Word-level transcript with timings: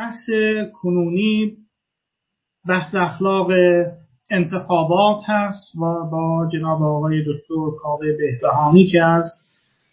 بحث 0.00 0.30
کنونی 0.82 1.56
بحث 2.68 2.94
اخلاق 2.94 3.50
انتخابات 4.30 5.20
هست 5.26 5.76
و 5.76 5.80
با 6.10 6.48
جناب 6.52 6.82
آقای 6.82 7.20
دکتر 7.20 7.76
کاوه 7.82 8.06
بهبهانی 8.18 8.86
که 8.86 9.04
از 9.04 9.32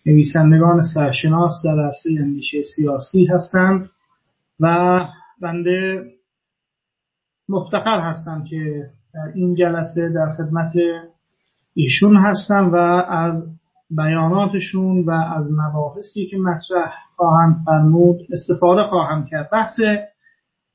نویسندگان 0.05 0.81
سرشناس 0.93 1.53
در 1.65 1.79
عرصه 1.85 2.09
اندیشه 2.19 2.57
سیاسی 2.75 3.25
هستند 3.25 3.89
و 4.59 4.99
بنده 5.41 6.05
مفتخر 7.49 7.99
هستم 7.99 8.43
که 8.43 8.89
در 9.13 9.31
این 9.35 9.55
جلسه 9.55 10.09
در 10.09 10.33
خدمت 10.37 10.71
ایشون 11.73 12.17
هستم 12.17 12.71
و 12.73 12.75
از 13.09 13.56
بیاناتشون 13.89 15.05
و 15.05 15.11
از 15.11 15.51
مباحثی 15.51 16.25
که 16.25 16.37
مطرح 16.37 16.93
خواهند 17.15 17.55
فرمود 17.65 18.19
استفاده 18.31 18.83
خواهم 18.83 19.25
کرد. 19.25 19.49
بحث 19.51 19.79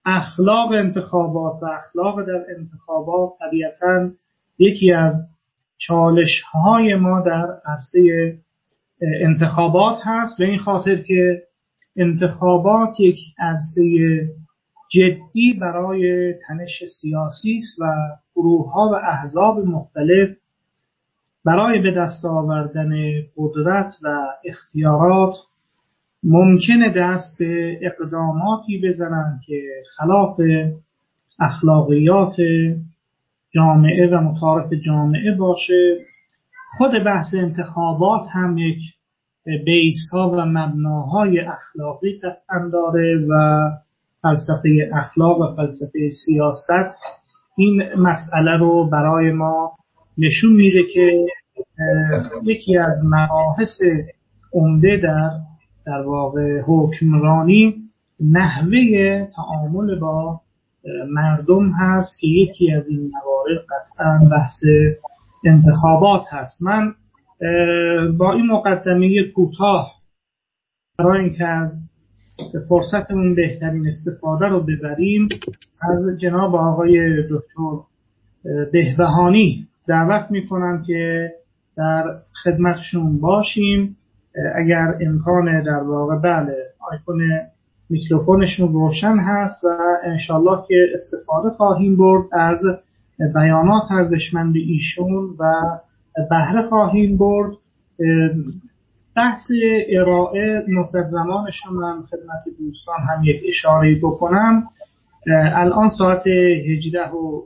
اخلاق 0.07 0.73
انتخابات 0.73 1.63
و 1.63 1.67
اخلاق 1.67 2.27
در 2.27 2.45
انتخابات 2.59 3.33
طبیعتا 3.39 4.11
یکی 4.59 4.93
از 4.93 5.13
چالش 5.79 6.43
های 6.53 6.95
ما 6.95 7.21
در 7.21 7.47
عرصه 7.67 8.33
انتخابات 9.03 9.99
هست 10.05 10.39
به 10.39 10.45
این 10.45 10.59
خاطر 10.59 10.97
که 10.97 11.43
انتخابات 11.97 13.01
یک 13.01 13.19
عرصه 13.39 13.83
جدی 14.91 15.53
برای 15.61 16.33
تنش 16.33 16.85
سیاسی 17.01 17.57
است 17.57 17.81
و 17.81 17.95
گروه 18.35 18.73
ها 18.73 18.91
و 18.93 18.95
احزاب 18.95 19.59
مختلف 19.59 20.29
برای 21.45 21.81
به 21.83 21.91
دست 21.91 22.25
آوردن 22.25 22.91
قدرت 23.37 23.93
و 24.03 24.27
اختیارات 24.45 25.35
ممکنه 26.25 26.93
دست 26.97 27.39
به 27.39 27.79
اقداماتی 27.83 28.81
بزنن 28.85 29.41
که 29.47 29.63
خلاف 29.97 30.41
اخلاقیات 31.41 32.37
جامعه 33.55 34.07
و 34.07 34.21
متعارف 34.21 34.73
جامعه 34.73 35.35
باشه. 35.35 35.97
خود 36.79 37.05
بحث 37.05 37.35
انتخابات 37.39 38.23
هم 38.33 38.59
یک 38.59 38.79
بیس 39.65 40.11
ها 40.13 40.31
و 40.31 40.47
مبناهای 40.47 41.41
اخلاقی 41.41 42.19
قطعا 42.19 42.69
داره 42.73 43.27
و 43.31 43.61
فلسفه 44.23 44.91
اخلاق 44.95 45.41
و 45.41 45.57
فلسفه 45.57 46.11
سیاست 46.27 46.99
این 47.57 47.83
مسئله 47.97 48.57
رو 48.57 48.91
برای 48.91 49.33
ما 49.33 49.73
نشون 50.19 50.53
میده 50.53 50.83
که 50.95 51.27
یکی 52.45 52.77
از 52.79 52.95
مباحث 53.05 53.81
عمده 54.53 54.97
در 54.97 55.31
در 55.87 56.03
واقع 56.07 56.61
حکمرانی 56.67 57.75
نحوه 58.21 59.27
تعامل 59.37 59.99
با 59.99 60.41
مردم 61.09 61.71
هست 61.71 62.19
که 62.21 62.27
یکی 62.27 62.73
از 62.73 62.89
این 62.89 63.01
موارد 63.01 63.65
قطعا 63.71 64.29
بحث 64.31 64.65
انتخابات 65.45 66.23
هست. 66.31 66.63
من 66.63 66.95
با 68.19 68.33
این 68.33 68.47
مقدمه 68.47 69.23
کوتاه 69.35 69.93
برای 70.99 71.21
اینکه 71.21 71.47
از 71.47 71.73
فرصتمون 72.69 73.35
بهترین 73.35 73.89
استفاده 73.89 74.47
رو 74.47 74.61
ببریم 74.61 75.29
از 75.83 76.21
جناب 76.21 76.55
آقای 76.55 77.23
دکتر 77.31 77.79
بهبهانی 78.73 79.69
دعوت 79.89 80.31
می‌کنم 80.31 80.83
که 80.87 81.31
در 81.77 82.05
خدمتشون 82.45 83.21
باشیم. 83.21 83.97
اگر 84.55 84.95
امکان 85.01 85.63
در 85.63 85.83
واقع 85.87 86.19
بله 86.19 86.57
آیکون 86.91 87.23
میکروفونشون 87.91 88.73
روشن 88.73 89.17
هست 89.17 89.65
و 89.65 89.69
انشالله 90.05 90.65
که 90.69 90.87
استفاده 90.95 91.51
خواهیم 91.51 91.97
برد 91.97 92.27
از 92.33 92.61
بیانات 93.35 93.83
ارزشمند 93.91 94.55
ایشون 94.57 95.37
و 95.39 95.53
بهره 96.31 96.69
خواهیم 96.69 97.17
برد. 97.17 97.53
بحث 99.17 99.51
ارائه 99.89 100.65
مدت 100.69 101.09
زمانش 101.11 101.61
هم 101.67 102.03
خدمت 102.03 102.59
دوستان 102.59 102.97
هم 103.09 103.25
یک 103.25 103.43
اشاره 103.49 103.99
بکنم. 104.03 104.69
الان 105.55 105.89
ساعت 105.99 106.27
18 106.27 107.09
و 107.09 107.43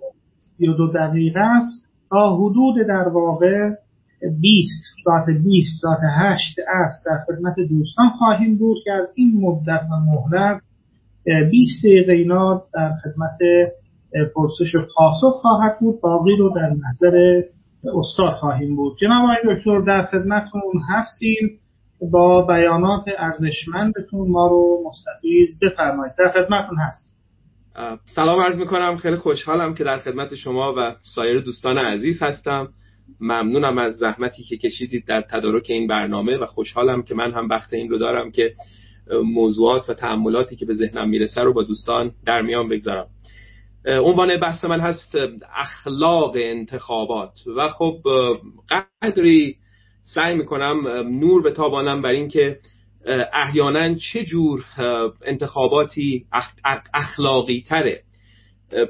32 0.59 0.87
دقیقه 0.93 1.41
است. 1.41 1.86
تا 2.11 2.37
حدود 2.37 2.87
در 2.89 3.09
واقع 3.09 3.71
20 4.41 4.85
ساعت 5.05 5.25
20 5.45 5.83
ساعت 5.83 5.99
8 6.19 6.59
است 6.67 7.07
در 7.07 7.19
خدمت 7.27 7.55
دوستان 7.69 8.09
خواهیم 8.19 8.59
بود 8.59 8.77
که 8.85 8.93
از 8.93 9.13
این 9.15 9.41
مدت 9.41 9.81
و 9.91 9.97
مهلت 9.97 10.63
20 11.51 11.85
دقیقه 11.85 12.13
اینا 12.13 12.63
در 12.75 12.93
خدمت 13.05 13.39
پرسش 14.35 14.75
و 14.75 14.79
پاسخ 14.97 15.41
خواهد 15.43 15.79
بود. 15.81 16.01
باقی 16.01 16.37
رو 16.37 16.55
در 16.57 16.71
نظر 16.89 17.43
استاد 18.01 18.33
خواهیم 18.33 18.77
بود. 18.77 18.97
جناب 19.01 19.25
آقای 19.25 19.57
دکتر 19.57 19.81
در 19.81 20.03
خدمتتون 20.03 20.81
هستیم. 20.89 21.59
با 22.13 22.43
بیانات 22.43 23.05
ارزشمندتون 23.19 24.31
ما 24.31 24.47
رو 24.47 24.83
مستفیض 24.87 25.49
بفرمایید. 25.63 26.15
در 26.19 26.29
خدمتتون 26.29 26.79
هست 26.79 27.16
سلام 28.07 28.41
عرض 28.41 28.59
می‌کنم. 28.59 28.97
خیلی 28.97 29.17
خوشحالم 29.17 29.75
که 29.75 29.85
در 29.85 29.99
خدمت 29.99 30.35
شما 30.35 30.75
و 30.77 30.97
سایر 31.03 31.41
دوستان 31.41 31.79
عزیز 31.79 32.23
هستم. 32.23 32.69
ممنونم 33.21 33.79
از 33.79 33.97
زحمتی 33.97 34.43
که 34.43 34.57
کشیدید 34.57 35.07
در 35.07 35.21
تدارک 35.21 35.67
این 35.69 35.87
برنامه 35.87 36.37
و 36.37 36.47
خوشحالم 36.47 37.03
که 37.03 37.15
من 37.15 37.33
هم 37.33 37.49
وقت 37.49 37.73
این 37.73 37.89
رو 37.89 37.99
دارم 37.99 38.31
که 38.31 38.55
موضوعات 39.25 39.91
و 39.91 39.95
تعملاتی 39.95 40.57
که 40.57 40.67
به 40.67 40.75
ذهنم 40.75 41.09
می‌رسه 41.09 41.41
رو 41.41 41.53
با 41.53 41.63
دوستان 41.63 42.13
در 42.27 42.43
میان 42.43 42.69
بگذارم. 42.69 43.07
عنوان 43.87 44.37
بحث 44.37 44.65
من 44.65 44.81
هست 44.81 45.15
اخلاق 45.57 46.33
انتخابات 46.39 47.33
و 47.57 47.69
خب 47.69 47.97
قدری 49.03 49.57
سعی 50.15 50.35
می‌کنم 50.35 50.89
نور 51.21 51.43
به 51.43 51.51
تابانم 51.51 52.03
بر 52.03 52.11
این 52.11 52.29
که 52.29 52.59
احیانا 53.33 53.95
چه 53.95 54.25
جور 54.25 54.65
انتخاباتی 55.25 56.27
اخلاقی 56.95 57.65
تره 57.69 58.03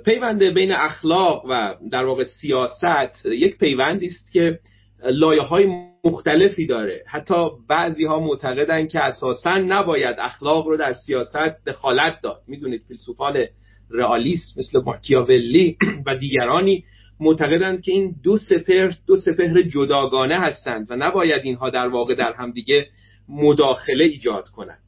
پیوند 0.04 0.42
بین 0.42 0.72
اخلاق 0.72 1.44
و 1.50 1.74
در 1.92 2.04
واقع 2.04 2.24
سیاست 2.24 3.26
یک 3.26 3.58
پیوندی 3.58 4.06
است 4.06 4.32
که 4.32 4.58
لایه 5.04 5.42
های 5.42 5.66
مختلفی 6.04 6.66
داره. 6.66 7.04
حتی 7.06 7.48
بعضی 7.68 8.04
ها 8.04 8.20
معتقدن 8.20 8.86
که 8.86 9.00
اساسا 9.00 9.58
نباید 9.58 10.16
اخلاق 10.18 10.66
رو 10.66 10.76
در 10.76 10.92
سیاست 10.92 11.64
دخالت 11.66 12.20
داد. 12.22 12.42
می‌دونید 12.48 12.82
فیلسوفان 12.88 13.44
رئالیسم 13.90 14.60
مثل 14.60 14.80
ماکیاولی 14.84 15.76
و 16.06 16.16
دیگرانی 16.16 16.84
معتقدند 17.20 17.82
که 17.82 17.92
این 17.92 18.14
دو 18.24 18.36
سپهر 18.36 18.92
دو 19.06 19.16
سپهر 19.16 19.62
جداگانه 19.62 20.38
هستند 20.38 20.86
و 20.90 20.96
نباید 20.96 21.44
اینها 21.44 21.70
در 21.70 21.88
واقع 21.88 22.14
در 22.14 22.32
همدیگه 22.32 22.86
مداخله 23.28 24.04
ایجاد 24.04 24.48
کنند 24.48 24.78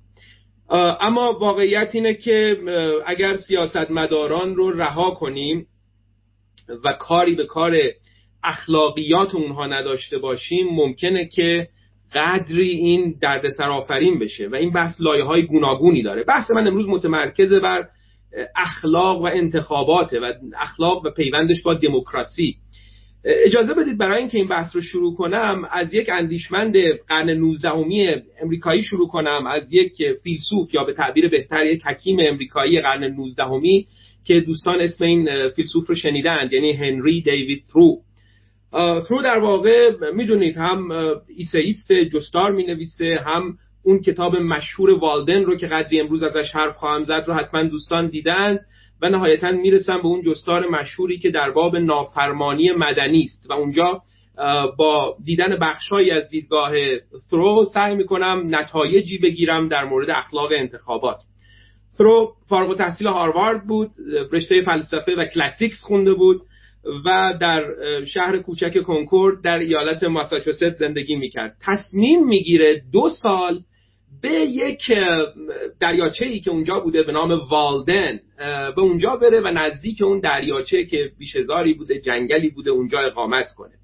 اما 1.00 1.32
واقعیت 1.32 1.90
اینه 1.94 2.14
که 2.14 2.56
اگر 3.06 3.36
سیاستمداران 3.36 4.56
رو 4.56 4.70
رها 4.70 5.10
کنیم 5.10 5.66
و 6.84 6.92
کاری 6.92 7.34
به 7.34 7.46
کار 7.46 7.76
اخلاقیات 8.44 9.34
اونها 9.34 9.66
نداشته 9.66 10.18
باشیم 10.18 10.66
ممکنه 10.70 11.28
که 11.28 11.68
قدری 12.14 12.70
این 12.70 13.18
درد 13.20 13.48
سرافرین 13.48 14.18
بشه 14.18 14.48
و 14.48 14.54
این 14.54 14.72
بحث 14.72 15.00
لایه 15.00 15.24
های 15.24 15.42
گوناگونی 15.42 16.02
داره. 16.02 16.24
بحث 16.24 16.50
من 16.50 16.66
امروز 16.66 16.88
متمرکز 16.88 17.52
بر 17.52 17.88
اخلاق 18.56 19.20
و 19.20 19.24
انتخاباته 19.24 20.20
و 20.20 20.32
اخلاق 20.60 21.06
و 21.06 21.10
پیوندش 21.10 21.62
با 21.62 21.74
دموکراسی. 21.74 22.56
اجازه 23.24 23.74
بدید 23.74 23.98
برای 23.98 24.18
اینکه 24.18 24.38
این 24.38 24.48
بحث 24.48 24.76
رو 24.76 24.82
شروع 24.82 25.16
کنم 25.16 25.68
از 25.72 25.94
یک 25.94 26.10
اندیشمند 26.12 26.74
قرن 27.08 27.30
19 27.30 27.70
امریکایی 28.42 28.82
شروع 28.82 29.08
کنم 29.08 29.46
از 29.46 29.72
یک 29.72 30.02
فیلسوف 30.22 30.74
یا 30.74 30.84
به 30.84 30.92
تعبیر 30.92 31.28
بهتر 31.28 31.66
یک 31.66 31.86
حکیم 31.86 32.18
امریکایی 32.20 32.80
قرن 32.80 33.04
19 33.04 33.84
که 34.24 34.40
دوستان 34.40 34.80
اسم 34.80 35.04
این 35.04 35.48
فیلسوف 35.48 35.86
رو 35.88 35.94
شنیدند 35.94 36.52
یعنی 36.52 36.72
هنری 36.72 37.22
دیوید 37.22 37.62
ثرو 37.72 37.98
ثرو 39.08 39.22
در 39.22 39.38
واقع 39.38 39.90
می‌دونید 40.14 40.56
هم 40.56 40.90
ایسئیست 41.36 41.92
جستار 41.92 42.52
می 42.52 42.64
نویسه 42.66 43.18
هم 43.26 43.58
اون 43.84 44.00
کتاب 44.00 44.36
مشهور 44.36 44.90
والدن 44.90 45.44
رو 45.44 45.56
که 45.56 45.66
قدری 45.66 46.00
امروز 46.00 46.22
ازش 46.22 46.50
حرف 46.54 46.76
خواهم 46.76 47.02
زد 47.02 47.24
رو 47.26 47.34
حتما 47.34 47.62
دوستان 47.62 48.08
دیدند. 48.08 48.60
و 49.02 49.08
نهایتا 49.08 49.50
می‌رسم 49.50 49.98
به 50.02 50.06
اون 50.06 50.22
جستار 50.22 50.68
مشهوری 50.68 51.18
که 51.18 51.30
در 51.30 51.50
باب 51.50 51.76
نافرمانی 51.76 52.70
مدنی 52.70 53.22
است. 53.22 53.46
و 53.50 53.52
اونجا 53.52 54.02
با 54.78 55.16
دیدن 55.24 55.56
بخشهایی 55.60 56.10
از 56.10 56.28
دیدگاه 56.28 56.72
ثرو 57.30 57.64
سعی 57.74 57.94
می‌کنم 57.94 58.42
نتایجی 58.48 59.18
بگیرم 59.18 59.68
در 59.68 59.84
مورد 59.84 60.10
اخلاق 60.10 60.52
انتخابات. 60.52 61.16
ثرو 61.98 62.32
فارغ 62.48 62.76
تحصیل 62.76 63.06
هاروارد 63.06 63.66
بود 63.66 63.90
رشته 64.32 64.62
فلسفه 64.62 65.14
و 65.14 65.24
کلاسیکس 65.24 65.82
خونده 65.82 66.14
بود 66.14 66.40
و 67.04 67.34
در 67.40 67.64
شهر 68.04 68.38
کوچک 68.38 68.82
کنکورد 68.82 69.42
در 69.42 69.58
ایالت 69.58 70.04
ماساچوست 70.04 70.74
زندگی 70.74 71.16
می‌کرد. 71.16 71.56
تصمیم 71.62 72.26
می‌گیره 72.26 72.82
دو 72.92 73.08
سال 73.08 73.60
به 74.22 74.30
یک 74.30 74.92
دریاچه 75.80 76.24
ای 76.24 76.40
که 76.40 76.50
اونجا 76.50 76.80
بوده 76.80 77.02
به 77.02 77.12
نام 77.12 77.40
والدن 77.50 78.20
به 78.76 78.80
اونجا 78.80 79.16
بره 79.16 79.40
و 79.40 79.48
نزدیک 79.48 80.02
اون 80.02 80.20
دریاچه 80.20 80.84
که 80.84 81.10
بیشزاری 81.18 81.74
بوده 81.74 82.00
جنگلی 82.00 82.50
بوده 82.50 82.70
اونجا 82.70 82.98
اقامت 83.00 83.52
کنه. 83.52 83.74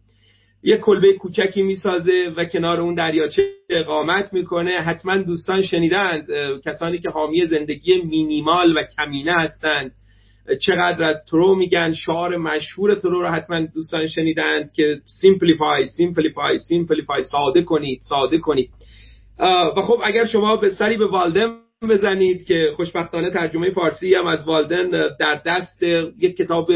یک 0.63 0.81
کلبه 0.81 1.13
کوچکی 1.13 1.63
می‌سازه 1.63 2.33
و 2.37 2.45
کنار 2.45 2.81
اون 2.81 2.95
دریاچه 2.95 3.43
اقامت 3.71 4.33
می‌کنه. 4.33 4.71
حتما 4.71 5.17
دوستان 5.17 5.63
شنیدند 5.63 6.27
کسانی 6.65 6.99
که 6.99 7.11
حامی 7.11 7.47
زندگی 7.47 8.03
مینیمال 8.03 8.77
و 8.77 8.83
کمینه 8.97 9.33
هستند. 9.33 9.93
چقدر 10.67 11.03
از 11.03 11.17
ترو 11.31 11.55
میگن 11.55 11.93
شعار 11.93 12.37
مشهور 12.37 12.95
ترو 12.95 13.23
رو 13.23 13.29
حتما 13.29 13.61
دوستان 13.75 14.07
شنیدند 14.07 14.73
که 14.73 15.01
simplify 15.21 15.87
simplify 15.87 16.59
simplify 16.59 17.23
ساده 17.23 17.63
کنید 17.63 17.99
ساده 18.03 18.39
کنید. 18.39 18.71
و 19.77 19.83
خب 19.83 20.01
اگر 20.05 20.25
شما 20.25 20.57
به 20.57 20.71
سری 20.71 20.97
به 20.97 21.07
والدن 21.07 21.59
بزنید 21.89 22.45
که 22.45 22.73
خوشبختانه 22.77 23.31
ترجمه 23.31 23.71
فارسی 23.71 24.15
هم 24.15 24.27
از 24.27 24.47
والدن 24.47 24.91
در 25.21 25.41
دست 25.47 25.83
یک 26.19 26.37
کتاب 26.37 26.71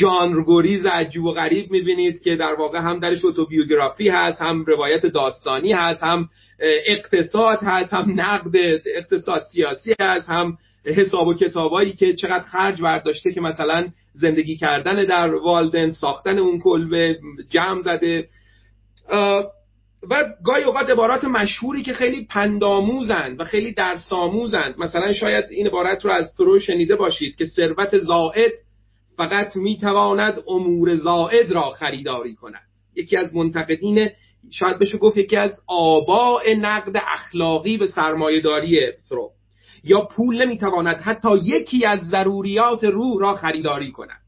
ژانرگریز 0.00 0.86
عجیب 0.86 1.24
و 1.24 1.32
غریب 1.32 1.70
می‌بینید 1.70 2.22
که 2.22 2.36
در 2.36 2.54
واقع 2.54 2.78
هم 2.78 3.00
درش 3.00 3.24
اتوبیوگرافی 3.24 4.08
هست 4.08 4.42
هم 4.42 4.64
روایت 4.64 5.06
داستانی 5.06 5.72
هست 5.72 6.02
هم 6.02 6.28
اقتصاد 6.86 7.58
هست 7.62 7.92
هم 7.92 8.20
نقد 8.20 8.56
اقتصاد 8.96 9.42
سیاسی 9.52 9.94
هست 10.00 10.28
هم 10.28 10.58
حساب 10.84 11.26
و 11.26 11.34
کتابایی 11.34 11.92
که 11.92 12.12
چقدر 12.12 12.44
خرج 12.44 12.82
برداشته 12.82 13.32
که 13.32 13.40
مثلا 13.40 13.88
زندگی 14.12 14.56
کردن 14.56 15.04
در 15.04 15.34
والدن 15.34 15.90
ساختن 15.90 16.38
اون 16.38 16.60
کلبه 16.60 17.18
جمع 17.50 17.82
زده. 17.82 18.28
و 20.10 20.24
گاهی 20.44 20.64
اوقات 20.64 20.90
عبارات 20.90 21.24
مشهوری 21.24 21.82
که 21.82 21.92
خیلی 21.92 22.24
پنداموزند 22.24 23.40
و 23.40 23.44
خیلی 23.44 23.72
درساموزند 23.72 24.74
مثلا 24.78 25.12
شاید 25.12 25.44
این 25.50 25.66
عبارت 25.66 26.04
رو 26.04 26.10
از 26.10 26.34
ترو 26.34 26.58
شنیده 26.58 26.96
باشید 26.96 27.36
که 27.36 27.44
ثروت 27.44 27.98
زائد 27.98 28.50
فقط 29.16 29.56
می‌تواند 29.56 30.42
امور 30.48 30.96
زائد 30.96 31.52
را 31.52 31.70
خریداری 31.70 32.34
کند. 32.34 32.62
یکی 32.96 33.16
از 33.16 33.36
منتقدین 33.36 34.08
شاید 34.50 34.78
بشه 34.78 34.98
گفت 34.98 35.16
یکی 35.16 35.36
از 35.36 35.60
آباء 35.66 36.42
نقد 36.60 37.02
اخلاقی 37.14 37.76
به 37.76 37.86
سرمایهداری 37.86 38.80
ثرو 39.08 39.30
یا 39.84 40.00
پول 40.00 40.44
نمی‌تواند 40.44 40.96
حتی 40.96 41.28
یکی 41.44 41.86
از 41.86 42.00
ضروریات 42.00 42.84
روح 42.84 43.20
را 43.20 43.32
خریداری 43.32 43.92
کند. 43.92 44.20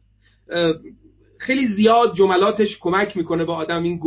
خیلی 1.39 1.67
زیاد 1.67 2.15
جملاتش 2.15 2.79
کمک 2.81 3.17
می‌کنه 3.17 3.45
به 3.45 3.53
آدم 3.53 3.83
این 3.83 3.99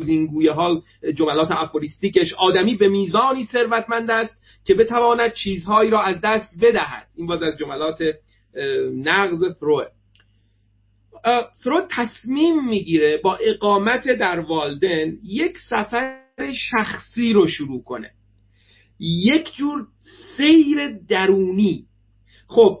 گزینگویه 0.00 0.52
ها 0.52 0.82
جملات 1.14 1.50
افوریستیکش 1.50 2.34
آدمی 2.38 2.74
به 2.74 2.88
میزانی 2.88 3.44
ثروتمند 3.44 4.10
است 4.10 4.42
که 4.64 4.74
بتواند 4.74 5.32
چیزهایی 5.32 5.90
را 5.90 6.02
از 6.02 6.20
دست 6.20 6.48
بدهد. 6.60 7.06
این 7.14 7.26
باز 7.26 7.42
از 7.42 7.58
جملات 7.58 8.02
نقض 8.94 9.44
فروه. 9.58 9.84
فرو 11.64 11.86
تصمیم 11.90 12.68
می‌گیره 12.68 13.16
با 13.16 13.36
اقامت 13.36 14.08
در 14.08 14.40
والدن 14.40 15.16
یک 15.24 15.58
سفر 15.58 16.22
شخصی 16.52 17.32
رو 17.32 17.46
شروع 17.46 17.82
کنه. 17.84 18.10
یک 18.98 19.54
جور 19.54 19.86
سیر 20.36 20.98
درونی. 21.08 21.86
خب 22.48 22.78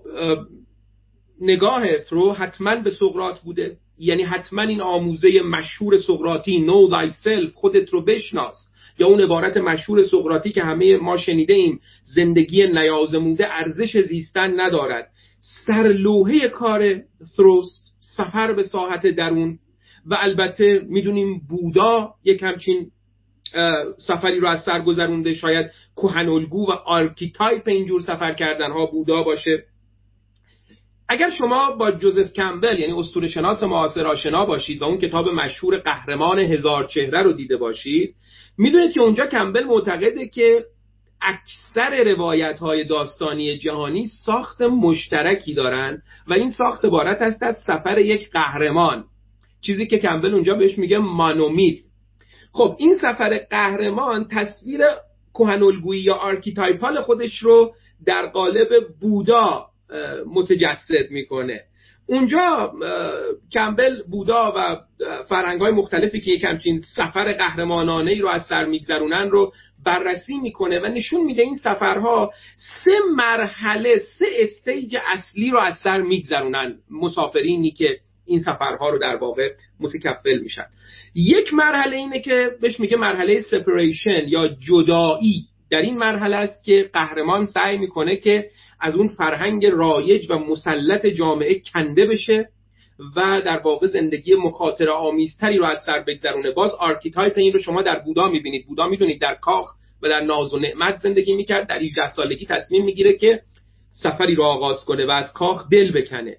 نگاه 1.40 1.82
فرو 2.08 2.32
حتما 2.32 2.76
به 2.76 2.90
سقرات 2.90 3.40
بوده. 3.40 3.76
یعنی 4.02 4.22
حتما 4.22 4.62
این 4.62 4.80
آموزه 4.80 5.40
مشهور 5.40 5.98
سقراطی 5.98 6.58
نو 6.58 6.88
thyself 6.90 7.54
خودت 7.54 7.90
رو 7.90 8.04
بشناس. 8.04 8.56
یا 8.98 9.06
اون 9.06 9.20
عبارت 9.20 9.56
مشهور 9.56 10.02
سقراطی 10.02 10.50
که 10.52 10.62
همه 10.62 10.96
ما 10.96 11.16
شنیده 11.16 11.54
ایم 11.54 11.80
زندگی 12.02 12.66
نیازموده 12.66 13.52
ارزش 13.52 13.98
زیستن 13.98 14.60
ندارد. 14.60 15.10
سرلوحه 15.66 16.48
کار 16.48 17.00
ثروست 17.36 17.94
سفر 18.16 18.52
به 18.52 18.62
ساحت 18.62 19.06
درون. 19.06 19.58
و 20.06 20.16
البته 20.20 20.86
می‌دونیم 20.88 21.40
بودا 21.48 22.14
یک 22.24 22.42
همچین 22.42 22.90
سفری 23.98 24.40
رو 24.40 24.48
از 24.48 24.62
سر 24.62 24.80
گذرونده. 24.80 25.34
شاید 25.34 25.70
کهن‌الگو 25.96 26.66
و 26.66 26.70
archetype 26.70 27.68
اینجور 27.68 28.00
سفر 28.00 28.32
کردن 28.32 28.70
ها 28.70 28.86
بودا 28.86 29.22
باشه. 29.22 29.64
اگر 31.12 31.30
شما 31.30 31.70
با 31.70 31.90
جوزف 31.90 32.32
کمبل 32.32 32.78
یعنی 32.78 32.92
اسطوره 32.92 33.28
شناس 33.28 33.62
معاصر 33.62 34.06
آشنا 34.06 34.46
باشید 34.46 34.82
و 34.82 34.84
اون 34.84 34.98
کتاب 34.98 35.28
مشهور 35.28 35.76
قهرمان 35.76 36.38
هزار 36.38 36.84
چهره 36.84 37.22
رو 37.22 37.32
دیده 37.32 37.56
باشید 37.56 38.14
می‌دونید 38.58 38.92
که 38.92 39.00
اونجا 39.00 39.26
کمبل 39.26 39.64
معتقده 39.64 40.28
که 40.28 40.64
اکثر 41.20 42.04
روایت 42.04 42.60
های 42.60 42.84
داستانی 42.84 43.58
جهانی 43.58 44.06
ساخت 44.26 44.62
مشترکی 44.62 45.54
دارند 45.54 46.02
و 46.28 46.32
این 46.32 46.50
ساخت 46.50 46.84
عبارت 46.84 47.22
است 47.22 47.42
از 47.42 47.56
سفر 47.66 47.98
یک 47.98 48.30
قهرمان. 48.30 49.04
چیزی 49.60 49.86
که 49.86 49.98
کمبل 49.98 50.34
اونجا 50.34 50.54
بهش 50.54 50.78
میگه 50.78 50.98
monomyth. 50.98 51.78
خب 52.52 52.76
این 52.78 52.96
سفر 52.96 53.38
قهرمان 53.50 54.28
تصویر 54.30 54.80
کهن‌الگویی 55.32 56.00
یا 56.00 56.14
archetypal 56.14 57.00
خودش 57.00 57.38
رو 57.38 57.74
در 58.06 58.26
قالب 58.26 58.68
بودا 59.00 59.71
متجسد 60.26 61.10
می‌کنه. 61.10 61.60
اونجا 62.06 62.72
کمبل 63.52 64.02
بودا 64.10 64.52
و 64.56 64.76
فرنگ 65.28 65.60
های 65.60 65.72
مختلفی 65.72 66.20
که 66.20 66.30
یک 66.30 66.44
همچین 66.44 66.80
سفر 66.96 67.32
قهرمانانه 67.32 68.10
ای 68.10 68.18
رو 68.18 68.28
از 68.28 68.46
سر 68.46 68.64
میگذرونن 68.64 69.30
رو 69.30 69.52
بررسی 69.84 70.38
می‌کنه 70.38 70.78
و 70.78 70.86
نشون 70.86 71.24
میده 71.24 71.42
این 71.42 71.54
سفرها 71.54 72.30
سه 72.84 72.90
مرحله 73.16 73.98
سه 74.18 74.26
stage 74.38 74.96
اصلی 75.06 75.50
رو 75.50 75.58
از 75.58 75.78
سر 75.78 76.00
میگذرونن 76.00 76.74
مسافرینی 76.90 77.70
که 77.70 77.98
این 78.26 78.38
سفرها 78.38 78.88
رو 78.88 78.98
در 78.98 79.16
واقع 79.16 79.48
متکفل 79.80 80.38
میشن. 80.38 80.66
یک 81.14 81.54
مرحله 81.54 81.96
اینه 81.96 82.20
که 82.20 82.50
بهش 82.60 82.80
میگه 82.80 82.96
مرحله 82.96 83.40
separation 83.40 84.28
یا 84.28 84.48
جدایی. 84.48 85.46
در 85.70 85.78
این 85.78 85.98
مرحله 85.98 86.36
است 86.36 86.64
که 86.64 86.90
قهرمان 86.92 87.46
سعی 87.46 87.78
می‌کنه 87.78 88.16
که 88.16 88.50
از 88.82 88.96
اون 88.96 89.08
فرهنگ 89.08 89.66
رایج 89.66 90.30
و 90.30 90.38
مسلط 90.38 91.06
جامعه 91.06 91.62
کنده 91.72 92.06
بشه 92.06 92.48
و 93.16 93.42
در 93.44 93.58
واقع 93.58 93.86
زندگی 93.86 94.34
مخاطره 94.34 94.90
آمیزتری 94.90 95.58
رو 95.58 95.64
از 95.64 95.78
سر 95.86 96.04
بگذرونه. 96.06 96.50
باز 96.50 96.74
archetype 96.74 97.32
این 97.36 97.52
رو 97.52 97.58
شما 97.58 97.82
در 97.82 97.98
بودا 97.98 98.28
می‌بینید. 98.28 98.66
بودا 98.66 98.88
می‌دونید 98.88 99.20
در 99.20 99.34
کاخ 99.34 99.66
و 100.02 100.08
در 100.08 100.20
ناز 100.20 100.54
و 100.54 100.58
نعمت 100.58 100.98
زندگی 100.98 101.32
می‌کرد. 101.32 101.68
در 101.68 101.78
18 101.78 102.10
سالگی 102.10 102.46
تصمیم 102.46 102.84
می‌گیره 102.84 103.16
که 103.16 103.40
سفری 104.02 104.34
رو 104.34 104.44
آغاز 104.44 104.84
کنه 104.84 105.06
و 105.06 105.10
از 105.10 105.32
کاخ 105.32 105.68
دل 105.70 105.92
بکنه. 105.92 106.36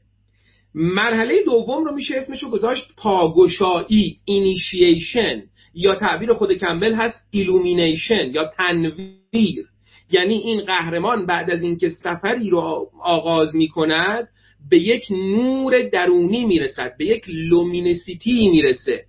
مرحله 0.76 1.44
دوم 1.46 1.86
رو 1.86 1.96
میشه 1.96 2.16
اسمشو 2.18 2.50
گذاشت 2.50 2.84
پاگشایی 2.98 4.18
اینیشیشن 4.26 5.44
یا 5.74 5.96
تعبیر 5.96 6.34
خود 6.34 6.54
کمبل 6.54 6.94
هست 6.94 7.28
illumination 7.32 8.32
یا 8.34 8.52
تنویر. 8.58 9.66
یعنی 10.12 10.34
این 10.34 10.66
قهرمان 10.66 11.26
بعد 11.26 11.52
از 11.52 11.64
اینکه 11.64 11.90
سفری 11.90 12.50
رو 12.50 12.92
آغاز 13.02 13.56
می‌کند 13.56 14.28
به 14.70 14.80
یک 14.80 15.06
نور 15.12 15.82
درونی 15.82 16.46
می‌رسد 16.46 16.94
به 16.98 17.06
یک 17.06 17.24
luminosity 17.28 18.50
می‌رسه 18.50 19.06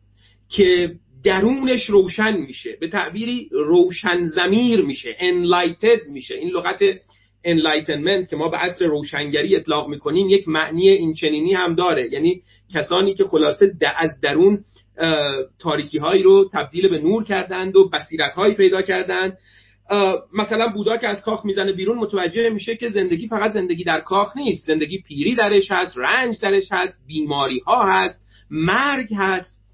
که 0.48 0.94
درونش 1.24 1.84
روشن 1.90 2.36
میشه 2.36 2.76
به 2.80 2.88
تعبیری 2.88 3.48
روشن 3.52 4.24
ضمیر 4.24 4.82
میشه 4.82 5.16
enlightened 5.18 6.08
میشه. 6.08 6.34
این 6.34 6.48
لغت 6.48 6.82
enlightenment 7.44 8.30
که 8.30 8.36
ما 8.36 8.48
به 8.48 8.56
عصر 8.56 8.84
روشنگری 8.84 9.56
اطلاق 9.56 9.88
می‌کنیم 9.88 10.28
یک 10.28 10.48
معنی 10.48 10.88
اینچنینی 10.88 11.54
هم 11.54 11.74
داره. 11.74 12.12
یعنی 12.12 12.42
کسانی 12.74 13.14
که 13.14 13.24
خلاصه 13.24 13.72
از 13.96 14.20
درون 14.22 14.64
تاریکی 15.58 15.98
هایی 15.98 16.22
رو 16.22 16.50
تبدیل 16.52 16.88
به 16.88 16.98
نور 16.98 17.24
کردند 17.24 17.76
و 17.76 17.88
بصیرت 17.88 18.34
هایی 18.34 18.54
پیدا 18.54 18.82
کردند 18.82 19.38
مثلا 20.32 20.68
بودا 20.68 20.96
که 20.96 21.08
از 21.08 21.22
کاخ 21.22 21.44
می‌زنه 21.44 21.72
بیرون 21.72 21.98
متوجه 21.98 22.50
میشه 22.50 22.76
که 22.76 22.88
زندگی 22.88 23.28
فقط 23.28 23.52
زندگی 23.52 23.84
در 23.84 24.00
کاخ 24.00 24.36
نیست. 24.36 24.66
زندگی 24.66 24.98
پیری 24.98 25.36
درش 25.36 25.70
هست 25.70 25.94
رنج 25.96 26.40
درش 26.40 26.68
هست 26.72 26.98
بیماری 27.06 27.58
ها 27.58 27.92
هست 27.92 28.26
مرگ 28.50 29.14
هست. 29.16 29.64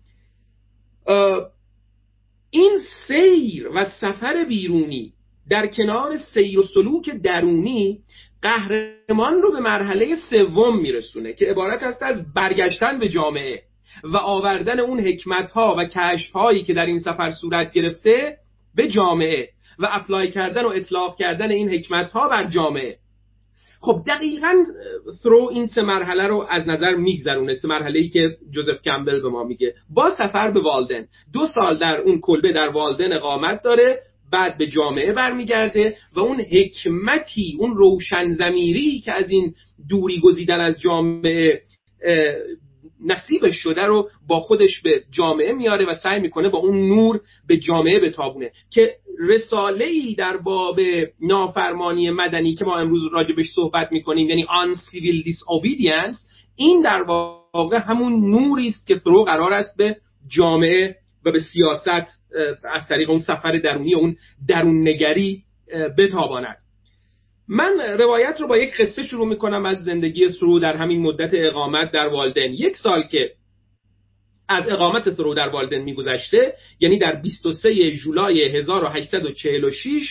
این 2.50 2.78
سیر 3.06 3.68
و 3.74 3.84
سفر 3.84 4.44
بیرونی 4.44 5.12
در 5.50 5.66
کنار 5.66 6.16
سیر 6.16 6.58
و 6.58 6.62
سلوک 6.62 7.10
درونی 7.10 7.98
قهرمان 8.42 9.42
رو 9.42 9.52
به 9.52 9.60
مرحله 9.60 10.16
سوم 10.30 10.80
میرسونه 10.80 11.32
که 11.32 11.46
عبارت 11.46 11.82
است 11.82 12.02
از 12.02 12.34
برگشتن 12.34 12.98
به 12.98 13.08
جامعه 13.08 13.62
و 14.04 14.16
آوردن 14.16 14.80
اون 14.80 15.00
حکمت 15.00 15.50
ها 15.50 15.74
و 15.78 15.84
کشف 15.84 16.32
هایی 16.32 16.62
که 16.62 16.74
در 16.74 16.86
این 16.86 16.98
سفر 16.98 17.30
صورت 17.30 17.72
گرفته 17.72 18.36
به 18.74 18.88
جامعه. 18.88 19.48
و 19.80 19.88
اپلای 19.90 20.30
کردن 20.30 20.64
و 20.64 20.68
اطلاق 20.68 21.16
کردن 21.16 21.50
این 21.50 21.68
حکمت 21.68 22.10
ها 22.10 22.28
بر 22.28 22.46
جامعه. 22.46 22.96
خب 23.82 24.02
دقیقا 24.06 24.54
ثرو 25.22 25.48
این 25.52 25.66
سه 25.66 25.82
مرحله 25.82 26.26
رو 26.26 26.46
از 26.50 26.68
نظر 26.68 26.94
میگذرونه. 26.94 27.54
سه 27.54 27.68
مرحله 27.68 27.98
ای 27.98 28.08
که 28.08 28.36
جوزف 28.50 28.82
کمبل 28.82 29.22
به 29.22 29.28
ما 29.28 29.44
میگه. 29.44 29.74
با 29.94 30.10
سفر 30.10 30.50
به 30.50 30.60
والدن 30.60 31.06
دو 31.32 31.46
سال 31.46 31.78
در 31.78 32.00
اون 32.00 32.20
کلبه 32.20 32.52
در 32.52 32.68
والدن 32.68 33.12
اقامت 33.12 33.62
داره 33.62 33.98
بعد 34.32 34.58
به 34.58 34.66
جامعه 34.66 35.12
برمیگرده 35.12 35.96
و 36.16 36.20
اون 36.20 36.40
حکمتی 36.40 37.56
اون 37.58 37.74
روشن 37.74 38.28
زمیری 38.28 39.00
که 39.00 39.12
از 39.12 39.30
این 39.30 39.54
دوری 39.88 40.20
گزیدن 40.20 40.60
از 40.60 40.80
جامعه 40.80 41.62
نصیبش 43.04 43.54
شده 43.54 43.82
رو 43.82 44.08
با 44.28 44.40
خودش 44.40 44.80
به 44.80 45.02
جامعه 45.10 45.52
میاره 45.52 45.86
و 45.86 45.94
سعی 45.94 46.20
می‌کنه 46.20 46.48
با 46.48 46.58
اون 46.58 46.88
نور 46.88 47.20
به 47.48 47.56
جامعه 47.56 48.00
بتابونه. 48.00 48.50
که 48.70 48.94
رساله 49.18 49.84
ای 49.84 50.14
در 50.14 50.36
باب 50.36 50.80
نافرمانی 51.20 52.10
مدنی 52.10 52.54
که 52.54 52.64
ما 52.64 52.76
امروز 52.78 53.02
راجبش 53.12 53.46
صحبت 53.54 53.92
می‌کنیم 53.92 54.28
یعنی 54.28 54.44
آن 54.48 54.74
civil 54.74 55.24
disobedience 55.24 56.16
این 56.56 56.82
در 56.82 57.02
واقع 57.02 57.78
همون 57.78 58.30
نوری 58.30 58.68
است 58.68 58.86
که 58.86 58.98
ثرو 58.98 59.24
قرار 59.24 59.52
است 59.52 59.76
به 59.76 59.96
جامعه 60.28 60.96
و 61.24 61.32
به 61.32 61.40
سیاست 61.40 62.20
از 62.64 62.88
طریق 62.88 63.10
اون 63.10 63.18
سفر 63.18 63.52
درونی 63.52 63.94
اون 63.94 64.16
درون 64.48 64.88
نگری 64.88 65.42
بتاباند. 65.98 66.56
من 67.50 67.80
روایت 67.98 68.40
رو 68.40 68.46
با 68.46 68.58
یک 68.58 68.76
قصه 68.76 69.02
شروع 69.02 69.28
می‌کنم 69.28 69.66
از 69.66 69.84
زندگی 69.84 70.28
سرو 70.28 70.58
در 70.58 70.76
همین 70.76 71.02
مدت 71.02 71.30
اقامت 71.32 71.92
در 71.92 72.06
والدن 72.06 72.52
یک 72.52 72.76
سال 72.76 73.02
که 73.02 73.30
از 74.48 74.68
اقامت 74.68 75.10
سرو 75.10 75.34
در 75.34 75.48
والدن 75.48 75.78
میگذشته 75.78 76.54
یعنی 76.80 76.98
در 76.98 77.20
23 77.22 77.90
جولای 77.90 78.56
1846 78.56 80.02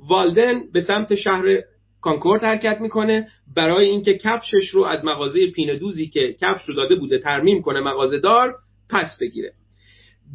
والدن 0.00 0.60
به 0.72 0.80
سمت 0.80 1.14
شهر 1.14 1.60
کانکورد 2.02 2.44
حرکت 2.44 2.80
می‌کنه 2.80 3.28
برای 3.56 3.86
اینکه 3.86 4.18
کفشش 4.18 4.68
رو 4.72 4.84
از 4.84 5.04
مغازه 5.04 5.46
پینه‌دوزی 5.46 6.06
که 6.06 6.36
کفش 6.40 6.62
رو 6.68 6.74
داده 6.74 6.94
بوده 6.94 7.18
ترمیم 7.18 7.62
کنه 7.62 7.80
مغازه 7.80 8.18
دار 8.18 8.54
پس 8.90 9.18
بگیره. 9.20 9.52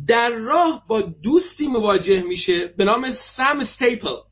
در 0.07 0.29
راه 0.29 0.83
با 0.89 1.01
دوستی 1.01 1.67
مواجه 1.67 2.21
میشه 2.21 2.73
به 2.77 2.83
نام 2.83 3.09
سم 3.37 3.59
استیپل. 3.59 4.28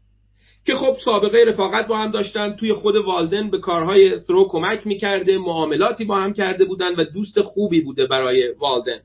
که 0.67 0.75
خب 0.75 0.97
سابقه 1.05 1.45
رفاقت 1.47 1.87
با 1.87 1.97
هم 1.97 2.11
داشتن 2.11 2.55
توی 2.55 2.73
خود 2.73 2.95
والدن 2.95 3.49
به 3.49 3.59
کارهای 3.59 4.19
ثرو 4.19 4.47
کمک 4.49 4.87
می‌کرده 4.87 5.37
معاملاتی 5.37 6.05
با 6.05 6.15
هم 6.15 6.33
کرده 6.33 6.65
بودن 6.65 6.95
و 6.95 7.03
دوست 7.03 7.41
خوبی 7.41 7.81
بوده 7.81 8.05
برای 8.07 8.51
والدن 8.59 8.99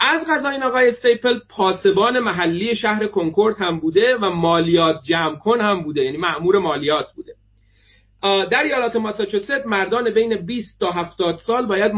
از 0.00 0.26
قضا 0.28 0.48
این 0.48 0.62
آقای 0.62 0.88
استیپل 0.88 1.38
پاسبان 1.50 2.18
محلی 2.18 2.76
شهر 2.76 3.06
کنکورد 3.06 3.56
هم 3.58 3.80
بوده 3.80 4.16
و 4.16 4.30
مالیات 4.30 4.96
جمع 5.02 5.36
کن 5.36 5.60
هم 5.60 5.82
بوده 5.82 6.04
یعنی 6.04 6.16
مأمور 6.16 6.58
مالیات 6.58 7.12
بوده. 7.16 7.32
در 8.22 8.62
ایالات 8.62 8.96
ماساچوست 8.96 9.66
مردان 9.66 10.10
بین 10.14 10.36
20 10.36 10.80
تا 10.80 10.90
70 10.90 11.34
سال 11.46 11.66
باید 11.66 11.92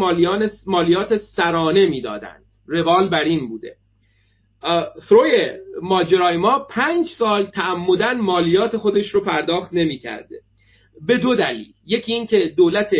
مالیات 0.66 1.16
سرانه 1.16 1.86
می‌دادند. 1.86 2.44
روال 2.66 3.08
بر 3.08 3.24
این 3.24 3.48
بوده. 3.48 3.76
ثروی 5.08 5.50
ماجرای 5.82 6.36
ما 6.36 6.58
پنج 6.58 7.08
سال 7.18 7.44
تعمدن 7.44 8.20
مالیات 8.20 8.76
خودش 8.76 9.08
رو 9.08 9.24
پرداخت 9.24 9.72
نمی‌کرده. 9.72 10.40
به 11.06 11.18
دو 11.18 11.34
دلیل. 11.34 11.66
یکی 11.86 12.12
اینکه 12.12 12.52
دولت 12.56 12.90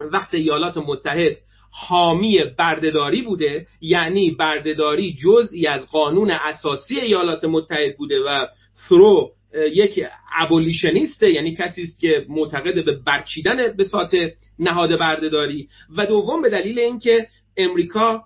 وقت 0.00 0.34
ایالات 0.34 0.76
متحد 0.76 1.36
حامی 1.72 2.38
بردهداری 2.58 3.22
بوده 3.22 3.66
یعنی 3.80 4.30
بردهداری 4.30 5.16
جزئی 5.24 5.66
از 5.66 5.86
قانون 5.92 6.30
اساسی 6.30 7.00
ایالات 7.00 7.44
متحد 7.44 7.96
بوده 7.96 8.20
و 8.20 8.46
ثرو 8.88 9.30
یک 9.54 10.04
ابولیشنیسته 10.38 11.30
یعنی 11.30 11.54
کسی 11.54 11.82
است 11.82 12.00
که 12.00 12.26
معتقد 12.28 12.84
به 12.84 12.98
برچیدن 13.06 13.76
به 13.76 13.84
سات 13.84 14.12
نهاد 14.58 14.98
بردهداری. 14.98 15.68
و 15.96 16.06
دوم 16.06 16.42
به 16.42 16.50
دلیل 16.50 16.78
اینکه 16.78 17.26
امریکا 17.56 18.22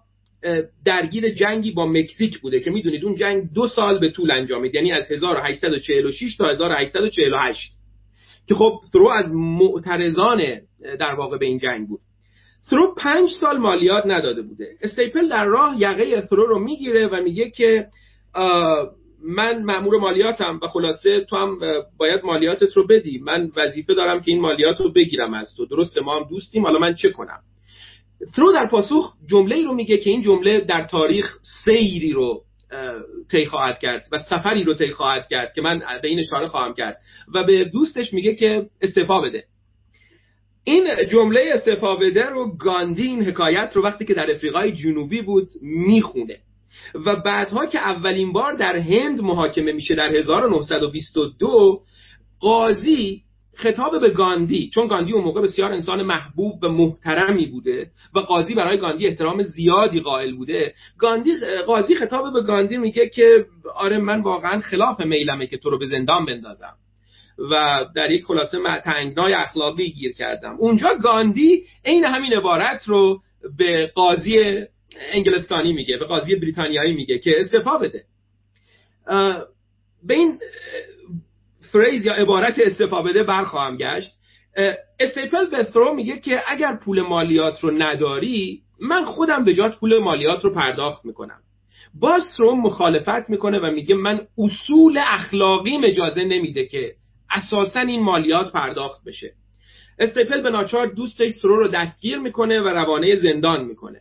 درگیر 0.85 1.33
جنگی 1.33 1.71
با 1.71 1.87
مکزیک 1.87 2.39
بوده 2.39 2.61
که 2.61 2.71
می‌دونید 2.71 3.05
اون 3.05 3.15
جنگ 3.15 3.53
دو 3.55 3.67
سال 3.67 3.99
به 3.99 4.11
طول 4.11 4.31
انجامید. 4.31 4.75
یعنی 4.75 4.93
از 4.93 5.13
1846 5.13 6.37
تا 6.37 6.49
1848 6.49 7.73
که 8.49 8.55
خب 8.55 8.81
ثرو 8.93 9.09
از 9.09 9.33
معترضان 9.35 10.43
در 11.01 11.15
واقع 11.15 11.39
به 11.39 11.47
این 11.47 11.59
جنگ 11.59 11.89
بود. 11.89 12.01
ثرو 12.71 12.95
پنج 12.95 13.29
سال 13.41 13.59
مالیات 13.59 14.07
نداده 14.07 14.43
بوده. 14.43 14.69
استیپل 14.83 15.29
در 15.29 15.45
راه 15.45 15.75
یقه 15.79 16.21
ثرو 16.21 16.47
رو 16.47 16.59
می‌گیره 16.59 17.09
و 17.09 17.23
میگه 17.23 17.51
که 17.51 17.87
من 19.27 19.63
مأمور 19.63 19.99
مالیاتم 20.01 20.61
و 20.63 20.67
خلاصه 20.67 21.25
تو 21.31 21.37
هم 21.37 21.59
باید 21.99 22.21
مالیاتت 22.25 22.77
رو 22.77 22.87
بدی. 22.87 23.19
من 23.19 23.51
وظیفه 23.57 23.95
دارم 23.95 24.21
که 24.21 24.31
این 24.31 24.41
مالیات 24.41 24.81
رو 24.81 24.93
بگیرم 24.93 25.35
از 25.35 25.55
تو. 25.57 25.67
درسته 25.67 26.01
ما 26.01 26.21
هم 26.21 26.27
دوستیم. 26.31 26.65
حالا 26.65 26.79
من 26.79 26.95
چه 26.95 27.11
کنم؟ 27.11 27.39
ثرو 28.37 28.53
در 28.53 28.67
پاسخ 28.67 29.15
جمله 29.31 29.57
ای 29.57 29.63
رو 29.63 29.75
میگه 29.75 29.99
که 29.99 30.11
این 30.11 30.23
جمله 30.23 30.61
در 30.61 30.87
تاریخ 30.87 31.39
سیری 31.65 32.13
رو 32.13 32.43
طی 33.31 33.47
خواهد 33.47 33.79
کرد 33.79 34.09
و 34.13 34.19
سفری 34.19 34.65
رو 34.65 34.75
طی 34.75 34.91
خواهد 34.91 35.29
کرد 35.29 35.53
که 35.55 35.63
من 35.63 35.83
به 36.03 36.09
این 36.09 36.21
اشاره 36.21 36.49
خواهم 36.49 36.75
کرد 36.75 36.97
و 37.35 37.45
به 37.45 37.65
دوستش 37.65 38.13
میگه 38.13 38.35
که 38.35 38.67
استعفا 38.83 39.21
بده. 39.21 39.45
این 40.65 40.85
جمله 41.11 41.51
استعفا 41.55 41.97
بده 41.97 42.27
رو 42.27 42.57
گاندی 42.57 43.03
این 43.03 43.25
حکایت 43.25 43.71
رو 43.75 43.83
وقتی 43.83 44.05
که 44.05 44.15
در 44.15 44.31
افریقای 44.31 44.73
جنوبی 44.73 45.23
بود 45.23 45.49
می‌خونه 45.63 46.39
و 47.07 47.17
بعدها 47.17 47.67
که 47.67 47.79
اولین 47.79 48.33
بار 48.33 48.53
در 48.53 48.77
هند 48.77 49.21
محاکمه 49.21 49.73
میشه 49.73 49.95
در 49.95 50.15
1922 50.15 51.83
قاضی 52.41 53.23
خطاب 53.57 54.01
به 54.01 54.11
گاندی 54.11 54.71
چون 54.75 54.87
گاندی 54.87 55.13
اون 55.13 55.25
موقع 55.25 55.43
بسیار 55.43 55.73
انسان 55.73 56.03
محبوب 56.03 56.65
و 56.65 56.69
محترمی 56.69 57.47
بوده 57.47 57.91
و 58.15 58.19
قاضی 58.19 58.55
برای 58.55 58.79
گاندی 58.79 59.07
احترام 59.07 59.43
زیادی 59.43 60.01
قائل 60.01 60.35
بوده 60.35 60.75
گاندی 60.99 61.33
قاضی 61.67 61.95
خطاب 61.95 62.33
به 62.33 62.43
گاندی 62.43 62.77
میگه 62.77 63.09
که 63.09 63.47
آره 63.75 63.99
من 63.99 64.21
واقعا 64.21 64.61
خلاف 64.61 65.01
میلمه 65.01 65.47
که 65.47 65.59
تو 65.59 65.71
رو 65.71 65.79
به 65.79 65.87
زندان 65.87 66.27
بندازم 66.27 66.75
و 67.39 67.85
در 67.97 68.11
یک 68.11 68.25
خلاصه 68.25 68.59
تنگنای 68.85 69.35
اخلاقی 69.35 69.91
گیر 69.91 70.13
کردم. 70.13 70.57
اونجا 70.59 70.95
گاندی 71.03 71.63
عین 71.85 72.05
همین 72.05 72.33
عبارت 72.33 72.85
رو 72.87 73.21
به 73.59 73.93
قاضی 73.95 74.65
انگلستانی 75.13 75.73
میگه 75.73 75.97
به 75.97 76.05
قاضی 76.05 76.37
بریتانیایی 76.37 76.95
میگه 76.95 77.19
که 77.19 77.31
استعفا 77.39 77.79
بده. 77.79 78.05
به 80.03 80.15
این 80.15 80.39
فریز 81.75 82.05
یا 82.05 82.13
عبارت 82.13 82.59
استفا 82.59 83.03
بده 83.03 83.23
برخواهم 83.23 83.77
گشت. 83.77 84.11
استیپل 85.01 85.51
به 85.51 85.65
ثرو 85.65 85.95
میگه 85.95 86.19
که 86.19 86.43
اگر 86.49 86.77
پول 86.77 87.01
مالیات 87.01 87.61
رو 87.61 87.71
نداری 87.71 88.61
من 88.81 89.05
خودم 89.05 89.45
به 89.45 89.55
جات 89.55 89.79
پول 89.81 89.99
مالیات 89.99 90.45
رو 90.45 90.55
پرداخت 90.55 91.05
می‌کنم. 91.05 91.39
باز 92.01 92.23
ثرو 92.37 92.55
مخالفت 92.55 93.31
می‌کنه 93.31 93.59
و 93.59 93.71
میگه 93.71 93.95
من 93.95 94.21
اصول 94.39 95.01
اخلاقی 95.07 95.87
اجازه 95.87 96.25
نمیده 96.25 96.67
که 96.67 96.95
اساسا 97.31 97.81
این 97.81 98.03
مالیات 98.03 98.53
پرداخت 98.53 99.05
بشه. 99.07 99.33
استیپل 99.99 100.43
به 100.43 100.51
ناچار 100.51 100.87
دوستش 100.87 101.31
ثرو 101.33 101.57
رو 101.57 101.69
دستگیر 101.69 102.19
می‌کنه 102.19 102.61
و 102.61 102.69
روانه 102.69 103.15
زندان 103.15 103.65
می‌کنه. 103.65 104.01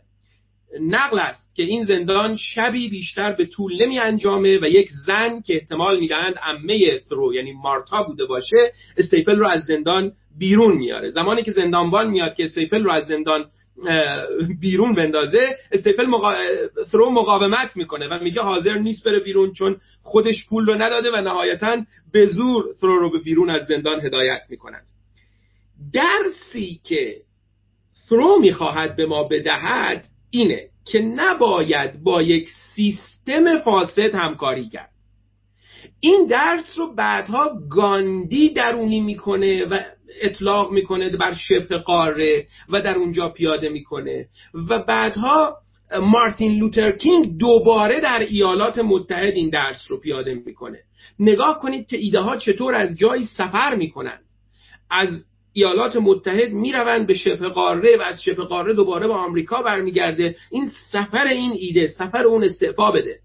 نقل 0.80 1.18
است 1.18 1.56
که 1.56 1.62
این 1.62 1.84
زندان 1.84 2.36
شبی 2.36 2.88
بیشتر 2.88 3.32
به 3.32 3.46
طول 3.46 3.82
نمی 3.82 3.98
انجامه 3.98 4.58
و 4.62 4.64
یک 4.64 4.88
زن 5.06 5.40
که 5.40 5.54
احتمال 5.54 6.00
می‌دهند 6.00 6.34
عمه 6.42 6.98
ثرو 6.98 7.34
یعنی 7.34 7.52
مارتا 7.52 8.02
بوده 8.02 8.24
باشه 8.24 8.72
استیپل 8.96 9.36
رو 9.36 9.48
از 9.48 9.64
زندان 9.64 10.12
بیرون 10.38 10.76
میاره. 10.76 11.10
زمانی 11.10 11.42
که 11.42 11.52
زندانبان 11.52 12.10
میاد 12.10 12.34
که 12.34 12.44
استیپل 12.44 12.84
رو 12.84 12.90
از 12.90 13.06
زندان 13.06 13.44
بیرون 14.60 14.94
بندازه 14.94 15.56
استیپل 15.72 16.06
مقا... 16.06 16.34
ثرو 16.84 17.10
مقاومت 17.10 17.76
می‌کنه 17.76 18.08
و 18.08 18.18
میگه 18.24 18.42
حاضر 18.42 18.74
نیست 18.78 19.04
بره 19.04 19.18
بیرون 19.18 19.52
چون 19.52 19.76
خودش 20.02 20.46
پول 20.48 20.66
رو 20.66 20.74
نداده 20.74 21.10
و 21.10 21.16
نهایتا 21.16 21.76
به 22.12 22.26
زور 22.26 22.64
ثرو 22.80 22.98
رو 22.98 23.10
به 23.10 23.18
بیرون 23.18 23.50
از 23.50 23.66
زندان 23.68 24.00
هدایت 24.00 24.42
می‌کنند. 24.50 24.86
درسی 25.92 26.80
که 26.84 27.16
ثرو 28.08 28.38
می‌خواهد 28.40 28.96
به 28.96 29.06
ما 29.06 29.24
بدهد 29.24 30.04
اینه 30.34 30.68
که 30.84 30.98
نباید 30.98 32.02
با 32.02 32.22
یک 32.22 32.48
سیستم 32.74 33.58
فاسد 33.58 34.14
همکاری 34.14 34.68
کرد. 34.68 34.90
این 36.00 36.26
درس 36.26 36.78
رو 36.78 36.94
بعدها 36.94 37.58
گاندی 37.70 38.48
درونی 38.48 39.00
می‌کنه 39.00 39.64
و 39.64 39.80
اطلاق 40.22 40.72
می‌کنه 40.72 41.16
بر 41.16 41.34
شبه 41.34 41.78
قاره 41.78 42.46
و 42.68 42.80
در 42.80 42.94
اونجا 42.94 43.28
پیاده 43.28 43.68
می‌کنه 43.68 44.26
و 44.70 44.78
بعدها 44.78 45.56
مارتین 46.00 46.58
لوتر 46.58 46.92
کینگ 46.92 47.38
دوباره 47.38 48.00
در 48.00 48.18
ایالات 48.18 48.78
متحد 48.78 49.34
این 49.34 49.50
درس 49.50 49.80
رو 49.88 50.00
پیاده 50.00 50.34
می‌کنه. 50.34 50.78
نگاه 51.18 51.58
کنید 51.58 51.86
که 51.86 51.96
ایده 51.96 52.20
ها 52.20 52.36
چطور 52.36 52.74
از 52.74 52.98
جایی 52.98 53.22
سفر 53.22 53.74
می‌کنند. 53.74 54.24
از 54.90 55.08
ایالات 55.56 55.96
متحد 55.96 56.52
می‌روند 56.52 57.06
به 57.06 57.14
شبه 57.14 57.48
قاره 57.48 57.96
و 57.96 58.02
از 58.02 58.22
شبه 58.22 58.44
قاره 58.44 58.74
دوباره 58.74 59.06
به 59.06 59.12
آمریکا 59.12 59.62
برمیگرده. 59.62 60.36
این 60.50 60.70
سفر 60.92 61.26
این 61.26 61.52
ایده 61.52 61.86
سفر 61.86 62.26
اون 62.26 62.44
استعفا 62.44 62.90
بده. 62.90 63.18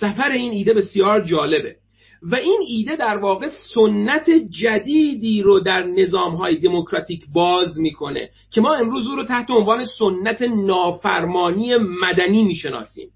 سفر 0.00 0.30
این 0.30 0.52
ایده 0.52 0.74
بسیار 0.74 1.20
جالبه. 1.20 1.76
و 2.22 2.34
این 2.34 2.60
ایده 2.68 2.96
در 2.96 3.16
واقع 3.16 3.48
سنت 3.74 4.30
جدیدی 4.62 5.42
رو 5.42 5.60
در 5.60 5.82
نظام 5.82 6.34
های 6.34 6.56
دموکراتیک 6.56 7.24
باز 7.34 7.78
می‌کنه 7.78 8.30
که 8.50 8.60
ما 8.60 8.74
امروز 8.74 9.08
او 9.08 9.16
رو 9.16 9.24
تحت 9.24 9.50
عنوان 9.50 9.84
سنت 9.98 10.42
نافرمانی 10.42 11.76
مدنی 11.76 12.42
می‌شناسیم. 12.42 13.08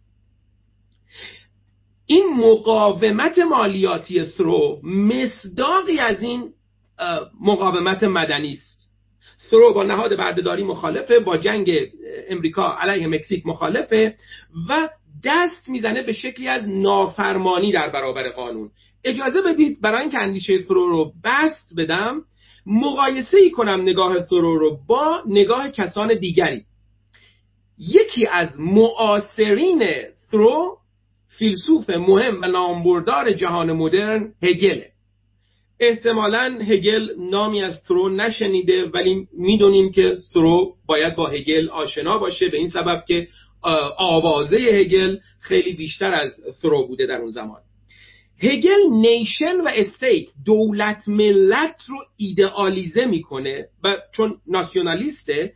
این 2.06 2.26
مقاومت 2.36 3.38
مالیاتی 3.38 4.24
ثرو 4.24 4.80
مصداقی 4.84 5.98
از 5.98 6.22
این 6.22 6.50
مقاومت 7.40 8.04
مدنی 8.04 8.52
است. 8.52 8.72
ثرو 9.50 9.74
با 9.74 9.82
نهاد 9.82 10.16
بردهداری 10.16 10.64
مخالفه 10.64 11.18
با 11.18 11.36
جنگ 11.36 11.70
امریکا 12.28 12.76
علیه 12.80 13.06
مکزیک 13.06 13.46
مخالفه 13.46 14.14
و 14.68 14.88
دست 15.24 15.68
می‌زنه 15.68 16.02
به 16.02 16.12
شکلی 16.12 16.48
از 16.48 16.68
نافرمانی 16.68 17.72
در 17.72 17.90
برابر 17.90 18.30
قانون. 18.30 18.70
اجازه 19.04 19.42
بدید 19.42 19.80
برای 19.80 20.00
اینکه 20.00 20.18
اندیشه 20.18 20.58
ثرو 20.68 20.88
رو 20.88 21.12
بست 21.24 21.72
بدم 21.76 22.22
مقایسه 22.66 23.38
ای 23.38 23.50
کنم 23.50 23.82
نگاه 23.82 24.22
ثرو 24.22 24.58
رو 24.58 24.78
با 24.88 25.22
نگاه 25.26 25.70
کسان 25.70 26.18
دیگری. 26.18 26.64
یکی 27.78 28.26
از 28.26 28.60
معاصرین 28.60 29.82
ثرو 30.30 30.78
فیلسوف 31.38 31.90
مهم 31.90 32.40
و 32.42 32.46
نامبردار 32.46 33.32
جهان 33.32 33.72
مدرن 33.72 34.34
هگله 34.42 34.91
احتمالا 35.82 36.58
هگل 36.68 37.08
نامی 37.18 37.62
از 37.62 37.80
ثرو 37.88 38.08
نشنیده 38.08 38.84
ولی 38.84 39.26
می‌دونیم 39.32 39.92
که 39.92 40.16
ثرو 40.32 40.74
باید 40.86 41.16
با 41.16 41.26
هگل 41.26 41.68
آشنا 41.68 42.18
باشه 42.18 42.48
به 42.48 42.56
این 42.56 42.68
سبب 42.68 43.04
که 43.08 43.28
آوازه 43.98 44.56
هگل 44.56 45.16
خیلی 45.40 45.72
بیشتر 45.72 46.14
از 46.14 46.32
ثرو 46.62 46.86
بوده 46.86 47.06
در 47.06 47.16
اون 47.16 47.30
زمان. 47.30 47.60
هگل 48.42 48.80
نیشن 48.90 49.60
و 49.60 49.68
استیت 49.74 50.28
دولت 50.46 51.08
ملت 51.08 51.76
رو 51.88 51.96
ایدئالیزه 52.16 53.04
می‌کنه 53.04 53.68
و 53.84 53.96
چون 54.16 54.34
ناسیونالیسته 54.46 55.52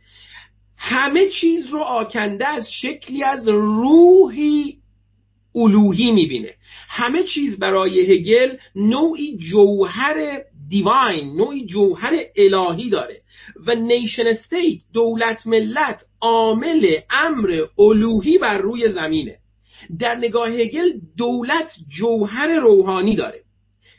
همه 0.77 1.29
چیز 1.29 1.67
رو 1.67 1.79
آکنده 1.79 2.47
از 2.47 2.67
شکلی 2.81 3.23
از 3.23 3.47
روحی 3.47 4.76
الوهی 5.57 6.11
می‌بینه. 6.11 6.53
همه 6.89 7.23
چیز 7.23 7.59
برای 7.59 7.99
هگل 7.99 8.57
نوعی 8.75 9.37
جوهر 9.37 10.41
دیواین 10.69 11.35
نوعی 11.35 11.65
جوهر 11.65 12.13
الهی 12.35 12.89
داره. 12.89 13.21
و 13.65 13.75
نیشن 13.75 14.27
استیت 14.27 14.81
دولت 14.93 15.47
ملت 15.47 16.03
عامل 16.21 16.95
امر 17.09 17.61
الوهی 17.79 18.37
بر 18.37 18.57
روی 18.57 18.89
زمینه. 18.89 19.37
در 19.99 20.15
نگاه 20.15 20.49
هگل 20.49 20.89
دولت 21.17 21.71
جوهر 21.99 22.59
روحانی 22.59 23.15
داره. 23.15 23.46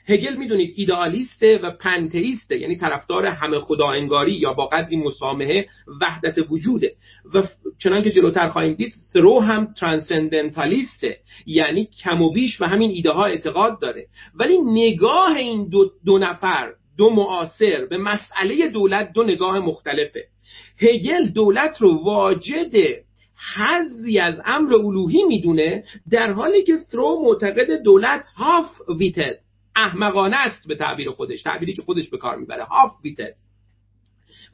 هگل 0.08 0.36
می‌دونید 0.36 0.74
ایدئالیسته 0.76 1.58
و 1.62 1.70
پنتئیسته 1.70 2.58
یعنی 2.58 2.76
طرفدار 2.76 3.26
همه 3.26 3.58
خدا 3.58 3.88
انگاری 3.88 4.32
یا 4.32 4.52
با 4.52 4.66
قدری 4.66 4.96
مسامحه 4.96 5.66
وحدت 6.00 6.34
وجوده. 6.50 6.92
و 7.34 7.42
چنان 7.82 8.02
که 8.02 8.10
جلوتر 8.10 8.48
خواهیم 8.48 8.74
دید 8.74 8.94
ثرو 9.12 9.40
هم 9.40 9.74
ترانسندنتالیسته 9.80 11.16
یعنی 11.46 11.88
کم 12.04 12.22
و 12.22 12.32
بیش 12.32 12.60
و 12.60 12.64
همین 12.64 12.90
ایده 12.90 13.10
ها 13.10 13.24
اعتقاد 13.24 13.80
داره. 13.80 14.06
ولی 14.34 14.58
نگاه 14.58 15.36
این 15.36 15.68
دو, 15.68 15.90
دو 16.06 16.18
نفر 16.18 16.72
دو 16.98 17.10
معاصر 17.10 17.86
به 17.90 17.96
مسئله 17.96 18.68
دولت 18.68 19.12
دو 19.12 19.22
نگاه 19.22 19.58
مختلفه. 19.58 20.24
هگل 20.80 21.28
دولت 21.28 21.80
رو 21.80 22.04
واجد 22.04 22.72
حزی 23.56 24.18
از 24.18 24.40
امر 24.44 24.74
الوهی 24.74 25.22
می‌دونه 25.28 25.84
در 26.10 26.32
حالی 26.32 26.62
که 26.62 26.76
ثرو 26.76 27.22
معتقد 27.24 27.82
دولت 27.82 28.24
هاف 28.36 28.66
ویتد 28.98 29.38
احمقانه 29.78 30.36
است 30.36 30.68
به 30.68 30.76
تعبیر 30.76 31.10
خودش 31.10 31.42
تعبیری 31.42 31.74
که 31.74 31.82
خودش 31.82 32.08
به 32.08 32.18
کار 32.18 32.36
می‌بره. 32.36 32.64
هاف 32.64 32.92
بیتد 33.02 33.34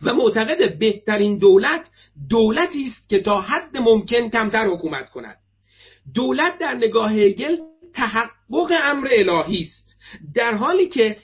و 0.03 0.15
معتقد 0.15 0.79
بهترین 0.79 1.39
دولت 1.39 1.91
دولتی 2.31 2.85
است 2.85 3.09
که 3.09 3.21
تا 3.21 3.41
حد 3.41 3.77
ممکن 3.77 4.29
کمتر 4.29 4.67
حکومت 4.67 5.11
کند. 5.11 5.37
دولت 6.15 6.59
در 6.59 6.75
نگاه 6.75 7.13
هگل 7.13 7.57
تحقق 7.95 8.73
امر 8.83 9.09
الهی 9.13 9.61
است. 9.61 9.95
در 10.35 10.55
حالی 10.55 10.89
که 10.89 11.17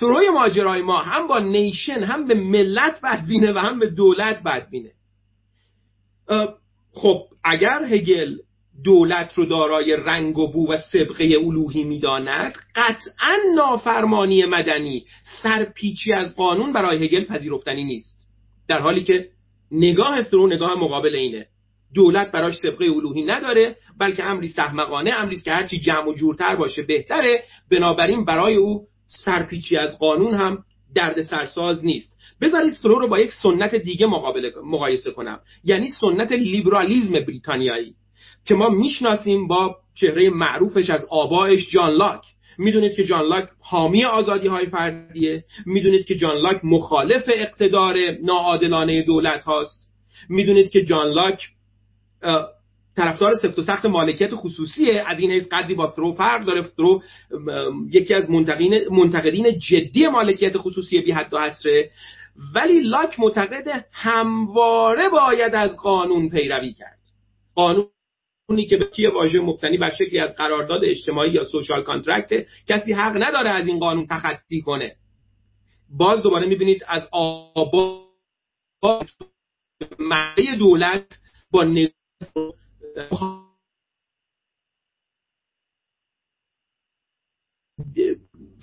سروی 0.00 0.28
ماجرای 0.28 0.82
ما 0.82 0.98
هم 0.98 1.26
با 1.26 1.38
نیشن 1.38 2.04
هم 2.04 2.26
به 2.26 2.34
ملت 2.34 3.00
بدبینه 3.02 3.52
و 3.52 3.58
هم 3.58 3.78
به 3.78 3.90
دولت 3.90 4.42
بدبینه. 4.42 4.92
خب 6.92 7.22
اگر 7.44 7.84
هگل 7.84 8.36
دولت 8.84 9.34
رو 9.34 9.44
دارای 9.44 9.96
رنگ 9.96 10.38
و 10.38 10.52
بو 10.52 10.72
و 10.72 10.76
سبقه 10.76 11.24
الوهی 11.44 11.84
می‌داند 11.84 12.52
قطعا 12.74 13.36
نافرمانی 13.54 14.44
مدنی 14.44 15.04
سرپیچی 15.42 16.12
از 16.12 16.36
قانون 16.36 16.72
برای 16.72 17.04
هگل 17.04 17.24
پذیرفتنی 17.24 17.84
نیست. 17.84 18.28
در 18.68 18.80
حالی 18.80 19.04
که 19.04 19.28
نگاه 19.70 20.22
ثرو 20.22 20.46
نگاه 20.46 20.74
مقابل 20.74 21.14
اینه. 21.14 21.46
دولت 21.94 22.32
براش 22.32 22.54
سبقه 22.56 22.84
الوهی 22.84 23.22
نداره 23.22 23.76
بلکه 23.98 24.24
امری 24.24 24.48
سهمقانه 24.48 25.10
امری 25.10 25.40
که 25.40 25.52
هرچی 25.52 25.80
جمع 25.80 26.08
و 26.08 26.12
جورتر 26.12 26.56
باشه 26.56 26.82
بهتره. 26.82 27.44
بنابراین 27.70 28.24
برای 28.24 28.56
او 28.56 28.86
سرپیچی 29.24 29.76
از 29.76 29.98
قانون 29.98 30.34
هم 30.34 30.58
درد 30.94 31.22
سرساز 31.22 31.84
نیست. 31.84 32.12
بذارید 32.40 32.74
ثرو 32.74 32.98
رو 32.98 33.08
با 33.08 33.18
یک 33.18 33.30
سنت 33.42 33.74
دیگه 33.74 34.06
مقایسه 34.64 35.10
کنم. 35.10 35.40
یعنی 35.64 35.88
سنت 35.88 36.32
لیبرالیزم 36.32 37.12
بریتانیایی. 37.12 37.94
که 38.44 38.54
ما 38.54 38.68
می‌شناسیم 38.68 39.46
با 39.46 39.76
چهره 39.94 40.30
معروفش 40.30 40.90
از 40.90 41.06
آبایش 41.10 41.70
جان 41.70 41.90
لاک. 41.90 42.20
می‌دونید 42.58 42.94
که 42.94 43.04
جان 43.04 43.24
لاک 43.24 43.48
حامی 43.60 44.04
آزادی 44.04 44.48
های 44.48 44.66
فردیه. 44.66 45.44
می‌دونید 45.66 46.04
که 46.06 46.14
جان 46.14 46.36
لاک 46.36 46.60
مخالف 46.64 47.24
اقتدار 47.34 47.96
ناعادلانه 48.22 49.02
دولت 49.02 49.44
هاست. 49.44 49.90
می‌دونید 50.28 50.70
که 50.70 50.84
جان 50.84 51.08
لاک 51.08 51.48
طرفدار 52.96 53.34
سفت 53.34 53.58
و 53.58 53.62
سخت 53.62 53.86
مالکیت 53.86 54.34
خصوصیه. 54.34 55.04
از 55.06 55.20
این 55.20 55.30
حیث 55.30 55.48
قدری 55.52 55.74
با 55.74 55.92
ثرو 55.96 56.12
فرق 56.12 56.44
داره. 56.44 56.62
ثرو 56.62 57.02
یکی 57.90 58.14
از 58.14 58.30
منتقدین 58.90 59.58
جدی 59.58 60.08
مالکیت 60.08 60.58
خصوصی 60.58 61.00
بی 61.00 61.12
حد 61.12 61.34
و 61.34 61.38
حصره. 61.38 61.90
ولی 62.54 62.80
لاک 62.80 63.20
معتقد 63.20 63.84
همواره 63.92 65.08
باید 65.08 65.54
از 65.54 65.76
قانون 65.76 66.28
پیروی 66.28 66.72
کرد. 66.72 66.98
قانون 67.54 67.86
اونی 68.52 68.66
که 68.66 68.78
کیه 68.78 69.10
واژه 69.10 69.40
مبتنی 69.40 69.78
بر 69.78 69.90
شکلی 69.90 70.20
از 70.20 70.34
قرارداد 70.36 70.84
اجتماعی 70.84 71.30
یا 71.30 71.44
سوشال 71.44 71.82
کانترکت 71.82 72.46
کسی 72.68 72.92
حق 72.92 73.22
نداره 73.22 73.50
از 73.50 73.68
این 73.68 73.78
قانون 73.78 74.06
تخطی 74.06 74.60
کنه. 74.60 74.96
باز 75.98 76.22
دوباره 76.22 76.46
می‌بینید 76.46 76.84
از 76.88 77.08
آبا 77.12 78.08
معنی 79.98 80.56
دولت 80.58 81.18
با 81.50 81.64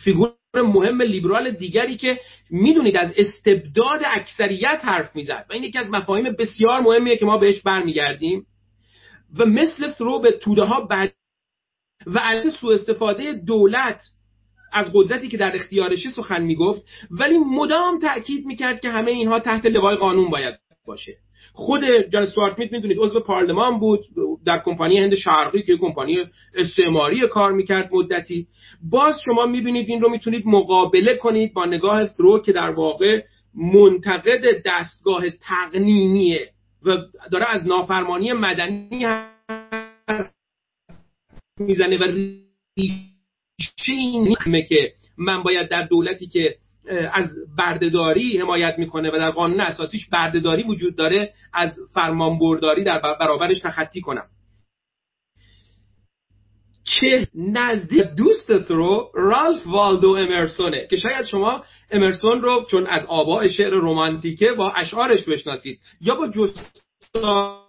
فیگور 0.04 0.34
مهم 0.56 1.02
لیبرال 1.02 1.52
دیگری 1.52 1.98
که 1.98 2.20
می‌دونید 2.50 2.98
از 2.98 3.14
استبداد 3.18 4.02
اکثریت 4.06 4.80
حرف 4.84 5.16
می‌زد. 5.16 5.46
و 5.50 5.54
این 5.54 5.64
یکی 5.64 5.78
از 5.78 5.90
مفاهیم 5.90 6.36
بسیار 6.40 6.80
مهمیه 6.80 7.18
که 7.18 7.26
ما 7.26 7.38
بهش 7.38 7.62
برمیگردیم. 7.62 8.46
و 9.38 9.46
مثل 9.46 9.92
ثرو 9.92 10.20
به 10.20 10.32
توده 10.32 10.64
ها 10.64 10.82
بد 10.82 11.12
و 12.06 12.20
علیه 12.20 12.52
سوء 12.52 12.74
استفاده 12.74 13.34
دولت 13.34 14.02
از 14.74 14.92
قدرتی 14.94 15.28
که 15.28 15.38
در 15.38 15.56
اختیارشی 15.56 16.10
سخن 16.10 16.44
می‌گفت 16.44 16.88
ولی 17.12 17.38
مدام 17.38 18.00
تاکید 18.00 18.46
می‌کرد 18.46 18.82
که 18.82 18.90
همه 18.90 19.12
اینها 19.12 19.40
تحت 19.40 19.66
لوای 19.66 19.96
قانون 19.96 20.30
باید 20.30 20.56
باشه. 20.86 21.18
خود 21.54 21.82
جان 22.12 22.24
استوارت 22.24 22.60
میت 22.60 22.72
می‌دونید 22.72 22.98
عضو 23.00 23.20
پارلمان 23.20 23.80
بود 23.80 24.00
در 24.46 24.62
کمپانی 24.66 24.98
هند 24.98 25.16
شرقی 25.16 25.62
که 25.62 25.78
کمپانی 25.78 26.18
استعماری 26.56 27.28
کار 27.28 27.52
می‌کرد 27.52 27.90
مدتی. 27.94 28.48
باز 28.92 29.16
شما 29.26 29.46
می‌بینید 29.46 29.90
این 29.90 30.02
رو 30.02 30.10
می‌تونید 30.10 30.44
مقابله 30.46 31.16
کنید 31.16 31.54
با 31.54 31.66
نگاه 31.66 32.08
ثرو 32.08 32.40
که 32.40 32.52
در 32.52 32.70
واقع 32.70 33.22
منتقد 33.74 34.42
دستگاه 34.66 35.30
تقنینیه 35.30 36.50
و 36.84 36.98
داره 37.32 37.46
از 37.50 37.68
نافرمانی 37.68 38.34
مدنی 38.34 39.06
می‌زنه 41.60 41.98
و 41.98 42.04
ریشه 42.04 43.92
این 43.92 44.36
که 44.70 44.94
من 45.18 45.44
باید 45.44 45.70
در 45.70 45.88
دولتی 45.88 46.28
که 46.28 46.56
از 47.14 47.26
بردهداری 47.58 48.38
حمایت 48.38 48.76
می‌کنه 48.80 49.10
و 49.10 49.18
در 49.18 49.32
قانون 49.32 49.62
اساسیش 49.62 50.10
بردهداری 50.10 50.64
وجود 50.64 50.96
داره 50.96 51.34
از 51.54 51.76
فرمانبرداری 51.94 52.84
در 52.84 53.02
برابرش 53.20 53.60
تخطی 53.62 54.02
کنم. 54.02 54.26
چه 56.84 57.28
نزدیک 57.36 58.04
دوست 58.04 58.60
ثرو 58.60 59.12
رالف 59.14 59.68
والدو 59.68 60.10
امرسونه 60.10 60.88
که 60.90 60.96
شاید 60.96 61.26
شما 61.26 61.64
امرسون 61.92 62.42
رو 62.42 62.66
چون 62.72 62.88
از 62.88 63.06
آباء 63.06 63.48
شعر 63.48 63.74
رومانتیکه 63.74 64.52
با 64.52 64.72
اشعارش 64.72 65.24
بشناسید. 65.24 65.80
یا 66.02 66.16
با 66.16 67.60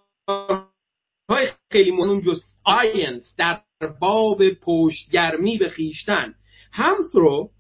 های 1.30 1.48
خیلی 1.72 1.90
مهم 1.90 2.20
جز 2.20 2.42
آینس 2.64 3.34
در 3.38 3.60
باب 4.00 4.48
پشتگرمی 4.48 5.58
به 5.58 5.68
خویشتن. 5.68 6.34
هم 6.72 6.94
ثرو 7.12 7.50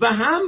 و 0.00 0.06
هم 0.06 0.42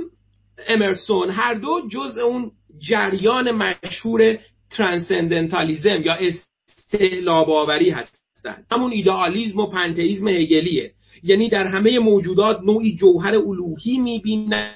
امرسون 0.69 1.31
هر 1.31 1.55
دو 1.55 1.89
جز 1.91 2.19
اون 2.19 2.53
جریان 2.89 3.51
مشهور 3.51 4.39
transcendentalism 4.71 6.03
یا 6.05 6.15
استعلاباوری 6.15 7.91
هست 7.91 8.23
هستند 8.37 8.67
همون 8.73 8.93
ایدئالیزم 8.93 9.59
و 9.59 9.67
پنتئیسم 9.67 10.29
هگلیه. 10.29 10.93
یعنی 11.23 11.49
در 11.49 11.67
همه 11.67 11.99
موجودات 11.99 12.61
نوعی 12.63 12.97
جوهر 12.97 13.35
الوهی 13.35 13.99
می‌بینن 13.99 14.75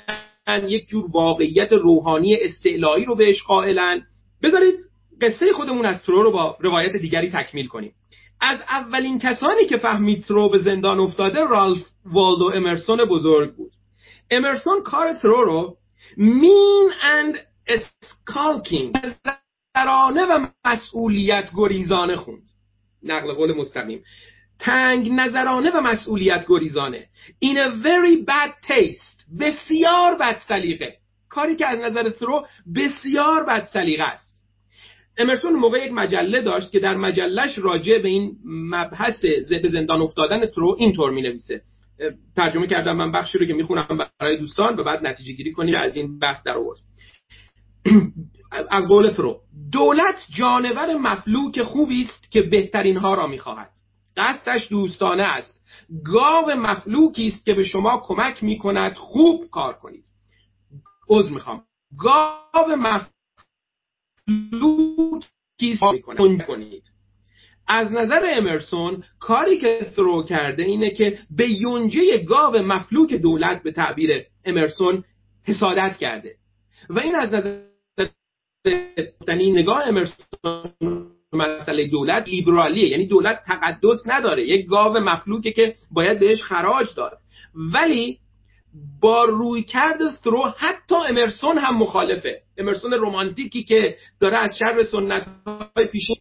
یک 0.59 0.89
جور 0.89 1.05
واقعیت 1.13 1.73
روحانی 1.73 2.37
استعلایی 2.37 3.05
رو 3.05 3.17
بهش 3.17 3.43
قائلن. 3.43 4.03
بذارید 4.43 4.75
قصه 5.21 5.53
خودمون 5.53 5.87
از 5.87 6.03
ترو 6.03 6.23
رو 6.23 6.31
با 6.31 6.57
روایت 6.61 6.97
دیگری 6.97 7.31
تکمیل 7.31 7.67
کنیم. 7.67 7.93
از 8.41 8.59
اولین 8.69 9.19
کسانی 9.19 9.65
که 9.65 9.77
فهمید 9.77 10.23
ترو 10.23 10.49
به 10.49 10.59
زندان 10.59 11.01
افتاده 11.01 11.45
رالف 11.45 11.87
والدو 12.05 12.53
امرسون 12.55 13.05
بزرگ 13.05 13.55
بود. 13.55 13.73
امرسون 14.31 14.83
کار 14.83 15.15
ترو 15.15 15.45
رو 15.45 15.77
mean 16.17 16.91
and 17.03 17.35
skulking 17.67 18.61
تنگ 18.61 18.97
نظرانه 19.77 20.25
و 20.25 20.47
مسئولیت 20.65 21.51
گریزانه 21.57 22.17
خوند. 22.17 22.43
نقل 23.03 23.33
قول 23.33 23.53
مستقیم. 23.53 24.03
تنگ 24.59 25.11
نظرانه 25.13 25.71
و 25.71 25.81
مسئولیت 25.81 26.45
گریزانه. 26.49 27.07
In 27.45 27.57
a 27.57 27.83
very 27.83 28.25
bad 28.25 28.53
taste. 28.69 29.20
بسیار 29.39 30.15
بد 30.15 30.37
سلیقه. 30.49 30.97
کاری 31.29 31.57
که 31.57 31.67
از 31.67 31.79
نظر 31.79 32.11
ترو 32.11 32.47
بسیار 32.77 33.45
بد 33.45 33.69
سلیقه 33.73 34.05
است. 34.05 34.31
امرسون 35.19 35.53
موقع 35.53 35.85
یک 35.85 35.93
مجله 35.93 36.41
داشت 36.41 36.73
که 36.73 36.79
در 36.79 36.97
مجلش 36.97 37.59
راجع 37.59 37.99
به 37.99 38.09
این 38.09 38.37
مبحث 38.45 39.25
به 39.63 39.69
زندان 39.69 40.03
افتادن 40.03 40.47
ترو 40.47 40.77
اینطور 40.79 41.11
می 41.11 41.23
نویسه 41.23 41.63
ترجمه 42.37 42.67
کردم 42.67 42.97
من 42.97 43.13
بخشی 43.13 43.39
رو 43.39 43.47
که 43.47 43.55
می‌خونم 43.55 44.09
برای 44.21 44.39
دوستان 44.39 44.81
و 44.81 44.85
بعد 44.85 45.07
نتیجه 45.07 45.33
گیری 45.33 45.53
کنید 45.53 45.75
از 45.75 45.97
این 45.97 46.19
بحث 46.19 46.43
در 46.43 46.57
آورد. 46.57 46.79
از 48.71 48.89
قول 48.89 49.11
فرو 49.11 49.41
دولت 49.73 50.27
جانور 50.39 50.97
مفلوک 50.97 51.63
خوبی 51.63 52.01
است 52.03 52.31
که 52.31 52.43
بهترین 52.43 52.97
ها 52.97 53.15
را 53.15 53.27
می‌خواهد. 53.27 53.71
قصدش 54.21 54.69
دوستانه 54.69 55.23
است. 55.23 55.61
گاو 56.05 56.51
مفلوکی 56.51 57.27
است 57.27 57.45
که 57.47 57.55
به 57.55 57.65
شما 57.65 58.03
کمک 58.05 58.43
می‌کند 58.43 58.95
خوب 58.95 59.51
کار 59.51 59.75
کنید. 59.75 60.05
عذر 61.09 61.31
می‌خوام. 61.31 61.63
گاو 61.99 62.77
مفلوکی 62.77 63.11
است 65.73 66.47
کنید. 66.47 66.83
از 67.69 67.93
نظر 67.93 68.21
امرسون 68.25 69.05
کاری 69.21 69.59
که 69.59 69.87
ثرو 69.97 70.23
کرده 70.23 70.63
اینه 70.63 70.91
که 70.91 71.19
به 71.31 71.51
یونجه 71.51 72.25
گاو 72.29 72.57
مفلوک 72.57 73.15
دولت 73.15 73.63
به 73.63 73.73
تعبیر 73.73 74.25
امرسون 74.45 75.05
حسادت 75.45 75.97
کرده. 75.99 76.35
و 76.91 76.99
این 76.99 77.17
از 77.17 77.33
نظر 77.33 77.63
نگاه 79.53 79.83
امرسون 79.87 81.20
مسئله 81.33 81.89
دولت 81.89 82.29
لیبرالیه 82.29 82.89
یعنی 82.89 83.07
دولت 83.07 83.43
تقدس 83.47 83.99
نداره 84.07 84.49
یک 84.49 84.67
گاو 84.67 84.93
مفلوکه 84.93 85.53
که 85.53 85.75
باید 85.91 86.21
بهش 86.21 86.43
خراج 86.43 86.87
داد. 86.97 87.19
ولی 87.55 88.19
با 89.01 89.25
روی 89.25 89.63
کرد 89.63 89.99
ثرو 90.25 90.55
حتی 90.59 90.95
امرسون 91.09 91.59
هم 91.59 91.77
مخالفه. 91.77 92.41
امرسون 92.59 92.93
رومانتیکی 92.93 93.65
که 93.65 93.97
داره 94.21 94.37
از 94.37 94.51
شر 94.59 94.83
سنت 94.83 95.27
های 95.77 95.87
پیشین 95.87 96.17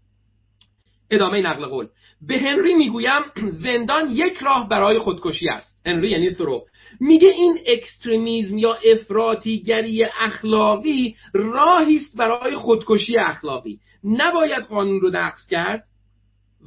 ادامه 1.11 1.41
نقل 1.41 1.65
قول. 1.65 1.87
به 2.27 2.37
هنری 2.37 2.73
می‌گویم 2.73 3.21
زندان 3.63 4.11
یک 4.11 4.37
راه 4.37 4.69
برای 4.69 4.99
خودکشی 4.99 5.49
است. 5.49 5.81
هنری 5.85 6.09
یعنی 6.09 6.33
ثرو 6.33 6.65
میگه 6.99 7.27
این 7.27 7.59
اکستریمیزم 7.65 8.57
یا 8.57 8.77
افراطیگری 8.93 10.05
اخلاقی 10.19 11.15
راهی 11.33 11.95
است 11.95 12.17
برای 12.17 12.55
خودکشی 12.55 13.17
اخلاقی. 13.17 13.79
نباید 14.03 14.63
قانون 14.63 15.01
رو 15.01 15.09
نقض 15.09 15.47
کرد 15.47 15.83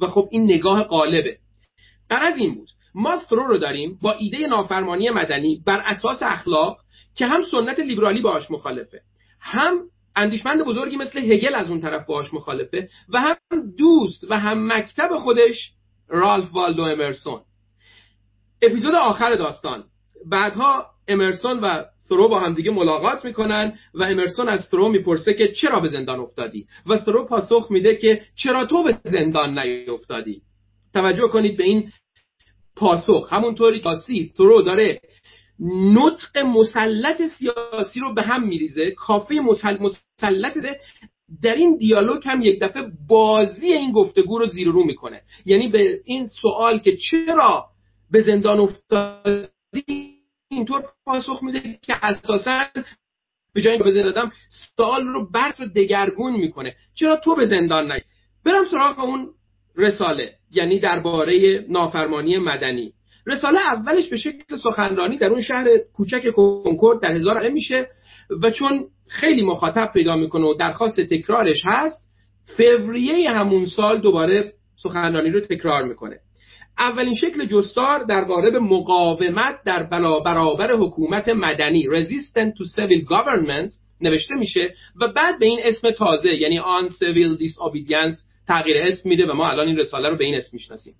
و 0.01 0.07
خب 0.07 0.27
این 0.31 0.43
نگاه 0.43 0.83
قالبه 0.83 1.37
از 2.09 2.37
این 2.37 2.55
بود. 2.55 2.69
ما 2.95 3.19
ثرو 3.29 3.47
رو 3.47 3.57
داریم 3.57 3.99
با 4.01 4.11
ایده 4.11 4.47
نافرمانی 4.47 5.09
مدنی 5.09 5.61
بر 5.65 5.81
اساس 5.85 6.23
اخلاق 6.23 6.77
که 7.15 7.25
هم 7.25 7.41
سنت 7.51 7.79
لیبرالی 7.79 8.21
باش 8.21 8.51
مخالفه 8.51 9.01
هم 9.39 9.79
اندیشمند 10.15 10.65
بزرگی 10.65 10.97
مثل 10.97 11.19
هگل 11.19 11.55
از 11.55 11.69
اون 11.69 11.81
طرف 11.81 12.05
باش 12.05 12.33
مخالفه 12.33 12.89
و 13.09 13.21
هم 13.21 13.35
دوست 13.77 14.23
و 14.29 14.39
هم 14.39 14.73
مکتب 14.73 15.17
خودش 15.17 15.71
رالف 16.07 16.53
والدو 16.53 16.83
امرسون. 16.83 17.41
اپیزود 18.61 18.95
آخر 18.95 19.35
داستان. 19.35 19.83
بعدها 20.25 20.85
امرسون 21.07 21.59
و 21.59 21.83
ثرو 22.09 22.27
با 22.27 22.39
هم 22.39 22.53
دیگه 22.53 22.71
ملاقات 22.71 23.25
می‌کنن 23.25 23.77
و 23.93 24.03
امرسون 24.03 24.49
از 24.49 24.61
ثرو 24.71 24.89
می‌پرسه 24.89 25.33
که 25.33 25.47
چرا 25.47 25.79
به 25.79 25.87
زندان 25.87 26.19
افتادی؟ 26.19 26.65
و 26.85 26.99
ثرو 27.05 27.25
پاسخ 27.25 27.67
میده 27.71 27.95
که 27.95 28.21
چرا 28.35 28.65
تو 28.65 28.83
به 28.83 28.97
زندان 29.03 29.59
نیفتادی؟ 29.59 30.41
توجه 30.93 31.27
کنید 31.27 31.57
به 31.57 31.63
این 31.63 31.91
پاسخ. 32.75 33.33
همونطوری 33.33 33.81
تاسی 33.81 34.31
ثرو 34.37 34.61
داره 34.61 34.99
نطق 35.93 36.37
مسلط 36.37 37.21
سیاسی 37.21 37.99
رو 37.99 38.13
به 38.13 38.21
هم 38.21 38.47
میریزه 38.47 38.91
کافه 38.91 39.35
مسلط 39.39 40.57
در 41.43 41.55
این 41.55 41.77
دیالوگ 41.77 42.21
هم 42.25 42.41
یک 42.41 42.61
دفعه 42.61 42.91
بازی 43.09 43.73
این 43.73 43.91
گفتگو 43.91 44.39
رو 44.39 44.45
زیر 44.45 44.67
رو 44.67 44.83
می‌کنه. 44.83 45.21
یعنی 45.45 45.67
به 45.67 46.01
این 46.05 46.27
سوال 46.27 46.79
که 46.79 46.97
چرا 46.97 47.65
به 48.11 48.21
زندان 48.21 48.59
افتادی 48.59 50.13
اینطور 50.51 50.83
پاسخ 51.05 51.43
میده 51.43 51.79
که 51.81 52.05
اساسا 52.05 52.63
به 53.53 53.61
جای 53.61 53.77
به 53.77 53.91
زندان 53.91 54.31
سوال 54.75 55.07
رو 55.07 55.29
برد 55.31 55.59
رو 55.59 55.67
دگرگون 55.67 56.33
می‌کنه. 56.33 56.75
چرا 56.95 57.15
تو 57.15 57.35
به 57.35 57.45
زندان 57.45 57.91
نی 57.91 58.01
برم 58.45 58.65
سراغ 58.71 58.99
اون 58.99 59.29
رساله 59.75 60.33
یعنی 60.51 60.79
درباره 60.79 61.65
نافرمانی 61.69 62.37
مدنی. 62.37 62.93
رساله 63.27 63.59
اولش 63.59 64.09
به 64.09 64.17
شکل 64.17 64.55
سخنرانی 64.63 65.17
در 65.17 65.27
اون 65.27 65.41
شهر 65.41 65.67
کوچک 65.93 66.31
کنکورد 66.31 67.01
در 67.01 67.11
هزار 67.11 67.49
میشه 67.49 67.87
و 68.43 68.51
چون 68.51 68.85
خیلی 69.09 69.41
مخاطب 69.41 69.91
پیدا 69.93 70.15
می‌کنه 70.15 70.45
و 70.45 70.53
درخواست 70.53 71.01
تکرارش 71.01 71.61
هست 71.65 72.09
فوریه 72.57 73.29
همون 73.29 73.65
سال 73.65 74.01
دوباره 74.01 74.53
سخنرانی 74.83 75.29
رو 75.29 75.39
تکرار 75.39 75.83
می‌کنه. 75.83 76.19
اولین 76.77 77.15
شکل 77.15 77.45
جستار 77.45 78.03
در 78.03 78.23
قالب 78.23 78.55
مقاومت 78.55 79.55
در 79.65 79.83
برابر 80.25 80.71
حکومت 80.71 81.29
مدنی 81.29 81.83
resistant 81.83 82.53
to 82.57 82.65
civil 82.75 83.05
government 83.09 83.73
نوشته 84.01 84.35
میشه 84.35 84.73
و 85.01 85.07
بعد 85.07 85.39
به 85.39 85.45
این 85.45 85.59
اسم 85.63 85.91
تازه 85.91 86.29
یعنی 86.29 86.59
on 86.59 86.89
civil 86.89 87.41
disobedience 87.41 88.15
تغییر 88.47 88.77
اسم 88.83 89.09
میده 89.09 89.25
و 89.25 89.33
ما 89.33 89.49
الان 89.49 89.67
این 89.67 89.77
رساله 89.77 90.09
رو 90.09 90.15
به 90.15 90.23
این 90.23 90.35
اسم 90.35 90.49
می‌شناسیم. 90.53 90.93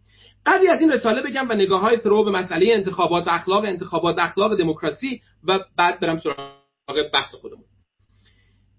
قدری 0.46 0.68
از 0.68 0.82
این 0.82 0.92
رساله 0.92 1.22
بگم 1.22 1.50
و 1.50 1.54
نگاه 1.54 1.82
های 1.82 1.98
ثرو 1.98 2.24
به 2.24 2.32
مسئله 2.32 2.74
انتخابات 2.74 3.28
اخلاق 3.28 3.66
انتخابات 3.66 4.20
اخلاق 4.20 4.58
دموکراسی 4.58 5.22
و 5.48 5.60
بعد 5.78 6.00
برم 6.00 6.18
سراغ 6.18 7.12
بحث 7.14 7.36
خودمون. 7.42 7.66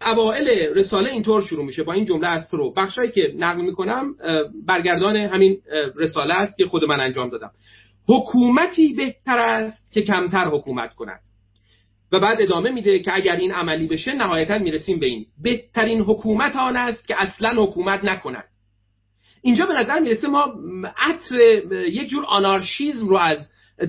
اوائل 0.06 0.48
رساله 0.74 1.10
اینطور 1.10 1.42
شروع 1.42 1.64
میشه 1.64 1.82
با 1.82 1.92
این 1.92 2.04
جمله 2.04 2.28
از 2.28 2.44
ثرو 2.44 2.72
بخشایی 2.72 3.10
که 3.10 3.34
نقل 3.38 3.60
می‌کنم 3.60 4.14
برگردان 4.66 5.16
همین 5.16 5.60
رساله 5.96 6.34
است 6.34 6.56
که 6.56 6.66
خود 6.66 6.84
من 6.84 7.00
انجام 7.00 7.30
دادم. 7.30 7.50
حکومتی 8.08 8.94
بهتر 8.94 9.38
است 9.38 9.92
که 9.92 10.02
کمتر 10.02 10.48
حکومت 10.48 10.94
کند. 10.94 11.20
و 12.12 12.20
بعد 12.20 12.40
ادامه 12.40 12.70
میده 12.70 12.98
که 12.98 13.14
اگر 13.14 13.36
این 13.36 13.52
عملی 13.52 13.86
بشه 13.86 14.12
نهایتا 14.12 14.58
می‌رسیم 14.58 14.98
به 14.98 15.06
این. 15.06 15.26
بهترین 15.42 16.00
حکومت 16.00 16.56
آن 16.56 16.76
است 16.76 17.08
که 17.08 17.22
اصلا 17.22 17.64
حکومت 17.64 18.04
نکند. 18.04 18.44
اینجا 19.44 19.66
به 19.66 19.74
نظر 19.74 19.98
می‌رسه 19.98 20.28
ما 20.28 20.54
عطر 20.96 21.36
یک 21.88 22.08
جور 22.08 22.24
آنارشیزم 22.24 23.08
رو 23.08 23.16
از 23.16 23.38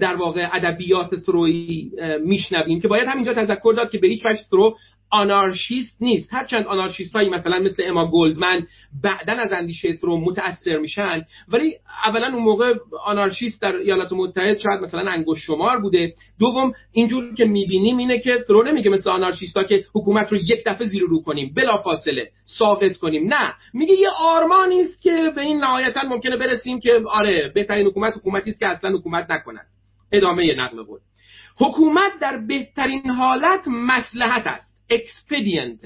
در 0.02 0.16
واقع 0.16 0.48
ادبیات 0.54 1.16
ثرویی 1.20 1.92
میشنویم 2.26 2.82
که 2.82 2.88
باید 2.88 3.08
همینجا 3.08 3.34
تذکر 3.34 3.74
داد 3.78 3.92
که 3.92 3.98
به 3.98 4.08
هیچ 4.08 4.26
وجه 4.26 4.42
ثرو 4.50 4.76
آنارشیست 5.10 6.02
نیست. 6.02 6.34
هرچند 6.34 6.66
آنارشیست 6.66 7.16
هایی 7.16 7.30
مثلا 7.30 7.60
مثل 7.60 7.84
اما 7.88 8.12
گلدمن 8.12 8.68
بعدا 9.04 9.34
از 9.34 9.54
اندیشه 9.54 9.94
ثرو 9.94 10.18
متاثر 10.18 10.78
میشن 10.78 11.26
ولی 11.48 11.76
اولا 12.06 12.28
اون 12.28 12.44
موقع 12.44 12.74
آنارشیست 13.06 13.62
در 13.62 13.76
ایالات 13.76 14.14
متحد 14.14 14.58
شاید 14.58 14.82
مثلا 14.82 15.12
انگوش 15.12 15.40
شمار 15.46 15.80
بوده. 15.80 16.14
دوم 16.40 16.74
اینجور 16.92 17.34
که 17.34 17.46
می‌بینیم 17.46 17.98
اینه 17.98 18.20
که 18.20 18.38
ثرو 18.48 18.64
نمیگه 18.64 18.90
مثل 18.90 19.10
آنارشیستا 19.10 19.64
که 19.64 19.86
حکومت 19.96 20.32
رو 20.32 20.38
یک 20.38 20.64
دفعه 20.66 20.88
زیر 20.88 21.02
رو 21.02 21.22
کنیم. 21.22 21.54
بلا 21.56 21.78
فاصله 21.78 22.30
ساقط 22.46 22.98
کنیم. 22.98 23.34
نه. 23.34 23.54
میگه 23.74 23.94
یه 23.94 24.10
آرمانی 24.20 24.82
است 24.82 25.02
که 25.02 25.32
به 25.36 25.42
این 25.42 25.58
نهایتا 25.58 26.02
ممکنه 26.08 26.38
برسیم 26.38 26.80
که 26.80 27.02
آره 27.10 27.52
بهترین 27.56 27.88
حکومت 27.88 28.18
حکومتی 28.18 28.50
است 28.50 28.60
که 28.60 28.68
اصلا 28.68 28.98
حکومت 28.98 29.32
نکنند 29.32 29.68
ادامه 30.12 30.56
نقل 30.56 30.84
بود 30.84 31.02
حکومت 31.60 32.12
در 32.22 32.38
بهترین 32.38 33.10
حالت 33.10 33.68
مصلحت 33.68 34.48
است. 34.48 34.75
expedient 34.90 35.80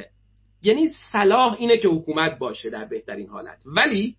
یعنی 0.64 0.90
صلاح 1.12 1.56
اینه 1.60 1.78
که 1.78 1.88
حکومت 1.88 2.40
باشه 2.40 2.70
در 2.70 2.86
بهترین 2.86 3.28
حالت. 3.28 3.58
ولی 3.66 4.16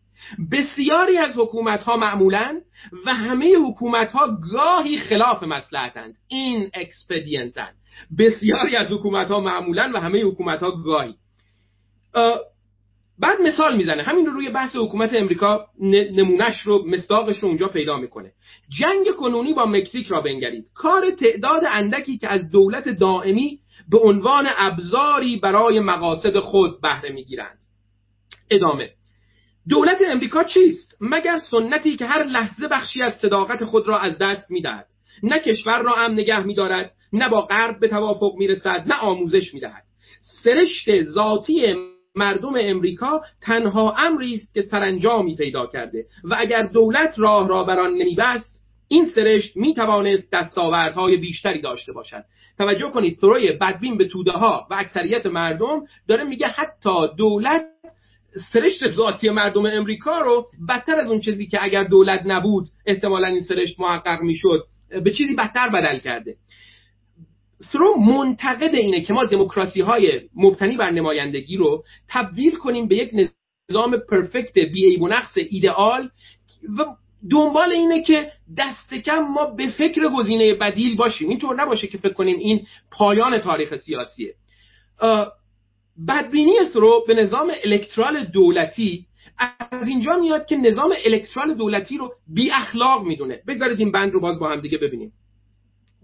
بسیاری 0.52 1.18
از 1.18 1.38
حکومت 1.38 1.82
ها 1.82 1.96
معمولا 1.96 2.60
و 3.06 3.14
همه 3.14 3.54
حکومت 3.56 4.12
ها 4.12 4.38
گاهی 4.52 4.98
خلاف 4.98 5.42
مصلحتند 5.42 6.14
inexpedientن 6.28 7.70
بسیاری 8.18 8.76
از 8.76 8.92
حکومت 8.92 9.30
ها 9.30 9.40
معمولا 9.40 9.90
و 9.94 10.00
همه 10.00 10.22
حکومت 10.22 10.62
ها 10.62 10.70
گاهی 10.70 11.14
بعد 13.18 13.40
مثال 13.40 13.76
می‌زنه. 13.76 14.02
همین 14.02 14.26
رو 14.26 14.32
روی 14.32 14.50
بحث 14.50 14.76
حکومت 14.76 15.14
امریکا 15.14 15.66
نمونهش 15.80 16.60
رو 16.60 16.84
مصداقش 16.86 17.38
رو 17.38 17.48
اونجا 17.48 17.68
پیدا 17.68 17.96
می‌کنه. 17.96 18.32
جنگ 18.78 19.10
کنونی 19.18 19.52
با 19.52 19.66
مکزیک 19.66 20.06
را 20.06 20.20
بنگرید. 20.20 20.64
کار 20.74 21.10
تعداد 21.10 21.62
اندکی 21.70 22.18
که 22.18 22.28
از 22.28 22.50
دولت 22.50 22.88
دائمی 22.88 23.58
به 23.88 23.98
عنوان 23.98 24.46
ابزاری 24.56 25.36
برای 25.36 25.80
مقاصد 25.80 26.38
خود 26.38 26.80
بهره 26.80 27.12
می‌گیرند. 27.12 27.58
ادامه. 28.50 28.90
دولت 29.68 29.98
امریکا 30.06 30.44
چیست؟ 30.44 30.96
مگر 31.00 31.38
سنتی 31.38 31.96
که 31.96 32.06
هر 32.06 32.24
لحظه 32.24 32.68
بخشی 32.68 33.02
از 33.02 33.12
صداقت 33.12 33.64
خود 33.64 33.88
را 33.88 33.98
از 33.98 34.18
دست 34.18 34.50
می‌دهد. 34.50 34.86
نه 35.22 35.38
کشور 35.38 35.82
را 35.82 35.92
هم 35.92 36.12
نگه 36.12 36.40
میدارد 36.40 36.92
نه 37.12 37.28
با 37.28 37.40
غرب 37.40 37.80
به 37.80 37.88
توافق 37.88 38.32
می‌رسد 38.38 38.84
نه 38.86 38.94
آموزش 38.94 39.54
می‌دهد. 39.54 39.82
سرشت 40.44 41.02
ذاتی 41.02 41.74
مردم 42.16 42.52
امریکا 42.56 43.20
تنها 43.42 43.94
امری 43.98 44.34
است 44.34 44.54
که 44.54 44.62
سرانجامی 44.62 45.36
پیدا 45.36 45.66
کرده 45.66 46.06
و 46.24 46.36
اگر 46.38 46.62
دولت 46.62 47.18
راه 47.18 47.48
را 47.48 47.64
بر 47.64 47.80
آن 47.80 47.94
نمیبست 47.94 48.59
این 48.92 49.06
سرشت 49.14 49.56
می 49.56 49.74
توانست 49.74 50.32
دستاوردهای 50.32 51.16
بیشتری 51.16 51.60
داشته 51.60 51.92
باشد. 51.92 52.24
توجه 52.58 52.90
کنید 52.90 53.18
ثروی 53.18 53.52
بدبین 53.52 53.96
به 53.96 54.08
توده 54.08 54.32
ها 54.32 54.66
و 54.70 54.74
اکثریت 54.74 55.26
مردم 55.26 55.80
داره 56.08 56.24
میگه 56.24 56.46
حتی 56.46 57.08
دولت 57.18 57.66
سرشت 58.52 58.86
ذاتی 58.86 59.30
مردم 59.30 59.66
امریکا 59.66 60.18
رو 60.18 60.46
بدتر 60.68 61.00
از 61.00 61.10
اون 61.10 61.20
چیزی 61.20 61.46
که 61.46 61.58
اگر 61.64 61.84
دولت 61.84 62.22
نبود 62.24 62.64
احتمالا 62.86 63.28
این 63.28 63.40
سرشت 63.40 63.80
محقق 63.80 64.22
می‌شد 64.22 64.64
به 65.04 65.12
چیزی 65.12 65.34
بدتر 65.34 65.68
بدل 65.68 65.98
کرده. 65.98 66.36
ثرو 67.72 67.96
منتقد 68.00 68.74
اینه 68.74 69.00
که 69.00 69.12
ما 69.12 69.24
دموکراسی 69.24 69.80
های 69.80 70.20
مبتنی 70.36 70.76
بر 70.76 70.90
نمایندگی 70.90 71.56
رو 71.56 71.84
تبدیل 72.08 72.56
کنیم 72.56 72.88
به 72.88 72.96
یک 72.96 73.30
نظام 73.70 73.96
پرفکت 74.10 74.58
بی 74.58 74.96
و 74.96 75.08
نقص 75.08 75.34
ایدئال 75.50 76.10
و 76.78 76.84
دنبال 77.30 77.72
اینه 77.72 78.02
که 78.02 78.32
دست 78.58 78.94
کم 78.94 79.18
ما 79.18 79.46
به 79.46 79.68
فکر 79.68 80.08
گزینه 80.08 80.54
بدیل 80.54 80.96
باشیم. 80.96 81.28
اینطور 81.28 81.62
نباشه 81.62 81.86
که 81.86 81.98
فکر 81.98 82.12
کنیم 82.12 82.38
این 82.38 82.66
پایان 82.90 83.38
تاریخ 83.38 83.76
سیاسیه. 83.76 84.34
بدبینی 86.08 86.52
ثرو 86.72 87.04
به 87.08 87.14
نظام 87.14 87.52
الکترال 87.64 88.24
دولتی 88.24 89.06
از 89.72 89.88
اینجا 89.88 90.16
میاد 90.16 90.46
که 90.46 90.56
نظام 90.56 90.94
الکترال 91.04 91.54
دولتی 91.54 91.98
رو 91.98 92.12
بی 92.34 92.50
اخلاق 92.50 93.04
می‌دونه. 93.04 93.40
بگذارید 93.48 93.78
این 93.78 93.92
بند 93.92 94.12
رو 94.12 94.20
باز 94.20 94.38
با 94.38 94.48
هم 94.48 94.60
دیگه 94.60 94.78
ببینیم. 94.78 95.12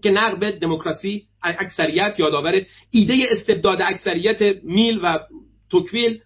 که 0.03 0.11
نقب 0.11 0.49
دموکراسی 0.49 1.23
اکثریت 1.43 2.19
یادآور 2.19 2.65
ایده 2.91 3.27
استبداد 3.31 3.81
اکثریت 3.81 4.41
میل 4.63 4.99
و 5.03 5.19
توکویل 5.71 6.19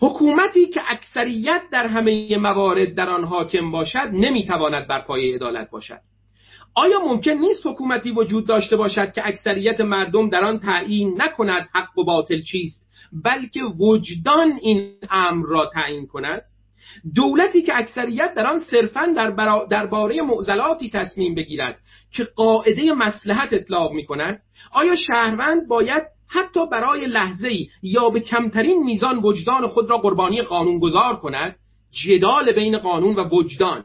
حکومتی 0.00 0.66
که 0.66 0.80
اکثریت 0.88 1.62
در 1.72 1.86
همه 1.86 2.38
موارد 2.38 2.94
در 2.94 3.10
آن 3.10 3.24
حاکم 3.24 3.70
باشد 3.70 4.10
نمی‌تواند 4.12 4.88
بر 4.88 5.00
پایه 5.00 5.34
عدالت 5.34 5.70
باشد. 5.70 6.00
آیا 6.74 6.98
ممکن 7.00 7.30
نیست 7.30 7.66
حکومتی 7.66 8.10
وجود 8.10 8.46
داشته 8.46 8.76
باشد 8.76 9.12
که 9.12 9.28
اکثریت 9.28 9.80
مردم 9.80 10.28
در 10.28 10.44
آن 10.44 10.58
تعیین 10.58 11.22
نکند 11.22 11.68
حق 11.74 11.98
و 11.98 12.04
باطل 12.04 12.40
چیست 12.40 12.86
بلکه 13.24 13.60
وجدان 13.80 14.58
این 14.62 14.92
امر 15.10 15.46
را 15.46 15.70
تعیین 15.74 16.06
کند؟ 16.06 16.42
دولتی 17.14 17.62
که 17.62 17.76
اکثریت 17.76 18.34
در 18.36 18.46
آن 18.46 18.58
صرفا 18.58 19.06
در 19.16 19.30
درباره 19.70 20.22
معضلاتی 20.22 20.90
تصمیم 20.90 21.34
بگیرد 21.34 21.80
که 22.12 22.24
قاعده 22.24 22.92
مسلحت 22.92 23.52
اطلاق 23.52 23.92
می 23.92 24.06
کند 24.06 24.38
آیا 24.72 24.96
شهروند 24.96 25.68
باید 25.68 26.02
حتی 26.28 26.60
برای 26.72 27.06
لحظه 27.06 27.48
ای 27.48 27.68
یا 27.82 28.10
به 28.10 28.20
کمترین 28.20 28.82
میزان 28.82 29.18
وجدان 29.18 29.68
خود 29.68 29.90
را 29.90 29.98
قربانی 29.98 30.42
قانون 30.42 30.78
گذار 30.78 31.16
کند 31.16 31.56
جدال 31.90 32.52
بین 32.52 32.78
قانون 32.78 33.14
و 33.16 33.28
وجدان. 33.28 33.84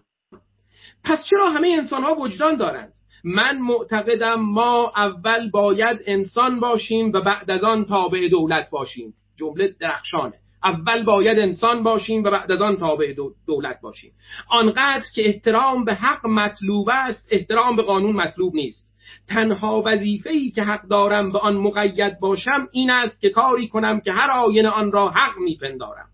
پس 1.04 1.26
چرا 1.30 1.50
همه 1.50 1.68
انسان 1.68 2.04
ها 2.04 2.16
وجدان 2.16 2.56
دارند؟ 2.56 2.94
من 3.24 3.58
معتقدم 3.58 4.40
ما 4.40 4.94
اول 4.96 5.50
باید 5.52 6.00
انسان 6.06 6.60
باشیم 6.60 7.12
و 7.14 7.22
بعد 7.22 7.52
از 7.52 7.64
آن 7.64 7.86
تابع 7.86 8.28
دولت 8.28 8.70
باشیم. 8.72 9.14
جمله 9.40 9.76
درخشانه. 9.80 10.34
اول 10.64 11.04
باید 11.04 11.40
انسان 11.40 11.84
باشیم 11.84 12.24
و 12.24 12.30
بعد 12.30 12.52
از 12.52 12.62
آن 12.62 12.78
تابع 12.78 13.14
دولت 13.48 13.82
باشیم. 13.82 14.12
آنقدر 14.50 15.06
که 15.16 15.28
احترام 15.28 15.86
به 15.86 15.94
حق 15.94 16.26
مطلوب 16.28 16.90
است 16.92 17.28
احترام 17.32 17.76
به 17.76 17.82
قانون 17.82 18.16
مطلوب 18.16 18.56
نیست. 18.56 18.91
تنها 19.34 19.84
وظیفه‌ای 19.86 20.52
که 20.52 20.62
حق 20.62 20.88
دارم 20.88 21.32
به 21.32 21.39
آن 21.39 21.58
مقید 21.58 22.20
باشم 22.20 22.67
این 22.72 22.89
است 22.89 23.22
که 23.22 23.30
کاری 23.30 23.67
کنم 23.67 24.00
که 24.00 24.12
هر 24.12 24.32
آینه 24.32 24.70
آن 24.70 24.91
را 24.91 25.10
حق 25.10 25.38
میپندارم. 25.38 26.06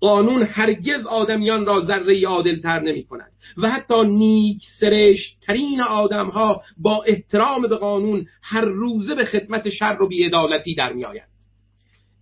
قانون 0.00 0.42
هرگز 0.42 1.06
آدمیان 1.06 1.66
را 1.66 1.80
ذره 1.80 2.26
عادلتر 2.26 2.80
نمی 2.80 3.04
کند 3.04 3.32
و 3.56 3.70
حتی 3.70 4.02
نیک 4.04 4.62
سرشت 4.80 5.40
ترین 5.46 5.82
آدم 5.82 6.28
ها 6.28 6.62
با 6.78 7.02
احترام 7.06 7.62
به 7.62 7.76
قانون 7.76 8.26
هر 8.42 8.64
روزه 8.64 9.14
به 9.14 9.24
خدمت 9.24 9.70
شر 9.70 9.96
و 10.02 10.08
بیعدالتی 10.08 10.74
در 10.74 10.92
می 10.92 11.04
آید. 11.04 11.28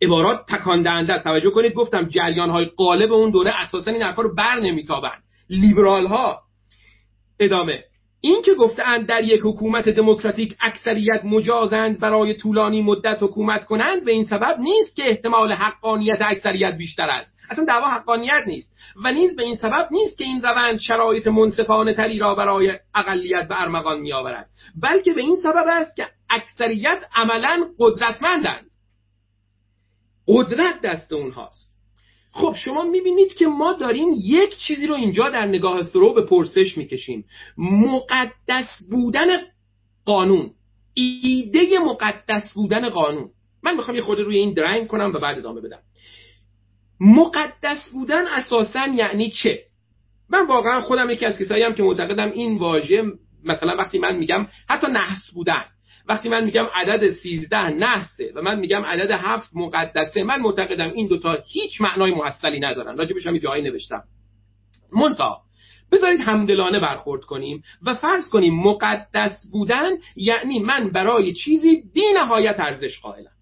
عبارات 0.03 0.47
تکان 0.49 0.83
دهنده 0.83 1.19
توجه 1.19 1.51
کنید 1.51 1.75
گفتم 1.75 2.09
جریان 2.09 2.51
های 2.51 2.65
قالب 2.65 3.13
اون 3.13 3.31
دوره 3.31 3.53
اساسا 3.61 3.91
این 3.91 4.03
حرفا 4.03 4.23
رو 4.23 4.35
بر 4.35 4.61
نمیتابند. 4.61 5.23
لیبرال 5.51 6.07
ها 6.07 6.43
ادامه 7.41 7.85
این 8.25 8.43
که 8.43 8.55
گفتند 8.55 9.07
در 9.07 9.25
یک 9.25 9.41
حکومت 9.45 9.89
دموکراتیک 9.89 10.57
اکثریت 10.61 11.25
مجازند 11.25 12.01
برای 12.01 12.35
طولانی 12.35 12.83
مدت 12.83 13.23
حکومت 13.23 13.65
کنند 13.65 14.05
به 14.05 14.13
این 14.13 14.25
سبب 14.25 14.57
نیست 14.59 14.97
که 14.97 15.09
احتمال 15.09 15.53
حقانیت 15.53 16.19
اکثریت 16.21 16.75
بیشتر 16.77 17.11
است. 17.11 17.35
اصلا 17.51 17.65
دعوا 17.65 17.89
حقانیت 17.89 18.43
نیست 18.47 18.77
و 19.05 19.13
نیز 19.13 19.37
به 19.37 19.43
این 19.43 19.55
سبب 19.55 19.89
نیست 19.91 20.19
که 20.19 20.25
این 20.25 20.43
روند 20.43 20.79
شرایط 20.79 21.27
منصفانه 21.27 21.95
تری 21.95 22.19
را 22.19 22.35
برای 22.35 22.79
اقلیت 22.95 23.49
به 23.49 23.63
ارمغان 23.63 24.01
می 24.01 24.13
آورد 24.13 24.49
بلکه 24.83 25.13
به 25.13 25.21
این 25.21 25.37
سبب 25.37 25.65
است 25.69 25.97
که 25.97 26.07
اکثریت 26.31 27.05
عملا 27.15 27.67
قدرتمندند. 27.79 28.67
قدرت 30.29 30.81
دست 30.81 31.13
اونهاست. 31.13 31.72
خب 32.33 32.55
شما 32.65 32.83
می‌بینید 32.83 33.35
که 33.35 33.47
ما 33.47 33.73
داریم 33.73 34.09
یک 34.25 34.59
چیزی 34.59 34.87
رو 34.87 34.95
اینجا 34.95 35.29
در 35.29 35.47
نگاه 35.47 35.83
ثرو 35.83 36.15
به 36.15 36.27
پرسش 36.27 36.79
می‌کشیم. 36.79 37.25
مقدس 37.59 38.83
بودن 38.91 39.27
قانون. 40.05 40.51
ایده 40.95 41.79
مقدس 41.79 42.53
بودن 42.55 42.89
قانون. 42.89 43.31
من 43.63 43.77
می‌خوام 43.77 43.97
یه 43.97 44.03
خود 44.03 44.21
روی 44.21 44.39
این 44.39 44.55
درنگ 44.55 44.87
کنم 44.87 45.13
و 45.15 45.19
بعد 45.19 45.39
ادامه 45.39 45.61
بدم. 45.61 45.81
مقدس 47.01 47.89
بودن 47.93 48.27
اساسا 48.27 48.87
یعنی 48.87 49.31
چه؟ 49.31 49.59
من 50.31 50.47
واقعا 50.47 50.81
خودم 50.81 51.11
یکی 51.11 51.27
از 51.27 51.39
کسایی 51.39 51.63
هم 51.63 51.75
که 51.75 51.83
معتقدم 51.83 52.33
این 52.33 52.59
واژه 52.59 53.03
مثلا 53.45 53.77
وقتی 53.77 53.99
من 53.99 54.17
میگم 54.17 54.47
حتی 54.69 54.87
نحس 54.87 55.31
بودن. 55.35 55.65
وقتی 56.09 56.29
من 56.29 56.45
میگم 56.45 56.67
عدد 56.75 57.11
13 57.11 57.69
نحسه 57.69 58.33
و 58.35 58.43
من 58.43 58.59
میگم 58.59 58.85
عدد 58.85 59.11
هفت 59.11 59.51
مقدسه 59.55 60.23
من 60.23 60.41
معتقدم 60.41 60.93
این 60.93 61.07
دوتا 61.07 61.39
هیچ 61.47 61.81
معنای 61.81 62.11
موصلی 62.11 62.61
ندارن. 62.61 62.97
راجبش 62.97 63.27
هم 63.27 63.39
جایی 63.39 63.63
نوشتم. 63.63 64.03
منتها 64.93 65.43
بذارید 65.93 66.21
همدلانه 66.21 66.81
برخورد 66.81 67.25
کنیم 67.25 67.63
و 67.83 67.95
فرض 67.95 68.29
کنیم 68.29 68.55
مقدس 68.55 69.47
بودن 69.53 69.91
یعنی 70.17 70.59
من 70.59 70.91
برای 70.91 71.35
چیزی 71.35 71.83
بی 71.95 72.13
نهایت 72.15 72.61
ارزش 72.61 73.01
قائلم. 73.01 73.33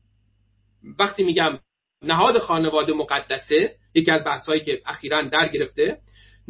وقتی 0.98 1.22
میگم 1.22 1.58
نهاد 2.02 2.38
خانواده 2.38 2.92
مقدسه 2.92 3.74
یکی 3.94 4.10
از 4.10 4.24
بحثایی 4.24 4.60
که 4.60 4.82
اخیرا 4.86 5.22
در 5.22 5.48
گرفته 5.48 5.98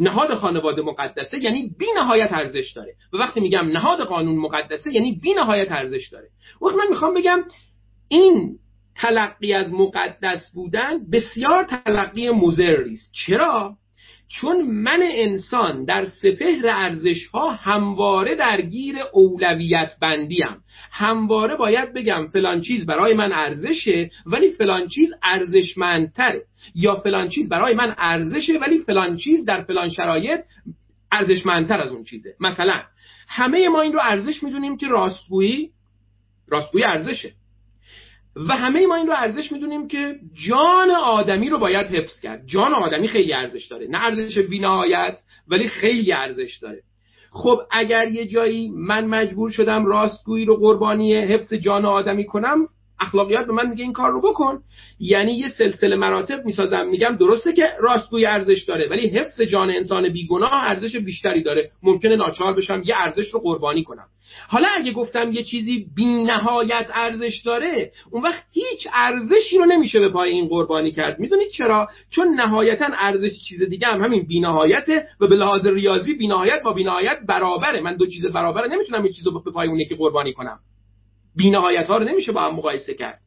نهاد 0.01 0.35
خانواده 0.35 0.83
مقدسه 0.83 1.39
یعنی 1.39 1.75
بی 1.79 1.87
نهایت 1.97 2.33
ارزش 2.33 2.73
داره. 2.77 2.95
و 3.13 3.17
وقتی 3.17 3.41
میگم 3.41 3.69
نهاد 3.73 4.01
قانون 4.01 4.37
مقدسه 4.37 4.93
یعنی 4.93 5.13
بی 5.13 5.35
نهایت 5.35 5.73
ارزش 5.73 6.09
داره. 6.09 6.29
وقت 6.63 6.75
من 6.75 6.87
می‌خوام 6.91 7.15
بگم 7.15 7.45
این 8.09 8.59
تلقی 8.97 9.53
از 9.55 9.75
مقدس 9.75 10.51
بودن 10.55 11.11
بسیار 11.13 11.65
تلقی 11.65 12.31
مزری 12.31 12.93
است 12.93 13.11
چرا؟ 13.27 13.77
چون 14.31 14.62
من 14.62 15.01
انسان 15.03 15.85
در 15.85 16.05
سپهر 16.05 16.66
ارزش 16.69 17.27
ها 17.27 17.51
همواره 17.53 18.35
درگیر 18.35 18.97
اولویت 19.12 19.93
بندیم. 20.03 20.57
همواره 20.93 21.57
باید 21.57 21.93
بگم 21.95 22.27
فلان 22.27 22.61
چیز 22.61 22.87
برای 22.87 23.14
من 23.14 23.33
ارزشه 23.33 24.11
ولی 24.27 24.51
فلان 24.51 24.88
چیز 24.88 25.14
ارزشمندتره 25.23 26.43
یا 26.75 26.95
فلان 26.95 27.29
چیز 27.29 27.49
برای 27.49 27.75
من 27.75 27.95
ارزشه 27.99 28.59
ولی 28.59 28.79
فلان 28.79 29.16
چیز 29.16 29.45
در 29.45 29.62
فلان 29.62 29.88
شرایط 29.88 30.40
ارزشمندتر 31.12 31.81
از 31.81 31.93
اون 31.93 32.05
چیزه. 32.05 32.35
مثلا 32.40 32.83
همه 33.29 33.69
ما 33.69 33.81
این 33.81 33.93
رو 33.93 34.01
ارزش 34.03 34.43
می‌دونیم 34.43 34.77
که 34.77 34.88
راستگویی 34.88 35.71
راستگویی 36.49 36.85
ارزشه. 36.85 37.33
و 38.37 38.57
همه 38.57 38.87
ما 38.87 38.95
این 38.95 39.07
رو 39.07 39.12
ارزش 39.16 39.53
می‌دونیم 39.53 39.88
که 39.88 40.14
جان 40.49 40.90
آدمی 40.90 41.51
رو 41.51 41.59
باید 41.59 41.87
حفظ 41.87 42.21
کرد. 42.21 42.47
جان 42.47 42.75
آدمی 42.75 43.09
خیلی 43.09 43.33
ارزش 43.33 43.66
داره. 43.66 43.87
نه 43.87 44.05
ارزش 44.05 44.38
بینهایت 44.38 45.19
ولی 45.49 45.69
خیلی 45.69 46.12
ارزش 46.12 46.59
داره. 46.62 46.83
خب 47.33 47.59
اگر 47.73 48.09
یه 48.09 48.27
جایی 48.27 48.71
من 48.71 49.07
مجبور 49.07 49.51
شدم 49.51 49.87
راستگویی 49.87 50.45
رو 50.45 50.57
قربانی 50.57 51.16
حفظ 51.16 51.55
جان 51.55 51.85
آدمی 51.85 52.27
کنم 52.27 52.66
اخلاقیات 53.01 53.47
به 53.47 53.53
من 53.53 53.69
میگه 53.69 53.83
این 53.83 53.93
کار 53.93 54.11
رو 54.11 54.21
بکن. 54.21 54.61
یعنی 55.01 55.33
یه 55.33 55.49
سلسله 55.49 55.97
مراتب 55.97 56.45
می‌سازم. 56.45 56.87
میگم 56.87 57.17
درسته 57.17 57.53
که 57.53 57.69
راستگویی 57.81 58.27
ارزش 58.27 58.65
داره 58.69 58.89
ولی 58.91 59.09
حفظ 59.09 59.41
جان 59.41 59.71
انسان 59.71 60.13
بیگناه 60.13 60.55
ارزش 60.55 60.97
بیشتری 60.97 61.43
داره. 61.43 61.71
ممکنه 61.83 62.17
ناچار 62.17 62.55
بشم 62.55 62.83
یه 62.85 62.95
ارزش 62.97 63.29
رو 63.35 63.41
قربانی 63.41 63.83
کنم. 63.83 64.07
حالا 64.49 64.69
اگه 64.77 64.93
گفتم 64.93 65.33
یه 65.33 65.43
چیزی 65.43 65.87
بی 65.97 66.23
نهایت 66.23 66.91
ارزش 66.95 67.43
داره 67.45 67.91
اون 68.11 68.23
وقت 68.23 68.43
هیچ 68.53 68.89
ارزشی 68.93 69.59
رو 69.59 69.65
نمیشه 69.65 70.01
به 70.01 70.13
پای 70.13 70.31
این 70.31 70.49
قربانی 70.49 70.93
کرد. 70.93 71.19
می‌دونید 71.19 71.49
چرا؟ 71.51 71.89
چون 72.11 72.29
نهایتا 72.29 72.87
ارزش 72.99 73.33
چیز 73.49 73.63
دیگه 73.63 73.87
هم 73.87 74.05
همین 74.05 74.27
بی 74.27 74.41
نهایته 74.41 75.07
و 75.21 75.27
به 75.27 75.37
لحاظ 75.37 75.67
ریاضی 75.67 76.15
بی 76.15 76.29
نهایت 76.29 76.63
با 76.65 76.73
بی 76.73 76.85
نهایت 76.85 77.19
برابره. 77.29 77.81
من 77.81 77.97
دو 77.97 78.07
چیز 78.07 78.27
برابره. 78.27 78.69
نمی‌تونم 78.69 79.07
یه 79.07 79.13
چیز 79.13 79.27
رو 79.27 79.43
به 79.43 79.51
پای 79.51 79.69
اون 79.69 79.81
یکی 79.81 79.95
قربانی 79.95 80.33
کنم. 80.33 80.59
بی 81.37 81.51
نهایت 81.51 81.87
ها 81.87 81.97
رو 81.97 82.05
نمیشه 82.05 82.33
با 82.33 82.40
هم 82.40 82.55
مقایسه 82.55 82.95
کرد. 82.95 83.19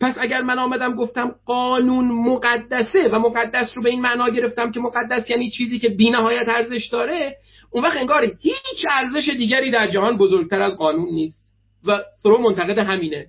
پس 0.00 0.16
اگر 0.20 0.42
من 0.42 0.58
آمدم 0.58 0.94
گفتم 0.94 1.34
قانون 1.46 2.04
مقدسه 2.04 3.08
و 3.12 3.18
مقدس 3.18 3.72
رو 3.76 3.82
به 3.82 3.90
این 3.90 4.00
معنا 4.00 4.28
گرفتم 4.28 4.70
که 4.70 4.80
مقدس 4.80 5.30
یعنی 5.30 5.50
چیزی 5.50 5.78
که 5.78 5.88
بی 5.88 6.10
نهایت 6.10 6.48
ارزش 6.48 6.88
داره 6.92 7.36
اون 7.70 7.84
وقت 7.84 7.96
انگار 7.96 8.24
هیچ 8.40 8.86
ارزش 8.90 9.28
دیگری 9.28 9.70
در 9.70 9.86
جهان 9.86 10.16
بزرگتر 10.16 10.62
از 10.62 10.76
قانون 10.76 11.08
نیست. 11.14 11.50
و 11.86 12.02
ثرو 12.22 12.38
منتقد 12.38 12.78
همینه. 12.78 13.26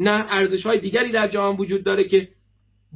نه 0.00 0.26
ارزش 0.30 0.66
های 0.66 0.80
دیگری 0.80 1.12
در 1.12 1.28
جهان 1.28 1.56
وجود 1.56 1.84
داره 1.84 2.04
که 2.04 2.28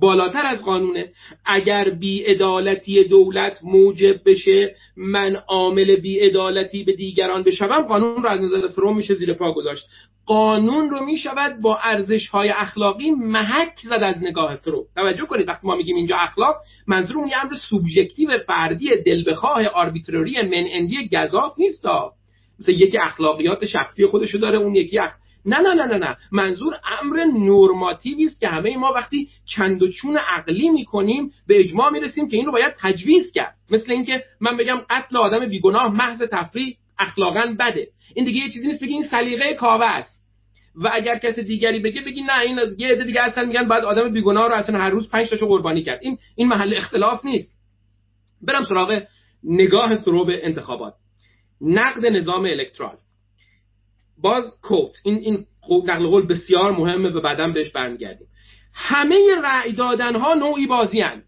بالاتر 0.00 0.46
از 0.46 0.64
قانونه. 0.64 1.08
اگر 1.44 1.90
بیعدالتی 1.90 3.04
دولت 3.04 3.58
موجب 3.62 4.20
بشه 4.26 4.74
من 4.96 5.36
عامل 5.36 5.96
بیعدالتی 5.96 6.84
به 6.84 6.92
دیگران 6.92 7.42
بشوم 7.42 7.82
قانون 7.82 8.22
رو 8.22 8.28
از 8.28 8.42
نظر 8.42 8.66
فروم 8.66 8.96
میشه 8.96 9.14
زیر 9.14 9.34
پا 9.34 9.52
گذاشت. 9.52 9.86
قانون 10.26 10.90
رو 10.90 11.04
می‌شود 11.04 11.60
با 11.60 11.78
ارزش 11.82 12.28
های 12.28 12.48
اخلاقی 12.48 13.10
محک 13.10 13.78
زد 13.82 14.02
از 14.02 14.24
نگاه 14.24 14.56
فرو 14.56 14.86
توجه 14.96 15.26
کنید 15.26 15.48
وقتی 15.48 15.66
ما 15.66 15.76
میگیم 15.76 15.96
اینجا 15.96 16.16
اخلاق 16.16 16.56
منظورمون 16.86 17.28
یه 17.28 17.42
امر 17.42 17.54
سوبژکتیو 17.70 18.38
فردی 18.38 18.90
دل 19.06 19.30
بخواه 19.30 19.66
آربیترری 19.66 20.42
من 20.42 20.64
اندی 20.70 21.08
گذاف 21.12 21.58
نیست 21.58 21.86
مثل 22.60 22.72
یکی 22.72 22.98
اخلاقیات 22.98 23.66
شخصی 23.66 24.06
خودشو 24.06 24.38
داره 24.38 24.58
اون 24.58 24.74
یکی 24.74 24.98
اخ... 24.98 25.12
نه 25.46 25.58
نه 25.58 25.74
نه 25.74 25.86
نه 25.86 25.98
نه. 25.98 26.16
منظور 26.32 26.74
امر 27.00 27.24
نورماتیوی 27.24 28.24
است 28.24 28.40
که 28.40 28.48
همه 28.48 28.76
ما 28.76 28.92
وقتی 28.92 29.28
چند 29.44 29.82
و 29.82 29.88
چون 29.88 30.16
عقلی 30.16 30.68
می‌کنیم 30.68 31.32
به 31.46 31.60
اجماع 31.60 31.90
می‌رسیم 31.90 32.28
که 32.28 32.36
این 32.36 32.46
رو 32.46 32.52
باید 32.52 32.74
تجویز 32.78 33.32
کرد. 33.32 33.54
مثل 33.70 33.92
اینکه 33.92 34.24
من 34.40 34.56
بگم 34.56 34.80
قتل 34.90 35.16
آدم 35.16 35.48
بیگناه 35.48 35.88
محض 35.88 36.22
تفریح 36.22 36.76
اخلاقا 36.98 37.56
بده. 37.58 37.88
این 38.14 38.24
دیگه 38.24 38.38
یه 38.38 38.50
چیزی 38.50 38.66
نیست 38.66 38.82
بگی 38.82 38.92
این 38.92 39.02
سلیقه 39.02 39.54
کاوه 39.54 39.86
است. 39.86 40.24
و 40.76 40.90
اگر 40.92 41.18
کسی 41.18 41.42
دیگری 41.42 41.78
بگه 41.78 42.00
بگی 42.00 42.22
نه 42.22 42.40
این 42.40 42.58
از 42.58 42.80
یه 42.80 42.88
عده 42.88 43.04
دیگه 43.04 43.20
اصلا 43.22 43.44
میگن 43.44 43.68
بعد 43.68 43.84
آدم 43.84 44.12
بیگناه 44.12 44.48
رو 44.48 44.54
اصلا 44.54 44.78
هر 44.78 44.90
روز 44.90 45.10
5 45.10 45.30
تاشو 45.30 45.46
قربانی 45.46 45.82
کرد. 45.82 45.98
این 46.02 46.18
این 46.36 46.48
محل 46.48 46.74
اختلاف 46.76 47.24
نیست. 47.24 47.54
برم 48.42 48.64
سراغ 48.64 49.02
نگاه 49.44 49.96
سروب 49.96 50.30
انتخابات. 50.30 50.94
نقد 51.60 52.06
نظام 52.06 52.44
الکترال. 52.44 52.96
باز 54.18 54.60
کوت 54.62 54.96
این 55.04 55.16
این 55.16 55.46
نقل 55.70 56.06
قول 56.06 56.26
بسیار 56.26 56.72
مهمه 56.72 57.08
و 57.08 57.20
بعدا 57.20 57.48
بهش 57.48 57.70
برمیگردیم. 57.70 58.26
همه 58.74 59.16
رأی 59.42 59.72
دادن 59.72 60.16
ها 60.16 60.34
نوعی 60.34 60.66
بازی 60.66 61.00
هند. 61.00 61.24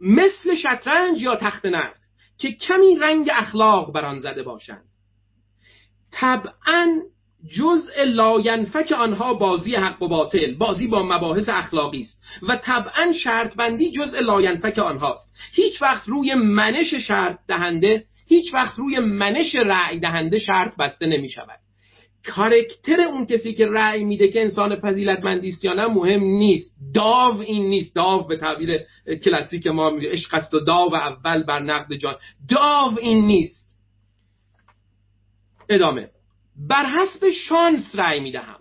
مثل 0.00 0.54
شطرنج 0.54 1.22
یا 1.22 1.36
تخت 1.36 1.66
نقد 1.66 1.96
که 2.38 2.52
کمی 2.52 2.96
رنگ 3.00 3.30
اخلاق 3.32 3.92
بر 3.92 4.04
آن 4.04 4.20
زده 4.20 4.42
باشند. 4.42 4.84
طبعا 6.12 7.02
جزء 7.58 8.04
لاینفک 8.04 8.92
آنها 8.92 9.34
بازی 9.34 9.74
حق 9.74 10.02
و 10.02 10.08
باطل 10.08 10.54
بازی 10.54 10.86
با 10.86 11.02
مباحث 11.02 11.48
اخلاقی 11.48 12.00
است 12.00 12.22
و 12.42 12.56
طبعا 12.56 13.12
شرط 13.12 13.56
بندی 13.56 13.92
جزء 13.92 14.20
لاینفک 14.20 14.78
آنهاست. 14.78 15.34
هیچ 15.52 15.82
وقت 15.82 16.08
روی 16.08 16.34
منش 16.34 16.94
شرط 16.94 17.38
دهنده 17.48 18.04
هیچ 18.26 18.54
وقت 18.54 18.78
روی 18.78 18.98
منش 18.98 19.54
رأی 19.54 19.98
دهنده 19.98 20.38
شرط 20.38 20.76
بسته 20.76 21.06
نمی 21.06 21.28
شود. 21.28 21.58
character 22.26 23.00
اون 23.00 23.26
کسی 23.26 23.54
که 23.54 23.66
رأی 23.66 24.04
میده 24.04 24.28
که 24.28 24.42
انسان 24.42 24.76
فضیلتمندی 24.76 25.48
است 25.48 25.64
یا 25.64 25.74
نه 25.74 25.86
مهم 25.86 26.20
نیست. 26.20 26.74
داو 26.94 27.40
این 27.40 27.66
نیست. 27.66 27.94
داو 27.94 28.26
به 28.26 28.38
تعبیر 28.38 28.80
کلاسیک 29.24 29.66
ما 29.66 29.90
میگه. 29.90 30.10
عشق 30.10 30.34
است 30.34 30.54
و 30.54 30.60
داو 30.60 30.94
اول 30.94 31.42
بر 31.42 31.60
نقد 31.60 31.94
جان. 31.94 32.14
داو 32.50 32.98
این 33.00 33.26
نیست. 33.26 33.78
ادامه. 35.68 36.08
بر 36.68 36.86
حسب 36.86 37.30
شانس 37.30 37.94
رأی 37.94 38.20
می‌دهم. 38.20 38.58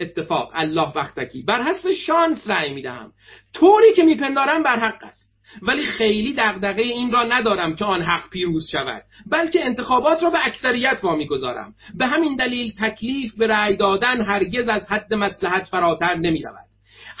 اتفاق. 0.00 0.50
الله 0.54 0.92
وقتکی 0.96 1.42
بر 1.42 1.62
حسب 1.62 1.92
شانس 1.92 2.50
رأی 2.50 2.74
می‌دهم. 2.74 3.12
طوری 3.54 3.94
که 3.96 4.02
میپندارم 4.02 4.62
بر 4.62 4.78
حق 4.78 5.04
است. 5.04 5.27
ولی 5.62 5.84
خیلی 5.84 6.32
دغدغه 6.32 6.82
این 6.82 7.12
را 7.12 7.24
ندارم 7.24 7.76
که 7.76 7.84
آن 7.84 8.02
حق 8.02 8.30
پیروز 8.30 8.68
شود 8.72 9.02
بلکه 9.30 9.64
انتخابات 9.64 10.22
را 10.22 10.30
به 10.30 10.46
اکثریت 10.46 10.98
وامی 11.02 11.26
گذارم 11.26 11.74
به 11.94 12.06
همین 12.06 12.36
دلیل 12.36 12.72
تکلیف 12.80 13.34
به 13.34 13.46
رأی 13.46 13.76
دادن 13.76 14.22
هرگز 14.22 14.68
از 14.68 14.86
حد 14.88 15.14
مسلحت 15.14 15.64
فراتر 15.64 16.14
نمی 16.14 16.42
رود 16.42 16.68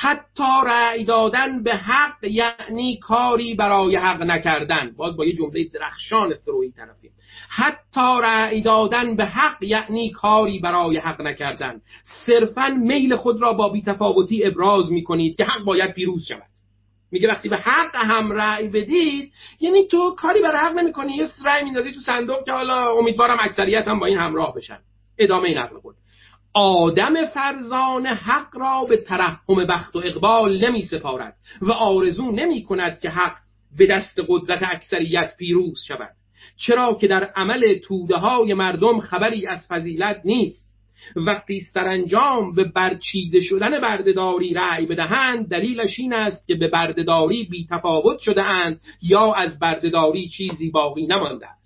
حتی 0.00 0.66
رأی 0.66 1.04
دادن 1.04 1.62
به 1.62 1.74
حق 1.76 2.24
یعنی 2.24 2.98
کاری 2.98 3.54
برای 3.54 3.96
حق 3.96 4.22
نکردن. 4.22 4.94
باز 4.96 5.16
با 5.16 5.24
یه 5.24 5.32
جمله 5.32 5.64
درخشان 5.74 6.34
فروی 6.34 6.70
طرفیم. 6.70 7.10
حتی 7.48 8.22
رأی 8.22 8.62
دادن 8.62 9.16
به 9.16 9.26
حق 9.26 9.62
یعنی 9.62 10.10
کاری 10.10 10.58
برای 10.58 10.98
حق 10.98 11.20
نکردن. 11.20 11.80
صرفا 12.26 12.68
میل 12.68 13.16
خود 13.16 13.42
را 13.42 13.52
با 13.52 13.68
بیتفاوتی 13.68 14.44
ابراز 14.44 14.92
می 14.92 15.04
کنید 15.04 15.36
که 15.36 15.44
حق 15.44 15.64
باید 15.64 15.94
پیروز 15.94 16.24
شود. 16.28 16.57
میگه 17.10 17.28
وقتی 17.28 17.48
به 17.48 17.56
حق 17.56 17.96
هم 17.96 18.32
رأی 18.32 18.68
بدید 18.68 19.32
یعنی 19.60 19.86
تو 19.86 20.14
کاری 20.14 20.42
برای 20.42 20.58
حق 20.58 20.72
نمی‌کنی 20.72 21.16
یه 21.16 21.28
رأی 21.44 21.64
میندازی 21.64 21.92
تو 21.92 22.00
صندوق 22.00 22.44
که 22.44 22.52
حالا 22.52 22.98
امیدوارم 22.98 23.36
اکثریت 23.40 23.88
هم 23.88 23.98
با 23.98 24.06
این 24.06 24.18
همراه 24.18 24.54
بشن. 24.54 24.78
ادامه 25.18 25.48
این 25.48 25.58
نقل 25.58 25.80
بود 25.80 25.94
آدم 26.54 27.26
فرزان 27.26 28.06
حق 28.06 28.56
را 28.56 28.84
به 28.84 28.96
ترحم 28.96 29.66
بخت 29.68 29.96
و 29.96 30.02
اقبال 30.04 30.64
نمی 30.64 30.82
سپارد 30.82 31.34
و 31.62 31.72
آرزو 31.72 32.30
نمی 32.30 32.64
کند 32.64 33.00
که 33.00 33.10
حق 33.10 33.36
به 33.78 33.86
دست 33.86 34.20
قدرت 34.28 34.62
اکثریت 34.62 35.36
پیروز 35.38 35.84
شود. 35.88 36.10
چرا 36.56 36.94
که 36.94 37.08
در 37.08 37.24
عمل 37.24 37.78
توده 37.78 38.16
های 38.16 38.54
مردم 38.54 39.00
خبری 39.00 39.46
از 39.46 39.66
فضیلت 39.68 40.20
نیست. 40.24 40.67
وقتی 41.16 41.60
سرانجام 41.60 42.54
به 42.54 42.64
برچیده 42.64 43.40
شدن 43.40 43.80
بردهداری 43.80 44.54
رأی 44.54 44.86
بدهند 44.86 45.48
دلیلش 45.48 45.98
این 45.98 46.12
است 46.12 46.46
که 46.46 46.54
به 46.54 46.68
بردهداری 46.68 47.44
بی 47.50 47.66
تفاوت 47.70 48.18
شده 48.18 48.42
اند 48.42 48.80
یا 49.02 49.32
از 49.32 49.58
بردهداری 49.58 50.28
چیزی 50.28 50.70
باقی 50.70 51.06
نمانده 51.06 51.46
است. 51.46 51.58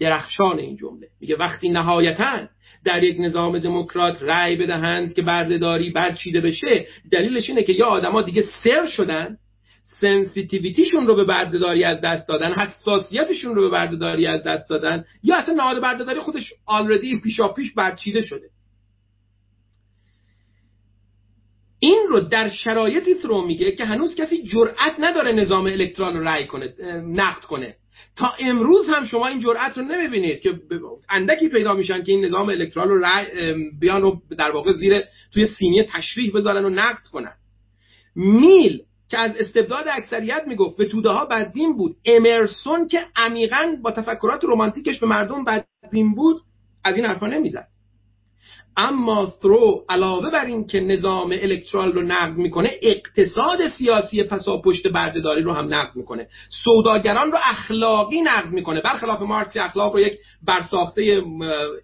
درخشان 0.00 0.58
این 0.58 0.76
جمله. 0.76 1.08
میگه 1.20 1.36
وقتی 1.36 1.68
نهایتا 1.68 2.48
در 2.84 3.02
یک 3.02 3.16
نظام 3.20 3.58
دموکرات 3.58 4.22
رأی 4.22 4.56
بدهند 4.56 5.14
که 5.14 5.22
بردهداری 5.22 5.90
برچیده 5.90 6.40
بشه 6.40 6.86
دلیلش 7.12 7.50
اینه 7.50 7.62
که 7.62 7.72
یا 7.72 7.86
آدما 7.86 8.22
دیگه 8.22 8.42
سر 8.64 8.86
شدن 8.86 9.36
sensitivity 9.86 10.74
شون 10.74 11.06
رو 11.06 11.16
به 11.16 11.24
بردهداری 11.24 11.84
از 11.84 12.00
دست 12.00 12.28
دادن 12.28 12.52
حساسیتشون 12.52 13.54
رو 13.54 13.62
به 13.62 13.68
بردهداری 13.68 14.26
از 14.26 14.42
دست 14.42 14.68
دادن 14.68 15.04
یا 15.22 15.36
اصلا 15.36 15.54
نهاد 15.54 15.82
بردهداری 15.82 16.20
خودش 16.20 16.52
already 16.66 17.20
پیشا 17.20 17.48
پیش 17.48 17.72
برچیده 17.74 18.22
شده. 18.22 18.50
این 21.78 22.06
رو 22.08 22.20
در 22.20 22.48
شرایطی 22.48 23.14
رو 23.24 23.46
میگه 23.46 23.72
که 23.72 23.84
هنوز 23.84 24.14
کسی 24.14 24.42
جرأت 24.42 24.94
نداره 24.98 25.32
نظام 25.32 25.66
electoral 25.66 26.16
رو 26.16 26.24
رأی 26.24 26.46
کنه 26.46 26.74
نقد 27.02 27.44
کنه. 27.44 27.76
تا 28.16 28.32
امروز 28.40 28.88
هم 28.88 29.04
شما 29.04 29.26
این 29.26 29.40
جرأت 29.40 29.78
رو 29.78 29.84
نمی‌بینید 29.84 30.40
که 30.40 30.60
اندکی 31.08 31.48
پیدا 31.48 31.74
میشن 31.74 32.02
که 32.02 32.12
این 32.12 32.24
نظام 32.24 32.48
الکترال 32.48 32.88
رو 32.88 33.06
بیان 33.80 34.02
رو 34.02 34.22
در 34.38 34.50
واقع 34.50 34.72
زیر 34.72 35.02
توی 35.32 35.46
سینی 35.46 35.82
تشریح 35.82 36.32
بذارن 36.34 36.64
و 36.64 36.70
نقد 36.70 37.06
کنن. 37.12 37.34
میل 38.16 38.82
که 39.08 39.18
از 39.18 39.36
استبداد 39.36 39.84
اکثریت 39.92 40.42
می‌گفت 40.46 40.76
به 40.76 40.88
توده 40.88 41.08
ها 41.08 41.24
بدبین 41.24 41.76
بود. 41.76 41.96
امرسون 42.04 42.88
که 42.88 42.98
عمیقا 43.16 43.76
با 43.82 43.90
تفکرات 43.90 44.44
رومانتیکش 44.44 45.00
به 45.00 45.06
مردم 45.06 45.44
بدبین 45.44 46.14
بود 46.14 46.42
از 46.84 46.96
این 46.96 47.04
حرفا 47.04 47.26
نمی‌زد. 47.26 47.68
اما 48.76 49.32
ثرو 49.42 49.84
علاوه 49.88 50.30
بر 50.30 50.44
این 50.44 50.66
که 50.66 50.80
نظام 50.80 51.30
الکترال 51.30 51.92
رو 51.92 52.02
نقد 52.02 52.36
می‌کنه 52.36 52.70
اقتصاد 52.82 53.68
سیاسی 53.78 54.22
پسا 54.22 54.56
پشت 54.56 54.88
بردهداری 54.88 55.42
رو 55.42 55.52
هم 55.52 55.74
نقد 55.74 55.96
می‌کنه. 55.96 56.28
سوداگران 56.64 57.32
رو 57.32 57.38
اخلاقی 57.44 58.20
نقد 58.20 58.50
می‌کنه. 58.50 58.80
برخلاف 58.80 59.22
مارکس 59.22 59.56
اخلاق 59.56 59.92
رو 59.92 60.00
یک 60.00 60.18
برساخته 60.46 61.22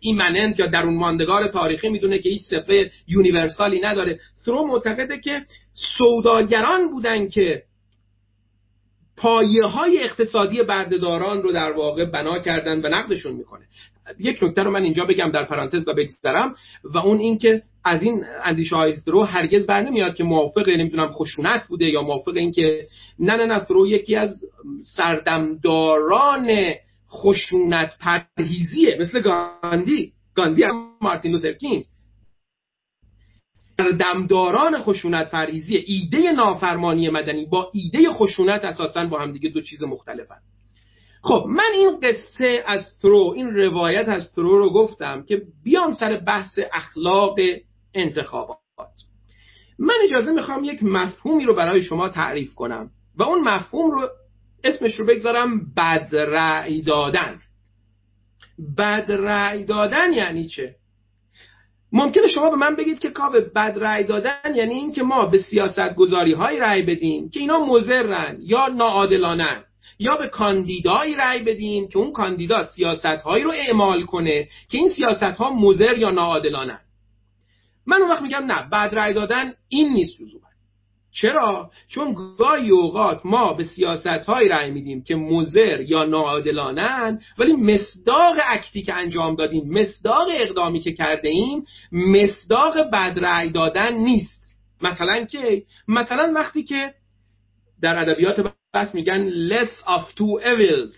ایمننت 0.01 0.59
یا 0.59 0.66
درون 0.66 0.95
ماندگار 0.95 1.49
تاریخی 1.49 1.88
می‌دونه 1.88 2.18
که 2.18 2.28
هیچ 2.28 2.43
صفه 2.43 2.90
یونیورسالی 3.09 3.80
نداره. 3.80 4.18
ثرو 4.45 4.66
معتقده 4.66 5.20
که 5.20 5.43
سوداگران 5.99 6.90
بودن 6.90 7.28
که 7.28 7.62
پایه 9.16 9.64
های 9.64 10.03
اقتصادی 10.03 10.62
بردهداران 10.62 11.43
رو 11.43 11.53
در 11.53 11.72
واقع 11.72 12.05
بنا 12.05 12.38
کردن 12.38 12.80
و 12.80 12.88
نقدشون 12.88 13.32
می‌کنه. 13.32 13.64
یک 14.19 14.43
نکته 14.43 14.63
رو 14.63 14.71
من 14.71 14.83
اینجا 14.83 15.05
بگم 15.05 15.31
در 15.31 15.45
پرانتز 15.45 15.89
و 15.89 15.95
بگذرم 15.95 16.55
و 16.85 16.99
اون 16.99 17.19
اینکه 17.19 17.63
از 17.85 18.03
این 18.03 18.25
اندیشه 18.43 18.77
های 18.77 18.97
رو 19.07 19.25
هرگز 19.25 19.67
بر 19.67 19.83
نمیاد 19.83 20.15
که 20.15 20.25
موافق 20.25 20.69
نمی‌دونم 20.69 21.13
خشونت 21.13 21.67
بوده 21.67 21.87
یا 21.87 22.03
موافق 22.03 22.37
اینکه 22.37 22.87
نه 23.19 23.37
نه 23.37 23.47
نه 23.47 23.59
فرو 23.61 23.87
یکی 23.87 24.17
از 24.17 24.45
سردمداران 24.97 26.51
خشونت 27.11 27.99
پرهیزیه 27.99 28.99
مثل 29.01 29.21
گاندی. 29.21 30.13
گاندی 30.35 30.63
هم 30.63 30.89
مارتین 31.01 31.33
لوتر 31.33 31.53
کینگ. 31.53 31.85
دمداران 33.99 34.79
خشونت 34.79 35.31
پرهیزی 35.31 35.77
ایده 35.77 36.33
نافرمانی 36.33 37.09
مدنی 37.09 37.47
با 37.47 37.71
ایده 37.75 38.11
خشونت 38.11 38.65
اساسا 38.65 39.07
با 39.07 39.19
هم 39.19 39.33
دیگه 39.33 39.49
دو 39.49 39.61
چیز 39.61 39.83
مختلفن. 39.83 40.39
خب 41.23 41.45
من 41.49 41.70
این 41.75 42.01
قصه 42.03 42.64
از 42.66 43.01
ترو 43.03 43.33
این 43.37 43.47
روایت 43.55 44.09
از 44.09 44.33
ترو 44.33 44.59
رو 44.59 44.70
گفتم 44.70 45.23
که 45.23 45.43
بیام 45.64 45.93
سر 45.93 46.16
بحث 46.16 46.59
اخلاق 46.73 47.39
انتخابات. 47.95 48.59
من 49.79 49.95
اجازه 50.05 50.33
می‌خوام 50.33 50.64
یک 50.64 50.83
مفهومی 50.83 51.45
رو 51.45 51.55
برای 51.55 51.83
شما 51.83 52.09
تعریف 52.09 52.55
کنم 52.55 52.91
و 53.16 53.23
اون 53.23 53.41
مفهوم 53.41 53.91
رو 53.91 54.09
اسمش 54.64 54.95
رو 54.95 55.07
بگذارم 55.07 55.61
بدرعی 55.77 56.83
دادن. 56.83 57.41
بدرعی 58.79 59.64
دادن 59.64 60.12
یعنی 60.12 60.49
چه؟ 60.49 60.75
ممکنه 61.93 62.27
شما 62.27 62.51
به 62.51 62.57
من 62.57 62.77
بگید 62.77 62.99
که 62.99 63.11
کاوه 63.11 63.41
بد 63.41 63.79
رأی 63.81 64.05
دادن 64.05 64.55
یعنی 64.55 64.75
اینکه 64.75 65.03
ما 65.03 65.27
به 65.27 65.39
سیاست 65.39 65.95
گذاری 65.97 66.33
های 66.33 66.59
رأی 66.59 66.83
بدیم 66.83 67.31
که 67.31 67.41
اینا 67.41 67.64
مزرن 67.64 68.37
یا 68.41 68.66
ناعادلانن 68.66 69.64
یا 70.03 70.17
به 70.17 70.29
کاندیدایی 70.29 71.15
رأی 71.15 71.43
بدیم 71.43 71.89
که 71.89 71.99
اون 71.99 72.13
کاندیدا 72.13 72.65
سیاست 72.65 73.05
هایی 73.07 73.45
رو 73.45 73.51
اعمال 73.51 74.03
کنه 74.03 74.49
که 74.69 74.79
این 74.79 74.89
سیاست 74.89 75.23
ها 75.23 75.51
مزر 75.51 75.99
یا 75.99 76.11
ناعادلانن 76.11 76.81
من 77.87 78.03
اون 78.03 78.11
وقت 78.11 78.23
میگم 78.23 78.45
نه 78.45 78.69
بد 78.73 78.95
رأی 78.95 79.15
دادن 79.15 79.55
این 79.69 79.93
نیست 79.93 80.21
لزوما. 80.21 80.53
چرا؟ 81.13 81.71
چون 81.89 82.15
گاهی 82.39 82.71
اوقات 82.71 83.21
ما 83.25 83.53
به 83.53 83.65
سیاست 83.65 84.07
های 84.07 84.49
رأی 84.49 84.71
میدیم 84.71 85.03
که 85.03 85.17
مزر 85.17 85.81
یا 85.81 86.05
ناعادلانن 86.05 87.21
ولی 87.39 87.53
مصداق 87.53 88.37
اکتی 88.45 88.83
که 88.83 88.95
انجام 88.95 89.37
دادیم 89.37 89.81
مصداق 89.81 90.29
اقدامی 90.31 90.81
که 90.81 90.93
کرده 90.93 91.29
ایم 91.29 91.65
مصداق 91.93 92.79
بد 92.79 93.19
رأی 93.23 93.51
دادن 93.51 93.93
نیست. 93.93 94.43
مثلا 94.83 95.25
که 95.25 95.63
مثلا 95.89 96.33
وقتی 96.35 96.63
که 96.63 96.95
در 97.83 97.99
ادبیات 97.99 98.53
بس 98.74 98.95
میگن 98.95 99.30
less 99.49 99.70
of 99.87 100.03
two 100.11 100.45
evils. 100.45 100.97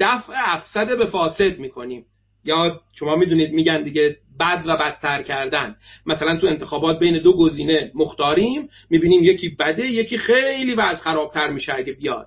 دفع 0.00 0.32
افسد 0.36 0.98
به 0.98 1.06
فاسد 1.06 1.58
می‌کنیم. 1.58 2.04
یا 2.44 2.80
شما 2.98 3.16
می‌دونید 3.16 3.52
میگن 3.52 3.82
دیگه 3.82 4.16
بد 4.40 4.64
و 4.66 4.76
بدتر 4.76 5.22
کردن. 5.22 5.76
مثلا 6.06 6.36
تو 6.36 6.46
انتخابات 6.46 6.98
بین 6.98 7.18
دو 7.18 7.32
گزینه 7.36 7.92
مختاریم 7.94 8.68
می‌بینیم 8.90 9.24
یکی 9.24 9.48
بده 9.48 9.86
یکی 9.86 10.18
خیلی 10.18 10.74
وضع 10.74 10.98
خرابتر 10.98 11.50
میشه 11.50 11.74
اگه 11.74 11.92
بیاد. 11.92 12.26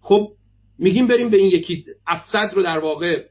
خب 0.00 0.28
میگیم 0.78 1.06
بریم 1.06 1.30
به 1.30 1.36
این 1.36 1.46
یکی 1.46 1.84
افسد 2.06 2.50
رو 2.52 2.62
در 2.62 2.78
واقع 2.78 3.24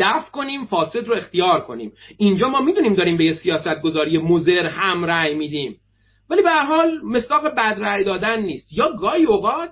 دفع 0.00 0.30
کنیم 0.30 0.64
فاسد 0.64 1.08
رو 1.08 1.14
اختیار 1.14 1.60
کنیم. 1.60 1.92
اینجا 2.16 2.48
ما 2.48 2.60
می‌دونیم 2.60 2.94
داریم 2.94 3.16
به 3.16 3.24
یه 3.24 3.34
سیاست 3.34 3.80
گذاری 3.82 4.18
مزر 4.18 4.66
هم 4.66 5.04
رأی 5.04 5.34
میدیم. 5.34 5.76
ولی 6.30 6.42
به 6.42 6.50
حال 6.50 7.00
مصداق 7.04 7.46
بد 7.48 7.76
رأی 7.78 8.04
دادن 8.04 8.40
نیست. 8.40 8.78
یا 8.78 8.92
گاهی 9.00 9.24
اوقات 9.24 9.70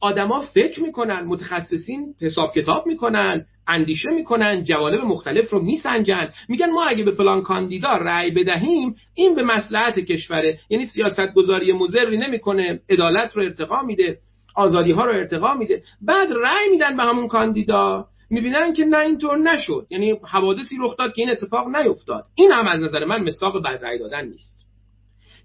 آدما 0.00 0.40
فکر 0.40 0.82
می‌کنن 0.82 1.20
متخصصین 1.20 2.14
حساب 2.20 2.54
کتاب 2.54 2.86
می‌کنن 2.86 3.46
اندیشه 3.68 4.10
می‌کنن 4.10 4.64
جوانب 4.64 5.00
مختلف 5.00 5.50
رو 5.50 5.62
میسنجن. 5.62 6.28
میگن 6.48 6.70
ما 6.70 6.84
اگه 6.84 7.04
به 7.04 7.10
فلان 7.10 7.42
کاندیدا 7.42 7.92
رأی 7.92 8.30
بدهیم 8.30 8.94
این 9.14 9.34
به 9.34 9.42
مسلحت 9.42 9.98
کشوره. 9.98 10.58
یعنی 10.70 10.86
سیاست 10.86 11.34
گذاری 11.34 11.72
مزری 11.72 12.16
نمی‌کنه 12.16 12.80
عدالت 12.90 13.36
رو 13.36 13.42
ارتقا 13.42 13.82
میده 13.82 14.18
آزادی 14.56 14.92
ها 14.92 15.04
رو 15.04 15.12
ارتقا 15.12 15.54
میده. 15.54 15.82
بعد 16.06 16.28
رأی 16.32 16.68
میدن 16.70 16.96
به 16.96 17.02
همون 17.02 17.28
کاندیدا. 17.28 18.06
می‌بینن 18.30 18.72
که 18.72 18.84
نه 18.84 18.98
اینطور 18.98 19.38
نشد. 19.38 19.86
یعنی 19.90 20.20
حوادثی 20.24 20.76
رخ 20.80 20.96
داد 20.96 21.14
که 21.14 21.22
این 21.22 21.30
اتفاق 21.30 21.76
نیفتاد. 21.76 22.24
این 22.34 22.52
هم 22.52 22.68
از 22.68 22.80
نظر 22.80 23.04
من 23.04 23.24
مصداق 23.24 23.62
بد 23.62 23.84
رأی 23.84 23.98
دادن 23.98 24.24
نیست. 24.28 24.61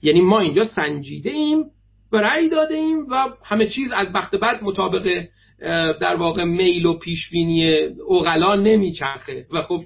یعنی 0.02 0.22
ما 0.22 0.40
اینجا 0.40 0.64
سنجیده 0.64 1.30
ایم 1.30 1.64
و 2.12 2.18
رأی 2.18 2.50
داده 2.50 2.76
ایم 2.76 3.08
و 3.10 3.30
همه 3.44 3.68
چیز 3.68 3.92
از 3.92 4.14
بخت 4.14 4.36
بعد 4.36 4.64
مطابق 4.64 5.26
در 6.02 6.16
واقع 6.16 6.44
میل 6.44 6.86
و 6.86 6.94
پیشبینی 6.94 7.76
اوغلا 8.08 8.56
نمیچرخه. 8.56 9.46
و 9.54 9.62
خب 9.62 9.84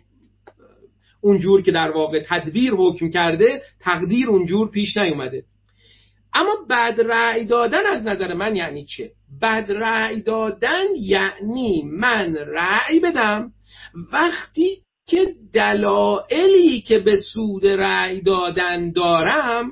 اونجور 1.21 1.61
که 1.61 1.71
در 1.71 1.91
واقع 1.91 2.23
تدبیر 2.27 2.73
حکم 2.73 3.09
کرده 3.09 3.61
تقدیر 3.79 4.27
اونجور 4.27 4.71
پیش 4.71 4.97
نیومده. 4.97 5.43
اما 6.33 6.55
بد 6.69 7.01
رأی 7.01 7.45
دادن 7.45 7.85
از 7.85 8.05
نظر 8.05 8.33
من 8.33 8.55
یعنی 8.55 8.85
چه؟ 8.85 9.11
بد 9.41 9.71
رأی 9.71 10.21
دادن 10.21 10.85
یعنی 10.99 11.83
من 11.85 12.35
رأی 12.35 12.99
بدم 12.99 13.51
وقتی 14.13 14.77
که 15.07 15.27
دلایلی 15.53 16.81
که 16.81 16.99
به 16.99 17.17
سود 17.33 17.67
رأی 17.67 18.21
دادن 18.21 18.91
دارم 18.91 19.71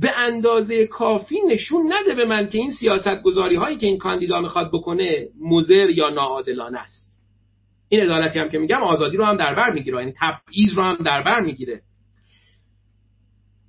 به 0.00 0.18
اندازه 0.18 0.86
کافی 0.86 1.36
نشون 1.48 1.92
نده 1.92 2.14
به 2.14 2.24
من 2.24 2.48
که 2.48 2.58
این 2.58 2.70
سیاست 2.70 3.22
گذاری 3.22 3.56
هایی 3.56 3.76
که 3.76 3.86
این 3.86 3.98
کاندیدا 3.98 4.40
می‌خواد 4.40 4.70
بکنه 4.72 5.28
مزر 5.40 5.90
یا 5.90 6.08
ناعادلانه 6.08 6.78
است. 6.78 7.12
این 7.88 8.00
عدالتی 8.00 8.38
هم 8.38 8.48
که 8.48 8.58
میگم 8.58 8.82
آزادی 8.82 9.16
رو 9.16 9.24
هم 9.24 9.36
در 9.36 9.54
بر 9.54 9.72
می‌گیره 9.72 9.98
یعنی 9.98 10.14
تبعیض 10.20 10.76
رو 10.76 10.82
هم 10.82 10.96
در 11.04 11.22
بر 11.22 11.40
می‌گیره. 11.40 11.82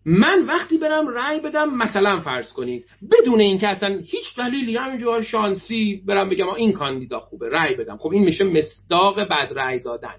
من 0.05 0.45
وقتی 0.45 0.77
برم 0.77 1.07
رأی 1.07 1.39
بدم 1.39 1.77
مثلا 1.77 2.21
فرض 2.21 2.53
کنید 2.53 2.85
بدون 3.11 3.39
اینکه 3.39 3.67
اصلا 3.67 3.97
هیچ 4.05 4.35
دلیلی 4.37 4.77
همینجور 4.77 5.21
شانسی 5.21 6.01
برم 6.07 6.29
بگم 6.29 6.49
این 6.49 6.71
کاندیدا 6.71 7.19
خوبه 7.19 7.49
رأی 7.49 7.75
بدم. 7.75 7.97
خب 7.97 8.11
این 8.11 8.23
میشه 8.23 8.43
مصداق 8.43 9.19
بد 9.19 9.49
رأی 9.55 9.79
دادن. 9.79 10.15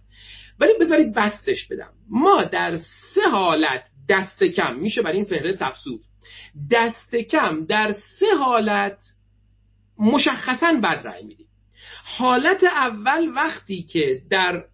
ولی 0.60 0.72
بذارید 0.80 1.14
بستش 1.14 1.68
بدم. 1.68 1.90
ما 2.10 2.44
در 2.44 2.76
سه 3.14 3.20
حالت 3.30 3.82
دست 4.08 4.44
کم. 4.44 4.76
میشه 4.76 5.02
برای 5.02 5.16
این 5.16 5.26
فهرست 5.26 5.62
افسود 5.62 6.00
دست 6.70 7.16
کم 7.16 7.64
در 7.64 7.92
سه 7.92 8.26
حالت 8.38 8.98
مشخصا 9.98 10.72
بد 10.82 11.00
رأی 11.04 11.24
میدیم. 11.24 11.46
حالت 12.04 12.64
اول 12.64 13.32
وقتی 13.36 13.82
که 13.82 14.22
در 14.30 14.64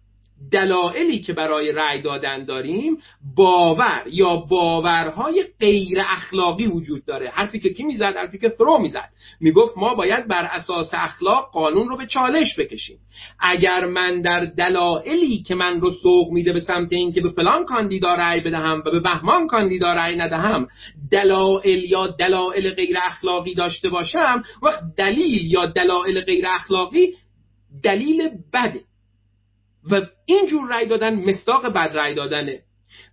دلایلی 0.51 1.19
که 1.19 1.33
برای 1.33 1.71
رأی 1.71 2.01
دادن 2.01 2.45
داریم 2.45 2.97
باور 3.35 4.03
یا 4.11 4.35
باورهای 4.35 5.43
غیر 5.59 5.97
اخلاقی 6.09 6.67
وجود 6.67 7.05
داره. 7.05 7.29
حرفی 7.29 7.59
که 7.59 7.69
کی 7.69 7.83
می‌زد؟ 7.83 8.15
حرفی 8.15 8.37
که 8.37 8.49
فرو 8.49 8.77
می‌زد. 8.77 9.09
می‌گفت 9.39 9.77
ما 9.77 9.93
باید 9.93 10.27
بر 10.27 10.43
اساس 10.51 10.89
اخلاق 10.93 11.51
قانون 11.51 11.89
رو 11.89 11.97
به 11.97 12.05
چالش 12.05 12.59
بکشیم. 12.59 12.97
اگر 13.39 13.85
من 13.85 14.21
در 14.21 14.39
دلایلی 14.45 15.43
که 15.43 15.55
من 15.55 15.81
رو 15.81 15.89
سوق 15.89 16.31
میده 16.31 16.53
به 16.53 16.59
سمت 16.59 16.93
اینکه 16.93 17.21
به 17.21 17.29
فلان 17.29 17.65
کاندیدا 17.65 18.15
رأی 18.15 18.39
بدهم 18.39 18.83
و 18.85 18.91
به 18.91 18.99
بهمان 18.99 19.47
کاندیدا 19.47 19.93
رأی 19.93 20.15
ندهم 20.15 20.67
دلایل 21.11 21.91
یا 21.91 22.07
دلایل 22.07 22.69
غیر 22.69 22.97
اخلاقی 23.03 23.53
داشته 23.53 23.89
باشم 23.89 24.43
وقت 24.63 24.79
دلیل 24.97 25.51
یا 25.51 25.65
دلایل 25.65 26.21
غیر 26.21 26.45
اخلاقی 26.47 27.13
دلیل 27.83 28.29
بده. 28.53 28.90
و 29.91 30.01
اینجور 30.25 30.69
رأی 30.69 30.87
دادن 30.87 31.15
مستاق 31.15 31.67
بد 31.67 31.97
رأی 31.97 32.15
دادنه. 32.15 32.59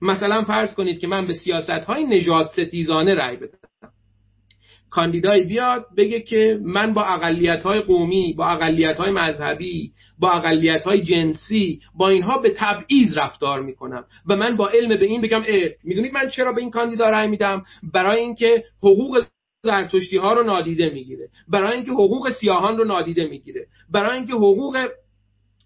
مثلا 0.02 0.44
فرض 0.44 0.74
کنید 0.74 1.00
که 1.00 1.06
من 1.06 1.26
به 1.26 1.34
سیاست 1.34 1.70
های 1.70 2.04
نجات 2.04 2.46
ستیزانه 2.46 3.14
رأی 3.14 3.36
بدم. 3.36 3.58
کاندیدایی 4.90 5.44
بیاد 5.44 5.86
بگه 5.96 6.20
که 6.20 6.60
من 6.62 6.94
با 6.94 7.02
اقلیت 7.02 7.62
های 7.62 7.80
قومی 7.80 8.34
با 8.38 8.46
اقلیت 8.46 8.96
های 8.96 9.10
مذهبی 9.10 9.92
با 10.18 10.30
اقلیت 10.30 10.84
های 10.84 11.02
جنسی 11.02 11.80
با 11.94 12.08
اینها 12.08 12.38
به 12.38 12.54
تبعیض 12.56 13.16
رفتار 13.16 13.62
می‌کنم 13.62 14.04
و 14.28 14.36
من 14.36 14.56
با 14.56 14.68
علم 14.68 14.88
به 14.88 15.06
این 15.06 15.20
بگم 15.20 15.42
می‌دونید 15.84 16.12
من 16.12 16.28
چرا 16.28 16.52
به 16.52 16.60
این 16.60 16.70
کاندیدا 16.70 17.10
رأی 17.10 17.28
میدم؟ 17.28 17.62
برای 17.94 18.20
اینکه 18.20 18.64
حقوق 18.78 19.24
زرتشتی 19.62 20.16
ها 20.16 20.32
رو 20.32 20.42
نادیده 20.42 20.90
می‌گیره. 20.90 21.28
برای 21.48 21.74
اینکه 21.74 21.92
حقوق 21.92 22.30
سیاهان 22.30 22.76
رو 22.76 22.84
نادیده 22.84 23.26
می‌گیره. 23.26 23.66
برای 23.92 24.16
اینکه 24.16 24.34
حقوق 24.34 24.88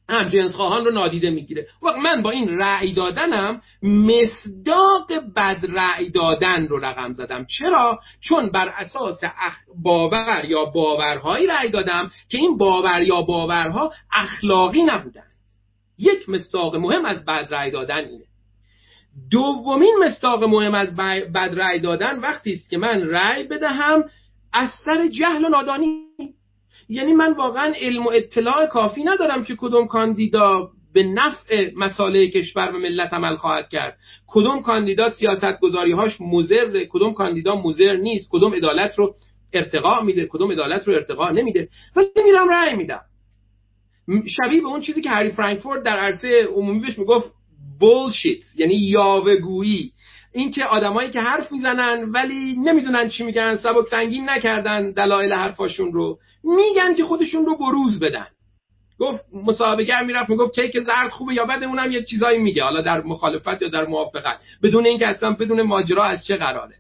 هم 0.08 0.28
جنس 0.28 0.54
خواهان 0.54 0.84
رو 0.84 0.90
نادیده 0.90 1.30
می‌گیره. 1.30 1.66
وقت 1.82 1.96
من 1.96 2.22
با 2.22 2.30
این 2.30 2.58
رأی 2.58 2.92
دادنم 2.92 3.60
مصداق 3.82 5.12
بد 5.36 5.66
رأی 5.68 6.10
دادن 6.10 6.66
رو 6.66 6.84
رقم 6.84 7.12
زدم. 7.12 7.46
چرا؟ 7.58 7.98
چون 8.20 8.50
بر 8.50 8.68
اساس 8.68 9.20
باور 9.82 10.44
یا 10.44 10.64
باورهایی 10.64 11.46
رأی 11.46 11.70
دادم 11.70 12.10
که 12.28 12.38
این 12.38 12.58
باور 12.58 13.02
یا 13.02 13.22
باورها 13.22 13.92
اخلاقی 14.12 14.82
نبودند. 14.82 15.32
یک 15.98 16.28
مصداق 16.28 16.76
مهم 16.76 17.04
از 17.04 17.24
بد 17.24 17.48
رأی 17.50 17.70
دادن 17.70 18.04
اینه. 18.04 18.24
دومین 19.30 19.94
مصداق 20.04 20.44
مهم 20.44 20.74
از 20.74 20.96
بد 21.34 21.54
رأی 21.56 21.80
دادن 21.80 22.18
وقتی 22.18 22.52
است 22.52 22.70
که 22.70 22.78
من 22.78 23.08
رأی 23.08 23.42
بدهم 23.42 24.04
از 24.52 24.70
سر 24.84 25.06
جهل 25.06 25.44
و 25.44 25.48
نادانی. 25.48 26.04
یعنی 26.92 27.12
من 27.12 27.32
واقعا 27.32 27.72
علم 27.80 28.06
و 28.06 28.10
اطلاع 28.10 28.66
کافی 28.66 29.04
ندارم 29.04 29.44
که 29.44 29.56
کدوم 29.58 29.86
کاندیدا 29.86 30.68
به 30.94 31.02
نفع 31.02 31.70
مساله 31.76 32.30
کشور 32.30 32.70
و 32.74 32.78
ملت 32.78 33.14
عمل 33.14 33.36
خواهد 33.36 33.68
کرد. 33.68 33.96
کدوم 34.26 34.62
کاندیدا 34.62 35.10
سیاست 35.10 35.60
گذاری 35.60 35.92
هاش 35.92 36.18
کدوم 36.90 37.14
کاندیدا 37.14 37.56
مزر 37.56 37.96
نیست 37.96 38.28
کدوم 38.32 38.54
عدالت 38.54 38.98
رو 38.98 39.14
ارتقا 39.52 40.00
میده 40.00 40.26
کدوم 40.26 40.52
عدالت 40.52 40.88
رو 40.88 40.94
ارتقا 40.94 41.30
نمیده. 41.30 41.68
ولی 41.96 42.08
میرم 42.24 42.48
رأی 42.48 42.76
میدم. 42.76 43.00
شبیه 44.08 44.60
به 44.60 44.66
اون 44.66 44.80
چیزی 44.80 45.00
که 45.00 45.10
هری 45.10 45.30
فرانکفورت 45.30 45.82
در 45.82 45.98
عرصه 45.98 46.46
عمومی 46.56 46.80
بهش 46.80 46.98
می‌گفت 46.98 47.32
بولشیت 47.80 48.42
یعنی 48.56 48.74
یاوهگویی. 48.74 49.92
اینکه 50.32 50.64
آدمایی 50.64 51.10
که 51.10 51.20
حرف 51.20 51.52
می‌زنن 51.52 52.04
ولی 52.04 52.56
نمی‌دونن 52.64 53.08
چی 53.08 53.24
میگن 53.24 53.56
سبک 53.56 53.88
سنگین 53.90 54.30
نکردن 54.30 54.90
دلایل 54.90 55.32
حرفاشون 55.32 55.92
رو 55.92 56.18
میگن 56.44 56.94
که 56.94 57.04
خودشون 57.04 57.46
رو 57.46 57.56
بروز 57.56 58.00
بدن. 58.00 58.26
گفت 58.98 59.24
مصاحبهگر 59.46 60.02
می‌رفت 60.02 60.30
می‌گفت 60.30 60.60
کیک 60.60 60.80
زرد 60.80 61.08
خوبه 61.08 61.34
یا 61.34 61.44
بده 61.44 61.66
اونم 61.66 61.92
یه 61.92 62.02
چیزایی 62.02 62.38
میگه 62.38 62.62
حالا 62.62 62.80
در 62.80 63.00
مخالفت 63.00 63.62
یا 63.62 63.68
در 63.68 63.84
موافقت. 63.84 64.38
بدون 64.62 64.86
اینکه 64.86 65.06
اصلا 65.06 65.32
بدون 65.32 65.62
ماجرا 65.62 66.04
از 66.04 66.26
چه 66.26 66.36
قراره. 66.36 66.74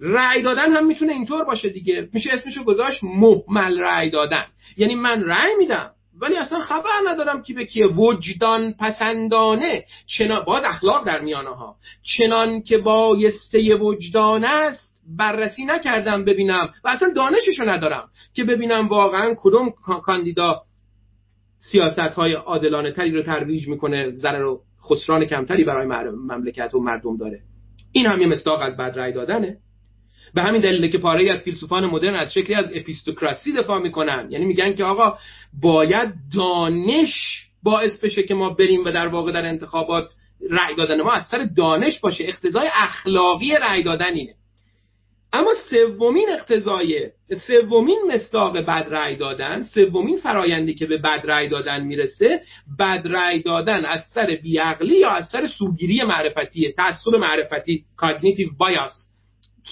رأی 0.00 0.42
دادن 0.42 0.72
هم 0.72 0.86
می‌تونه 0.86 1.12
اینطور 1.12 1.44
باشه 1.44 1.68
دیگه. 1.68 2.08
میشه 2.12 2.30
اسمشو 2.32 2.64
گذاشت 2.64 3.04
محمل 3.04 3.80
رأی 3.80 4.10
دادن. 4.10 4.44
یعنی 4.76 4.94
من 4.94 5.24
رأی 5.24 5.54
میدم. 5.58 5.90
ولی 6.20 6.36
اصلا 6.36 6.60
خبر 6.60 7.00
ندارم 7.08 7.42
کی 7.42 7.54
به 7.54 7.64
کیه 7.64 7.86
وجدان 7.86 8.74
پسندانه. 8.80 9.84
چنان 10.06 10.44
باز 10.44 10.64
اخلاق 10.64 11.06
در 11.06 11.20
میانه 11.20 11.50
ها 11.50 11.76
چنان 12.16 12.62
که 12.62 12.78
بایسته 12.78 13.74
وجدان 13.74 14.44
است 14.44 15.02
بررسی 15.18 15.64
نکردم 15.64 16.24
ببینم. 16.24 16.68
و 16.84 16.88
اصلا 16.88 17.12
دانششو 17.16 17.64
ندارم 17.64 18.08
که 18.34 18.44
ببینم 18.44 18.88
واقعا 18.88 19.34
کدوم 19.38 19.70
کاندیدا 20.02 20.62
سیاست 21.58 21.98
های 21.98 22.32
عادلانه 22.32 22.92
تری 22.92 23.10
رو 23.10 23.22
ترویج 23.22 23.68
می‌کنه 23.68 24.10
ضرر 24.10 24.44
و 24.44 24.60
خسران 24.90 25.24
کمتری 25.24 25.64
برای 25.64 25.86
مملکت 26.10 26.74
و 26.74 26.80
مردم 26.80 27.16
داره. 27.16 27.40
این 27.92 28.06
هم 28.06 28.20
یه 28.20 28.26
مصداق 28.26 28.62
از 28.62 28.76
بد 28.76 28.98
رأی 28.98 29.12
دادنه. 29.12 29.56
به 30.36 30.42
همین 30.42 30.60
دلیل 30.60 30.88
که 30.88 30.98
پاره 30.98 31.32
از 31.32 31.42
فیلسوفان 31.42 31.86
مدرن 31.86 32.14
از 32.14 32.32
شکلی 32.32 32.54
از 32.54 32.72
اپیستوکراسی 32.74 33.52
دفاع 33.52 33.78
می‌کنن. 33.78 34.28
یعنی 34.30 34.44
میگن 34.44 34.74
که 34.74 34.84
آقا 34.84 35.18
باید 35.62 36.08
دانش 36.34 37.12
باعث 37.62 37.98
بشه 37.98 38.22
که 38.22 38.34
ما 38.34 38.50
بریم 38.50 38.84
و 38.84 38.90
در 38.90 39.06
واقع 39.06 39.32
در 39.32 39.46
انتخابات 39.46 40.12
رأی 40.50 40.74
دادن 40.74 41.02
ما 41.02 41.12
از 41.12 41.26
سر 41.30 41.48
دانش 41.56 42.00
باشه. 42.00 42.24
اقتضای 42.24 42.68
اخلاقی 42.74 43.50
رأی 43.50 43.82
دادن 43.82 44.14
اینه 44.14 44.34
اما 45.32 45.50
سومین 45.70 46.28
اقتضای 46.32 47.10
سومین 47.46 47.98
مصداق 48.14 48.58
بد 48.58 48.86
رأی 48.90 49.16
دادن 49.16 49.62
سومین 49.62 50.16
فرایندی 50.16 50.74
که 50.74 50.86
به 50.86 50.98
بد 50.98 51.20
رأی 51.24 51.48
دادن 51.48 51.80
می‌رسه 51.80 52.40
بد 52.78 53.02
رأی 53.04 53.42
دادن 53.42 53.84
از 53.84 54.00
سر 54.14 54.38
بیعقلی 54.42 54.98
یا 54.98 55.10
از 55.10 55.28
سر 55.32 55.46
سوگیری 55.46 56.02
معرفتی 56.02 56.72
تعصب 56.72 57.14
معرفتی 57.14 57.84
cognitive 57.96 58.48
bias 58.58 59.05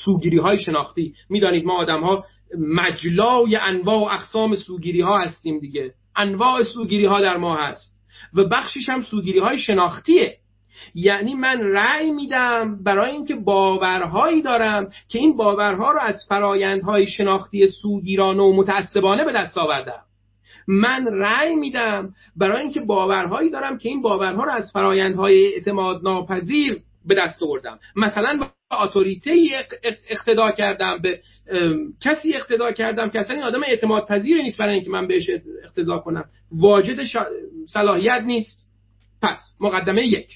سوگیری 0.05 0.38
های 0.38 0.59
شناختی. 0.59 1.14
می‌دانید 1.30 1.64
ما 1.64 1.74
آدم 1.74 2.01
ها 2.01 2.24
مجلای 2.59 3.57
انواع 3.57 3.99
و 3.99 4.14
اقسام 4.14 4.55
سوگیری 4.55 5.01
ها 5.01 5.18
هستیم 5.18 5.59
دیگه. 5.59 5.92
انواع 6.16 6.62
سوگیری 6.62 7.05
ها 7.05 7.20
در 7.20 7.36
ما 7.36 7.57
هست 7.57 7.95
و 8.34 8.45
بخشش 8.45 8.88
هم 8.88 9.01
سوگیری 9.01 9.38
های 9.38 9.59
شناختیه. 9.59 10.36
یعنی 10.95 11.34
من 11.34 11.61
رأی 11.61 12.11
میدم 12.11 12.78
برای 12.84 13.11
اینکه 13.11 13.34
باورهایی 13.34 14.42
دارم 14.42 14.90
که 15.09 15.18
این 15.18 15.36
باورها 15.36 15.92
رو 15.92 16.01
از 16.01 16.16
فرایندهای 16.28 17.07
شناختی 17.07 17.66
سوگیرانه 17.66 18.42
و 18.42 18.53
متعصبانه 18.53 19.24
به 19.24 19.32
دست 19.32 19.59
آوردم. 19.59 20.03
من 20.68 21.07
رأی 21.07 21.55
میدم 21.55 22.11
برای 22.36 22.62
اینکه 22.62 22.80
باورهایی 22.80 23.51
دارم 23.51 23.78
که 23.78 23.88
این 23.88 24.03
باورها 24.03 24.45
رو 24.45 24.51
از 24.51 24.70
فرایندهای 24.72 25.55
اعتماد 25.55 26.01
ناپذیر 26.03 26.82
به 27.07 27.15
دست 27.15 27.43
آوردم. 27.43 27.79
مثلا 27.97 28.39
به 28.71 28.77
اتوریته 28.83 29.37
اقتدا 30.09 30.51
کردم 30.51 30.99
به 31.03 31.21
کسی 32.01 32.35
اقتدا 32.35 32.73
کردم 32.73 33.11
که 33.11 33.21
اصلا 33.21 33.37
این 33.37 33.45
آدم 33.45 33.63
اعتماد 33.63 34.07
پذیر 34.07 34.43
نیست 34.43 34.59
برای 34.59 34.75
اینکه 34.75 34.91
من 34.91 35.07
بهش 35.07 35.31
اقتضا 35.65 35.99
کنم. 35.99 36.25
واجد 36.53 36.97
صلاحیت 37.69 38.23
نیست. 38.27 38.65
پس 39.23 39.37
مقدمه 39.61 40.07
یک. 40.07 40.29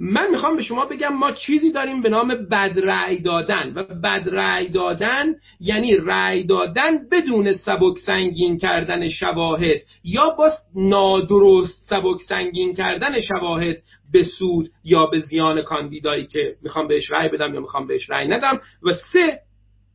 من 0.00 0.30
می‌خوام 0.30 0.56
به 0.56 0.62
شما 0.62 0.84
بگم 0.84 1.08
ما 1.08 1.32
چیزی 1.32 1.72
داریم 1.72 2.02
به 2.02 2.08
نام 2.08 2.28
بد 2.28 2.78
رأی 2.82 3.20
دادن 3.20 3.72
و 3.74 3.82
بد 3.82 4.28
رأی 4.32 4.68
دادن 4.68 5.34
یعنی 5.60 5.96
رأی 5.96 6.44
دادن 6.44 7.08
بدون 7.12 7.52
سبک 7.52 7.98
سنگین 8.06 8.56
کردن 8.56 9.08
شواهد 9.08 9.78
یا 10.04 10.30
با 10.30 10.50
نادرست 10.74 11.86
سبک 11.90 12.22
سنگین 12.28 12.74
کردن 12.74 13.20
شواهد 13.20 13.76
به 14.12 14.22
سود 14.22 14.68
یا 14.84 15.06
به 15.06 15.18
زیان 15.18 15.62
کاندیدایی 15.62 16.26
که 16.26 16.56
می‌خوام 16.62 16.88
بهش 16.88 17.10
رأی 17.10 17.28
بدم 17.28 17.54
یا 17.54 17.60
می‌خوام 17.60 17.86
بهش 17.86 18.10
رأی 18.10 18.28
ندم. 18.28 18.60
و 18.82 18.92
سه 19.12 19.40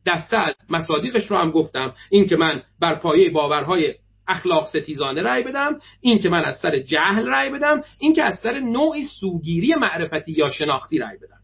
دسته 0.06 0.36
از 0.36 0.54
مصادیقش 0.70 1.26
رو 1.26 1.36
هم 1.36 1.50
گفتم. 1.50 1.92
این 2.10 2.28
که 2.28 2.36
من 2.36 2.62
بر 2.80 2.94
پایه 2.94 3.30
باورهای 3.30 3.94
اخلاق 4.28 4.68
ستیزانه 4.68 5.22
رأی 5.22 5.42
بدم 5.42 5.78
این 6.00 6.18
که 6.18 6.28
من 6.28 6.44
از 6.44 6.58
سر 6.58 6.78
جهل 6.78 7.26
رأی 7.26 7.50
بدم 7.50 7.82
این 7.98 8.12
که 8.12 8.24
از 8.24 8.38
سر 8.42 8.60
نوعی 8.60 9.02
سوگیری 9.20 9.74
معرفتی 9.74 10.32
یا 10.32 10.50
شناختی 10.50 10.98
رأی 10.98 11.16
بدم. 11.16 11.40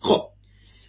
خب 0.00 0.22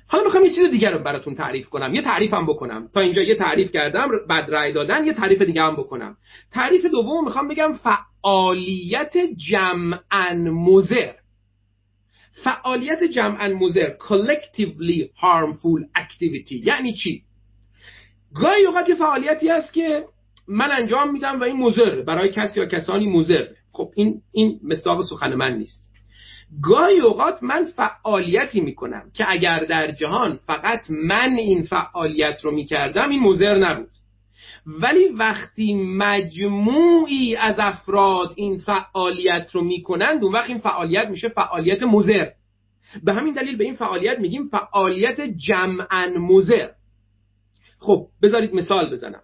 حالا 0.07 0.23
می‌خوام 0.23 0.45
یه 0.45 0.55
چیز 0.55 0.71
دیگر 0.71 0.91
رو 0.91 1.03
براتون 1.03 1.35
تعریف 1.35 1.69
کنم. 1.69 1.95
یه 1.95 2.01
تعریفم 2.01 2.45
بکنم. 2.45 2.89
تا 2.93 2.99
اینجا 2.99 3.21
یه 3.21 3.35
تعریف 3.35 3.71
کردم 3.71 4.09
بد 4.29 4.45
رأی 4.49 4.73
دادن 4.73 5.05
یه 5.05 5.13
تعریف 5.13 5.41
دیگه 5.41 5.61
هم 5.61 5.75
بکنم. 5.75 6.17
تعریف 6.51 6.85
دوم 6.85 7.25
می‌خوام 7.25 7.47
بگم 7.47 7.73
فعالیت 7.73 9.13
جمعا 9.49 10.33
مزر 10.33 11.13
فعالیت 12.43 13.03
جمعا 13.03 13.47
مزر 13.47 13.89
collectively 13.89 15.09
harmful 15.21 15.99
activity. 15.99 16.67
یعنی 16.67 16.93
چی؟ 16.93 17.23
گاهی 18.35 18.65
اوقات 18.65 18.89
یه 18.89 18.95
فعالیتی 18.95 19.49
هست 19.49 19.73
که 19.73 20.05
من 20.47 20.71
انجام 20.71 21.11
میدم 21.11 21.39
و 21.39 21.43
این 21.43 21.57
مضر 21.57 22.01
برای 22.01 22.29
کسی 22.29 22.59
یا 22.59 22.65
کسانی 22.65 23.19
مضر. 23.19 23.45
خب 23.71 23.91
این 23.95 24.21
این 24.31 24.59
مصداق 24.63 25.01
سخن 25.01 25.35
من 25.35 25.57
نیست. 25.57 25.91
گاهی 26.63 26.99
اوقات 26.99 27.43
من 27.43 27.65
فعالیتی 27.65 28.61
می‌کنم 28.61 29.03
که 29.13 29.25
اگر 29.27 29.59
در 29.59 29.91
جهان 29.91 30.39
فقط 30.47 30.91
من 30.91 31.35
این 31.35 31.63
فعالیت 31.63 32.41
رو 32.43 32.51
می‌کردم 32.51 33.09
این 33.09 33.23
مضر 33.23 33.57
نبود. 33.57 33.89
ولی 34.65 35.07
وقتی 35.07 35.73
مجموعی 35.97 37.35
از 37.35 37.55
افراد 37.59 38.33
این 38.35 38.57
فعالیت 38.57 39.49
رو 39.53 39.63
می‌کنند 39.63 40.23
اون 40.23 40.33
وقت 40.33 40.49
این 40.49 40.57
فعالیت 40.57 41.07
میشه 41.07 41.27
فعالیت 41.27 41.83
مضر. 41.83 42.27
به 43.03 43.13
همین 43.13 43.33
دلیل 43.33 43.57
به 43.57 43.63
این 43.63 43.75
فعالیت 43.75 44.19
میگیم 44.19 44.47
فعالیت 44.47 45.21
جمعا 45.21 46.07
مضر. 46.19 46.69
خب 47.79 48.07
بذارید 48.21 48.53
مثال 48.53 48.93
بزنم. 48.93 49.21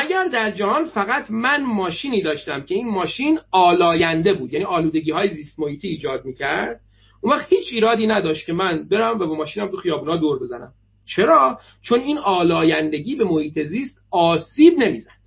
اگر 0.00 0.24
در 0.24 0.50
جهان 0.50 0.84
فقط 0.84 1.30
من 1.30 1.64
ماشینی 1.64 2.22
داشتم 2.22 2.62
که 2.62 2.74
این 2.74 2.88
ماشین 2.88 3.38
آلاینده 3.50 4.32
بود 4.32 4.52
یعنی 4.52 4.64
آلودگی 4.64 5.10
های 5.10 5.28
زیست 5.28 5.60
محیطی 5.60 5.88
ایجاد 5.88 6.24
می‌کرد 6.24 6.80
اون 7.20 7.32
وقت 7.32 7.52
هیچ 7.52 7.66
ایرادی 7.72 8.06
نداشت 8.06 8.46
که 8.46 8.52
من 8.52 8.88
برم 8.88 9.20
و 9.20 9.26
با 9.26 9.34
ماشینم 9.34 9.68
تو 9.68 9.76
خیابونا 9.76 10.16
دور 10.16 10.38
بزنم. 10.38 10.72
چرا؟ 11.06 11.58
چون 11.82 12.00
این 12.00 12.18
آلایندگی 12.18 13.16
به 13.16 13.24
محیط 13.24 13.62
زیست 13.62 13.98
آسیب 14.10 14.78
نمی‌زد. 14.78 15.18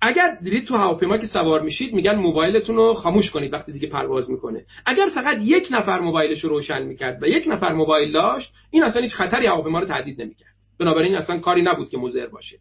اگر 0.00 0.38
دیدید 0.42 0.64
تو 0.64 0.76
هواپیما 0.76 1.18
که 1.18 1.26
سوار 1.26 1.62
میشید 1.62 1.94
میگن 1.94 2.14
موبایلتون 2.14 2.76
رو 2.76 2.94
خاموش 2.94 3.30
کنید 3.30 3.52
وقتی 3.52 3.72
دیگه 3.72 3.88
پرواز 3.88 4.30
می‌کنه. 4.30 4.64
اگر 4.86 5.08
فقط 5.14 5.36
یک 5.40 5.68
نفر 5.70 6.00
موبایلش 6.00 6.44
رو 6.44 6.50
روشن 6.50 6.82
می‌کرد 6.82 7.22
و 7.22 7.26
یک 7.26 7.44
نفر 7.48 7.72
موبایل 7.72 8.12
داشت 8.12 8.52
این 8.70 8.84
اصلا 8.84 9.02
هیچ 9.02 9.14
خطری 9.14 9.46
هواپیما 9.46 9.78
رو 9.78 9.86
تهدید 9.86 10.22
نمی‌کرد. 10.22 10.52
بنابراین 10.82 11.14
اصلا 11.14 11.38
کاری 11.38 11.62
نبود 11.62 11.88
که 11.90 11.98
مضر 11.98 12.26
باشه. 12.26 12.58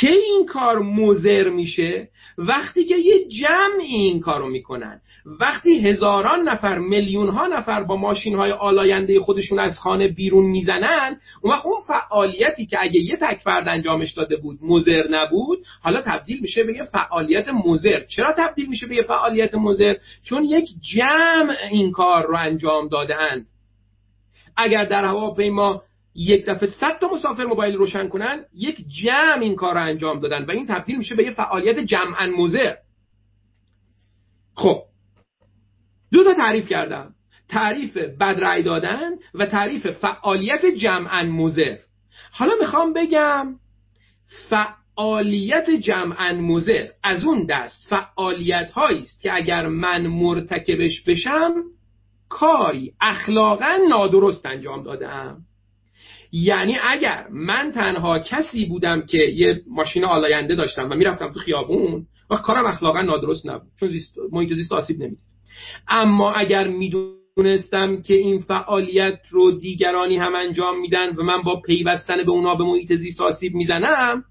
کی 0.00 0.08
این 0.08 0.46
کار 0.46 0.78
مضر 0.78 1.48
میشه؟ 1.48 2.08
وقتی 2.38 2.84
که 2.84 2.96
یه 2.96 3.28
جمع 3.28 3.80
این 3.80 4.20
کارو 4.20 4.48
می‌کنن. 4.48 5.00
وقتی 5.40 5.88
هزاران 5.88 6.48
نفر 6.48 6.78
میلیون 6.78 7.28
ها 7.28 7.46
نفر 7.46 7.82
با 7.82 7.96
ماشین 7.96 8.36
های 8.36 8.52
آلاینده 8.52 9.20
خودشون 9.20 9.58
از 9.58 9.78
خانه 9.78 10.08
بیرون 10.08 10.46
می‌زنن 10.46 11.16
اون 11.42 11.52
وقت 11.52 11.66
اون 11.66 11.80
فعالیتی 11.88 12.66
که 12.66 12.78
اگه 12.80 13.00
یه 13.00 13.16
تک 13.16 13.40
فرد 13.44 13.68
انجامش 13.68 14.12
داده 14.12 14.36
بود 14.36 14.58
مزر 14.62 15.04
نبود 15.10 15.58
حالا 15.82 16.02
تبدیل 16.02 16.40
میشه 16.40 16.64
به 16.64 16.74
یه 16.74 16.84
فعالیت 16.84 17.48
مزر 17.48 18.00
چرا 18.16 18.34
تبدیل 18.38 18.68
میشه 18.68 18.86
به 18.86 18.94
یه 18.94 19.02
فعالیت 19.02 19.54
مزر 19.54 19.94
چون 20.24 20.44
یک 20.44 20.68
جمع 20.94 21.56
این 21.70 21.92
کار 21.92 22.26
رو 22.26 22.36
انجام 22.36 22.88
داده 22.88 23.16
اند 23.16 23.46
اگر 24.56 24.84
در 24.84 25.04
هواپیما 25.04 25.82
یک 26.14 26.46
دفعه 26.46 26.68
صد 26.68 26.98
تا 27.00 27.08
مسافر 27.12 27.44
موبایل 27.44 27.76
روشن 27.76 28.08
کنن 28.08 28.44
یک 28.54 28.84
جمع 29.02 29.42
این 29.42 29.56
کار 29.56 29.74
رو 29.74 29.82
انجام 29.82 30.20
دادن 30.20 30.44
و 30.44 30.50
این 30.50 30.66
تبدیل 30.66 30.96
میشه 30.96 31.14
به 31.14 31.24
یه 31.24 31.30
فعالیت 31.30 31.78
جمعا 31.78 32.26
مضر 32.26 32.74
خب. 34.54 34.82
دو 36.12 36.24
تا 36.24 36.34
تعریف 36.34 36.68
کردم. 36.68 37.14
تعریف 37.48 37.96
بد 37.96 38.64
دادن 38.64 39.10
و 39.34 39.46
تعریف 39.46 39.86
فعالیت 39.86 40.66
جمعا 40.66 41.22
مضر 41.22 41.76
حالا 42.32 42.52
می‌خوام 42.60 42.92
بگم 42.92 43.56
فعالیت 44.48 45.70
جمعا 45.70 46.32
مزر 46.32 46.88
از 47.02 47.24
اون 47.24 47.46
دست 47.46 47.86
فعالیت 47.90 48.70
هایی 48.70 49.00
است 49.00 49.22
که 49.22 49.34
اگر 49.34 49.66
من 49.66 50.06
مرتکبش 50.06 51.04
بشم 51.06 51.54
کاری 52.28 52.92
اخلاقا 53.00 53.78
نادرست 53.88 54.46
انجام 54.46 54.82
دادم 54.82 55.42
یعنی 56.32 56.78
اگر 56.82 57.26
من 57.30 57.72
تنها 57.72 58.18
کسی 58.18 58.66
بودم 58.66 59.00
که 59.00 59.18
یه 59.18 59.62
ماشین 59.70 60.04
آلاینده 60.04 60.54
داشتم 60.54 60.90
و 60.90 60.94
می‌رفتم 60.94 61.32
تو 61.32 61.40
خیابون 61.40 62.06
و 62.30 62.36
کارم 62.36 62.66
اخلاقا 62.66 63.02
نادرست 63.02 63.46
نبود 63.46 63.68
چون 63.80 63.88
زیست 63.88 64.14
محیط 64.32 64.52
زیست 64.52 64.72
آسیب 64.72 65.02
نمید 65.02 65.18
اما 65.88 66.32
اگر 66.32 66.68
می‌دونستم 66.68 68.02
که 68.02 68.14
این 68.14 68.38
فعالیت 68.38 69.18
رو 69.30 69.58
دیگرانی 69.58 70.16
هم 70.16 70.34
انجام 70.34 70.80
میدن 70.80 71.16
و 71.16 71.22
من 71.22 71.42
با 71.42 71.60
پیوستن 71.60 72.16
به 72.16 72.30
اونا 72.30 72.54
به 72.54 72.64
محیط 72.64 72.92
زیست 72.92 73.20
آسیب 73.20 73.54
می‌زنم 73.54 74.24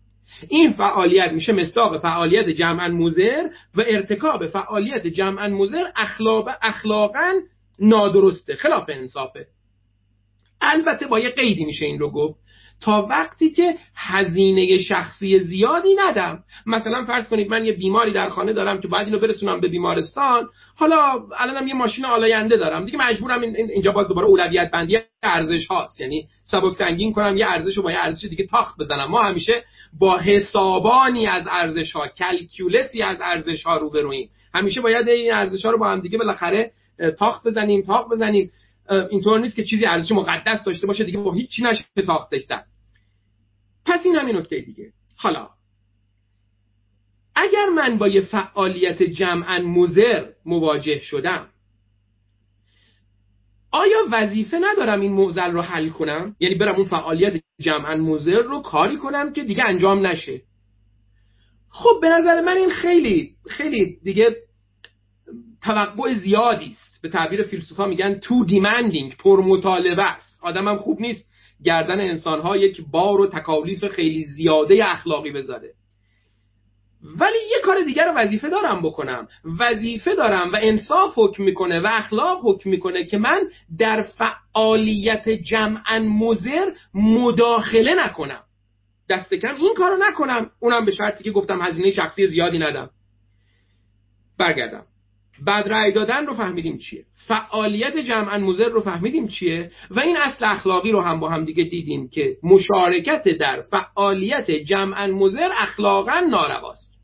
این 0.50 0.72
فعالیت 0.72 1.32
میشه 1.32 1.54
مستاق 1.54 2.02
فعالیت 2.02 2.50
جمعا 2.50 2.88
مزر 2.88 3.48
و 3.76 3.84
ارتکاب 3.88 4.48
فعالیت 4.48 5.08
جمعا 5.08 5.48
مزر 5.48 5.84
اخلاق 5.96 6.50
اخلاقا 6.62 7.34
نادرسته 7.80 8.56
خلاف 8.56 8.90
انصافه. 8.90 9.48
البته 10.62 11.08
با 11.08 11.20
یه 11.20 11.30
قیدی 11.30 11.66
میشه 11.66 11.86
این 11.86 12.00
رو 12.00 12.12
گفت. 12.12 12.40
تا 12.82 13.08
وقتی 13.10 13.50
که 13.52 13.76
هزینه 13.96 14.78
شخصی 14.78 15.40
زیادی 15.40 15.96
ندم. 15.98 16.44
مثلا 16.66 17.06
فرض 17.06 17.30
کنید 17.30 17.50
من 17.50 17.66
یه 17.66 17.74
بیماری 17.74 18.14
در 18.14 18.30
خانه 18.30 18.54
دارم 18.54 18.82
که 18.82 18.88
باید 18.88 19.08
اینو 19.08 19.20
برسونم 19.20 19.60
به 19.60 19.68
بیمارستان. 19.68 20.50
حالا 20.78 21.24
الانم 21.40 21.68
یه 21.68 21.74
ماشین 21.74 22.06
آلاینده 22.06 22.58
دارم. 22.58 22.86
دیگه 22.86 23.00
مجبورم 23.00 23.42
اینجا 23.42 23.92
باز 23.92 24.08
دوباره 24.08 24.28
اولویت 24.28 24.72
بندی 24.72 24.98
ارزش 25.24 25.68
هاست. 25.68 26.00
یعنی 26.00 26.28
سبک 26.44 26.74
سنگین 26.74 27.14
کنم 27.14 27.38
یه 27.38 27.48
ارزش 27.48 27.78
رو 27.78 27.84
با 27.84 27.92
یه 27.92 28.00
ارزش 28.00 28.26
دیگه 28.26 28.46
تاخت 28.46 28.80
بزنم. 28.80 29.06
ما 29.06 29.22
همیشه 29.22 29.64
با 30.00 30.18
حسابانی 30.18 31.28
از 31.28 31.48
ارزش 31.52 31.92
ها 31.92 32.08
کلکیولسی 32.08 33.02
از 33.02 33.22
ارزش 33.22 33.64
ها 33.64 33.78
روبرویم. 33.78 34.30
همیشه 34.54 34.82
باید 34.82 35.08
این 35.10 35.34
ارزش 35.34 35.66
ها 35.66 35.72
رو 35.72 35.78
با 35.78 35.88
هم 35.88 36.00
دیگه 36.00 36.18
بالاخره 36.18 36.72
تاخت 37.20 37.48
بزنیم 37.48 37.82
تاخت 37.82 38.10
بزنیم. 38.10 38.52
اینطور 38.90 39.40
نیست 39.40 39.56
که 39.56 39.64
چیزی 39.64 39.86
ارزش 39.86 40.12
مقدس 40.12 40.64
داشته 40.66 40.88
باشه 40.88 41.04
دیگه 41.04 41.20
با 41.20 41.34
هیچی 41.34 41.64
نشه 41.64 41.86
تاختش 42.08 42.42
زد. 42.42 42.66
پس 43.86 44.06
این 44.06 44.16
همین 44.16 44.36
نکته 44.36 44.60
دیگه. 44.60 44.92
حالا 45.18 45.50
اگر 47.36 47.66
من 47.76 47.98
با 47.98 48.08
یه 48.08 48.22
فعالیت 48.22 49.04
جمعا 49.04 49.60
مزر 49.60 50.26
مواجه 50.46 51.00
شدم 51.00 51.48
آیا 53.72 53.98
وظیفه 54.12 54.60
ندارم 54.62 55.02
این 55.02 55.12
موزل 55.12 55.52
رو 55.52 55.62
حل 55.62 55.90
کنم؟ 55.90 56.36
یعنی 56.40 56.56
برم 56.56 56.76
اون 56.76 56.86
فعالیت 56.86 57.44
جمعا 57.62 57.96
مزر 57.96 58.42
رو 58.42 58.62
کاری 58.62 58.98
کنم 58.98 59.34
که 59.34 59.44
دیگه 59.44 59.64
انجام 59.64 60.08
نشه. 60.08 60.42
خب 61.70 62.00
به 62.02 62.10
نظر 62.10 62.42
من 62.42 62.58
این 62.58 62.70
خیلی 62.70 63.36
خیلی 63.50 64.00
دیگه 64.04 64.36
توقع 65.62 66.14
زیادی 66.14 66.70
است. 66.70 67.02
به 67.02 67.10
تعبیر 67.10 67.44
فیلسوفا 67.44 67.86
میگن 67.86 68.14
تو 68.14 68.46
دیمندینگ 68.46 69.18
پر 69.18 69.44
مطالبه 69.44 70.04
است. 70.04 70.40
آدمم 70.44 70.78
خوب 70.78 71.02
نیست 71.02 71.30
گردن 71.64 72.00
انسانها 72.00 72.58
یک 72.58 72.82
بار 72.92 73.22
و 73.22 73.28
تکالیف 73.28 73.86
خیلی 73.86 74.24
زیاده 74.24 74.80
اخلاقی 74.86 75.32
بذاره. 75.32 75.74
ولی 77.04 77.38
یه 77.52 77.58
کار 77.64 77.84
دیگر 77.84 78.06
رو 78.06 78.14
وظیفه 78.14 78.50
دارم 78.50 78.82
بکنم. 78.82 79.28
وظیفه 79.60 80.16
دارم 80.16 80.52
و 80.52 80.58
انصاف 80.62 81.14
حکم 81.16 81.44
می‌کنه 81.44 81.80
و 81.80 81.88
اخلاق 81.92 82.40
حکم 82.44 82.70
می‌کنه 82.70 83.06
که 83.06 83.18
من 83.18 83.50
در 83.80 84.02
فعالیت 84.02 85.30
جمعا 85.30 86.00
مزر 86.00 86.72
مداخله 86.94 88.06
نکنم. 88.06 88.44
دست 89.10 89.34
کم 89.34 89.56
این 89.56 89.74
کارو 89.78 89.98
نکنم. 89.98 90.50
اونم 90.60 90.86
به 90.86 90.92
شرطی 90.92 91.24
که 91.24 91.32
گفتم 91.32 91.62
هزینه 91.62 91.92
شخصی 91.92 92.28
زیادی 92.28 92.60
ندم. 92.60 92.90
برگردم. 94.38 94.84
بعد 95.46 95.68
رأی 95.68 95.92
دادن 95.92 96.26
رو 96.26 96.34
فهمیدیم 96.34 96.78
چیه. 96.78 97.06
فعالیت 97.28 97.98
جمعا 97.98 98.38
مزر 98.38 98.70
رو 98.70 98.82
فهمیدیم 98.82 99.28
چیه 99.28 99.72
و 99.92 100.00
این 100.00 100.18
اصل 100.18 100.46
اخلاقی 100.46 100.92
رو 100.92 101.02
هم 101.02 101.20
با 101.20 101.30
هم 101.30 101.46
دیگه 101.46 101.64
دیدیم 101.64 102.10
که 102.10 102.38
مشارکت 102.44 103.30
در 103.30 103.62
فعالیت 103.62 104.52
جمعا 104.52 105.08
مزر 105.08 105.50
اخلاقا 105.58 106.20
نارواست. 106.20 107.00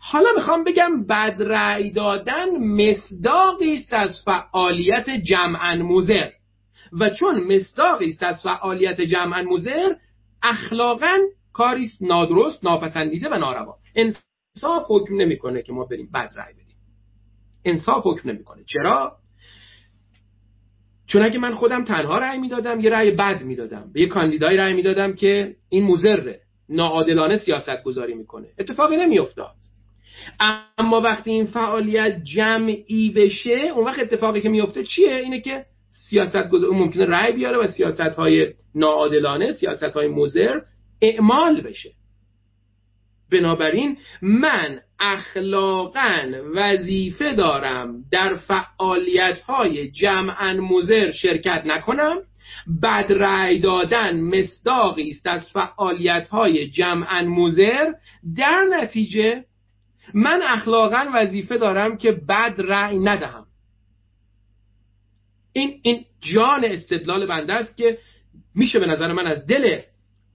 حالا 0.00 0.28
می‌خوام 0.36 0.64
بگم 0.64 1.06
بد 1.06 1.36
رأی 1.40 1.90
دادن 1.90 2.58
مصداقی 2.58 3.74
است 3.74 3.92
از 3.92 4.22
فعالیت 4.24 5.10
جمعا 5.10 5.74
مزر 5.74 6.30
و 7.00 7.10
چون 7.10 7.54
مصداقی 7.54 8.08
است 8.08 8.22
از 8.22 8.42
فعالیت 8.42 9.00
جمعا 9.00 9.42
مزر 9.42 9.94
اخلاقا 10.42 11.18
کاری 11.52 11.88
نادرست 12.00 12.64
ناپسندیده 12.64 13.28
و 13.28 13.34
ناروا. 13.34 13.76
انصاف 13.96 14.86
حکم 14.88 15.16
نمی‌کنه 15.16 15.62
که 15.62 15.72
ما 15.72 15.84
بریم 15.84 16.10
بد 16.14 16.30
رأی 16.36 16.54
انصاف 17.64 18.06
حکم 18.06 18.30
نمی‌کنه. 18.30 18.62
چرا؟ 18.66 19.12
چون 21.06 21.22
اگه 21.22 21.38
من 21.38 21.54
خودم 21.54 21.84
تنها 21.84 22.18
رأی 22.18 22.38
می‌دادم 22.38 22.80
یه 22.80 22.90
رأی 22.90 23.10
بد 23.10 23.42
می‌دادم. 23.42 23.90
به 23.92 24.00
یه 24.00 24.06
کاندیدای 24.06 24.56
رأی 24.56 24.74
می‌دادم 24.74 25.12
که 25.12 25.56
این 25.68 25.84
مزره 25.84 26.40
ناعادلانه 26.68 27.36
سیاست 27.36 27.82
گذاری 27.84 28.14
می‌کنه. 28.14 28.48
اتفاقی 28.58 28.96
نمیافتاد. 28.96 29.54
اما 30.78 31.00
وقتی 31.00 31.30
این 31.30 31.46
فعالیت 31.46 32.22
جمعی 32.24 33.10
بشه 33.10 33.72
اون 33.74 33.84
وقت 33.84 34.00
اتفاقی 34.00 34.40
که 34.40 34.48
میفته 34.48 34.84
چیه؟ 34.84 35.16
اینه 35.16 35.40
که 35.40 35.64
سیاست 36.10 36.48
گذار 36.52 36.70
ممکنه 36.70 37.06
رأی 37.06 37.32
بیاره 37.32 37.58
و 37.58 37.66
سیاست 37.66 38.00
های 38.00 38.54
ناعادلانه 38.74 39.52
سیاست 39.52 39.82
های 39.82 40.08
مزر 40.08 40.60
اعمال 41.02 41.60
بشه. 41.60 41.90
بنابراین 43.34 43.96
من 44.22 44.80
اخلاقا 45.00 46.20
وظیفه 46.54 47.34
دارم 47.34 48.04
در 48.12 48.34
فعالیت 48.34 49.40
های 49.40 49.90
جمعا 49.90 50.52
مزر 50.52 51.10
شرکت 51.10 51.62
نکنم. 51.66 52.16
بد 52.82 53.06
رأی 53.10 53.58
دادن 53.58 54.20
مصداقی 54.20 55.10
است 55.10 55.26
از 55.26 55.50
فعالیت 55.52 56.28
های 56.28 56.70
جمعا 56.70 57.22
مزر 57.22 57.92
در 58.36 58.64
نتیجه 58.70 59.44
من 60.14 60.40
اخلاقا 60.42 61.04
وظیفه 61.14 61.58
دارم 61.58 61.96
که 61.96 62.12
بد 62.12 62.54
رأی 62.58 62.98
ندهم. 62.98 63.46
این 65.52 65.80
این 65.82 66.04
جان 66.34 66.64
استدلال 66.64 67.26
بنده 67.26 67.52
است 67.52 67.76
که 67.76 67.98
میشه 68.54 68.78
به 68.78 68.86
نظر 68.86 69.12
من 69.12 69.26
از 69.26 69.46
دل 69.46 69.80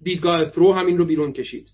دیدگاه 0.01 0.45
فرو 0.45 0.73
همین 0.73 0.97
رو 0.97 1.05
بیرون 1.05 1.33
کشید. 1.33 1.67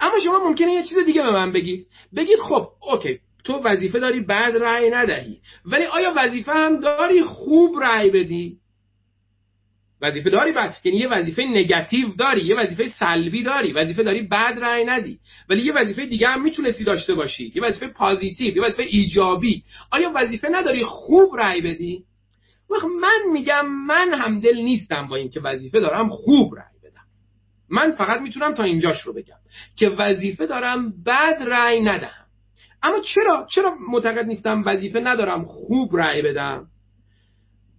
اما 0.00 0.20
شما 0.24 0.48
ممکنه 0.48 0.72
یه 0.72 0.82
چیز 0.82 0.98
دیگه 1.06 1.22
به 1.22 1.30
من 1.30 1.52
بگید. 1.52 1.86
بگید 2.16 2.38
خب 2.38 2.68
اوکی 2.92 3.18
تو 3.44 3.54
وظیفه 3.64 3.98
داری 3.98 4.20
بد 4.20 4.56
رأی 4.60 4.90
ندهی. 4.90 5.38
ولی 5.64 5.84
آیا 5.84 6.12
وظیفه 6.16 6.52
هم 6.52 6.80
داری 6.80 7.22
خوب 7.22 7.78
رأی 7.82 8.10
بدی؟ 8.10 8.56
وظیفه 10.02 10.30
داری 10.30 10.52
بعد 10.52 10.76
یعنی 10.84 10.98
یه 10.98 11.08
وظیفه 11.08 11.42
نگاتیو 11.42 12.08
داری 12.18 12.46
یه 12.46 12.56
وظیفه 12.56 12.88
سلبی 12.88 13.42
داری 13.42 13.72
وظیفه 13.72 14.02
داری 14.02 14.22
بد 14.22 14.54
رأی 14.60 14.84
ندی. 14.84 15.18
ولی 15.48 15.62
یه 15.62 15.72
وظیفه 15.72 16.06
دیگه 16.06 16.28
هم 16.28 16.42
می‌تونستی 16.42 16.84
داشته 16.84 17.14
باشی. 17.14 17.52
یه 17.54 17.62
وظیفه 17.62 17.86
پازیتیو 17.86 18.56
یه 18.56 18.62
وظیفه 18.62 18.82
ایجابی. 18.82 19.62
آیا 19.90 20.12
وظیفه 20.14 20.48
نداری 20.48 20.84
خوب 20.84 21.36
رأی 21.36 21.60
بدی؟ 21.60 22.04
وقت 22.70 22.84
من 22.84 23.32
میگم 23.32 23.66
من 23.66 24.14
هم 24.14 24.40
دل 24.40 24.56
نیستم 24.56 25.08
با 25.08 25.16
اینکه 25.16 25.40
وظیفه 25.40 25.80
دارم 25.80 26.08
خوب 26.08 26.54
رأی. 26.54 26.77
من 27.70 27.92
فقط 27.92 28.20
می‌تونم 28.20 28.54
تا 28.54 28.62
اینجاش 28.62 29.00
رو 29.00 29.12
بگم 29.12 29.36
که 29.76 29.88
وظیفه 29.88 30.46
دارم 30.46 30.92
بد 31.06 31.42
رأی 31.46 31.80
ندهم. 31.80 32.24
اما 32.82 33.00
چرا 33.00 33.46
چرا 33.54 33.74
معتقد 33.90 34.26
نیستم 34.26 34.62
وظیفه 34.66 35.00
ندارم 35.00 35.44
خوب 35.44 35.96
رأی 35.96 36.22
بدم؟ 36.22 36.66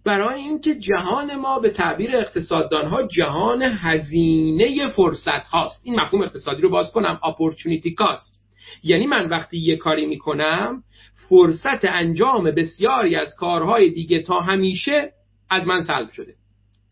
برای 0.04 0.40
اینکه 0.40 0.74
جهان 0.74 1.34
ما 1.34 1.58
به 1.58 1.70
تعبیر 1.70 2.16
اقتصاددان 2.16 2.86
ها 2.86 3.02
جهان 3.02 3.62
هزینه 3.62 4.88
فرصت 4.88 5.46
هاست. 5.52 5.80
این 5.84 6.00
مفهوم 6.00 6.22
اقتصادی 6.22 6.62
رو 6.62 6.68
باز 6.68 6.92
کنم 6.92 7.20
اپورتونیتی 7.24 7.94
کاست 7.94 8.40
یعنی 8.82 9.06
من 9.06 9.28
وقتی 9.28 9.58
یه 9.58 9.76
کاری 9.76 10.06
می‌کنم 10.06 10.82
فرصت 11.28 11.84
انجام 11.84 12.44
بسیاری 12.50 13.16
از 13.16 13.34
کارهای 13.38 13.90
دیگه 13.90 14.22
تا 14.22 14.40
همیشه 14.40 15.12
از 15.50 15.66
من 15.66 15.82
سلب 15.82 16.10
شده. 16.10 16.34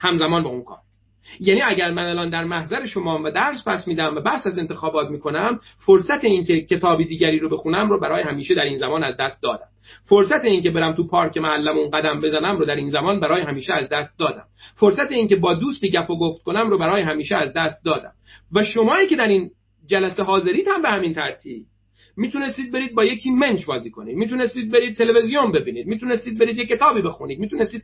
همزمان 0.01 0.42
با 0.42 0.51
اون 0.51 0.64
کار. 0.64 0.78
یعنی 1.41 1.62
اگر 1.62 1.91
من 1.91 2.03
الان 2.03 2.31
در 2.31 2.45
محضر 2.45 2.87
شما 2.87 3.22
و 3.24 3.31
درس 3.31 3.64
پس 3.66 3.89
میدم 3.89 4.16
و 4.16 4.20
بحث 4.20 4.47
از 4.47 4.59
انتخابات 4.59 5.11
می‌کنم 5.11 5.61
فرصت 5.87 6.24
اینکه 6.24 6.61
کتابی 6.61 7.05
دیگری 7.05 7.39
رو 7.39 7.49
بخونم 7.49 7.91
رو 7.91 8.01
برای 8.01 8.22
همیشه 8.22 8.55
در 8.55 8.62
این 8.62 8.79
زمان 8.79 9.05
از 9.05 9.16
دست 9.16 9.43
دادم. 9.43 9.68
فرصت 10.09 10.45
اینکه 10.45 10.70
برم 10.70 10.95
تو 10.95 11.07
پارک 11.07 11.39
معلمون 11.39 11.91
قدم 11.91 12.20
بزنم 12.20 12.57
رو 12.57 12.64
در 12.64 12.74
این 12.74 12.91
زمان 12.91 13.20
برای 13.20 13.43
همیشه 13.43 13.72
از 13.72 13.89
دست 13.89 14.18
دادم. 14.18 14.45
فرصت 14.76 15.12
اینکه 15.12 15.37
با 15.37 15.55
دوستی 15.55 15.91
گپ 15.91 16.11
و 16.11 16.18
گفت 16.18 16.43
کنم 16.43 16.70
رو 16.70 16.79
برای 16.79 17.03
همیشه 17.03 17.37
از 17.37 17.53
دست 17.57 17.85
دادم. 17.85 18.12
و 18.53 18.64
شمایی 18.64 19.09
که 19.09 19.16
در 19.16 19.29
این 19.29 19.51
جلسه 19.87 20.22
حاضرید 20.22 20.68
هم 20.68 20.83
به 20.83 20.89
همین 20.89 21.14
ترتیب. 21.14 21.62
می‌تونستید 22.16 22.72
برید 22.72 22.95
با 22.95 23.05
یکی 23.05 23.31
منچ 23.31 23.66
بازی 23.66 23.91
کنید. 23.91 24.16
می‌تونستید 24.16 24.72
برید 24.72 24.97
تلویزیون 24.97 25.53
ببینید. 25.53 25.87
می‌تونستید 25.87 26.39
برید 26.39 26.59
یه 26.59 26.66
کتابی 26.66 27.03
بخونید. 27.03 27.39
می‌تونستید 27.39 27.83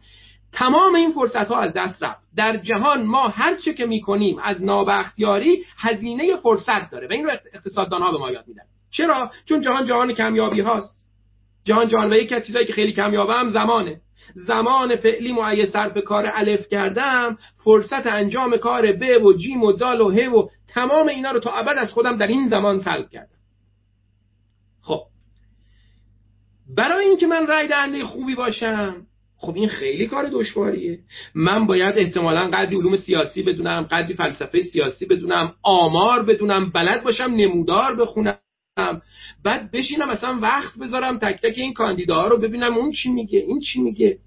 تمام 0.55 0.95
این 0.95 1.11
فرصت 1.11 1.49
ها 1.49 1.61
از 1.61 1.73
دست 1.73 2.03
رفت. 2.03 2.21
در 2.37 2.57
جهان 2.57 3.03
ما 3.07 3.29
هر 3.29 3.57
چه 3.57 3.75
که 3.75 3.87
می‌کنیم 3.87 4.39
از 4.39 4.65
نابختیاری 4.65 5.65
هزینه 5.79 6.37
فرصت 6.37 6.91
داره 6.91 7.09
و 7.09 7.13
این 7.13 7.25
رو 7.25 7.31
اقتصاددان 7.55 8.03
ها 8.03 8.13
به 8.13 8.19
ما 8.19 8.31
یاد 8.31 8.49
میدن. 8.49 8.63
چرا؟ 8.91 9.31
چون 9.45 9.61
جهان 9.61 9.85
جهان 9.85 10.15
کمیابی 10.15 10.61
هاست. 10.61 11.09
جهان 11.65 11.89
جهان 11.89 12.13
و 12.13 12.17
یکی 12.17 12.35
از 12.35 12.47
چیزایی 12.47 12.67
که 12.67 12.73
خیلی 12.73 12.93
کمیابه 12.93 13.35
هم 13.35 13.51
زمانه. 13.51 14.01
زمان 14.35 14.97
فعلی 14.97 15.33
معی 15.33 15.67
صرف 15.67 15.99
کار 15.99 16.31
الف 16.35 16.69
کردم 16.69 17.37
فرصت 17.65 18.07
انجام 18.07 18.57
کار 18.57 18.93
ب 18.93 19.25
و 19.25 19.33
جیم 19.33 19.63
و 19.63 19.73
دال 19.73 20.01
و 20.01 20.11
ه 20.11 20.29
و 20.29 20.49
تمام 20.69 21.09
اینا 21.09 21.31
رو 21.31 21.41
تا 21.41 21.51
ابد 21.51 21.77
از 21.79 21.93
خودم 21.93 22.17
در 22.17 22.27
این 22.27 22.49
زمان 22.49 22.81
سلب 22.81 23.09
کردم. 23.11 23.29
خب. 24.83 25.01
برای 26.77 27.07
اینکه 27.07 27.27
من 27.27 27.47
رای 27.47 27.69
دهنده 27.69 28.05
خوبی 28.05 28.35
باشم 28.35 29.07
خب 29.45 29.55
این 29.57 29.69
خیلی 29.69 30.07
کار 30.07 30.29
دشواریه. 30.33 30.99
من 31.35 31.67
باید 31.67 31.95
احتمالا 31.99 32.49
قدری 32.49 32.77
علوم 32.77 32.97
سیاسی 32.97 33.43
بدونم 33.43 33.83
قدری 33.83 34.15
فلسفه 34.15 34.61
سیاسی 34.61 35.07
بدونم 35.07 35.55
آمار 35.63 36.23
بدونم 36.23 36.71
بلد 36.71 37.05
باشم 37.05 37.33
نمودار 37.37 37.97
بخونم 37.97 38.39
بعد 39.45 39.71
بشینم 39.71 40.09
مثلا 40.09 40.39
وقت 40.43 40.79
بذارم 40.79 41.19
تک 41.19 41.41
تک 41.43 41.59
این 41.59 41.73
کاندیداها 41.73 42.29
رو 42.29 42.39
ببینم 42.39 42.75
اون 42.77 42.91
چی 42.91 43.11
میگه 43.13 43.39
این 43.39 43.61
چی 43.61 43.81
میگه. 43.81 44.19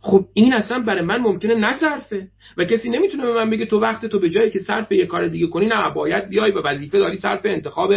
خب 0.00 0.24
این 0.34 0.52
اصلا 0.52 0.78
برای 0.78 1.02
من 1.02 1.18
ممکنه 1.18 1.54
نصرفه 1.54 2.28
و 2.56 2.64
کسی 2.64 2.88
نمی‌تونه 2.88 3.26
به 3.26 3.34
من 3.34 3.50
بگه 3.50 3.66
تو 3.66 3.80
وقت 3.80 4.06
تو 4.06 4.20
به 4.20 4.30
جایی 4.30 4.50
که 4.50 4.58
صرف 4.58 4.92
یه 4.92 5.06
کار 5.06 5.28
دیگه 5.28 5.46
کنی 5.46 5.66
نه 5.66 5.90
باید 5.94 6.28
بیای 6.28 6.52
به 6.52 6.60
وظیفه 6.60 6.98
داری 6.98 7.16
صرف 7.16 7.40
انتخاب 7.44 7.92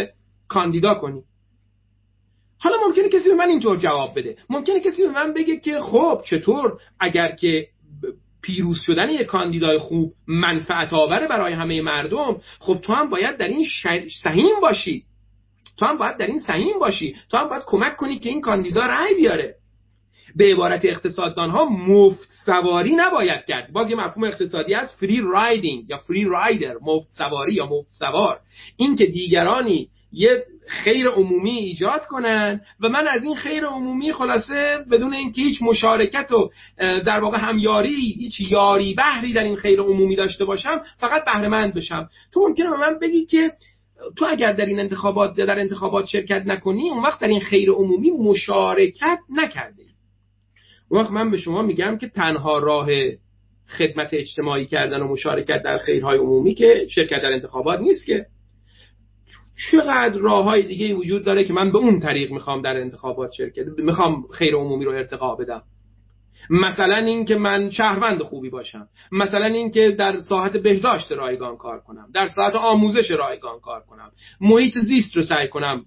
کاندیدا 0.48 0.94
کنی. 0.94 1.22
حالا 2.60 2.78
ممکنه 2.88 3.10
کسی 3.10 3.30
به 3.30 3.36
من 3.36 3.50
اینطور 3.50 3.78
جواب 3.78 4.20
بده. 4.20 4.38
ممکنه 4.50 4.80
کسی 4.80 5.04
به 5.04 5.10
من 5.10 5.34
بگه 5.34 5.60
که 5.60 5.80
خب 5.80 6.22
چطور؟ 6.26 6.80
اگر 7.00 7.36
که 7.36 7.68
پیروز 8.42 8.78
شدن 8.86 9.10
یک 9.10 9.26
کاندیدای 9.26 9.78
خوب 9.78 10.14
منفعت 10.28 10.94
آوره 10.94 11.28
برای 11.28 11.54
همه 11.54 11.82
مردم 11.82 12.42
خب 12.60 12.78
تو 12.82 12.94
هم 12.94 13.10
باید 13.10 13.38
در 13.38 13.48
این 13.48 13.66
سهیم 14.24 14.60
باشی. 14.62 15.04
تو 15.78 15.86
هم 15.86 15.98
باید 15.98 16.18
در 16.18 16.28
این 16.28 16.40
سهیم 16.40 16.80
باشی. 16.80 17.16
تو 17.32 17.38
هم 17.38 17.50
باید 17.50 17.64
کمک 17.66 17.96
کنی 17.96 18.20
که 18.20 18.30
این 18.30 18.42
کاندیدا 18.42 18.82
رأی 18.82 19.16
بیاره. 19.16 19.56
به 20.36 20.52
عبارت 20.52 20.86
اقتصاددان 20.86 21.50
ها 21.50 21.66
مفت 21.66 22.30
سواری 22.46 22.96
نباید 22.96 23.46
کرد. 23.48 23.72
باز 23.74 23.90
یه 23.90 23.96
مفهوم 23.96 24.24
اقتصادی 24.24 24.74
است 24.74 24.96
فری 24.96 25.22
رایدینگ 25.22 25.90
یا 25.90 25.98
فری 25.98 26.24
رایدر 26.24 26.74
مفت 26.82 27.10
سواری 27.10 27.54
یا 27.54 27.66
مفت 27.66 27.90
سوار. 28.00 28.40
این 28.78 28.96
که 28.96 29.06
دیگرانی 29.06 29.90
یه 30.12 30.44
خیر 30.68 31.08
عمومی 31.08 31.52
ایجاد 31.52 32.06
کنن 32.06 32.62
و 32.80 32.90
من 32.90 33.08
از 33.08 33.24
این 33.24 33.36
خیر 33.36 33.66
عمومی 33.66 34.14
خلاصه 34.14 34.86
بدون 34.92 35.14
اینکه 35.14 35.42
هیچ 35.42 35.62
مشارکت 35.62 36.32
و 36.32 36.50
در 36.78 37.20
واقع 37.20 37.38
همیاری 37.38 37.96
هیچ 37.96 38.52
یاری 38.52 38.94
بهری 38.94 39.34
در 39.34 39.44
این 39.44 39.56
خیر 39.56 39.80
عمومی 39.80 40.16
داشته 40.16 40.46
باشم 40.46 40.82
فقط 40.98 41.26
بهره 41.26 41.72
بشم. 41.72 42.10
تو 42.34 42.48
ممکنه 42.48 42.70
به 42.70 42.78
من 42.78 43.00
بگی 43.00 43.26
که 43.26 43.52
تو 44.18 44.26
اگر 44.30 44.54
در 44.54 44.66
این 44.66 44.80
انتخابات 44.80 45.36
در 45.36 45.60
انتخابات 45.60 46.06
شرکت 46.06 46.44
نکنی 46.46 46.90
اون 46.90 47.04
وقت 47.04 47.22
در 47.22 47.28
این 47.28 47.42
خیر 47.42 47.72
عمومی 47.72 48.12
مشارکت 48.12 49.20
نکردی. 49.30 49.84
اون 50.90 51.02
وقت 51.02 51.12
من 51.12 51.32
به 51.32 51.38
شما 51.38 51.62
میگم 51.62 51.98
که 51.98 52.08
تنها 52.08 52.58
راه 52.58 52.90
خدمت 53.68 54.14
اجتماعی 54.14 54.66
کردن 54.66 55.02
و 55.02 55.08
مشارکت 55.08 55.64
در 55.64 55.78
خیرهای 55.78 56.18
عمومی 56.18 56.54
که 56.54 56.88
شرکت 56.90 57.22
در 57.22 57.34
انتخابات 57.34 57.80
نیست 57.80 58.06
که. 58.06 58.26
چقدر 59.72 60.20
راه 60.20 60.44
های 60.44 60.64
دیگه 60.64 60.94
وجود 60.94 61.24
داره 61.24 61.44
که 61.44 61.54
من 61.54 61.72
به 61.72 61.78
اون 61.78 62.00
طریق 62.00 62.32
می‌خوام 62.32 62.62
در 62.62 62.78
انتخابات 62.78 63.32
شرکت 63.32 63.66
می‌خوام 63.78 64.28
خیر 64.34 64.56
عمومی 64.56 64.86
رو 64.86 64.92
ارتقا 64.92 65.36
بدم. 65.36 65.62
مثلا 66.50 66.98
اینکه 66.98 67.36
من 67.36 67.70
شهروند 67.70 68.22
خوبی 68.22 68.50
باشم. 68.50 68.88
مثلا 69.12 69.46
اینکه 69.46 69.96
در 70.00 70.20
ساحت 70.20 70.58
بهداشت 70.58 71.12
رایگان 71.12 71.58
کار 71.58 71.80
کنم. 71.80 72.08
در 72.14 72.28
ساحت 72.28 72.56
آموزش 72.56 73.12
رایگان 73.12 73.60
کار 73.60 73.82
کنم. 73.82 74.12
محیط 74.42 74.78
زیست 74.78 75.16
رو 75.18 75.24
سعی 75.24 75.48
کنم 75.48 75.86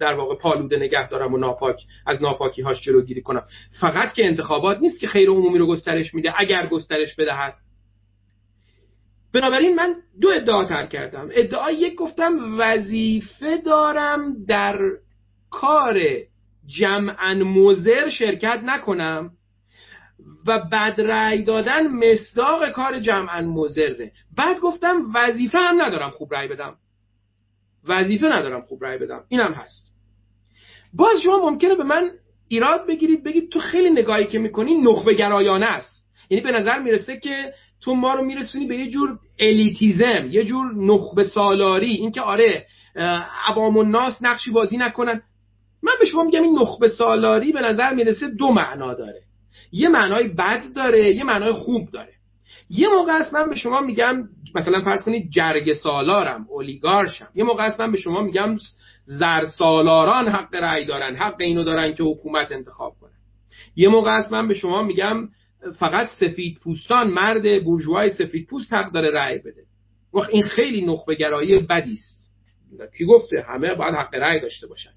در 0.00 0.14
واقع 0.14 0.34
پالوده 0.34 0.76
نگه 0.76 1.08
دارم 1.08 1.34
و 1.34 1.36
ناپاک 1.36 1.76
از 2.06 2.22
ناپاکی 2.22 2.62
هاش 2.62 2.80
جلوگیری 2.80 3.22
کنم. 3.22 3.42
فقط 3.80 4.12
که 4.12 4.26
انتخابات 4.26 4.78
نیست 4.80 5.00
که 5.00 5.06
خیر 5.06 5.30
عمومی 5.30 5.58
رو 5.58 5.66
گسترش 5.66 6.14
میده 6.14 6.32
اگر 6.36 6.66
گسترش 6.66 7.14
بدهد. 7.14 7.54
بنابراین 9.40 9.74
من 9.74 9.94
دو 10.20 10.28
ادعا 10.28 10.64
تر 10.64 10.86
کردم. 10.86 11.28
ادعا 11.32 11.70
یک 11.70 11.94
گفتم 11.94 12.58
وظیفه 12.58 13.56
دارم 13.56 14.44
در 14.48 14.78
کار 15.50 16.00
جمعا 16.66 17.34
مزر 17.34 18.08
شرکت 18.08 18.60
نکنم 18.64 19.30
و 20.46 20.58
بد 20.58 21.00
رأی 21.00 21.42
دادن 21.42 21.86
مصداق 21.86 22.70
کار 22.70 23.00
جمعا 23.00 23.40
مزره 23.40 24.12
بعد 24.36 24.60
گفتم 24.60 25.02
وظیفه 25.14 25.58
هم 25.58 25.82
ندارم 25.82 26.10
خوب 26.10 26.34
رأی 26.34 26.48
بدم. 26.48 26.74
وظیفه 27.88 28.26
ندارم 28.26 28.60
خوب 28.60 28.84
رأی 28.84 28.98
بدم. 28.98 29.24
اینم 29.28 29.52
هست. 29.52 29.92
باز 30.94 31.20
شما 31.24 31.50
ممکنه 31.50 31.74
به 31.74 31.84
من 31.84 32.10
ایراد 32.48 32.86
بگیرید 32.86 33.24
بگید 33.24 33.50
تو 33.50 33.58
خیلی 33.58 33.90
نگاهی 33.90 34.26
که 34.26 34.38
می‌کنی 34.38 34.74
نخبه 34.74 35.14
گرایانه 35.14 35.66
است. 35.66 36.04
یعنی 36.30 36.44
به 36.44 36.52
نظر 36.52 36.78
می‌رسه 36.78 37.16
که 37.16 37.52
تو 37.80 37.94
ما 37.94 38.14
رو 38.14 38.24
میرسونی 38.24 38.66
به 38.66 38.76
یه 38.76 38.90
جور 38.90 39.18
الیتیزم 39.38 40.26
یه 40.30 40.44
جور 40.44 40.74
نخبه 40.74 41.24
سالاری 41.24 41.90
اینکه 41.90 42.20
آره 42.20 42.66
عوام 43.46 43.76
الناس 43.76 44.18
نقشی 44.20 44.50
بازی 44.50 44.76
نکنن. 44.76 45.22
من 45.82 45.92
به 46.00 46.06
شما 46.06 46.24
میگم 46.24 46.42
این 46.42 46.58
نخبه 46.58 46.88
سالاری 46.88 47.52
به 47.52 47.60
نظر 47.60 47.94
می‌رسه 47.94 48.28
دو 48.28 48.52
معنا 48.52 48.94
داره. 48.94 49.20
یه 49.72 49.88
معنای 49.88 50.28
بد 50.28 50.62
داره 50.76 51.14
یه 51.14 51.24
معنای 51.24 51.52
خوب 51.52 51.90
داره. 51.90 52.12
یه 52.70 52.88
موقع 52.88 53.12
است 53.12 53.34
من 53.34 53.48
به 53.48 53.56
شما 53.56 53.80
میگم 53.80 54.24
مثلا 54.54 54.80
فرض 54.84 55.04
کنید 55.04 55.30
جرگ 55.30 55.72
سالارم 55.72 56.46
اولیگارشم. 56.50 57.28
یه 57.34 57.44
موقع 57.44 57.64
است 57.64 57.80
من 57.80 57.92
به 57.92 57.98
شما 57.98 58.22
میگم 58.22 58.56
زر 59.04 59.44
سالاران 59.44 60.28
حق 60.28 60.54
رأی 60.54 60.84
دارن 60.84 61.16
حق 61.16 61.36
اینو 61.40 61.64
دارن 61.64 61.94
که 61.94 62.04
حکومت 62.04 62.52
انتخاب 62.52 62.92
کنن. 63.00 63.10
یه 63.76 63.88
موقع 63.88 64.10
است 64.10 64.32
من 64.32 64.48
به 64.48 64.54
شما 64.54 64.82
میگم 64.82 65.28
فقط 65.78 66.08
سفید 66.08 66.58
پوستان 66.58 67.10
مرد 67.10 67.64
بورژوای 67.64 68.10
سفید 68.10 68.46
پوست 68.46 68.72
حق 68.72 68.92
داره 68.92 69.10
رأی 69.10 69.38
بده. 69.38 69.62
وقت 70.14 70.30
این 70.30 70.42
خیلی 70.42 70.86
نخبه 70.86 71.14
گرایی 71.14 71.58
بدی 71.58 71.92
است. 71.92 72.30
کی 72.98 73.04
گفته؟ 73.04 73.44
همه 73.48 73.74
باید 73.74 73.94
حق 73.94 74.14
رأی 74.14 74.40
داشته 74.40 74.66
باشن. 74.66 74.90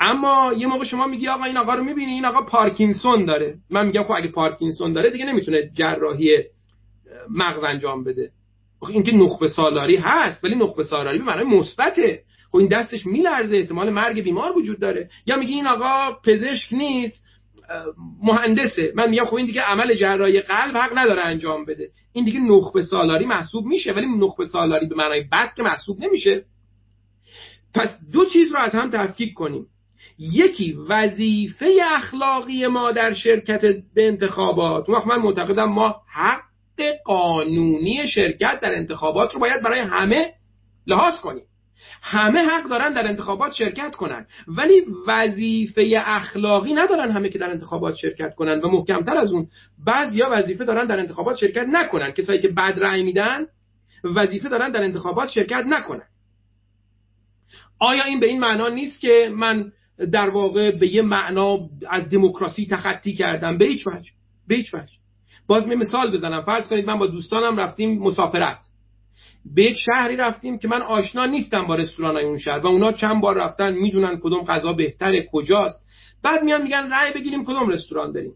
اما 0.00 0.52
یه 0.58 0.66
موقع 0.66 0.84
شما 0.84 1.06
میگی 1.06 1.28
آقا 1.28 1.44
این 1.44 1.56
آقا 1.56 1.74
رو 1.74 1.84
می‌بینی؟ 1.84 2.12
این 2.12 2.24
آقا 2.24 2.42
پارکینسون 2.42 3.24
داره. 3.24 3.58
من 3.70 3.86
میگم 3.86 4.02
خب 4.02 4.12
اگه 4.12 4.28
پارکینسون 4.28 4.92
داره 4.92 5.10
دیگه 5.10 5.24
نمی‌تونه 5.24 5.70
جراحی 5.74 6.44
مغز 7.30 7.64
انجام 7.64 8.04
بده. 8.04 8.30
این 8.88 9.02
که 9.02 9.12
نخبه 9.12 9.48
سالاری 9.48 9.96
هست 9.96 10.44
ولی 10.44 10.54
نخبه 10.54 10.82
سالاری 10.82 11.18
به 11.18 11.24
معنای 11.24 11.44
مثبته. 11.44 12.22
خب 12.50 12.56
این 12.56 12.68
دستش 12.68 13.06
میلرزه 13.06 13.56
احتمال 13.56 13.90
مرگ 13.90 14.22
بیمار 14.22 14.58
وجود 14.58 14.80
داره. 14.80 15.10
یا 15.26 15.36
میگی 15.36 15.54
این 15.54 15.66
آقا 15.66 16.20
پزشک 16.24 16.72
نیست 16.72 17.24
مهندسه. 18.22 18.92
من 18.94 19.10
میگم 19.10 19.24
خب 19.24 19.34
این 19.34 19.46
دیگه 19.46 19.62
عمل 19.62 19.94
جراحی 19.94 20.40
قلب 20.40 20.76
حق 20.76 20.98
نداره 20.98 21.22
انجام 21.22 21.64
بده. 21.64 21.88
این 22.12 22.24
دیگه 22.24 22.40
نخبه 22.40 22.82
سالاری 22.82 23.26
محسوب 23.26 23.66
میشه 23.66 23.92
ولی 23.92 24.06
نخبه 24.06 24.44
سالاری 24.44 24.86
به 24.86 24.94
معنای 24.94 25.24
بد 25.32 25.54
که 25.56 25.62
محسوب 25.62 26.04
نمیشه. 26.04 26.44
پس 27.74 27.96
دو 28.12 28.24
چیز 28.24 28.52
رو 28.52 28.58
از 28.58 28.72
هم 28.72 28.90
تفکیک 28.90 29.34
کنیم. 29.34 29.66
یکی 30.18 30.72
وظیفه 30.88 31.66
اخلاقی 31.84 32.66
ما 32.66 32.92
در 32.92 33.12
شرکت 33.12 33.60
به 33.94 34.08
انتخابات. 34.08 34.88
وقت 34.88 35.06
من 35.06 35.16
معتقدم 35.16 35.64
ما 35.64 35.96
حق 36.12 36.42
قانونی 37.04 38.08
شرکت 38.08 38.60
در 38.60 38.74
انتخابات 38.74 39.34
رو 39.34 39.40
باید 39.40 39.62
برای 39.62 39.80
همه 39.80 40.32
لحاظ 40.86 41.20
کنیم. 41.20 41.44
همه 42.02 42.40
حق 42.40 42.68
دارن 42.68 42.92
در 42.92 43.06
انتخابات 43.06 43.52
شرکت 43.52 43.96
کنن. 43.96 44.26
ولی 44.48 44.82
وظیفه 45.06 46.02
اخلاقی 46.06 46.74
ندارن 46.74 47.10
همه 47.10 47.28
که 47.28 47.38
در 47.38 47.50
انتخابات 47.50 47.94
شرکت 47.94 48.34
کنن 48.34 48.60
و 48.60 48.68
محکمتر 48.68 49.16
از 49.16 49.32
اون 49.32 49.46
بعضیا 49.84 50.28
وظیفه 50.32 50.64
دارن 50.64 50.86
در 50.86 50.98
انتخابات 50.98 51.36
شرکت 51.36 51.66
نکنن. 51.72 52.10
کسایی 52.10 52.40
که 52.40 52.48
بد 52.48 52.74
رأی 52.78 53.02
میدن 53.02 53.46
وظیفه 54.04 54.48
دارن 54.48 54.70
در 54.70 54.82
انتخابات 54.82 55.30
شرکت 55.30 55.64
نکنن. 55.66 56.06
آیا 57.80 58.04
این 58.04 58.20
به 58.20 58.26
این 58.26 58.40
معنا 58.40 58.68
نیست 58.68 59.00
که 59.00 59.32
من 59.34 59.72
در 60.12 60.30
واقع 60.30 60.70
به 60.70 60.94
یه 60.94 61.02
معنا 61.02 61.58
از 61.90 62.08
دموکراسی 62.10 62.66
تخطی 62.70 63.14
کردم؟ 63.14 63.58
به 63.58 63.64
هیچ 63.64 63.86
وجه. 63.86 64.10
به 64.48 64.54
هیچ 64.54 64.74
وجه. 64.74 64.92
باز 65.46 65.66
می 65.66 65.74
مثال 65.74 66.12
بزنم. 66.12 66.42
فرض 66.42 66.68
کنید 66.68 66.86
من 66.86 66.98
با 66.98 67.06
دوستانم 67.06 67.60
رفتیم 67.60 67.98
مسافرت. 67.98 68.58
به 69.54 69.62
یک 69.62 69.76
شهری 69.76 70.16
رفتیم 70.16 70.58
که 70.58 70.68
من 70.68 70.82
آشنا 70.82 71.26
نیستم 71.26 71.66
با 71.66 71.74
رستوران 71.74 72.14
های 72.14 72.24
اون 72.24 72.38
شهر 72.38 72.58
و 72.58 72.66
اونا 72.66 72.92
چند 72.92 73.20
بار 73.20 73.36
رفتن 73.36 73.72
می‌دونن 73.74 74.20
کدوم 74.22 74.44
غذا 74.44 74.72
بهتره 74.72 75.28
کجاست. 75.32 75.88
بعد 76.22 76.42
میان 76.42 76.62
میگن 76.62 76.92
رأی 76.92 77.12
بگیریم 77.12 77.44
کدوم 77.44 77.68
رستوران 77.68 78.12
بریم. 78.12 78.32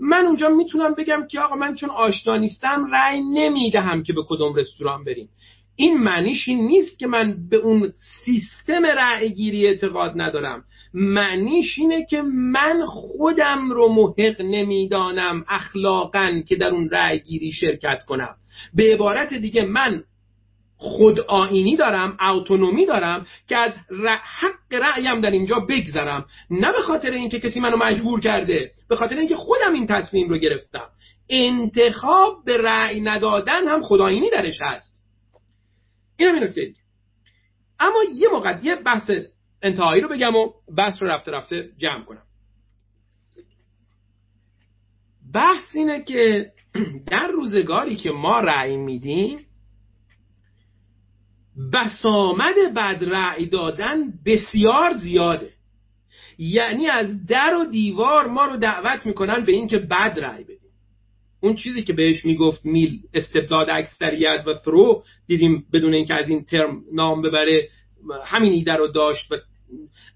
من 0.00 0.24
اونجا 0.26 0.48
می‌تونم 0.48 0.94
بگم 0.94 1.26
که 1.30 1.40
آقا 1.40 1.56
من 1.56 1.74
چون 1.74 1.90
آشنا 1.90 2.36
نیستم 2.36 2.86
رأی 2.92 3.20
نمی‌دهم 3.20 4.02
که 4.02 4.12
به 4.12 4.22
کدوم 4.28 4.54
رستوران 4.54 5.04
بریم. 5.04 5.28
این 5.76 5.98
معنیش 5.98 6.48
این 6.48 6.66
نیست 6.66 6.98
که 6.98 7.06
من 7.06 7.48
به 7.50 7.56
اون 7.56 7.92
سیستم 8.24 8.86
رأیگیری 8.86 9.66
اعتقاد 9.66 10.12
ندارم. 10.16 10.64
معنیش 10.94 11.78
اینه 11.78 12.06
که 12.10 12.22
من 12.22 12.84
خودم 12.86 13.70
رو 13.70 13.88
محق 13.88 14.42
نمی‌دانم 14.42 15.44
اخلاقا 15.48 16.42
که 16.48 16.56
در 16.56 16.70
اون 16.70 16.90
رأیگیری 16.90 17.52
شرکت 17.52 18.02
کنم. 18.04 18.34
به 18.74 18.94
عبارت 18.94 19.34
دیگه 19.34 19.64
من 19.64 20.02
خود 20.76 21.20
آینی 21.20 21.76
دارم 21.76 22.16
اتونومی 22.20 22.86
دارم 22.86 23.26
که 23.48 23.56
از 23.56 23.72
حق 24.22 24.74
رأیم 24.74 25.20
در 25.20 25.30
اینجا 25.30 25.56
بگذرم. 25.56 26.26
نه 26.50 26.72
به 26.72 26.82
خاطر 26.82 27.10
اینکه 27.10 27.40
کسی 27.40 27.60
منو 27.60 27.76
مجبور 27.76 28.20
کرده 28.20 28.70
به 28.88 28.96
خاطر 28.96 29.16
اینکه 29.16 29.36
خودم 29.36 29.72
این 29.74 29.86
تصمیم 29.86 30.28
رو 30.28 30.36
گرفتم. 30.36 30.88
انتخاب 31.28 32.44
به 32.44 32.56
رأی 32.56 33.00
ندادن 33.00 33.68
هم 33.68 33.82
خداینی 33.82 34.30
درش 34.30 34.58
هست. 34.62 35.02
این 36.16 36.28
هم 36.28 36.52
این 36.56 36.74
اما 37.80 37.98
یه 38.14 38.28
موقع 38.28 38.58
یه 38.62 38.76
بحث 38.76 39.10
انتهایی 39.62 40.02
رو 40.02 40.08
بگم 40.08 40.36
و 40.36 40.52
بحث 40.76 41.02
رو 41.02 41.08
رفته 41.08 41.32
رفته 41.32 41.68
جمع 41.78 42.04
کنم. 42.04 42.22
بحث 45.34 45.76
اینه 45.76 46.02
که 46.02 46.52
در 47.10 47.28
روزگاری 47.28 47.96
که 47.96 48.10
ما 48.10 48.40
رأی 48.40 48.76
میدیم 48.76 49.46
بسامد 51.72 52.54
بد 52.76 53.04
رأی 53.04 53.46
دادن 53.46 54.12
بسیار 54.26 54.92
زیاده. 54.92 55.50
یعنی 56.38 56.88
از 56.88 57.26
در 57.26 57.54
و 57.54 57.64
دیوار 57.64 58.26
ما 58.26 58.44
رو 58.44 58.56
دعوت 58.56 59.06
می‌کنن 59.06 59.44
به 59.44 59.52
اینکه 59.52 59.78
بد 59.78 60.18
رأی 60.18 60.44
بدیم. 60.44 60.58
اون 61.40 61.54
چیزی 61.54 61.82
که 61.82 61.92
بهش 61.92 62.24
می‌گفت 62.24 62.64
میل 62.64 63.00
استبداد 63.14 63.70
اکثریت 63.70 64.44
و 64.46 64.54
فرو 64.54 65.04
دیدیم 65.26 65.66
بدون 65.72 65.94
اینکه 65.94 66.14
از 66.14 66.28
این 66.28 66.44
ترم 66.44 66.82
نام 66.92 67.22
ببره 67.22 67.68
همین 68.24 68.52
ایده 68.52 68.72
رو 68.72 68.88
داشت 68.88 69.32
و 69.32 69.36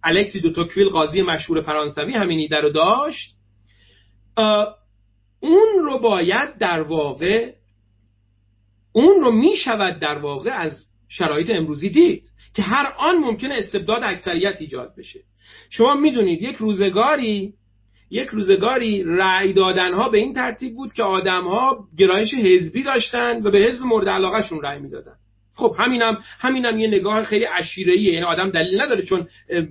الکسی 0.04 0.40
دو 0.40 0.52
توکویل 0.52 0.88
قاضی 0.88 1.22
مشهور 1.22 1.60
فرانسوی 1.60 2.14
همین 2.14 2.38
ایده 2.38 2.56
رو 2.56 2.70
داشت. 2.70 3.34
اون 5.40 5.84
رو 5.84 5.98
باید 5.98 6.58
در 6.58 6.82
واقع 6.82 7.52
اون 8.92 9.20
رو 9.20 9.32
می‌شود 9.32 10.00
در 10.00 10.18
واقع 10.18 10.50
از 10.50 10.87
شرایط 11.08 11.50
امروزی 11.50 11.90
دید 11.90 12.22
که 12.54 12.62
هر 12.62 12.92
آن 12.98 13.16
ممکنه 13.18 13.54
استبداد 13.54 14.02
اکثریت 14.02 14.56
ایجاد 14.60 14.94
بشه. 14.98 15.20
شما 15.70 15.94
می‌دونید 15.94 16.42
یک 16.42 16.56
روزگاری 16.56 17.52
یک 18.10 18.28
روزگاری 18.28 19.02
رأی 19.06 19.52
دادن 19.52 19.94
ها 19.94 20.08
به 20.08 20.18
این 20.18 20.34
ترتیب 20.34 20.74
بود 20.74 20.92
که 20.92 21.02
آدم 21.02 21.44
ها 21.44 21.78
گرایش 21.98 22.34
حزبی 22.34 22.82
داشتن 22.82 23.42
و 23.42 23.50
به 23.50 23.58
حزب 23.58 23.82
مورد 23.82 24.08
علاقه 24.08 24.42
شون 24.42 24.62
رأی 24.62 24.80
می‌دادن. 24.80 25.14
خب 25.54 25.76
همینم 25.78 26.18
همینم 26.38 26.78
یه 26.78 26.88
نگاه 26.88 27.22
خیلی 27.22 27.44
عشیره‌ایه. 27.44 28.12
یعنی 28.12 28.24
آدم 28.24 28.50
دلیل 28.50 28.80
نداره 28.80 29.02
چون 29.02 29.26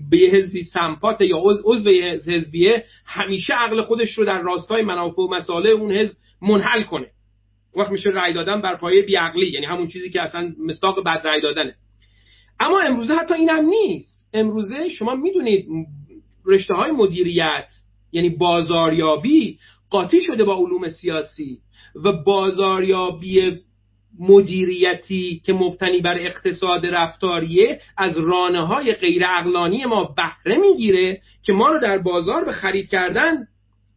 به 0.09 0.17
یه 0.17 0.29
حزبی 0.29 0.63
سمپات 0.63 1.21
یا 1.21 1.37
عضو 1.63 1.89
حزبیه 2.27 2.83
همیشه 3.05 3.53
عقل 3.53 3.81
خودش 3.81 4.17
رو 4.17 4.25
در 4.25 4.41
راستای 4.41 4.81
منافع 4.81 5.21
و 5.21 5.27
مسائل 5.27 5.67
اون 5.67 5.91
حزب 5.91 6.17
منحل 6.41 6.83
کنه. 6.83 7.07
وقت 7.77 7.91
میشه 7.91 8.09
رأی 8.09 8.33
دادن 8.33 8.61
بر 8.61 8.75
پایه 8.75 9.01
بیعقلی 9.01 9.51
یعنی 9.51 9.65
همون 9.65 9.87
چیزی 9.87 10.09
که 10.09 10.21
اصلا 10.21 10.53
مستاق 10.65 11.03
بد 11.03 11.27
رأی 11.27 11.41
دادنه. 11.41 11.75
اما 12.59 12.79
امروزه 12.79 13.13
حتی 13.13 13.33
اینم 13.33 13.65
نیست. 13.65 14.27
امروزه 14.33 14.89
شما 14.89 15.15
می‌دونید 15.15 15.65
رشته 16.45 16.73
های 16.73 16.91
مدیریت 16.91 17.67
یعنی 18.11 18.29
بازاریابی 18.29 19.59
قاطی 19.89 20.21
شده 20.21 20.43
با 20.43 20.55
علوم 20.55 20.89
سیاسی 20.89 21.59
و 22.03 22.11
بازاریابی 22.11 23.59
مدیریتی 24.19 25.41
که 25.45 25.53
مبتنی 25.53 25.99
بر 25.99 26.17
اقتصاد 26.19 26.85
رفتاریه 26.85 27.81
از 27.97 28.17
رانه 28.17 28.59
های 28.59 28.93
غیر 28.93 29.23
اقلانی 29.25 29.85
ما 29.85 30.03
بهره 30.03 30.57
می‌گیره 30.57 31.21
که 31.43 31.53
ما 31.53 31.67
رو 31.67 31.79
در 31.79 31.97
بازار 31.97 32.45
به 32.45 32.51
خرید 32.51 32.89
کردن 32.89 33.47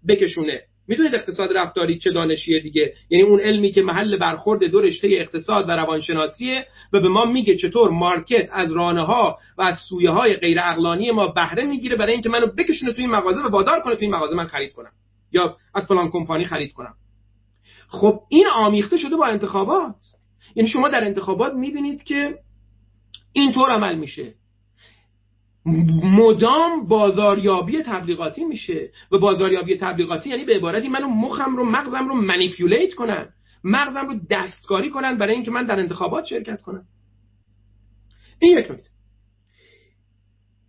بکشونه. 0.09 0.63
می‌دونید 0.91 1.15
اقتصاد 1.15 1.57
رفتاری 1.57 1.99
چه 1.99 2.11
دانشیه 2.11 2.61
دیگه؟ 2.61 2.95
یعنی 3.11 3.25
اون 3.25 3.41
علمی 3.41 3.73
که 3.73 3.83
محل 3.83 4.17
برخورد 4.17 4.65
دو 4.65 4.81
رشته 4.81 5.09
اقتصاد 5.13 5.69
و 5.69 5.73
روانشناسیه 5.73 6.67
و 6.93 7.01
به 7.01 7.09
ما 7.09 7.25
میگه 7.25 7.57
چطور 7.57 7.91
مارکت 7.91 8.49
از 8.53 8.73
رانه 8.73 9.01
ها 9.01 9.39
و 9.59 9.63
از 9.63 9.75
سویه 9.89 10.11
های 10.11 10.37
غیر 10.37 10.61
اقلانی 10.61 11.11
ما 11.11 11.27
بهره 11.27 11.65
می‌گیره 11.65 11.97
برای 11.97 12.13
اینکه 12.13 12.29
منو 12.29 12.47
بکشونه 12.47 12.93
توی 12.93 13.05
این 13.05 13.11
مغازه 13.11 13.41
و 13.41 13.49
وادار 13.49 13.81
کنه 13.81 13.97
توی 13.97 14.07
این 14.07 14.15
مغازه 14.15 14.37
من 14.37 14.47
خرید 14.47 14.73
کنم. 14.73 14.91
یا 15.33 15.57
از 15.75 15.87
فلان 15.87 16.11
کمپانی 16.11 16.45
خرید 16.45 16.73
کنم. 16.73 16.95
خب 17.89 18.21
این 18.29 18.47
آمیخته 18.47 18.97
شده 18.97 19.17
با 19.17 19.27
انتخابات. 19.27 19.97
یعنی 20.55 20.69
شما 20.69 20.89
در 20.89 21.05
انتخابات 21.05 21.55
می‌بینید 21.55 22.03
که 22.03 22.35
اینطور 23.33 23.71
عمل 23.71 23.95
میشه. 23.99 24.35
مدام 26.03 26.87
بازاریابی 26.87 27.83
تبلیغاتی 27.83 28.45
میشه. 28.45 28.91
و 29.13 29.19
بازاریابی 29.19 29.77
تبلیغاتی 29.77 30.31
یعنی 30.31 30.45
به 30.45 30.57
عبارتی 30.57 30.89
منو 30.89 31.07
مخم 31.07 31.57
رو 31.57 31.65
مغزم 31.65 32.09
رو 32.09 32.15
منیپیولیت 32.15 32.95
کنن. 32.95 33.29
مغزم 33.65 34.07
رو 34.07 34.15
دستکاری 34.31 34.91
کنن 34.91 35.19
برای 35.19 35.35
اینکه 35.35 35.51
من 35.51 35.67
در 35.67 35.79
انتخابات 35.79 36.25
شرکت 36.25 36.63
کنم. 36.63 36.83
این 38.39 38.59
یک 38.59 38.71
نکته. 38.71 38.91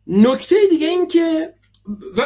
نکته 0.08 0.56
دیگه 0.70 0.88
این 0.88 1.08
که 1.08 1.50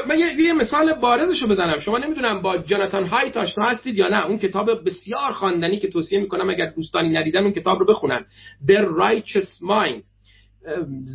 من 0.08 0.20
یه 0.20 0.54
مثال 0.54 0.94
بارزش 0.94 1.42
رو 1.42 1.48
بزنم. 1.48 1.80
شما 1.80 1.98
نمی‌دونم 1.98 2.42
با 2.42 2.58
جاناتان 2.58 3.06
هایت 3.06 3.38
آشنا 3.38 3.70
هستید 3.70 3.98
یا 3.98 4.08
نه. 4.08 4.26
اون 4.26 4.38
کتاب 4.38 4.86
بسیار 4.86 5.32
خواندنی 5.32 5.80
که 5.80 5.90
توصیه 5.90 6.20
می‌کنم 6.20 6.50
اگر 6.50 6.66
دوستانی 6.66 7.10
ندیدن 7.10 7.44
اون 7.44 7.52
کتاب 7.52 7.80
رو 7.80 7.86
بخونن. 7.86 8.26
The 8.68 8.78
Righteous 8.78 9.62
Mind. 9.68 10.06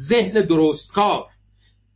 ذهن 0.08 0.46
درستکار. 0.46 1.26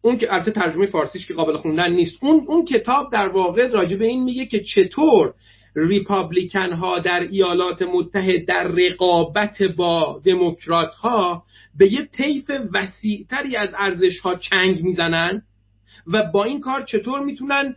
اون 0.05 0.19
که 0.19 0.33
البته 0.33 0.51
ترجمه 0.51 0.87
فارسیش 0.87 1.27
که 1.27 1.35
قابل 1.35 1.57
خوندن 1.57 1.93
نیست. 1.93 2.17
اون 2.21 2.45
اون 2.49 2.65
کتاب 2.65 3.13
در 3.13 3.29
واقع 3.29 3.69
راجع 3.69 3.97
به 3.97 4.07
این 4.07 4.25
میگه 4.25 4.47
که 4.47 4.61
چطور 4.61 5.35
ریپابلیکن 5.77 6.73
ها 6.73 6.99
در 6.99 7.21
ایالات 7.21 7.83
متحد 7.83 8.47
در 8.47 8.65
رقابت 8.65 9.63
با 9.63 10.21
دموکرات 10.25 10.95
ها 10.95 11.45
به 11.79 11.93
یه 11.93 12.09
طیف 12.13 12.51
وسیعتری 12.75 13.57
از 13.57 13.71
ارزش 13.79 14.21
ها 14.21 14.35
چنگ 14.35 14.83
می‌زنن 14.83 15.43
و 16.07 16.23
با 16.33 16.45
این 16.45 16.61
کار 16.61 16.83
چطور 16.83 17.21
می‌تونن 17.21 17.77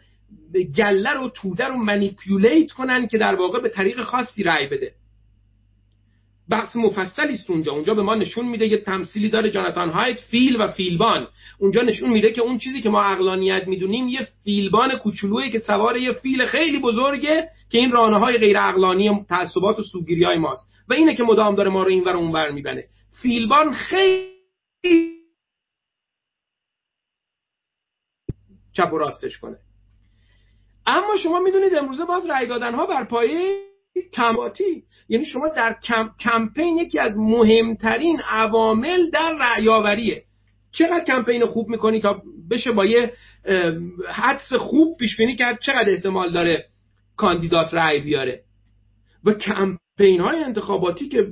گله 0.78 1.14
رو 1.14 1.30
توده 1.30 1.68
رو 1.68 1.78
منیپیولیت 1.78 2.72
کنن 2.72 3.08
که 3.08 3.18
در 3.18 3.36
واقع 3.36 3.62
به 3.62 3.70
طریق 3.70 4.04
خاصی 4.04 4.44
رأی 4.44 4.68
بده. 4.68 4.92
بحث 6.50 6.76
مفصلی 6.76 7.34
است 7.34 7.50
اونجا. 7.50 7.72
اونجا 7.72 7.94
به 7.94 8.02
ما 8.02 8.16
نشون 8.16 8.48
میده 8.48 8.68
یه 8.68 8.78
تمثیلی 8.78 9.30
داره 9.30 9.52
جاناتان 9.52 9.90
هایت 9.90 10.20
فیل 10.20 10.62
و 10.62 10.68
فیلبان. 10.68 11.28
اونجا 11.60 11.82
نشون 11.82 12.10
میده 12.10 12.32
که 12.32 12.42
اون 12.42 12.58
چیزی 12.58 12.82
که 12.82 12.90
ما 12.90 13.02
اقلانیت 13.02 13.68
می‌دونیم 13.68 14.08
یه 14.08 14.28
فیلبان 14.44 14.98
کوچولویی 14.98 15.52
که 15.52 15.60
سوار 15.60 15.98
یه 15.98 16.12
فیل 16.12 16.46
خیلی 16.46 16.80
بزرگه 16.80 17.50
که 17.70 17.78
این 17.78 17.92
رانه 17.92 18.20
های 18.20 18.38
غیر 18.38 18.58
اقلانی 18.58 19.26
تعصبات 19.30 19.80
و 19.80 19.84
سوگیری 19.84 20.24
های 20.24 20.38
ماست. 20.38 20.72
و 20.90 20.94
اینه 20.94 21.16
که 21.16 21.24
مدام 21.24 21.56
داره 21.56 21.70
ما 21.70 21.84
رو 21.84 21.90
اینور 21.90 22.16
اونور 22.16 22.52
میبنه 22.52 22.84
فیلبان 23.22 23.74
خیلی 23.74 25.18
چپ 28.74 28.94
و 28.94 28.98
راستش 28.98 29.38
کنه. 29.38 29.58
اما 30.86 31.18
شما 31.24 31.40
می‌دونید 31.40 31.76
امروزه 31.76 32.06
باز 32.06 32.30
رأی 32.30 32.48
دادن 32.48 32.76
ها 32.76 32.86
بر 32.86 33.04
پایه 33.04 33.67
کماتی 34.14 34.84
یعنی 35.10 35.26
شما 35.26 35.48
در 35.48 35.76
کم... 35.84 36.10
کمپین 36.20 36.78
یکی 36.78 37.00
از 37.00 37.18
مهمترین 37.18 38.22
عوامل 38.30 39.10
در 39.10 39.34
رعیاوریه 39.40 40.24
چقدر 40.72 41.04
کمپین 41.04 41.46
خوب 41.46 41.70
می‌کنی 41.70 42.02
تا 42.02 42.22
بشه 42.52 42.72
با 42.72 42.86
یه 42.86 43.14
حدس 44.10 44.54
خوب 44.54 44.98
پیش 44.98 45.18
بینی 45.18 45.36
کرد 45.36 45.60
چقدر 45.62 45.90
احتمال 45.90 46.30
داره 46.30 46.66
کاندیدات 47.18 47.74
رأی 47.74 48.00
بیاره؟ 48.00 48.44
و 49.26 49.34
کمپین 49.34 50.22
های 50.22 50.44
انتخاباتی 50.44 51.10
که 51.10 51.28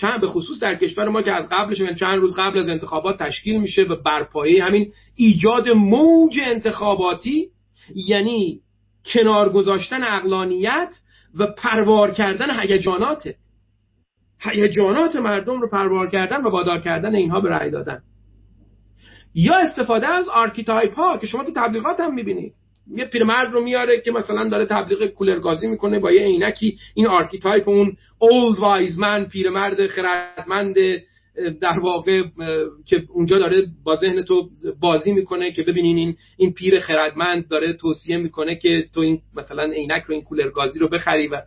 چند 0.00 0.20
به 0.20 0.26
خصوص 0.26 0.60
در 0.60 0.74
کشور 0.74 1.08
ما 1.08 1.22
که 1.22 1.32
از 1.32 1.44
قبلش 1.50 1.80
یعنی 1.80 1.94
چند 1.94 2.18
روز 2.18 2.34
قبل 2.34 2.58
از 2.58 2.68
انتخابات 2.68 3.18
تشکیل 3.18 3.60
میشه 3.60 3.82
و 3.82 3.96
برپایه 4.02 4.64
همین 4.64 4.92
ایجاد 5.14 5.68
موج 5.68 6.40
انتخاباتی 6.46 7.48
یعنی 7.94 8.60
کنار 9.12 9.52
گذاشتن 9.52 10.02
عقلانیت 10.02 10.96
و 11.38 11.46
پروار 11.46 12.10
کردن 12.10 12.60
هیجانات 12.60 13.28
هیجانات 14.40 15.16
مردم 15.16 15.60
رو 15.60 15.68
پروار 15.70 16.10
کردن 16.10 16.36
و 16.36 16.50
وادار 16.50 16.80
کردن 16.80 17.14
اینها 17.14 17.40
به 17.40 17.50
رأی 17.50 17.70
دادن. 17.70 18.02
یا 19.34 19.54
استفاده 19.54 20.06
از 20.06 20.28
archetype 20.28 20.94
ها 20.94 21.18
که 21.18 21.26
شما 21.26 21.44
تو 21.44 21.52
تبلیغات 21.56 22.00
هم 22.00 22.14
می‌بینید. 22.14 22.52
یه 22.90 23.04
پیرمرد 23.04 23.52
رو 23.52 23.60
میاره 23.60 24.00
که 24.00 24.12
مثلا 24.12 24.48
داره 24.48 24.66
تبلیغ 24.66 25.06
کولرگازی 25.06 25.66
می‌کنه 25.66 25.98
با 25.98 26.12
یه 26.12 26.22
عینکی. 26.22 26.78
این 26.94 27.06
archetype 27.06 27.68
اون 27.68 27.96
old 28.18 28.58
wise 28.58 28.96
man 28.96 29.24
پیرمرد 29.24 29.86
خردمند 29.86 30.74
در 31.60 31.78
واقع 31.78 32.22
که 32.86 33.02
اونجا 33.08 33.38
داره 33.38 33.66
با 33.84 33.96
ذهن 33.96 34.22
تو 34.22 34.50
بازی 34.80 35.12
می‌کنه 35.12 35.52
که 35.52 35.62
ببینین 35.62 35.96
این 35.96 36.16
این 36.36 36.52
پیر 36.52 36.80
خردمند 36.80 37.48
داره 37.48 37.72
توصیه 37.72 38.16
می‌کنه 38.16 38.56
که 38.56 38.88
تو 38.94 39.00
این 39.00 39.20
مثلا 39.36 39.62
عینک 39.62 40.02
رو 40.02 40.14
این 40.14 40.24
کولر 40.24 40.50
گازی 40.50 40.78
رو 40.78 40.88
بخری 40.88 41.28
و 41.28 41.42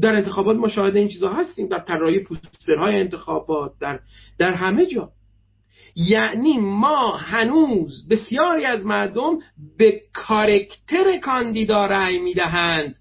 در 0.00 0.14
انتخابات 0.14 0.56
ما 0.56 0.68
شاهد 0.68 0.96
این 0.96 1.08
چیزا 1.08 1.28
هستیم 1.28 1.68
در 1.68 1.78
طراحی 1.78 2.18
پوسترهای 2.18 2.96
انتخابات 2.96 3.72
در 3.80 4.00
در 4.38 4.52
همه 4.52 4.86
جا. 4.86 5.10
یعنی 5.96 6.58
ما 6.58 7.16
هنوز 7.16 8.08
بسیاری 8.10 8.64
از 8.64 8.86
مردم 8.86 9.38
به 9.78 10.00
کارکتر 10.12 11.18
کاندیدا 11.18 11.86
رأی 11.86 12.18
می‌دهند. 12.18 12.96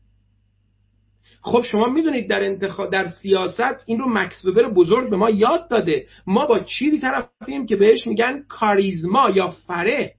خب 1.45 1.63
شما 1.71 1.85
می‌دونید 1.85 2.29
در 2.29 2.43
انتخاب 2.43 2.91
در 2.91 3.07
سیاست 3.07 3.83
این 3.85 3.99
رو 3.99 4.09
مکس 4.09 4.45
وبر 4.45 4.69
بزرگ 4.69 5.09
به 5.09 5.15
ما 5.15 5.29
یاد 5.29 5.69
داده. 5.69 6.05
ما 6.27 6.45
با 6.45 6.59
چیزی 6.59 6.99
طرفیم 6.99 7.65
که 7.65 7.75
بهش 7.75 8.07
میگن 8.07 8.43
کاریزما 8.49 9.29
یا 9.29 9.47
فره 9.47 10.13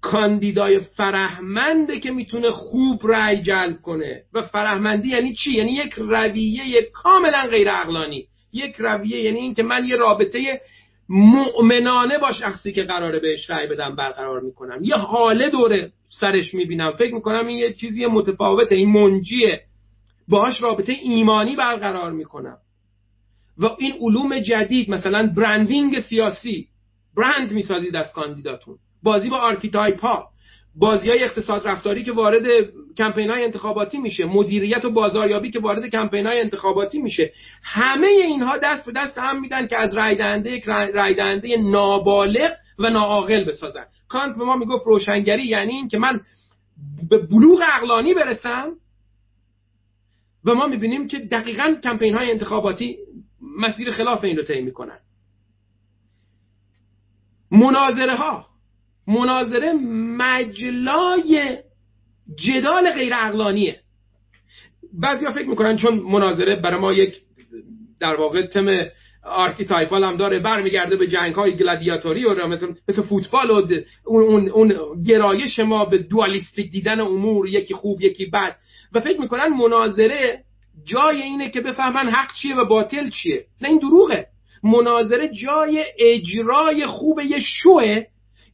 کاندیدای 0.00 0.78
فرهمنده 0.78 2.00
که 2.00 2.10
می‌تونه 2.10 2.50
خوب 2.50 3.00
رأی 3.04 3.42
جلب 3.42 3.82
کنه. 3.82 4.22
و 4.32 4.42
فرهمندی 4.42 5.08
یعنی 5.08 5.34
چی؟ 5.34 5.52
یعنی 5.52 5.72
یک 5.72 5.92
رویه 5.92 6.82
کاملا 6.92 7.46
غیر 7.50 7.70
عقلانی 7.70 8.26
یک 8.52 8.74
رویه 8.78 9.24
یعنی 9.24 9.38
اینکه 9.38 9.62
من 9.62 9.84
یه 9.84 9.96
رابطه 9.96 10.60
مؤمنانه 11.08 12.18
با 12.18 12.32
شخصی 12.32 12.72
که 12.72 12.82
قراره 12.82 13.18
بهش 13.18 13.50
رأی 13.50 13.66
بدم 13.66 13.96
برقرار 13.96 14.40
می‌کنم. 14.40 14.84
یه 14.84 14.94
هاله 14.96 15.50
دوره 15.50 15.92
سرش 16.20 16.54
می‌بینم. 16.54 16.92
فکر 16.92 17.14
می‌کنم 17.14 17.46
این 17.46 17.58
یه 17.58 17.72
چیزی 17.72 18.06
متفاوته. 18.06 18.74
این 18.74 18.90
منجیه. 18.90 19.60
باهاش 20.28 20.62
رابطه 20.62 20.92
ایمانی 20.92 21.56
برقرار 21.56 22.12
می‌کنم. 22.12 22.56
و 23.58 23.66
این 23.78 23.92
علوم 24.00 24.38
جدید 24.38 24.90
مثلا 24.90 25.32
branding 25.36 26.00
سیاسی. 26.00 26.68
برند 27.16 27.52
می‌سازید 27.52 27.96
از 27.96 28.12
کاندیداتون. 28.12 28.76
بازی 29.02 29.28
با 29.28 29.36
archetype 29.36 30.00
ها. 30.00 30.28
بازی 30.78 31.10
های 31.10 31.24
اقتصاد 31.24 31.68
رفتاری 31.68 32.04
که 32.04 32.12
وارد 32.12 32.42
کمپین 32.98 33.30
های 33.30 33.44
انتخاباتی 33.44 33.98
میشه 33.98 34.24
مدیریت 34.24 34.84
و 34.84 34.90
بازاریابی 34.90 35.50
که 35.50 35.60
وارد 35.60 35.90
کمپین 35.90 36.26
های 36.26 36.40
انتخاباتی 36.40 36.98
میشه 36.98 37.32
همه 37.62 38.06
اینها 38.06 38.58
دست 38.58 38.86
به 38.86 38.92
دست 38.92 39.18
هم 39.18 39.40
میدن 39.40 39.66
که 39.66 39.78
از 39.78 39.94
رای 39.94 40.16
دهنده 40.16 40.50
یک 40.50 40.64
رای 40.68 41.14
دهنده 41.14 41.56
نابالغ 41.56 42.50
و 42.78 42.90
ناعاقل 42.90 43.44
بسازن. 43.44 43.84
کانت 44.08 44.36
به 44.36 44.44
ما 44.44 44.56
می‌گفت 44.56 44.86
روشنگری 44.86 45.46
یعنی 45.46 45.72
این 45.72 45.88
که 45.88 45.98
من 45.98 46.20
به 47.10 47.18
بلوغ 47.18 47.62
عقلانی 47.62 48.14
برسم 48.14 48.72
و 50.44 50.54
ما 50.54 50.66
می‌بینیم 50.66 51.08
که 51.08 51.18
دقیقا 51.18 51.76
کمپین 51.84 52.14
های 52.14 52.30
انتخاباتی 52.30 52.96
مسیر 53.58 53.90
خلاف 53.90 54.24
این 54.24 54.36
رو 54.36 54.42
طی 54.42 54.60
می‌کنن. 54.60 54.98
مناظره 57.50 58.16
ها 58.16 58.46
مناظره 59.08 59.72
مجلای 60.18 61.58
جدال 62.34 62.90
غیر 62.90 63.12
اقلانیه 63.14 63.80
بعضی 64.92 65.26
ها 65.26 65.32
فکر 65.32 65.48
می‌کنن 65.48 65.76
چون 65.76 65.94
مناظره 65.94 66.56
برای 66.56 66.80
ما 66.80 66.92
یک 66.92 67.16
در 68.00 68.14
واقع 68.14 68.46
تم 68.46 68.68
archetypal 69.24 70.04
هم 70.04 70.16
داره 70.16 70.38
برمیگرده 70.38 70.96
به 70.96 71.06
جنگ 71.06 71.34
های 71.34 71.56
گلادیاتوری 71.56 72.24
و 72.24 72.46
مثل, 72.46 72.66
مثل 72.88 73.02
فوتبال 73.02 73.50
و 73.50 73.62
اون, 74.04 74.48
اون, 74.48 74.74
گرایش 75.06 75.58
ما 75.58 75.84
به 75.84 75.98
dualistic 75.98 76.70
دیدن 76.70 77.00
امور 77.00 77.48
یکی 77.48 77.74
خوب 77.74 78.02
یکی 78.02 78.26
بد. 78.26 78.56
و 78.92 79.00
فکر 79.00 79.20
می‌کنن 79.20 79.48
مناظره 79.48 80.44
جای 80.84 81.22
اینه 81.22 81.50
که 81.50 81.60
بفهمن 81.60 82.08
حق 82.08 82.34
چیه 82.42 82.56
و 82.56 82.64
باطل 82.64 83.10
چیه. 83.10 83.44
نه 83.60 83.68
این 83.68 83.78
دروغه. 83.78 84.26
مناظره 84.62 85.28
جای 85.28 85.84
اجرای 85.98 86.86
خوب 86.86 87.20
یه 87.20 87.38
شوه 87.40 88.04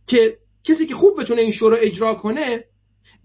که 0.06 0.36
کسی 0.64 0.86
که 0.86 0.94
خوب 0.94 1.20
بتونه 1.20 1.42
این 1.42 1.52
شو 1.52 1.70
رو 1.70 1.76
اجرا 1.80 2.14
کنه 2.14 2.64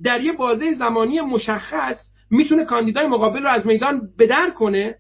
در 0.04 0.22
یه 0.22 0.34
بازه 0.34 0.74
زمانی 0.74 1.22
مشخص 1.22 1.98
می‌تونه 2.30 2.66
کاندیدای 2.66 3.08
مقابل 3.08 3.44
رو 3.44 3.50
از 3.50 3.66
میدان 3.66 4.02
بدر 4.20 4.50
کنه 4.50 4.96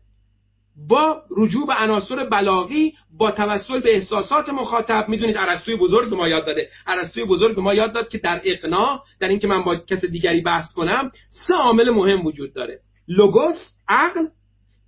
با 0.89 1.21
رجوع 1.37 1.67
به 1.67 1.73
عناصر 1.73 2.29
بلاغی 2.29 2.93
با 3.17 3.31
توسل 3.31 3.79
به 3.79 3.95
احساسات 3.95 4.49
مخاطب. 4.49 5.09
می‌دونید 5.09 5.37
ارسطوی 5.37 5.75
بزرگ 5.75 6.13
ما 6.13 6.27
یاد 6.27 6.45
داده. 6.45 6.69
ارسطوی 6.87 7.25
بزرگ 7.25 7.59
ما 7.59 7.73
یاد 7.73 7.93
داد 7.93 8.09
که 8.09 8.17
در 8.17 8.41
اقناع 8.43 9.03
در 9.19 9.27
اینکه 9.27 9.47
من 9.47 9.63
با 9.63 9.75
کس 9.75 10.05
دیگری 10.05 10.41
بحث 10.41 10.73
کنم 10.73 11.11
سه 11.47 11.53
عامل 11.53 11.89
مهم 11.89 12.25
وجود 12.25 12.53
داره. 12.53 12.79
لوگوس 13.07 13.75
عقل 13.89 14.25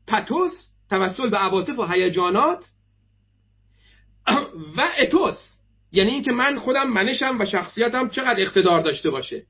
پتوس 0.08 0.52
توسل 0.90 1.30
به 1.30 1.38
عواطف 1.38 1.80
و 1.80 1.86
هیجانات 1.86 2.64
و 4.78 4.90
اتوس. 5.00 5.59
یعنی 5.92 6.12
اینکه 6.12 6.32
من 6.32 6.58
خودم 6.58 6.90
منشم 6.90 7.40
و 7.40 7.46
شخصیتم 7.46 8.10
چقدر 8.10 8.42
اقتدار 8.42 8.82
داشته 8.82 9.10
باشه. 9.10 9.44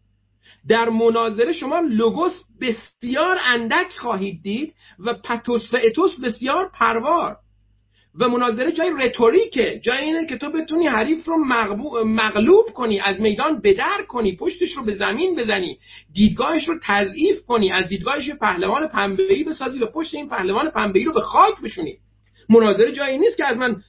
در 0.69 0.89
مناظره 0.89 1.53
شما 1.53 1.79
لوگوس 1.79 2.33
بسیار 2.61 3.37
اندک 3.45 3.91
خواهید 3.97 4.43
دید 4.43 4.73
و 4.99 5.13
پتوس 5.13 5.73
و 5.73 5.77
اتوس 5.83 6.19
بسیار 6.23 6.69
پروار. 6.73 7.37
و 8.19 8.29
مناظره 8.29 8.71
جای 8.71 8.91
رتوریکه 8.99 9.79
جای 9.83 9.97
اینه 9.97 10.25
که 10.25 10.37
تو 10.37 10.51
بتونی 10.51 10.87
حریف 10.87 11.25
رو 11.25 11.37
مغلوب 12.05 12.65
کنی 12.65 12.99
از 12.99 13.21
میدان 13.21 13.61
بدر 13.61 14.03
کنی 14.07 14.35
پشتش 14.35 14.71
رو 14.77 14.83
به 14.83 14.93
زمین 14.93 15.35
بزنی 15.35 15.77
دیدگاهش 16.13 16.67
رو 16.67 16.75
تضعیف 16.83 17.45
کنی 17.45 17.71
از 17.71 17.87
دیدگاهش 17.87 18.29
پهلوان 18.29 18.87
پنبه‌ای 18.87 19.43
بسازی 19.43 19.79
و 19.79 19.85
پشت 19.85 20.15
این 20.15 20.29
پهلوان 20.29 20.69
پنبه‌ای 20.69 21.05
رو 21.05 21.13
به 21.13 21.21
خاک 21.21 21.61
بشونی. 21.63 21.97
مناظره 22.49 22.91
جایی 22.91 23.17
نیست 23.17 23.37
که 23.37 23.45
از 23.45 23.57
من 23.57 23.81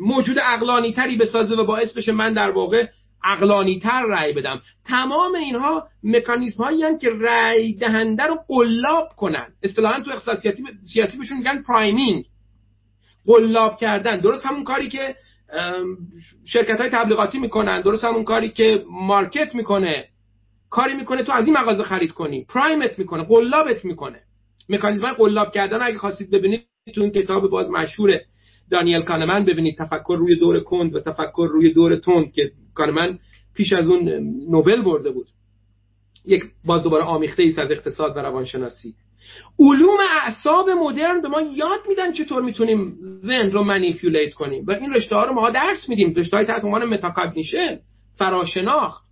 موجود 0.00 0.36
عقلانی 0.44 0.92
تری 0.92 1.16
بسازه 1.16 1.54
و 1.54 1.66
باعث 1.66 1.92
بشه 1.92 2.12
من 2.12 2.32
در 2.32 2.50
واقع 2.50 2.86
عقلانی 3.24 3.78
تر 3.78 4.02
رأی 4.08 4.32
بدم. 4.32 4.60
تمام 4.86 5.34
اینها 5.34 5.88
مکانیزم 6.02 6.64
هایی 6.64 6.98
که 7.00 7.10
رأی 7.20 7.74
دهنده 7.74 8.22
رو 8.22 8.36
قلاب 8.48 9.08
کنن. 9.16 9.46
اصطلاحا 9.62 10.00
تو 10.00 10.10
اقتصاد 10.10 10.40
سیاسی 10.92 11.18
بهشون 11.18 11.38
میگن 11.38 11.62
priming 11.62 12.24
قلاب 13.26 13.78
کردن. 13.78 14.20
درست 14.20 14.46
همون 14.46 14.64
کاری 14.64 14.88
که 14.88 15.16
شرکت 16.46 16.80
های 16.80 16.90
تبلیغاتی 16.90 17.38
می‌کنن. 17.38 17.80
درست 17.80 18.04
همون 18.04 18.24
کاری 18.24 18.50
که 18.50 18.84
market 18.90 19.54
می‌کنه. 19.54 20.04
کاری 20.70 20.94
می‌کنه 20.94 21.22
تو 21.22 21.32
از 21.32 21.46
این 21.46 21.56
مغازه 21.56 21.82
خرید 21.82 22.12
کنی. 22.12 22.44
prime 22.44 22.89
ت 22.89 22.98
می‌کنه. 22.98 23.24
قلابت 23.24 23.84
می‌کنه. 23.84 24.20
مکانیزم 24.68 25.12
قلاب 25.12 25.52
کردن 25.52 25.82
اگه 25.82 25.98
خواستید 25.98 26.30
ببینید 26.30 26.66
تو 26.94 27.00
این 27.00 27.10
کتاب 27.10 27.50
باز 27.50 27.70
مشهور 27.70 28.18
دانیل 28.70 29.02
کانمن 29.02 29.44
ببینید 29.44 29.78
تفکر 29.78 30.16
روی 30.18 30.38
دور 30.38 30.60
کند 30.60 30.94
و 30.94 31.00
تفکر 31.00 31.48
روی 31.52 31.72
دور 31.72 31.96
تند 31.96 32.32
که 32.32 32.52
کانمن 32.74 33.18
پیش 33.54 33.72
از 33.72 33.88
اون 33.88 34.08
نوبل 34.50 34.82
برده 34.82 35.10
بود. 35.10 35.26
یک 36.26 36.42
باز 36.64 36.82
دوباره 36.82 37.04
آمیخته 37.04 37.42
ایست 37.42 37.58
از 37.58 37.70
اقتصاد 37.70 38.16
و 38.16 38.20
روانشناسی. 38.20 38.94
علوم 39.58 39.98
اعصاب 40.10 40.70
مدرن 40.70 41.20
به 41.20 41.28
ما 41.28 41.40
یاد 41.40 41.80
میدن 41.88 42.12
چطور 42.12 42.42
می‌تونیم 42.42 42.96
ذهن 43.02 43.50
رو 43.50 43.64
manipulate 43.64 44.34
کنیم. 44.34 44.64
و 44.66 44.70
این 44.70 44.94
رشته 44.94 45.16
ها 45.16 45.24
رو 45.24 45.34
ما 45.34 45.50
درس 45.50 45.88
میدیم. 45.88 46.14
رشته 46.16 46.36
های 46.36 46.46
تحت 46.46 46.64
عنوان 46.64 46.84
metacognition 46.84 47.78
فراشناخت. 48.18 49.09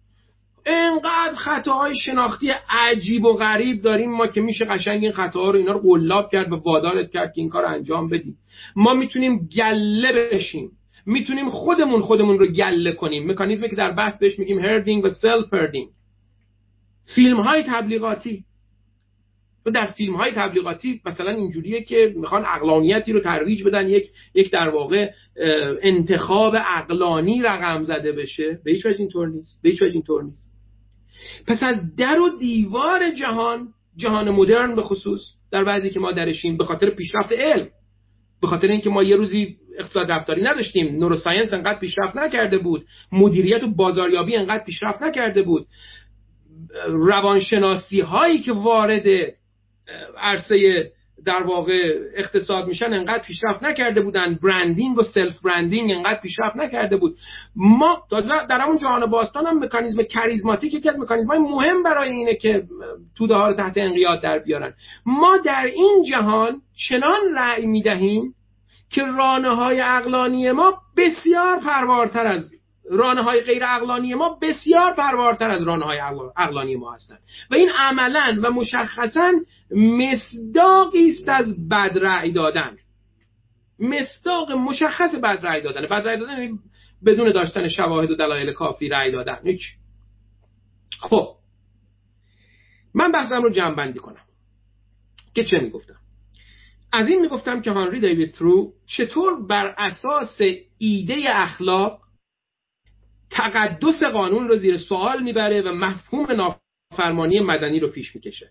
انقدر 0.66 1.34
خطاهای 1.36 1.94
شناختی 1.96 2.50
عجیب 2.70 3.24
و 3.24 3.32
غریب 3.32 3.82
داریم 3.82 4.10
ما 4.10 4.26
که 4.26 4.40
میشه 4.40 4.64
قشنگ 4.64 5.02
این 5.02 5.12
خطاها 5.12 5.50
رو 5.50 5.58
اینا 5.58 5.72
رو 5.72 5.80
قلاب 5.80 6.30
کرد 6.32 6.52
و 6.52 6.56
وادارت 6.56 7.10
کرد 7.10 7.32
که 7.32 7.40
این 7.40 7.50
کار 7.50 7.64
انجام 7.64 8.08
بدیم. 8.08 8.36
ما 8.76 8.94
می‌تونیم 8.94 9.48
گله 9.56 10.30
بشیم. 10.32 10.70
می‌تونیم 11.06 11.48
خودمون 11.48 12.00
خودمون 12.00 12.38
رو 12.38 12.46
گله 12.46 12.92
کنیم. 12.92 13.30
مکانیزمی 13.30 13.70
که 13.70 13.76
در 13.76 13.92
بحث 13.92 14.18
بهش 14.18 14.38
میگیم 14.38 14.58
herding 14.58 15.04
و 15.04 15.08
self-herding 15.08 15.88
فیلم 17.14 17.40
های 17.40 17.62
تبلیغاتی. 17.62 18.44
و 19.68 19.70
در 19.70 19.86
فیلم 19.86 20.16
های 20.16 20.32
تبلیغاتی 20.32 21.00
مثلا 21.06 21.30
اینجوریه 21.30 21.82
که 21.82 22.14
می‌خوان 22.16 22.44
عقلانیتی 22.46 23.12
رو 23.12 23.20
ترویج 23.20 23.64
بدن 23.64 23.88
یک 23.88 24.10
یک 24.34 24.50
در 24.50 24.68
واقع 24.68 25.10
انتخاب 25.82 26.54
اقلانی 26.76 27.42
رقم 27.42 27.82
زده 27.82 28.12
بشه. 28.12 28.58
به 28.64 28.70
هیچ 28.70 28.86
وجه 28.86 29.00
اینطور 29.00 29.28
نیست. 29.28 29.60
به 29.62 29.70
هیچ 29.70 29.82
وجه 29.82 29.92
اینطور 29.92 30.22
نیست. 30.22 30.52
پس 31.46 31.62
از 31.62 31.96
در 31.96 32.20
و 32.20 32.38
دیوار 32.38 33.10
جهان 33.10 33.68
جهان 33.96 34.30
مدرن 34.30 34.76
به 34.76 34.82
خصوص 34.82 35.20
در 35.52 35.64
بعضی 35.64 35.90
که 35.90 36.00
ما 36.00 36.12
درشیم 36.12 36.56
به 36.56 36.64
خاطر 36.64 36.90
پیشرفت 36.90 37.32
علم 37.32 37.68
به 38.40 38.46
خاطر 38.46 38.68
اینکه 38.68 38.90
ما 38.90 39.02
یه 39.02 39.16
روزی 39.16 39.56
اقتصاد 39.78 40.10
رفتاری 40.10 40.42
نداشتیم 40.42 40.96
نوروساینس 40.96 41.52
انقدر 41.52 41.78
پیشرفت 41.78 42.16
نکرده 42.16 42.58
بود 42.58 42.84
مدیریت 43.12 43.64
و 43.64 43.66
بازاریابی 43.66 44.36
انقدر 44.36 44.64
پیشرفت 44.64 45.02
نکرده 45.02 45.42
بود 45.42 45.66
روانشناسی 46.88 48.00
هایی 48.00 48.38
که 48.38 48.52
وارد 48.52 49.04
عرصه 50.18 50.90
در 51.24 51.42
واقع 51.42 51.94
اقتصاد 52.14 52.66
میشن 52.66 52.92
انقدر 52.92 53.22
پیشرفت 53.22 53.62
نکرده 53.62 54.00
بودن. 54.00 54.38
branding 54.42 54.98
و 54.98 55.02
self-branding 55.02 55.90
انقدر 55.90 56.20
پیشرفت 56.20 56.56
نکرده 56.56 56.96
بود. 56.96 57.16
ما 57.56 58.02
در 58.48 58.60
همون 58.60 58.78
جهان 58.78 59.06
باستان 59.06 59.46
هم 59.46 59.58
مکانیزم 59.64 60.02
charismatic 60.02 60.74
یکی 60.74 60.88
از 60.88 61.00
مکانیزم 61.00 61.28
های 61.28 61.38
مهم 61.38 61.82
برای 61.82 62.08
اینه 62.10 62.34
که 62.34 62.62
توده 63.16 63.34
ها 63.34 63.48
رو 63.48 63.54
تحت 63.54 63.78
انقیاد 63.78 64.22
در 64.22 64.38
بیارن. 64.38 64.72
ما 65.06 65.36
در 65.36 65.64
این 65.64 66.04
جهان 66.10 66.60
چنان 66.88 67.20
رأی 67.36 67.66
می‌دهیم 67.66 68.34
که 68.90 69.02
رانه 69.04 69.54
های 69.54 69.80
عقلانی 69.80 70.50
ما 70.50 70.78
بسیار 70.96 71.60
پروارتر 71.60 72.26
از 72.26 72.50
رانه 72.90 73.22
های 73.22 73.40
غیر 73.40 73.62
عقلانی 73.64 74.14
ما 74.14 74.38
بسیار 74.42 74.92
پروارتر 74.92 75.50
از 75.50 75.62
رانه 75.62 75.84
های 75.84 75.98
اقلانی 76.36 76.76
ما 76.76 76.92
هستند 76.92 77.18
و 77.50 77.54
این 77.54 77.70
عملا 77.78 78.40
و 78.42 78.50
مشخصا 78.50 79.32
مصداقی 79.70 81.10
است 81.10 81.28
از 81.28 81.68
بد 81.68 81.98
رأی 82.00 82.32
دادن. 82.32 82.76
مصداق 83.78 84.52
مشخص 84.52 85.14
بد 85.14 85.38
رأی 85.42 85.62
دادن. 85.62 85.82
بد 85.82 86.08
رأی 86.08 86.18
دادن 86.18 86.32
یعنی 86.32 86.58
بدون 87.06 87.32
داشتن 87.32 87.68
شواهد 87.68 88.10
و 88.10 88.14
دلایل 88.14 88.52
کافی 88.52 88.88
رأی 88.88 89.12
دادن. 89.12 89.38
هیچ 89.44 89.62
خب. 91.00 91.36
من 92.94 93.12
بحثم 93.12 93.42
رو 93.42 93.50
جمع 93.50 93.74
بندی 93.74 93.98
کنم. 93.98 94.24
که 95.34 95.44
چه 95.44 95.58
می‌گفتم؟ 95.58 95.96
از 96.92 97.08
این 97.08 97.20
می‌گفتم 97.20 97.60
که 97.60 97.70
هانری 97.70 98.00
دیوید 98.00 98.34
ترو 98.34 98.72
چطور 98.86 99.46
بر 99.46 99.74
اساس 99.78 100.40
ایده 100.78 101.14
اخلاق 101.28 102.00
تقدس 103.30 104.02
قانون 104.12 104.48
رو 104.48 104.56
زیر 104.56 104.76
سوال 104.78 105.22
می‌بره 105.22 105.62
و 105.62 105.74
مفهوم 105.74 106.26
نافرمانی 106.32 107.40
مدنی 107.40 107.80
رو 107.80 107.88
پیش 107.88 108.14
می‌کشه. 108.14 108.50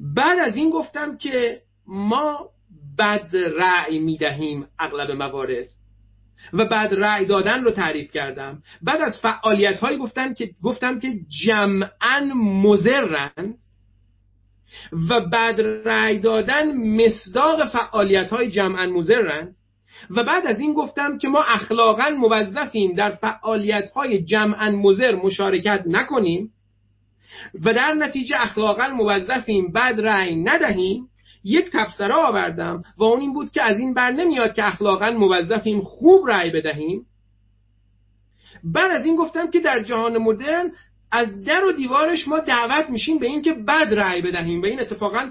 بعد 0.00 0.38
از 0.38 0.56
این 0.56 0.70
گفتم 0.70 1.16
که 1.16 1.60
ما 1.86 2.48
بد 2.98 3.36
رأی 3.56 3.98
می‌دهیم 3.98 4.66
اغلب 4.78 5.10
موارد 5.10 5.68
و 6.52 6.64
بعد 6.64 6.94
رأی 6.94 7.26
دادن 7.26 7.64
رو 7.64 7.70
تعریف 7.70 8.10
کردم. 8.10 8.62
بعد 8.82 9.00
از 9.00 9.18
فعالیت 9.22 9.80
هایی 9.80 9.98
گفتم 9.98 10.34
که 10.34 10.50
گفتم 10.62 11.00
که 11.00 11.08
جمعا 11.44 12.20
مزرن 12.34 13.54
و 15.10 15.20
بعد 15.20 15.60
رأی 15.60 16.18
دادن 16.18 16.76
مصداق 16.76 17.68
فعالیت 17.68 18.30
های 18.30 18.50
جمعا 18.50 18.86
مزرن 18.86 19.54
و 20.10 20.24
بعد 20.24 20.46
از 20.46 20.60
این 20.60 20.74
گفتم 20.74 21.18
که 21.18 21.28
ما 21.28 21.42
اخلاقا 21.42 22.08
موظفیم 22.08 22.94
در 22.94 23.10
فعالیت 23.10 23.90
های 23.90 24.24
جمعا 24.24 24.70
مزر 24.70 25.14
مشارکت 25.14 25.82
نکنیم. 25.86 26.50
و 27.64 27.72
در 27.72 27.94
نتیجه 27.94 28.36
اخلاقا 28.38 28.88
موظفیم 28.88 29.72
بعد 29.72 30.00
رأی 30.00 30.36
ندهیم. 30.36 31.06
یک 31.44 31.70
تبصره 31.72 32.14
آوردم 32.14 32.82
و 32.98 33.04
اون 33.04 33.20
این 33.20 33.32
بود 33.32 33.50
که 33.50 33.62
از 33.62 33.80
این 33.80 33.94
بر 33.94 34.10
نمیاد 34.10 34.54
که 34.54 34.66
اخلاقا 34.66 35.10
موظفیم 35.10 35.80
خوب 35.80 36.28
رأی 36.28 36.50
بدهیم. 36.50 37.06
بعد 38.64 38.90
از 38.90 39.04
این 39.04 39.16
گفتم 39.16 39.50
که 39.50 39.60
در 39.60 39.82
جهان 39.82 40.18
مدرن 40.18 40.72
از 41.12 41.44
در 41.44 41.64
و 41.64 41.72
دیوارش 41.72 42.28
ما 42.28 42.40
دعوت 42.40 42.90
میشیم 42.90 43.18
به 43.18 43.26
اینکه 43.26 43.52
بد 43.52 43.94
رأی 43.94 44.22
بدهیم 44.22 44.62
و 44.62 44.64
این 44.64 44.80
اتفاقا 44.80 45.30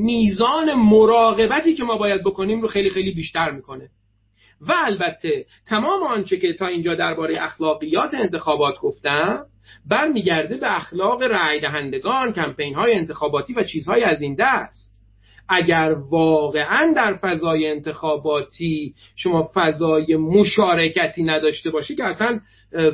میزان 0.00 0.74
مراقبتی 0.74 1.74
که 1.74 1.84
ما 1.84 1.96
باید 1.96 2.24
بکنیم 2.24 2.60
رو 2.60 2.68
خیلی 2.68 2.90
خیلی 2.90 3.14
بیشتر 3.14 3.50
می‌کنه. 3.50 3.90
و 4.60 4.72
البته 4.84 5.46
تمام 5.66 6.02
آنچه 6.02 6.36
که 6.36 6.52
تا 6.52 6.66
اینجا 6.66 6.94
درباره 6.94 7.42
اخلاقیات 7.42 8.14
انتخابات 8.14 8.80
گفتم 8.80 9.44
برمیگرده 9.86 10.56
به 10.56 10.76
اخلاق 10.76 11.22
رأی 11.22 11.60
دهندگان 11.60 12.32
کمپین 12.32 12.74
های 12.74 12.94
انتخاباتی 12.94 13.54
و 13.54 13.62
چیزهای 13.62 14.04
از 14.04 14.22
این 14.22 14.36
دست. 14.38 14.88
اگر 15.48 15.96
واقعا 16.10 16.92
در 16.96 17.14
فضای 17.22 17.70
انتخاباتی 17.70 18.94
شما 19.16 19.50
فضای 19.54 20.16
مشارکتی 20.16 21.22
نداشته 21.22 21.70
باشی 21.70 21.94
که 21.94 22.04
اصلا 22.04 22.40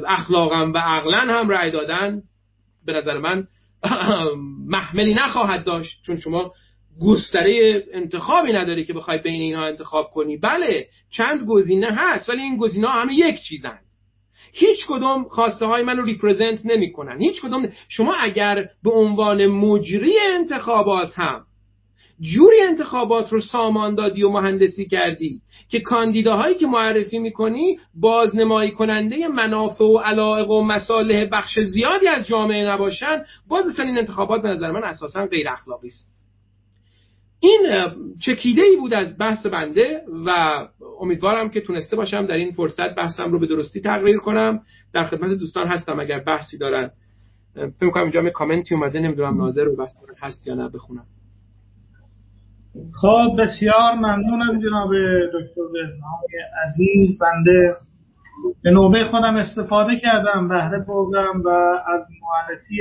اخلاقا 0.09 0.73
و 0.75 0.79
عقلا 0.79 1.19
هم 1.19 1.49
رأی 1.49 1.71
دادن 1.71 2.23
به 2.87 2.93
نظر 2.93 3.19
من 3.19 3.47
محملی 4.67 5.15
نخواهد 5.15 5.65
داشت 5.65 6.03
چون 6.07 6.17
شما 6.17 6.53
گستره 7.01 7.85
انتخابی 7.93 8.53
نداری 8.53 8.85
که 8.85 8.93
بخوای 8.93 9.19
بین 9.19 9.43
اینها 9.43 9.67
انتخاب 9.67 10.11
کنی. 10.11 10.37
بله 10.37 10.87
چند 11.11 11.47
گزینه 11.47 11.89
هست 11.91 12.29
ولی 12.29 12.43
این 12.43 12.57
گزینه 12.57 12.89
همه 12.89 13.15
یک 13.15 13.37
چیزن 13.49 13.79
هیچ 14.53 14.87
کدوم 14.89 15.25
خواسته 15.25 15.67
های 15.67 15.83
من 15.83 15.97
رو 15.97 16.05
ریپرزنت 16.05 16.61
نمی 16.67 16.93
کنن 16.93 17.21
هیچ 17.21 17.43
کدوم 17.43 17.69
شما 17.89 18.15
اگر 18.15 18.69
به 18.83 18.91
عنوان 18.91 19.47
مجری 19.47 20.19
انتخابات 20.19 21.13
هم 21.15 21.45
جوری 22.21 22.61
انتخابات 22.61 23.33
رو 23.33 23.41
سامان 23.41 23.95
دادی 23.95 24.23
و 24.23 24.29
مهندسی 24.29 24.87
کردی 24.87 25.41
که 25.69 25.81
کاندیداهایی 25.81 26.55
که 26.55 26.67
معرفی 26.67 27.19
می‌کنی 27.19 27.79
بازنمایی 27.95 28.71
کننده 28.71 29.29
منافع 29.29 29.85
و 29.85 29.99
علایق 29.99 30.51
و 30.51 30.63
مصالح 30.65 31.29
بخش 31.33 31.61
زیادی 31.61 32.09
از 32.09 32.27
جامعه 32.27 32.69
نباشن 32.69 33.25
باز 33.49 33.67
اصلا 33.67 33.85
این 33.85 33.99
انتخابات 33.99 34.43
به 34.43 34.49
نظر 34.49 34.71
من 34.71 34.85
اساسا 34.85 35.27
غیر 35.27 35.49
اخلاقی 35.49 35.89
است. 35.89 36.14
این 37.45 37.91
چکیده 38.21 38.63
ای 38.63 38.77
بود 38.77 38.95
از 38.95 39.19
بحث 39.19 39.47
بنده 39.47 40.03
و 40.27 40.31
امیدوارم 41.01 41.51
که 41.51 41.61
تونسته 41.61 41.97
باشم 41.97 42.27
در 42.27 42.35
این 42.35 42.53
فرصت 42.53 42.95
بحثم 42.95 43.33
رو 43.33 43.39
به 43.39 43.47
درستی 43.47 43.81
تقریر 43.81 44.19
کنم. 44.19 44.61
در 44.93 45.05
خدمت 45.05 45.39
دوستان 45.39 45.67
هستم 45.67 46.01
اگر 46.01 46.19
بحثی 46.19 46.59
دارن. 46.59 46.91
فکر 47.81 47.91
کنم 47.91 48.03
اینجا 48.03 48.31
کامنتی 48.31 48.75
اومده 48.75 49.01
نمی‌دونم 49.01 49.37
ناظر 49.37 49.65
رو 49.65 49.77
بحث 49.77 49.93
هست 50.21 50.47
یا 50.47 50.55
نه 50.55 50.69
بخونم. 50.75 51.05
خب 53.03 53.43
بسیار 53.43 53.95
ممنونم 53.95 54.61
جناب 54.61 54.91
دکتر 55.27 55.63
بهنام 55.73 56.21
عزیز. 56.67 57.19
بنده 57.19 57.77
به 58.63 58.71
نوبه 58.71 59.05
خودم 59.05 59.37
استفاده 59.37 59.97
کردم 59.97 60.49
بهره 60.49 60.85
بردم 60.89 61.43
و 61.45 61.49
از 61.87 62.07
معرفی 62.23 62.79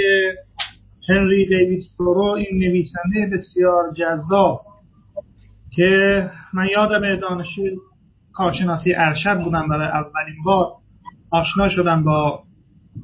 هنری 1.10 1.45
دیوید 1.45 1.82
سورو 1.97 2.24
این 2.24 2.60
نویسنده 2.60 3.30
بسیار 3.34 3.84
جذاب 3.93 4.62
که 5.76 6.24
من 6.54 6.68
یادم 6.72 7.20
دانشجوی 7.20 7.78
کارشناسی 8.34 8.93
ارشد 8.93 9.43
بودم 9.43 9.68
برای 9.68 9.88
اولین 9.88 10.43
بار. 10.45 10.68
آشنا 11.32 11.70
شدم 11.70 12.04
با 12.04 12.43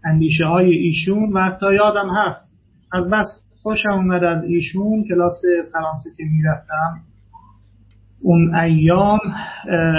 اندیشه 0.06 0.45
های 0.45 0.72
ایشون 0.72 1.34
و 1.34 1.39
حتی 1.39 1.74
یادم 1.76 2.10
هست 2.10 2.56
از 2.91 3.10
بس 3.10 3.28
خوشم 3.64 3.91
اومد 3.91 4.24
از 4.24 4.43
ایشون 4.43 5.04
کلاس 5.10 5.41
فرانسه 5.74 6.10
که 6.18 6.24
می‌رفتم. 6.24 7.02
اون 8.22 8.56
ایام 8.56 9.20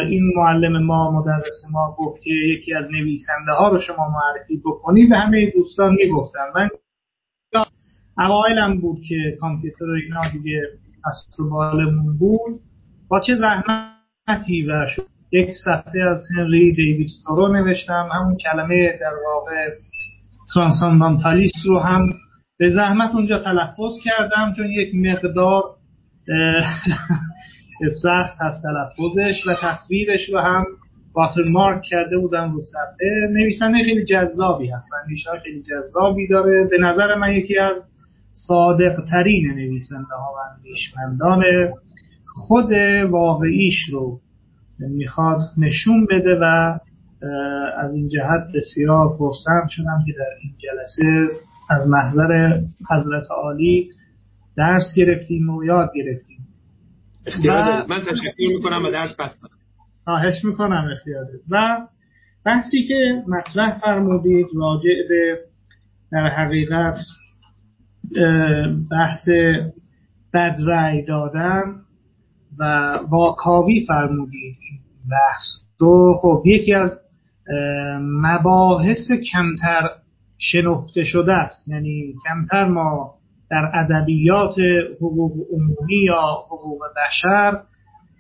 این 0.08 0.32
معلم 0.36 0.84
ما 0.84 1.10
مدرس 1.10 1.64
ما 1.72 1.96
گفت 1.98 2.22
که 2.22 2.30
یکی 2.30 2.74
از 2.74 2.90
نویسنده 2.90 3.52
ها 3.58 3.68
رو 3.68 3.78
شما 3.78 4.08
معرفی 4.08 4.62
بکنید 4.64 5.10
به 5.10 5.16
همه 5.16 5.50
دوستان 5.50 5.94
می‌گفتم. 5.94 6.52
من 6.54 6.68
اوایلم 8.18 8.80
بود 8.80 8.98
که 9.08 9.36
کامپیوتر 9.40 9.84
و 9.84 9.94
اینا 10.04 10.20
دیگه 10.32 10.60
از 11.04 11.48
بالمون 11.50 12.18
بود. 12.18 12.60
با 13.08 13.20
چه 13.20 13.36
زحمتی 13.36 14.62
و 14.62 14.86
یک 15.32 15.50
صفحه 15.64 16.02
از 16.02 16.24
هنری 16.36 16.72
دیوید 16.72 17.10
رو 17.26 17.48
نوشتم 17.48 18.08
همون 18.12 18.36
کلمه 18.36 18.98
در 19.00 19.12
واقع 19.26 19.68
ترانساندانتالیست 20.54 21.66
رو 21.66 21.78
هم 21.78 22.12
به 22.58 22.70
زحمت 22.70 23.14
اونجا 23.14 23.38
تلفظ 23.38 23.92
کردم 24.04 24.54
چون 24.56 24.66
یک 24.66 24.94
مقدار 24.94 25.62
سخت 28.02 28.36
هست 28.40 28.62
تلفظش 28.62 29.46
و 29.46 29.54
تصویرش 29.62 30.28
رو 30.32 30.40
هم 30.40 30.64
واتر 31.14 31.42
مارک 31.52 31.82
کرده 31.82 32.18
بودم 32.18 32.52
رو 32.52 32.62
صفحه. 32.62 33.28
نویسنده 33.30 33.78
خیلی 33.84 34.04
جذابی 34.04 34.70
هست 34.70 34.88
و 34.92 35.38
خیلی 35.38 35.62
جذابی 35.62 36.28
داره. 36.28 36.68
به 36.70 36.78
نظر 36.78 37.14
من 37.14 37.32
یکی 37.32 37.58
از 37.58 37.76
صادق 38.34 39.04
ترین 39.10 39.50
نویسنده 39.50 40.14
ها 40.14 40.32
و 40.32 40.56
اندیشمندان 40.56 41.42
خود 42.26 42.72
واقعیش 43.10 43.88
رو 43.92 44.20
می‌خواد 44.78 45.40
نشون 45.58 46.06
بده 46.10 46.38
و 46.40 46.78
از 47.78 47.94
این 47.94 48.08
جهت 48.08 48.52
بسیار 48.54 49.16
پرسم 49.18 49.66
شدم 49.68 50.04
که 50.06 50.12
در 50.12 50.36
این 50.42 50.52
جلسه 50.58 51.28
از 51.70 51.88
محضر 51.88 52.60
حضرت 52.90 53.30
عالی 53.30 53.90
درس 54.56 54.94
گرفتیم 54.96 55.50
و 55.50 55.64
یاد 55.64 55.90
گرفتیم. 55.94 56.38
و... 57.48 57.84
من 57.88 58.02
تشکر 58.02 58.32
می‌کنم 58.38 58.84
و 58.84 58.90
درس 58.90 59.16
بستم 59.20 59.48
خواهش 60.04 60.44
می‌کنم 60.44 60.88
اختیار 60.92 61.24
و 61.50 61.86
بحثی 62.46 62.82
که 62.88 63.22
مطرح 63.28 63.80
فرمودید 63.80 64.46
راجع 64.56 64.94
به 65.08 65.38
در 66.12 66.28
حقیقت 66.28 66.96
بحث 68.90 69.28
بد 70.34 70.56
رأی 70.66 71.04
دادن 71.04 71.74
و 72.58 72.64
واکاوی 73.10 73.86
فرمودید 73.88 74.56
بحث. 75.10 75.42
تو 75.78 76.14
خب 76.22 76.42
یکی 76.44 76.74
از 76.74 76.98
مباحث 78.00 79.12
کمتر 79.32 79.90
شنفته 80.38 81.04
شده 81.04 81.32
است. 81.32 81.68
یعنی 81.68 82.14
کمتر 82.28 82.64
ما 82.64 83.14
در 83.50 83.70
ادبیات 83.74 84.54
حقوق 84.96 85.32
عمومی 85.52 86.04
یا 86.06 86.44
حقوق 86.46 86.80
بشر 86.96 87.62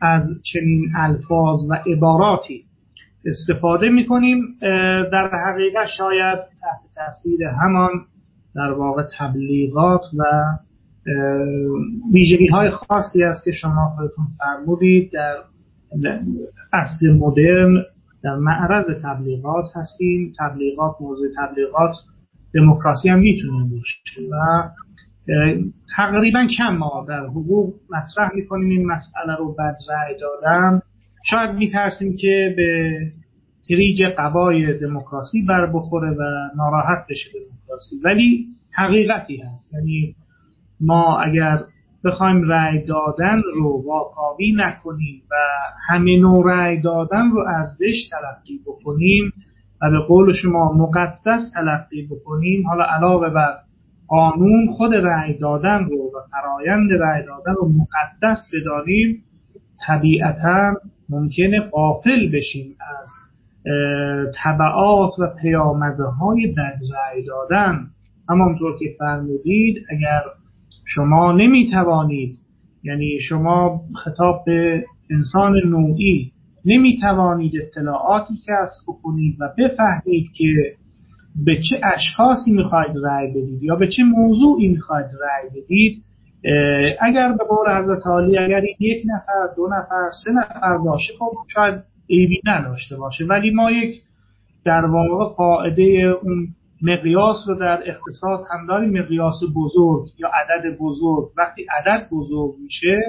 از 0.00 0.22
چنین 0.52 0.92
الفاظ 0.96 1.58
و 1.70 1.74
عباراتی 1.74 2.64
استفاده 3.26 3.88
می 3.88 4.06
کنیم 4.06 4.40
در 5.12 5.30
حقیقت 5.46 5.86
شاید 5.98 6.38
تحت 6.38 6.80
تاثیر 6.94 7.48
همان 7.62 7.90
در 8.54 8.72
واقع 8.72 9.02
تبلیغات 9.18 10.00
و 10.18 10.24
ویژگی 12.12 12.46
های 12.46 12.70
خاصی 12.70 13.22
است 13.22 13.44
که 13.44 13.50
شما 13.52 13.94
خودتون 13.96 14.24
فرمودید 14.38 15.12
در 15.12 15.36
عصر 16.72 17.12
مدرن 17.18 17.84
در 18.22 18.36
معرض 18.36 18.84
تبلیغات 19.02 19.64
هستیم. 19.74 20.32
تبلیغات 20.38 20.96
موضوع 21.00 21.28
تبلیغات 21.38 21.94
دموکراسی 22.54 23.08
هم 23.08 23.18
می‌تونه 23.18 23.70
باشه 23.70 24.28
و 24.30 24.68
تقریبا 25.96 26.46
کم 26.58 26.76
ما 26.76 27.06
در 27.08 27.26
حقوق 27.26 27.74
مطرح 27.90 28.34
می‌کنیم 28.34 28.70
این 28.70 28.86
مسئله 28.86 29.36
رو 29.38 29.52
بد 29.52 29.76
رأی 29.90 30.14
دادن. 30.20 30.80
شاید 31.24 31.50
میترسیم 31.50 32.16
که 32.16 32.54
به 32.56 32.90
تریج 33.70 34.02
قبای 34.18 34.78
دموکراسی 34.78 35.42
بر 35.42 35.66
بخوره 35.66 36.10
و 36.10 36.22
ناراحت 36.56 37.06
بشه 37.10 37.30
دموکراسی. 37.32 37.96
ولی 38.04 38.46
حقیقتی 38.72 39.36
هست. 39.36 39.74
یعنی 39.74 40.14
ما 40.80 41.20
اگر 41.20 41.58
بخوایم 42.04 42.42
رأی 42.42 42.84
دادن 42.84 43.42
رو 43.54 43.82
واکاوی 43.86 44.52
نکنیم 44.56 45.22
و 45.30 45.34
همه 45.88 46.16
نوع 46.16 46.52
رأی 46.54 46.80
دادن 46.80 47.30
رو 47.30 47.44
ارزش 47.48 48.08
تلقی 48.10 48.60
بکنیم 48.66 49.32
و 49.82 49.90
به 49.90 49.98
قول 50.08 50.34
شما 50.34 50.72
مقدس 50.72 51.52
تلقی 51.54 52.06
بکنیم 52.06 52.66
حالا 52.66 52.84
علاوه 52.84 53.30
بر 53.30 53.54
قانون 54.08 54.70
خود 54.70 54.94
رأی 54.94 55.38
دادن 55.38 55.84
رو 55.84 55.96
و 55.96 56.20
فرایند 56.30 56.92
رأی 56.92 57.22
دادن 57.26 57.54
رو 57.54 57.68
مقدس 57.68 58.38
بدانیم 58.52 59.22
طبیعتا 59.86 60.74
ممکنه 61.08 61.60
قافل 61.60 62.30
بشیم 62.32 62.76
از 62.80 63.29
طبعات 64.44 65.18
و 65.18 65.26
پیامده 65.42 66.04
های 66.04 66.46
بد 66.46 66.78
رأی 66.94 67.24
دادن. 67.24 67.86
همانطور 68.28 68.78
که 68.78 68.84
فرمودید 68.98 69.76
اگر 69.90 70.22
شما 70.86 71.32
نمی 71.32 71.70
توانید 71.70 72.36
یعنی 72.84 73.20
شما 73.20 73.80
خطاب 74.04 74.42
به 74.46 74.84
انسان 75.10 75.52
نوعی 75.66 76.32
نمی 76.64 76.98
توانید 77.00 77.52
اطلاعاتی 77.62 78.34
کسب 78.46 78.82
بکنید 78.88 79.36
و 79.40 79.48
بفهمید 79.58 80.26
که 80.36 80.46
به 81.46 81.56
چه 81.56 81.80
اشخاصی 81.94 82.52
می‌خواید 82.52 82.92
رأی 83.04 83.30
بدید 83.30 83.62
یا 83.62 83.76
به 83.76 83.88
چه 83.88 84.02
موضوعی 84.04 84.68
می‌خواید 84.68 85.06
رأی 85.06 85.60
بدید 85.62 86.02
اگر 87.00 87.32
به 87.32 87.44
قول 87.44 87.78
حضرت 87.78 88.06
عالی 88.06 88.38
اگر 88.38 88.62
یک 88.80 89.02
نفر 89.06 89.54
دو 89.56 89.66
نفر 89.66 90.10
سه 90.24 90.30
نفر 90.30 90.78
باشه 90.78 91.12
خب 91.18 91.32
شاید 91.54 91.89
ایبی 92.10 92.40
نداشته 92.46 92.96
باشه. 92.96 93.24
ولی 93.24 93.50
ما 93.50 93.70
یک 93.70 94.02
در 94.64 94.86
واقع 94.86 95.34
قاعده 95.34 95.82
اون 96.22 96.48
مقیاس 96.82 97.36
رو 97.48 97.54
در 97.54 97.82
اقتصاد 97.86 98.40
هم 98.50 98.66
داریم. 98.66 99.02
مقیاس 99.02 99.40
بزرگ 99.56 100.08
یا 100.18 100.28
عدد 100.28 100.76
بزرگ. 100.78 101.28
وقتی 101.36 101.66
عدد 101.78 102.08
بزرگ 102.12 102.54
میشه 102.62 103.00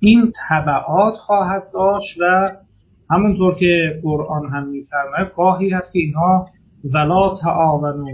این 0.00 0.32
طبعات 0.48 1.14
خواهد 1.14 1.62
داشت 1.74 2.20
و 2.20 2.52
همونطور 3.10 3.54
که 3.54 4.00
قرآن 4.02 4.48
هم 4.52 4.68
میفرماید 4.68 5.32
گاهی 5.36 5.70
هست 5.70 5.92
که 5.92 5.98
اینها 5.98 6.48
ولا 6.84 7.34
تعاونو 7.42 8.06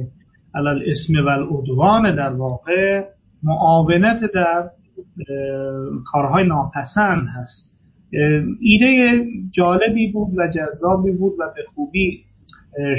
علی 0.54 0.68
الاسم 0.68 1.26
و 1.26 1.28
العدوان 1.28 2.16
در 2.16 2.32
واقع. 2.32 3.04
معاونت 3.42 4.20
در 4.34 4.70
کارهای 6.12 6.46
ناپسند 6.46 7.28
هست. 7.28 7.71
ایده 8.60 9.24
جالبی 9.50 10.12
بود 10.12 10.38
و 10.38 10.48
جذابی 10.48 11.12
بود 11.12 11.32
و 11.38 11.42
به 11.56 11.62
خوبی 11.74 12.24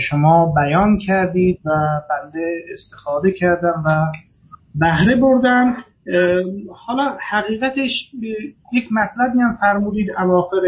شما 0.09 0.53
بیان 0.55 0.97
کردید 0.97 1.59
و 1.65 1.69
بنده 2.09 2.63
استفاده 2.71 3.31
کردم 3.31 3.83
و 3.85 4.05
بهره 4.75 5.15
بردم. 5.15 5.75
حالا 6.71 7.17
حقیقتش 7.29 8.11
یک 8.73 8.83
مطلبی 8.91 9.39
هم 9.39 9.57
فرمودید 9.61 10.07
اواخر 10.19 10.61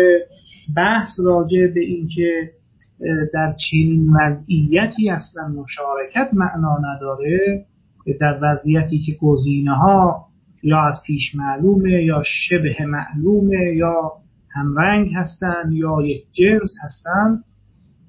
بحث 0.76 1.10
راجع 1.26 1.68
به 1.74 1.80
اینکه 1.80 2.50
در 3.34 3.56
چنین 3.72 4.14
وضعیتی 4.14 5.10
اصلا 5.10 5.48
مشارکت 5.48 6.34
معنا 6.34 6.78
نداره 6.78 7.66
در 8.20 8.40
وضعیتی 8.42 9.00
که 9.00 9.12
گزینه 9.22 9.76
ها 9.76 10.26
یا 10.64 10.78
از 10.78 11.02
پیش 11.06 11.36
معلومه 11.36 12.04
یا 12.04 12.24
شبه 12.26 12.86
معلومه 12.86 13.76
یا 13.76 14.12
همرنگ 14.56 15.10
هستند 15.16 15.74
یا 15.74 15.98
یک 16.02 16.24
جنس 16.34 16.72
هستند 16.84 17.44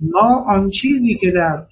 ما 0.01 0.45
آن 0.49 0.71
چیزی 0.71 1.15
که 1.21 1.31
در 1.31 1.63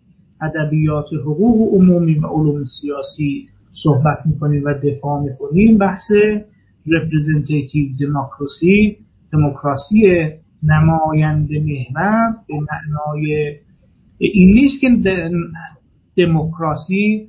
ادبیات 0.41 1.07
حقوق 1.25 1.75
عمومی 1.75 2.15
و 2.15 2.27
علوم 2.27 2.65
سیاسی 2.65 3.49
صحبت 3.83 4.19
می‌کنیم 4.27 4.65
و 4.65 4.75
دفاع 4.75 5.23
می‌کنیم 5.23 5.79
بحث 5.79 6.11
representative 6.87 8.01
دموکراسی 8.01 8.97
دموکراسی 9.33 10.29
نماینده 10.63 11.61
محور 11.61 12.35
به 12.49 12.55
معنای 12.55 13.57
این 14.19 14.55
نیست 14.55 14.81
که 14.81 14.89
دموکراسی 16.17 17.29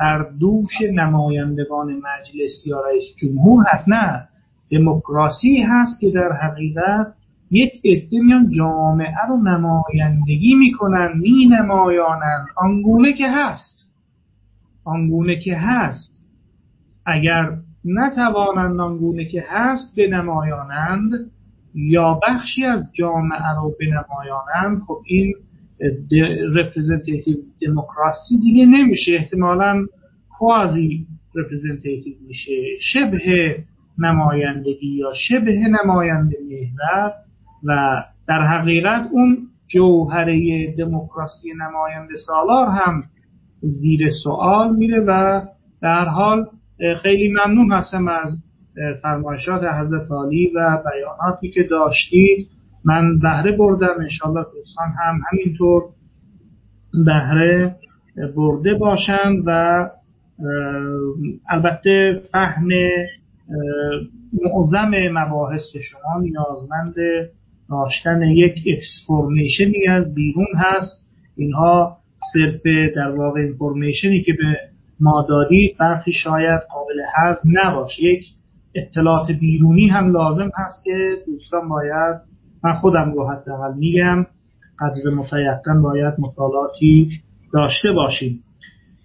بر 0.00 0.30
دوش 0.40 0.70
نمایندگان 0.92 1.86
مجلس 1.86 2.66
یا 2.66 2.80
رئیس 2.80 3.04
جمهور 3.16 3.64
هست 3.68 3.88
نه. 3.88 4.28
دموکراسی 4.70 5.56
هست 5.56 6.00
که 6.00 6.10
در 6.10 6.32
حقیقت 6.32 7.14
یک 7.50 7.72
عده 7.84 8.20
میان 8.20 8.50
جامعه 8.50 9.26
رو 9.28 9.36
نمایندگی 9.36 10.54
می‌کنن 10.54 11.12
می 11.20 11.46
نمایانن 11.46 12.46
آنگونه 12.56 13.12
که 13.12 13.28
هست. 13.28 13.86
آنگونه 14.84 15.36
که 15.36 15.56
هست. 15.56 16.10
اگر 17.06 17.56
نتوانند 17.84 18.80
آنگونه 18.80 19.24
که 19.24 19.44
هست 19.48 19.96
بنمایانند 19.96 21.10
یا 21.74 22.20
بخشی 22.28 22.64
از 22.64 22.82
جامعه 22.92 23.54
رو 23.56 23.74
بنمایانند 23.80 24.82
خب 24.86 24.98
این 25.06 25.34
representative 26.54 27.36
democracy 27.62 28.40
دیگه 28.42 28.66
نمیشه. 28.66 29.12
احتمالا 29.12 29.86
quasi 30.38 31.06
representative 31.34 32.14
میشه. 32.28 32.52
شبه 32.80 33.56
نمایندگی 33.98 34.96
یا 34.96 35.12
شبه 35.28 35.52
نماینده 35.52 36.36
محور 36.50 37.12
و 37.64 38.02
در 38.28 38.42
حقیقت 38.42 39.08
اون 39.12 39.38
جوهره 39.66 40.74
دموکراسی 40.78 41.52
نماینده 41.54 42.14
سالار 42.26 42.68
هم 42.68 43.02
زیر 43.60 44.10
سوال 44.24 44.76
میره 44.76 45.00
و 45.00 45.42
در 45.82 46.04
حال 46.04 46.46
خیلی 47.02 47.32
ممنون 47.32 47.72
هستم 47.72 48.08
از 48.08 48.42
فرمایشات 49.02 49.64
حضرت 49.64 50.10
عالی 50.10 50.52
و 50.54 50.82
بیاناتی 50.84 51.50
که 51.50 51.62
داشتید. 51.62 52.48
من 52.84 53.18
بهره 53.18 53.56
بردم. 53.56 54.00
انشالله 54.00 54.46
دوستان 54.54 54.88
هم 54.98 55.20
همینطور 55.32 55.82
بهره 57.06 57.76
برده 58.36 58.74
باشند 58.74 59.42
و 59.46 59.90
البته 61.48 62.22
فهم 62.32 62.68
معظم 64.32 64.90
مباحث 65.12 65.76
شما 65.76 66.20
نیازمند 66.20 66.94
داشتن 67.70 68.22
یک 68.22 68.54
اکسپورمیشنی 68.66 69.88
از 69.90 70.14
بیرون 70.14 70.46
هست. 70.56 71.06
اینها 71.36 71.96
صرف 72.32 72.62
در 72.96 73.10
واقع 73.10 73.40
اینفورمیشنی 73.40 74.22
که 74.22 74.32
به 74.32 74.58
ما 75.00 75.26
دادید 75.28 75.76
برخی 75.78 76.12
شاید 76.12 76.60
قابل 76.72 77.00
هضم 77.16 77.48
نباشه. 77.64 78.02
یک 78.02 78.24
اطلاعات 78.74 79.30
بیرونی 79.30 79.88
هم 79.88 80.12
لازم 80.12 80.50
هست 80.54 80.84
که 80.84 81.16
دوستان 81.26 81.68
باید 81.68 82.16
من 82.64 82.74
خودم 82.74 83.12
رو 83.12 83.28
حداقل 83.28 83.74
میگم 83.78 84.26
قدر 84.80 85.10
متیقن 85.16 85.82
باید 85.82 86.14
مطالعاتی 86.18 87.10
داشته 87.52 87.92
باشیم. 87.92 88.42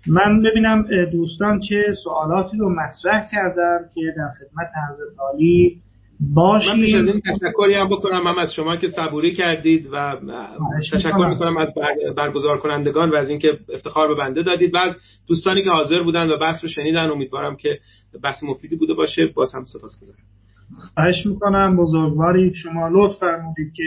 من 0.07 0.41
ببینم 0.41 0.85
دوستان 1.11 1.59
چه 1.59 1.83
سوالاتی 2.03 2.57
رو 2.57 2.69
مطرح 2.69 3.27
کردن 3.31 3.79
که 3.95 4.01
در 4.17 4.29
خدمت 4.39 4.67
حضرت 4.89 5.19
عالی 5.19 5.81
باشیم. 6.33 6.71
من 6.73 6.81
پیش 6.81 6.95
از 6.95 7.07
این 7.07 7.21
تشکری 7.21 7.73
هم 7.73 7.89
بکنم 7.89 8.27
هم 8.27 8.37
از 8.37 8.53
شما 8.53 8.75
که 8.75 8.87
صبوری 8.87 9.33
کردید 9.33 9.89
و 9.93 10.17
تشکر 10.93 11.27
می‌کنم 11.29 11.57
از 11.57 11.73
برگزار 12.17 12.57
کنندگان 12.57 13.09
و 13.09 13.15
از 13.15 13.29
اینکه 13.29 13.59
افتخار 13.73 14.07
به 14.07 14.15
بنده 14.15 14.43
دادید. 14.43 14.73
و 14.73 14.77
از 14.77 14.95
دوستانی 15.27 15.63
که 15.63 15.69
حاضر 15.69 16.03
بودن 16.03 16.29
و 16.29 16.37
بحث 16.37 16.63
رو 16.63 16.69
شنیدن 16.69 17.09
امیدوارم 17.09 17.55
که 17.55 17.79
بحث 18.23 18.43
مفیدی 18.43 18.75
بوده 18.75 18.93
باشه. 18.93 19.25
باز 19.35 19.53
هم 19.55 19.63
سپاس 19.65 19.91
گذارم. 20.01 20.19
خواهش 20.93 21.25
می‌کنم 21.25 21.77
بزرگواری. 21.77 22.53
شما 22.53 22.87
لطف 22.87 23.19
فرمودید 23.19 23.73
که 23.75 23.83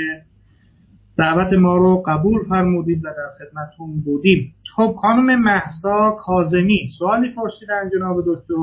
دعوت 1.19 1.53
ما 1.53 1.77
رو 1.77 2.03
قبول 2.07 2.45
فرمودید 2.49 3.05
و 3.05 3.09
در 3.09 3.29
خدمتتون 3.39 4.01
بودیم. 4.05 4.55
خب 4.77 4.97
خانم 5.03 5.43
محسا 5.43 6.17
کازمی 6.19 6.89
سوالی 6.99 7.35
پرسیدن 7.35 7.91
جناب 7.95 8.17
دکتر 8.27 8.55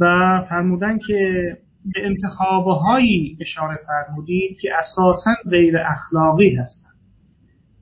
و 0.00 0.44
فرمودن 0.48 0.98
که 1.06 1.56
به 1.94 2.06
انتخابهایی 2.06 3.38
اشاره 3.40 3.78
فرمودید 3.86 4.58
که 4.60 4.68
اساسا 4.78 5.30
غیر 5.50 5.78
اخلاقی 5.78 6.54
هستند. 6.54 6.94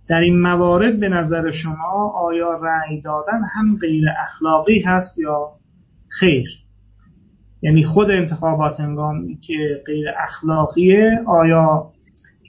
در 0.08 0.20
این 0.20 0.40
موارد 0.40 1.00
به 1.00 1.08
نظر 1.08 1.50
شما 1.50 2.12
آیا 2.16 2.52
رأی 2.62 3.00
دادن 3.00 3.40
هم 3.54 3.76
غیر 3.80 4.04
اخلاقی 4.24 4.80
هست 4.80 5.18
یا 5.18 5.48
خیر؟ 6.08 6.48
یعنی 7.62 7.84
خود 7.84 8.10
انتخابات 8.10 8.80
انگام 8.80 9.34
که 9.46 9.82
غیر 9.86 10.06
اخلاقیه 10.18 11.20
آیا 11.26 11.90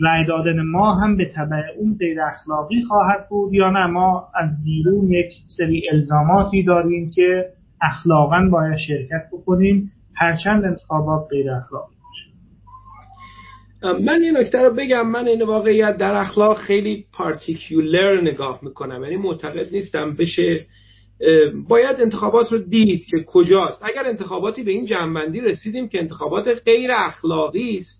رأی 0.02 0.26
دادن 0.26 0.62
ما 0.62 0.94
هم 0.94 1.18
به 1.18 1.26
طبع 1.26 1.62
اون 1.78 1.98
غیر 2.00 2.22
اخلاقی 2.22 2.84
خواهد 2.88 3.30
بود 3.30 3.54
یا 3.54 3.70
نه؟ 3.70 3.86
ما 3.86 4.28
از 4.36 4.50
بیرون 4.64 5.12
یک 5.12 5.32
سری 5.58 5.90
الزاماتی 5.92 6.64
داریم 6.64 7.12
که 7.16 7.46
اخلاقا 7.82 8.50
باید 8.52 8.78
شرکت 8.88 9.24
بکنیم. 9.34 9.92
هرچند 10.16 10.66
انتخابات 10.66 11.28
غیر 11.32 11.52
اخلاقی 11.52 11.98
من 13.84 14.22
یه 14.22 14.32
نکته 14.32 14.64
رو 14.64 14.74
بگم. 14.74 15.08
من 15.12 15.28
این 15.28 15.42
واقعیت 15.42 15.98
در 15.98 16.16
اخلاق 16.16 16.58
خیلی 16.58 17.06
پارتیکیولر 17.14 18.22
نگاه 18.22 18.60
می‌کنم. 18.64 19.04
یعنی 19.04 19.18
معتقد 19.18 19.72
نیستم. 19.72 20.16
بشه 20.20 20.66
باید 21.70 22.02
انتخابات 22.02 22.52
رو 22.52 22.58
دید 22.58 23.06
که 23.06 23.18
کجاست. 23.28 23.84
اگر 23.84 24.06
انتخاباتی 24.06 24.64
به 24.64 24.72
این 24.72 24.86
جنبندی 24.86 25.42
رسیدیم 25.42 25.90
که 25.90 26.00
انتخابات 26.00 26.48
غیر 26.66 26.92
اخلاقی 26.92 27.78
است 27.78 27.97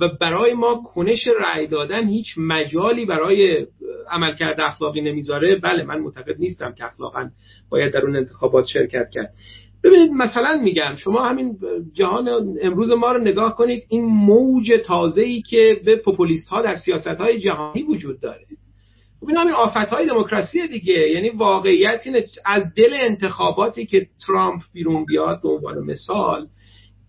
و 0.00 0.08
برای 0.20 0.54
ما 0.54 0.82
کنش 0.94 1.26
رأی 1.40 1.66
دادن 1.66 2.08
هیچ 2.08 2.26
مجالی 2.36 3.04
برای 3.06 3.66
عملکرد 4.10 4.60
اخلاقی 4.60 5.00
نمی‌ذاره. 5.00 5.56
بله 5.56 5.84
من 5.84 5.98
معتقد 5.98 6.38
نیستم 6.38 6.72
که 6.72 6.84
اخلاقا 6.84 7.30
باید 7.70 7.92
در 7.92 8.00
اون 8.00 8.16
انتخابات 8.16 8.66
شرکت 8.66 9.10
کرد. 9.10 9.30
ببینید 9.84 10.12
مثلا 10.12 10.60
میگم 10.62 10.94
شما 10.96 11.28
همین 11.28 11.58
جهان 11.92 12.28
امروز 12.62 12.90
ما 12.90 13.12
رو 13.12 13.20
نگاه 13.20 13.56
کنید 13.56 13.84
این 13.88 14.04
موج 14.04 14.72
تازه 14.84 15.22
ای 15.22 15.42
که 15.42 15.80
به 15.84 15.96
پوپولیست 15.96 16.48
ها 16.48 16.62
در 16.62 16.76
سیاست 16.76 17.06
های 17.06 17.38
جهانی 17.38 17.82
وجود 17.82 18.20
داره. 18.20 18.44
ببین 19.22 19.36
همین 19.36 19.54
آفت 19.54 19.76
های 19.76 20.06
دموکراسی 20.06 20.68
دیگه. 20.68 21.08
یعنی 21.08 21.30
واقعیت 21.30 22.02
اینه 22.04 22.24
از 22.46 22.62
دل 22.76 22.92
انتخاباتی 22.92 23.86
که 23.86 24.06
ترامپ 24.26 24.62
بیرون 24.72 25.04
بیاد 25.04 25.42
به 25.42 25.48
عنوان 25.48 25.78
مثال 25.78 26.46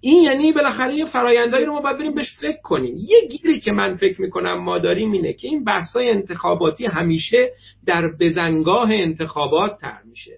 این 0.01 0.23
یعنی 0.23 0.51
بالاخره 0.51 0.95
یه 0.95 1.05
فرایندهایی 1.05 1.65
رو 1.65 1.73
ما 1.73 1.81
باید 1.81 1.97
بریم 1.97 2.15
بهش 2.15 2.37
فکر 2.39 2.61
کنیم. 2.63 2.95
یه 2.97 3.27
گیری 3.29 3.59
که 3.59 3.71
من 3.71 3.95
فکر 3.95 4.21
می‌کنم 4.21 4.53
ما 4.53 4.79
داریم 4.79 5.11
اینه 5.11 5.33
که 5.33 5.47
این 5.47 5.63
بحثای 5.63 6.09
انتخاباتی 6.09 6.85
همیشه 6.85 7.51
در 7.85 8.07
بزنگاه 8.19 8.91
انتخابات 8.91 9.77
تر 9.81 9.97
میشه. 10.09 10.37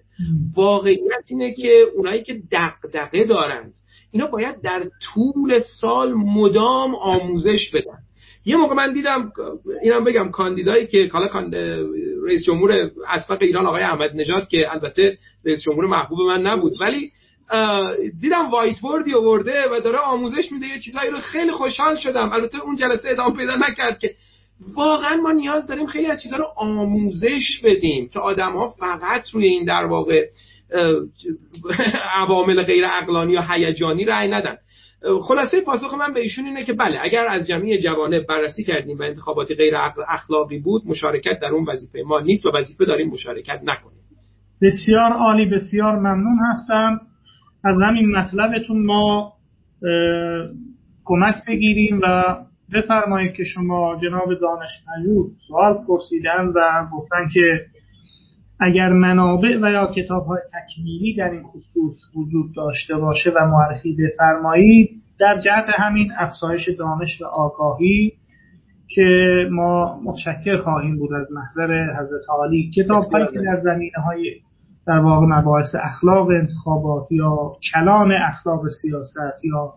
واقعیت 0.56 1.24
اینه 1.28 1.54
که 1.54 1.84
اونایی 1.96 2.22
که 2.22 2.40
دقدقه 2.52 3.24
دارند 3.24 3.74
اینا 4.10 4.26
باید 4.26 4.60
در 4.62 4.84
طول 5.14 5.60
سال 5.80 6.14
مدام 6.14 6.94
آموزش 6.94 7.70
بدن. 7.74 7.98
یه 8.46 8.56
موقع 8.56 8.74
من 8.74 8.92
دیدم 8.92 9.32
اینم 9.82 10.04
بگم 10.04 10.30
کاندیدایی 10.30 10.86
که 10.86 11.08
حالا 11.12 11.28
رئیس 12.26 12.44
جمهور 12.46 12.90
اسبق 13.08 13.38
ایران 13.40 13.66
آقای 13.66 13.82
احمد 13.82 14.10
نژاد 14.14 14.48
که 14.48 14.72
البته 14.72 15.18
رئیس 15.44 15.62
جمهور 15.62 15.86
محبوب 15.86 16.20
من 16.20 16.42
نبود 16.42 16.72
ولی 16.80 17.10
دیدم 18.20 18.50
وایت 18.50 18.80
بوردی 18.80 19.14
آورده 19.14 19.64
و 19.72 19.80
داره 19.80 19.98
آموزش 19.98 20.52
میده 20.52 20.66
یه 20.66 20.80
چیزایی 20.80 21.10
رو 21.10 21.18
خیلی 21.18 21.52
خوشحال 21.52 21.96
شدم. 21.96 22.32
البته 22.32 22.58
اون 22.58 22.76
جلسه 22.76 23.08
ادامه 23.10 23.36
پیدا 23.36 23.56
نکرد 23.56 23.98
که 23.98 24.14
واقعا 24.76 25.16
ما 25.16 25.32
نیاز 25.32 25.66
داریم 25.66 25.86
خیلی 25.86 26.06
از 26.06 26.22
چیزها 26.22 26.38
رو 26.38 26.46
آموزش 26.56 27.60
بدیم 27.64 28.08
که 28.08 28.20
آدم 28.20 28.52
ها 28.52 28.68
فقط 28.68 29.30
روی 29.30 29.46
این 29.46 29.64
در 29.64 29.84
واقع 29.84 30.26
عوامل 32.16 32.62
غیر 32.62 32.84
اقلانی 33.02 33.32
یا 33.32 33.42
هیجانی 33.50 34.04
رأی 34.04 34.28
ندن. 34.28 34.56
خلاصه 35.28 35.60
پاسخ 35.60 35.94
من 35.94 36.12
به 36.12 36.20
ایشون 36.20 36.44
اینه 36.46 36.64
که 36.64 36.72
بله 36.72 36.98
اگر 37.02 37.26
از 37.26 37.46
جمعی 37.46 37.78
جوانه 37.78 38.20
بررسی 38.20 38.64
کردیم 38.64 38.98
و 38.98 39.02
انتخاباتی 39.02 39.54
غیر 39.54 39.74
اخلاقی 40.08 40.58
بود 40.58 40.82
مشارکت 40.86 41.40
در 41.42 41.48
اون 41.48 41.64
وظیفه 41.68 42.02
ما 42.06 42.20
نیست 42.20 42.46
و 42.46 42.50
وظیفه 42.54 42.84
داریم 42.84 43.10
مشارکت 43.10 43.60
نکنیم. 43.62 43.98
بسیار 44.62 45.12
عالی 45.12 45.46
بسیار 45.46 45.96
ممنون 45.96 46.38
هستم. 46.50 47.00
از 47.64 47.76
همین 47.80 48.10
مطلبتون 48.10 48.86
ما 48.86 49.32
کمک 51.04 51.34
بگیریم 51.48 52.00
و 52.02 52.36
بفرمایید 52.72 53.32
که 53.32 53.44
شما 53.44 53.98
جناب 54.02 54.34
دانش 54.40 54.70
سوال 55.48 55.84
پرسیدن 55.86 56.46
و 56.54 56.86
گفتن 56.92 57.28
که 57.34 57.60
اگر 58.60 58.92
منابع 58.92 59.58
و 59.62 59.70
یا 59.70 59.92
کتاب 59.96 60.26
های 60.26 60.38
تکمیلی 60.52 61.14
در 61.14 61.30
این 61.30 61.42
خصوص 61.42 61.96
وجود 62.16 62.54
داشته 62.56 62.96
باشه 62.96 63.30
و 63.30 63.46
معرفی 63.46 63.96
بفرمایید 63.96 64.90
در 65.18 65.38
جهت 65.38 65.64
همین 65.68 66.12
افزایش 66.18 66.68
دانش 66.78 67.22
و 67.22 67.24
آگاهی 67.24 68.12
که 68.88 69.28
ما 69.50 70.00
متشکر 70.04 70.56
خواهیم 70.62 70.98
بود 70.98 71.12
از 71.12 71.26
محضر 71.32 71.84
حضرت 72.00 72.22
عالی. 72.28 72.70
کتاب 72.76 73.02
هایی 73.12 73.26
که 73.32 73.38
در 73.38 73.60
زمینه 73.60 73.98
های 74.06 74.40
در 74.86 74.98
واقع 74.98 75.26
مباحث 75.26 75.74
اخلاق 75.82 76.28
انتخابات 76.28 77.12
یا 77.12 77.52
کلان 77.74 78.12
اخلاق 78.12 78.60
سیاست 78.82 79.44
یا 79.44 79.74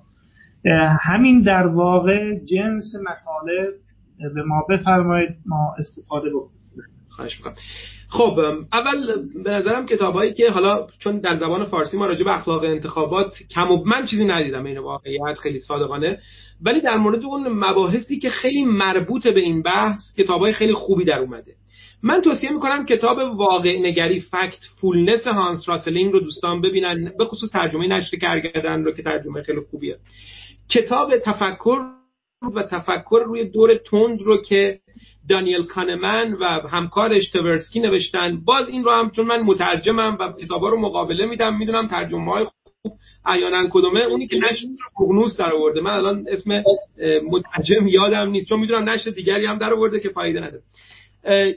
همین 1.02 1.42
در 1.42 1.68
واقع 1.68 2.36
جنس 2.46 2.84
مطالب 2.96 3.74
به 4.36 4.44
ما 4.44 4.66
بفرمایید 4.70 5.30
ما 5.46 5.76
استفاده 5.80 6.30
بکنیم. 6.30 6.52
خب 8.10 8.40
اول 8.74 9.16
به 9.44 9.52
نظرم 9.52 9.86
کتابایی 9.86 10.34
که 10.34 10.50
حالا 10.52 10.88
چون 11.00 11.20
در 11.20 11.36
زبان 11.36 11.66
فارسی 11.66 11.98
ما 11.98 12.06
راجع 12.06 12.24
به 12.24 12.34
اخلاق 12.34 12.64
انتخابات 12.64 13.38
کم 13.52 13.72
و 13.72 13.84
من 13.86 14.06
چیزی 14.06 14.26
ندیدم 14.26 14.66
این 14.66 14.78
واقعیت 14.78 15.38
خیلی 15.44 15.60
صادقانه. 15.60 16.20
ولی 16.62 16.82
در 16.82 16.98
مورد 16.98 17.24
اون 17.24 17.48
مباحثی 17.48 18.20
که 18.20 18.30
خیلی 18.30 18.66
مربوط 18.66 19.28
به 19.28 19.40
این 19.40 19.62
بحث 19.62 20.00
کتابای 20.18 20.54
خیلی 20.54 20.74
خوبی 20.74 21.06
در 21.06 21.20
اومده. 21.20 21.54
من 22.04 22.22
توصیه 22.22 22.50
می‌کنم 22.52 22.86
کتاب 22.86 23.18
واقع 23.18 23.80
نگری 23.80 24.20
Factfulness 24.20 25.28
هانس 25.28 25.70
راسلینگ 25.70 26.14
رو 26.14 26.20
دوستان 26.20 26.62
ببینن 26.62 27.12
به 27.18 27.26
خصوص 27.26 27.52
ترجمه 27.52 27.88
نشر 27.88 28.18
کرگدن 28.18 28.84
رو 28.84 28.92
که 28.92 29.04
ترجمه 29.04 29.42
خیلی 29.42 29.60
خوبیه. 29.72 29.98
کتاب 30.70 31.18
تفکر 31.18 31.80
و 32.56 32.64
تفکر 32.64 33.24
روی 33.26 33.50
دور 33.50 33.78
تند 33.78 34.22
رو 34.22 34.42
که 34.42 34.80
دانیل 35.30 35.64
کانمن 35.64 36.34
و 36.34 36.46
همکارش 36.68 37.30
تورسکی 37.30 37.80
نوشتن. 37.80 38.42
باز 38.46 38.70
این 38.70 38.84
رو 38.84 38.92
هم 38.92 39.10
چون 39.10 39.26
من 39.26 39.42
مترجمم 39.42 40.18
و 40.20 40.32
کتابا 40.32 40.70
رو 40.70 40.80
مقابله 40.80 41.26
میدم 41.26 41.58
می‌دونم 41.58 41.88
ترجمه 41.88 42.32
های 42.32 42.46
خوب. 42.46 42.94
احیانا 43.26 43.68
کدومه؟ 43.72 44.00
اونی 44.00 44.28
که 44.28 44.38
نشر 44.38 44.66
قغنوس 44.96 45.38
در 45.38 45.54
آورده. 45.54 45.82
من 45.82 45.92
الان 45.92 46.26
اسم 46.28 46.64
مترجم 47.32 47.88
یادم 47.88 48.30
نیست 48.30 48.50
چون 48.50 48.60
می‌دونم 48.60 48.90
نشر 48.90 49.12
دیگری 49.12 49.46
هم 49.46 49.58
در 49.58 49.74
آورده 49.74 50.00
که 50.00 50.10
فایده 50.10 50.40
نداره. 50.40 50.64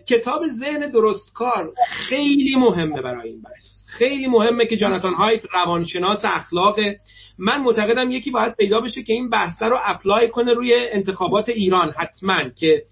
کتاب 0.09 0.47
ذهن 0.47 0.91
درستکار 0.91 1.73
خیلی 2.09 2.57
مهمه 2.57 3.03
برای 3.03 3.29
این 3.29 3.43
بحث. 3.43 3.81
خیلی 3.87 4.27
مهمه 4.27 4.67
که 4.67 4.77
جاناتان 4.77 5.15
هایت 5.15 5.43
روانشناس 5.55 6.21
اخلاق 6.25 6.77
من 7.39 7.61
معتقدم 7.61 8.11
یکی 8.11 8.31
باید 8.31 8.57
پیدا 8.57 8.81
بشه 8.81 9.03
که 9.03 9.13
این 9.13 9.31
بحث 9.31 9.63
رو 9.63 9.77
apply 9.85 10.29
کنه 10.29 10.53
روی 10.53 10.75
انتخابات 10.93 11.49
ایران 11.49 11.91
حتما 11.91 12.49
که 12.49 12.83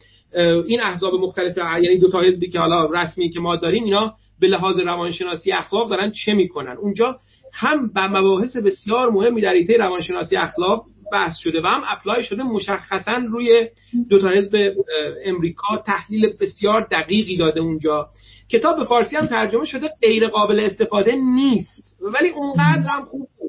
این 0.67 0.81
احزاب 0.81 1.15
مختلف 1.15 1.57
یعنی 1.57 1.99
دو 1.99 2.11
تا 2.11 2.21
حزبی 2.21 2.49
که 2.49 2.59
حالا 2.59 2.85
رسمی 2.85 3.31
که 3.31 3.41
ما 3.41 3.57
داریم 3.57 3.85
اینا 3.85 4.15
به 4.41 4.47
لحاظ 4.47 4.79
روانشناسی 4.79 5.53
اخلاق 5.53 5.91
دارن 5.91 6.11
چه 6.11 6.33
می‌کنن؟ 6.33 6.77
اونجا 6.77 7.19
هم 7.53 7.93
به 7.93 8.09
مباحث 8.09 8.57
بسیار 8.57 9.11
مهمی 9.11 9.41
در 9.41 9.53
حیطه 9.53 9.77
روانشناسی 9.77 10.37
اخلاق 10.37 10.85
بحث 11.13 11.39
شده 11.39 11.61
و 11.61 11.67
هم 11.67 11.83
apply 11.89 12.25
شده 12.25 12.43
مشخصا 12.43 13.13
روی 13.29 13.69
دو 14.11 14.19
تا 14.19 14.29
حزب 14.29 14.73
امریکا 15.25 15.77
تحلیل 15.87 16.37
بسیار 16.41 16.87
دقیقی 16.91 17.37
داده 17.37 17.61
اونجا. 17.61 18.09
کتاب 18.51 18.77
به 18.77 18.85
فارسی 18.85 19.17
هم 19.17 19.27
ترجمه 19.27 19.65
شده 19.65 19.91
غیر 20.03 20.29
قابل 20.29 20.61
استفاده 20.61 21.13
نیست. 21.17 21.97
ولی 22.01 22.29
اونقدر 22.29 22.89
هم 22.89 23.05
خوب 23.05 23.29
بود. 23.39 23.49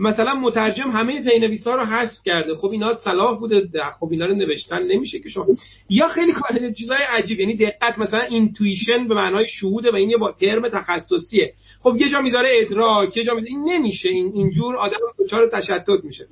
مثلا 0.00 0.34
مترجم 0.34 0.90
همه 0.90 1.22
پی‌نویسا 1.22 1.74
رو 1.74 1.84
حذف 1.84 2.22
کرده. 2.24 2.54
خب 2.54 2.66
اینا 2.66 2.94
صلاح 2.94 3.38
بوده 3.38 3.68
خب 4.00 4.08
اینا 4.10 4.26
رو 4.26 4.34
نوشتن 4.34 4.82
نمیشه 4.82 5.18
که 5.18 5.28
شما. 5.28 5.46
یا 5.90 6.08
خیلی 6.08 6.32
چیزای 6.74 6.98
عجیب. 7.08 7.40
یعنی 7.40 7.56
دقت 7.56 7.98
مثلا 7.98 8.20
intuition 8.20 9.08
به 9.08 9.14
معنای 9.14 9.46
شهوده 9.48 9.90
و 9.90 9.94
این 9.94 10.10
یه 10.10 10.16
با 10.16 10.32
ترم 10.32 10.68
تخصصیه. 10.68 11.52
خب 11.80 11.96
یه 11.96 12.08
جا 12.08 12.20
می‌ذاره 12.20 12.48
ادراک 12.60 13.16
یه 13.16 13.24
جا 13.24 13.34
می‌ذاره 13.34 13.50
این 13.50 13.64
نمیشه. 13.68 14.10
این 14.10 14.32
اینجور 14.34 14.76
آدم 14.76 14.98
دچار 15.18 15.48
تشتت 15.52 16.04
میشه. 16.04 16.26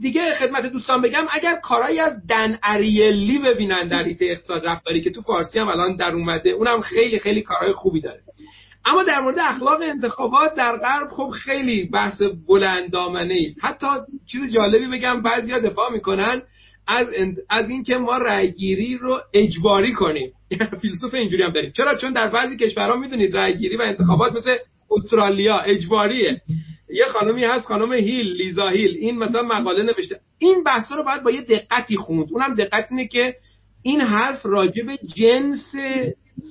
دیگه 0.00 0.34
خدمت 0.34 0.66
دوستان 0.66 1.02
بگم 1.02 1.26
اگر 1.30 1.54
کارایی 1.54 2.00
از 2.00 2.26
دن 2.26 2.58
اریلی 2.62 3.38
ببینن 3.38 3.88
در 3.88 4.04
حیطه 4.04 4.24
اقتصاد 4.24 4.66
رفتاری 4.66 5.00
که 5.00 5.10
تو 5.10 5.22
فارسی 5.22 5.58
هم 5.58 5.68
الان 5.68 5.96
در 5.96 6.12
اومده 6.12 6.50
اونم 6.50 6.80
خیلی 6.80 7.18
خیلی 7.18 7.42
کارهای 7.42 7.72
خوبی 7.72 8.00
داره. 8.00 8.20
اما 8.84 9.02
در 9.02 9.20
مورد 9.20 9.38
اخلاق 9.38 9.80
انتخابات 9.82 10.54
در 10.54 10.76
غرب 10.76 11.08
خب 11.08 11.28
خیلی 11.28 11.84
بحث 11.84 12.22
بلند 12.48 12.90
دامنه 12.90 13.36
است 13.46 13.58
حتی 13.62 13.86
چیز 14.32 14.52
جالبی 14.52 14.86
بگم 14.86 15.22
بعضیا 15.22 15.58
دفاع 15.58 15.92
می‌کنن 15.92 16.42
از 16.86 17.06
از 17.50 17.70
اینکه 17.70 17.96
ما 17.96 18.18
رأیگیری 18.18 18.96
رو 18.96 19.18
اجباری 19.34 19.92
کنیم. 19.92 20.32
فیلسوف 20.82 21.14
اینجوری 21.14 21.42
هم 21.42 21.52
داریم. 21.52 21.72
چرا؟ 21.76 21.96
چون 21.96 22.12
در 22.12 22.28
بعضی 22.28 22.56
کشورها 22.56 22.96
می‌دونید 22.96 23.36
رأیگیری 23.36 23.76
و 23.76 23.82
انتخابات 23.82 24.32
مثل 24.32 24.56
استرالیا 24.90 25.58
اجباریه. 25.58 26.40
یه 26.94 27.04
خانمی 27.04 27.44
هست 27.44 27.66
خانم 27.66 27.92
هیل 27.92 28.32
لیزا 28.32 28.68
هیل. 28.68 28.96
این 28.96 29.18
مثلا 29.18 29.42
مقاله 29.42 29.82
نوشته. 29.82 30.20
این 30.38 30.64
بحثا 30.64 30.94
رو 30.94 31.02
باید 31.02 31.22
با 31.22 31.30
یه 31.30 31.40
دقتی 31.40 31.96
خوند 31.96 32.26
اونم 32.32 32.54
دقت 32.54 32.86
اینه 32.90 33.08
که 33.08 33.34
این 33.82 34.00
حرف 34.00 34.46
راجب 34.46 34.86
جنس 35.16 35.72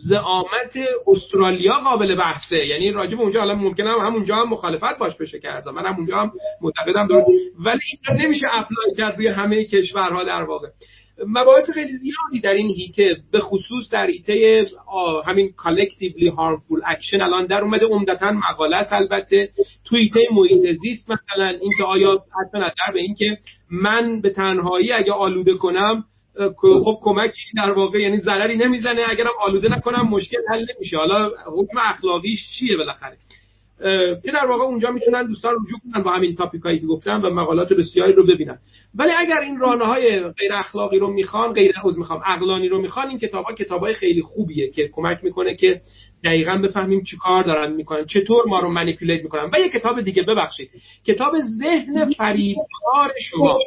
زعامت 0.07 0.77
استرالیا 1.07 1.73
قابل 1.73 2.15
بحثه. 2.15 2.65
یعنی 2.65 2.91
راجع 2.91 3.09
به 3.09 3.21
اونجا 3.21 3.39
حالا 3.39 3.55
ممکنه 3.55 3.89
هم 3.89 3.99
همونجا 3.99 4.35
هم 4.35 4.49
مخالفت 4.49 4.97
باش 4.97 5.15
بشه 5.15 5.39
کرد 5.39 5.69
من 5.69 5.85
هم 5.85 5.95
اونجا 5.95 6.17
هم 6.17 6.31
معتقدم 6.61 7.07
درست. 7.07 7.27
ولی 7.65 7.79
این 8.07 8.21
نمیشه 8.21 8.47
apply 8.51 8.95
کرد 8.97 9.15
روی 9.17 9.27
همه 9.27 9.65
کشورها 9.65 10.23
در 10.23 10.43
واقع. 10.43 10.67
مباحث 11.27 11.69
خیلی 11.73 11.93
زیادی 11.97 12.39
در 12.43 12.51
این 12.51 12.69
حیطه 12.69 13.17
به 13.31 13.39
خصوص 13.39 13.89
در 13.91 14.07
حیطه 14.07 14.65
همین 15.25 15.51
collectively 15.57 16.27
harmful 16.27 16.81
action 16.85 17.21
الان 17.21 17.45
در 17.45 17.61
اومده. 17.61 17.85
عمدتا 17.85 18.31
مقاله 18.31 18.75
است 18.75 18.93
البته. 18.93 19.49
تو 19.85 19.95
حیطه 19.95 20.19
محیط 20.31 20.77
زیست 20.81 21.09
مثلا 21.09 21.47
اینکه 21.61 21.83
آیا 21.83 22.13
حتی 22.13 22.57
نظر 22.57 22.93
به 22.93 22.99
اینکه 22.99 23.37
من 23.71 24.21
به 24.21 24.29
تنهایی 24.29 24.91
اگه 24.91 25.11
آلوده 25.11 25.53
کنم 25.53 26.03
خب 26.61 26.99
کمکی 27.01 27.41
در 27.57 27.71
واقع 27.71 27.99
یعنی 27.99 28.17
ضرری 28.17 28.57
نمی‌زنه. 28.57 29.01
اگرم 29.09 29.31
آلوده 29.41 29.69
نکنم 29.77 30.07
مشکل 30.09 30.37
حل 30.49 30.65
نمیشه. 30.75 30.97
حالا 30.97 31.31
حکم 31.57 31.77
اخلاقیش 31.77 32.39
چیه 32.59 32.77
بالاخره؟ 32.77 33.17
که 34.23 34.31
در 34.33 34.45
واقع 34.45 34.63
اونجا 34.63 34.91
می‌تونن 34.91 35.27
دوستان 35.27 35.53
رجوع 35.53 35.79
کنن 35.93 36.03
با 36.03 36.11
همین 36.11 36.35
تاپیکایی 36.35 36.79
که 36.79 36.85
گفتم 36.85 37.21
و 37.23 37.29
مقالات 37.29 37.73
بسیاری 37.73 38.13
رو 38.13 38.25
ببینن. 38.25 38.57
ولی 38.95 39.11
اگر 39.11 39.37
این 39.37 39.59
رانه 39.59 39.85
های 39.85 40.19
غیر 40.19 40.53
اخلاقی 40.53 40.99
رو 40.99 41.13
می‌خوان 41.13 41.53
غیر 41.53 41.73
از 41.85 41.97
می‌خوام 41.97 42.21
عقلانی 42.25 42.69
رو 42.69 42.81
می‌خوان 42.81 43.09
این 43.09 43.19
کتاب 43.19 43.45
ها 43.45 43.53
کتاب 43.53 43.81
های 43.81 43.93
خیلی 43.93 44.21
خوبیه 44.21 44.69
که 44.69 44.89
کمک 44.93 45.19
می‌کنه 45.23 45.55
که 45.55 45.81
دقیقا 46.23 46.57
بفهمیم 46.57 47.03
چی 47.03 47.17
کار 47.17 47.43
دارن 47.43 47.73
می‌کنن 47.73 48.05
چطور 48.05 48.45
ما 48.47 48.59
رو 48.59 48.69
منیپولیت 48.69 49.23
می‌کنن. 49.23 49.49
و 49.53 49.59
یه 49.59 49.69
کتاب 49.69 50.01
دیگه 50.01 50.23
ببخشید. 50.23 50.69
کتاب 51.07 51.33
ذهن 51.59 52.13
فریبکار 52.13 53.11
شما. 53.31 53.57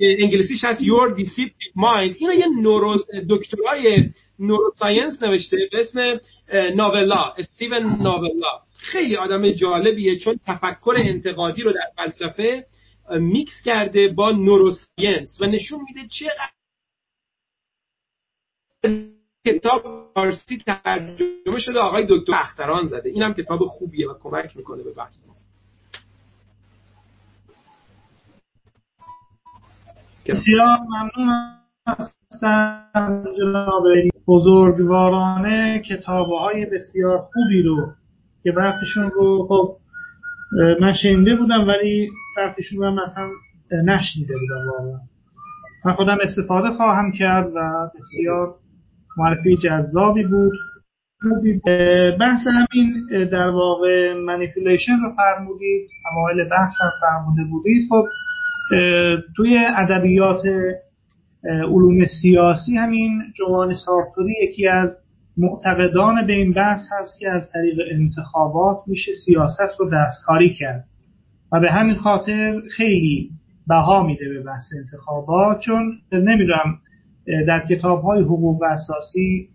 انگلیسیش 0.00 0.64
هست 0.64 0.80
Your 0.82 1.18
Deceptive 1.18 1.74
Mind. 1.76 2.16
اینو 2.18 2.32
یه 2.34 2.46
neuro 2.62 2.96
دکترای 3.30 4.08
neuroscience 4.38 5.22
نوشته 5.22 5.56
به 5.72 5.80
اسم 5.80 6.20
نوولا 6.74 7.32
استیون 7.38 8.02
نوولا. 8.02 8.60
خیلی 8.82 9.16
آدم 9.16 9.50
جالبیه 9.50 10.18
چون 10.18 10.40
تفکر 10.46 10.94
انتقادی 10.98 11.62
رو 11.62 11.72
در 11.72 11.90
فلسفه 11.96 12.66
میکس 13.10 13.62
کرده 13.64 14.08
با 14.08 14.30
neuroscience 14.30 15.40
و 15.40 15.46
نشون 15.46 15.80
میده 15.88 16.08
چقدر 16.08 16.52
کتاب 19.46 20.10
فارسی 20.14 20.56
ترجمه 20.56 21.58
شده. 21.58 21.78
آقای 21.78 22.06
دکتر 22.08 22.32
اختران 22.34 22.86
زده. 22.86 23.10
اینم 23.10 23.34
کتاب 23.34 23.60
خوبیه 23.66 24.10
و 24.10 24.14
کمک 24.22 24.56
می‌کنه 24.56 24.82
به 24.82 24.92
بحث 24.92 25.26
ما. 25.26 25.34
بسیار 30.26 30.78
ممنون 30.88 31.58
هستم 31.86 33.24
جناب 33.38 33.82
بزرگوارانه 34.28 35.82
کتاب 35.88 36.28
های 36.28 36.66
بسیار 36.66 37.18
خوبی 37.18 37.62
رو 37.62 37.92
که 38.42 38.52
برخشون 38.52 39.10
رو 39.10 39.46
خب 39.48 39.76
من 40.80 40.92
شنیده 41.02 41.36
بودم 41.36 41.68
ولی 41.68 42.08
برخشون 42.36 42.82
رو 42.82 42.90
مثلا 42.90 43.28
نشنیده 43.84 44.34
بودم 44.34 44.70
واقعا. 44.70 45.00
من 45.84 45.92
خودم 45.92 46.18
استفاده 46.22 46.70
خواهم 46.70 47.12
کرد 47.12 47.52
و 47.54 47.90
بسیار 47.98 48.54
معرفی 49.16 49.56
جذابی 49.56 50.24
بود. 50.24 50.52
بحث 52.20 52.40
همین 52.46 53.08
در 53.32 53.48
واقع 53.48 54.14
منیپولیشن 54.14 54.92
رو 54.92 55.12
فرمودید 55.16 55.88
اوایل 56.12 56.48
بحث 56.48 56.70
هم 56.80 56.90
فرموده 57.00 57.42
بودید. 57.50 57.88
خب 57.90 58.06
توی 59.36 59.58
ادبیات 59.76 60.42
علوم 61.44 62.04
سیاسی 62.22 62.76
همین 62.76 63.22
جوان 63.38 63.74
سارتوری 63.86 64.34
یکی 64.42 64.68
از 64.68 65.01
معتقدان 65.36 66.26
به 66.26 66.32
این 66.32 66.52
بحث 66.52 66.80
هست 67.00 67.18
که 67.18 67.30
از 67.30 67.50
طریق 67.52 67.78
انتخابات 67.90 68.78
میشه 68.86 69.12
سیاست 69.26 69.80
رو 69.80 69.90
دستکاری 69.90 70.54
کرد. 70.54 70.84
و 71.52 71.60
به 71.60 71.70
همین 71.70 71.96
خاطر 71.96 72.62
خیلی 72.76 73.30
بها 73.66 74.02
میده 74.02 74.28
به 74.28 74.42
بحث 74.42 74.64
انتخابات 74.78 75.60
چون 75.60 75.98
نمی‌دونم 76.12 76.78
در 77.46 77.66
کتاب 77.70 78.02
های 78.02 78.22
حقوق 78.22 78.62
اساسی 78.62 79.48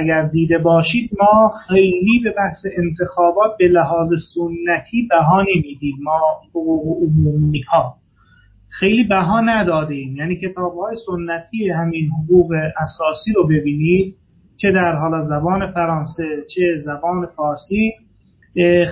اگر 0.00 0.22
دیده 0.22 0.58
باشید 0.58 1.10
ما 1.20 1.52
خیلی 1.68 2.20
به 2.24 2.30
بحث 2.30 2.66
انتخابات 2.76 3.56
به 3.58 3.68
لحاظ 3.68 4.08
سنتی 4.34 5.08
بها 5.10 5.42
نمیدیم. 5.42 5.96
ما 6.02 6.20
حقوق 6.50 7.02
عمومی 7.02 7.60
ها 7.60 7.94
خیلی 8.68 9.04
بها 9.04 9.40
ندادیم. 9.40 10.16
یعنی 10.16 10.36
کتاب 10.36 10.74
های 10.78 10.96
سنتی 11.06 11.70
همین 11.70 12.10
حقوق 12.10 12.52
اساسی 12.78 13.32
رو 13.36 13.46
ببینید. 13.46 14.14
چه 14.56 14.72
در 14.72 14.96
حالا 14.96 15.20
زبان 15.20 15.72
فرانسه 15.72 16.44
چه 16.54 16.76
زبان 16.84 17.26
فارسی 17.26 17.92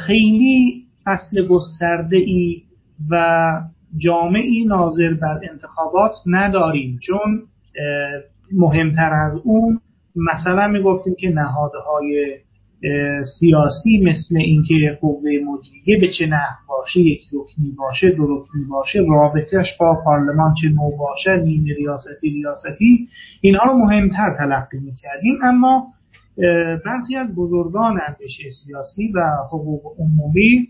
خیلی 0.07 0.85
فصل 1.05 1.47
گسترده 1.49 2.17
ای 2.17 2.63
و 3.11 3.61
جامعی 3.97 4.65
ناظر 4.65 5.15
بر 5.15 5.41
انتخابات 5.51 6.13
نداریم. 6.27 6.99
چون 7.03 7.43
مهمتر 8.53 9.13
از 9.13 9.41
اون 9.45 9.81
مثلا 10.17 10.69
می‌گفتیم 10.69 11.15
که 11.21 11.31
نهادهای 11.31 12.37
سیاسی 13.41 14.01
مثل 14.05 14.37
اینکه 14.37 14.99
قوه 15.01 15.31
مجریه 15.47 16.01
به 16.01 16.09
چه 16.19 16.27
نحو 16.27 16.57
باشه 16.69 17.01
یک 17.01 17.21
رکنی 17.33 17.71
باشه 17.79 18.11
دو 18.11 18.23
رکنی 18.23 18.65
باشه 18.71 18.99
رابطه‌ش 19.09 19.77
با 19.81 20.03
پارلمان 20.05 20.55
چه 20.63 20.69
نوع 20.69 20.99
باشه 20.99 21.37
نیمه 21.37 21.75
ریاستی 21.75 22.31
ریاستی 22.31 23.09
اینها 23.41 23.73
رو 23.73 23.79
مهمتر 23.79 24.35
تلقی 24.39 24.79
می‌کردیم. 24.79 25.39
اما 25.43 25.87
برخی 26.85 27.17
از 27.17 27.35
بزرگان 27.35 28.01
اندیشه 28.09 28.49
سیاسی 28.65 29.13
و 29.15 29.21
حقوق 29.47 29.83
عمومی 29.99 30.69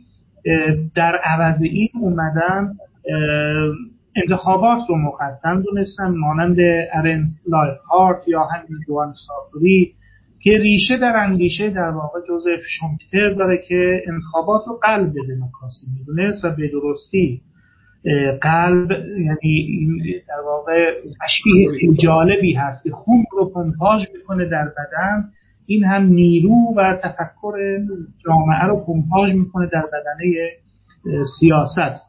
در 0.95 1.17
عوض 1.25 1.63
این 1.63 1.89
اومدن 2.01 2.75
انتخابات 4.17 4.81
رو 4.89 4.97
مقدم 4.97 5.63
دونستن 5.63 6.09
مانند 6.09 6.57
آرنت 6.95 7.31
لایپهارت 7.49 8.29
یا 8.29 8.43
همین 8.43 8.79
جووانی 8.89 9.13
سارتوری 9.13 9.95
که 10.43 10.51
ریشه 10.51 10.97
در 10.97 11.17
اندیشه 11.17 11.71
در 11.71 11.91
واقع 11.91 12.21
جوزف 12.29 12.61
شومپتر 12.79 13.35
داره 13.35 13.59
که 13.69 14.03
انتخابات 14.07 14.63
رو 14.67 14.79
قلب 14.83 15.13
دموکراسی 15.13 15.87
می‌دونست 15.99 16.45
و 16.45 16.51
به 16.51 16.71
درستی 16.73 17.43
قلب 18.43 18.91
یعنی 19.19 19.69
در 20.29 20.41
واقع 20.47 20.91
تشبیه 21.25 21.95
جالبی 22.05 22.55
هست 22.55 22.85
که 22.85 22.91
خون 22.91 23.25
رو 23.33 23.53
پمپاژ 23.55 24.03
می‌کنه 24.15 24.45
در 24.45 24.65
بدن 24.65 25.25
این 25.67 25.85
هم 25.85 26.03
نیرو 26.03 26.75
و 26.77 26.99
تفکر 27.03 27.55
جامعه 28.27 28.65
رو 28.65 28.85
پمپاژ 28.87 29.33
می‌کنه 29.35 29.69
در 29.73 29.85
بدنه 29.87 30.51
سیاست. 31.41 32.03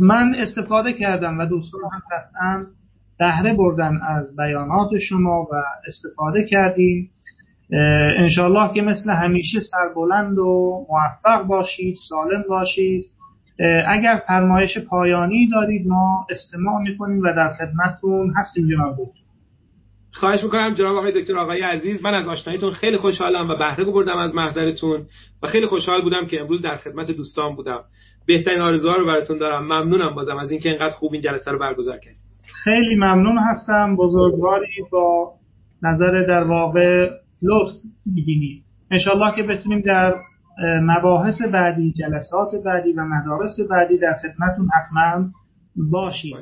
من 0.00 0.34
استفاده 0.38 0.92
کردم 0.92 1.38
و 1.38 1.46
دوستان 1.46 1.80
هم 1.92 2.02
قطعا 2.10 2.66
بهره 3.18 3.56
بردن 3.56 3.98
از 4.02 4.36
بیانات 4.36 4.90
شما 5.08 5.42
و 5.52 5.54
استفاده 5.86 6.44
کردیم. 6.44 7.10
انشالله 8.18 8.74
که 8.74 8.82
مثل 8.82 9.12
همیشه 9.12 9.58
سربلند 9.60 10.38
و 10.38 10.86
موفق 10.90 11.46
باشید 11.46 11.96
سالم 12.08 12.44
باشید. 12.48 13.04
اگر 13.88 14.22
فرمایش 14.26 14.78
پایانی 14.78 15.48
دارید 15.52 15.86
ما 15.86 16.26
استماع 16.30 16.82
می‌کنیم 16.82 17.20
و 17.20 17.32
در 17.36 17.52
خدمتتون 17.52 18.32
هستیم 18.36 18.68
جناب 18.68 18.92
دکتر. 18.92 19.22
خواهش 20.14 20.44
می‌کنم 20.44 20.74
جناب 20.74 20.96
آقای 20.96 21.22
دکتر 21.22 21.38
آقای 21.38 21.62
عزیز 21.62 22.04
من 22.04 22.14
از 22.14 22.28
آشناییتون 22.28 22.70
خیلی 22.70 22.96
خوشحالم 22.96 23.50
و 23.50 23.56
بهره 23.56 23.84
بردم 23.84 24.18
از 24.18 24.34
محضرتون 24.34 25.06
و 25.42 25.46
خیلی 25.46 25.66
خوشحال 25.66 26.02
بودم 26.02 26.26
که 26.26 26.40
امروز 26.40 26.62
در 26.62 26.76
خدمت 26.76 27.10
دوستان 27.10 27.54
بودم. 27.56 27.80
بهترین 28.26 28.60
آرزوها 28.60 28.96
رو 28.96 29.06
براتون 29.06 29.38
دارم. 29.38 29.64
ممنونم 29.64 30.14
بازم 30.14 30.36
از 30.36 30.50
اینکه 30.50 30.68
اینقدر 30.68 30.94
خوب 30.94 31.12
این 31.12 31.22
جلسه 31.22 31.50
رو 31.50 31.58
برگزار 31.58 31.98
کردید. 31.98 32.20
خیلی 32.64 32.94
ممنون 32.96 33.38
هستم. 33.38 33.96
بزرگواری 33.96 34.66
با 34.92 35.32
نظر 35.82 36.22
در 36.22 36.42
واقع 36.42 37.10
لطف 37.42 37.72
می‌بینید 38.06 38.64
انشالله 38.90 39.36
که 39.36 39.42
بتونیم 39.42 39.80
در 39.80 40.14
مباحث 40.82 41.42
بعدی 41.52 41.92
جلسات 41.92 42.50
بعدی 42.64 42.92
و 42.92 43.04
مدارس 43.04 43.56
بعدی 43.70 43.98
در 43.98 44.14
خدمتون 44.22 44.68
حتما 44.68 45.30
باشیم. 45.90 46.36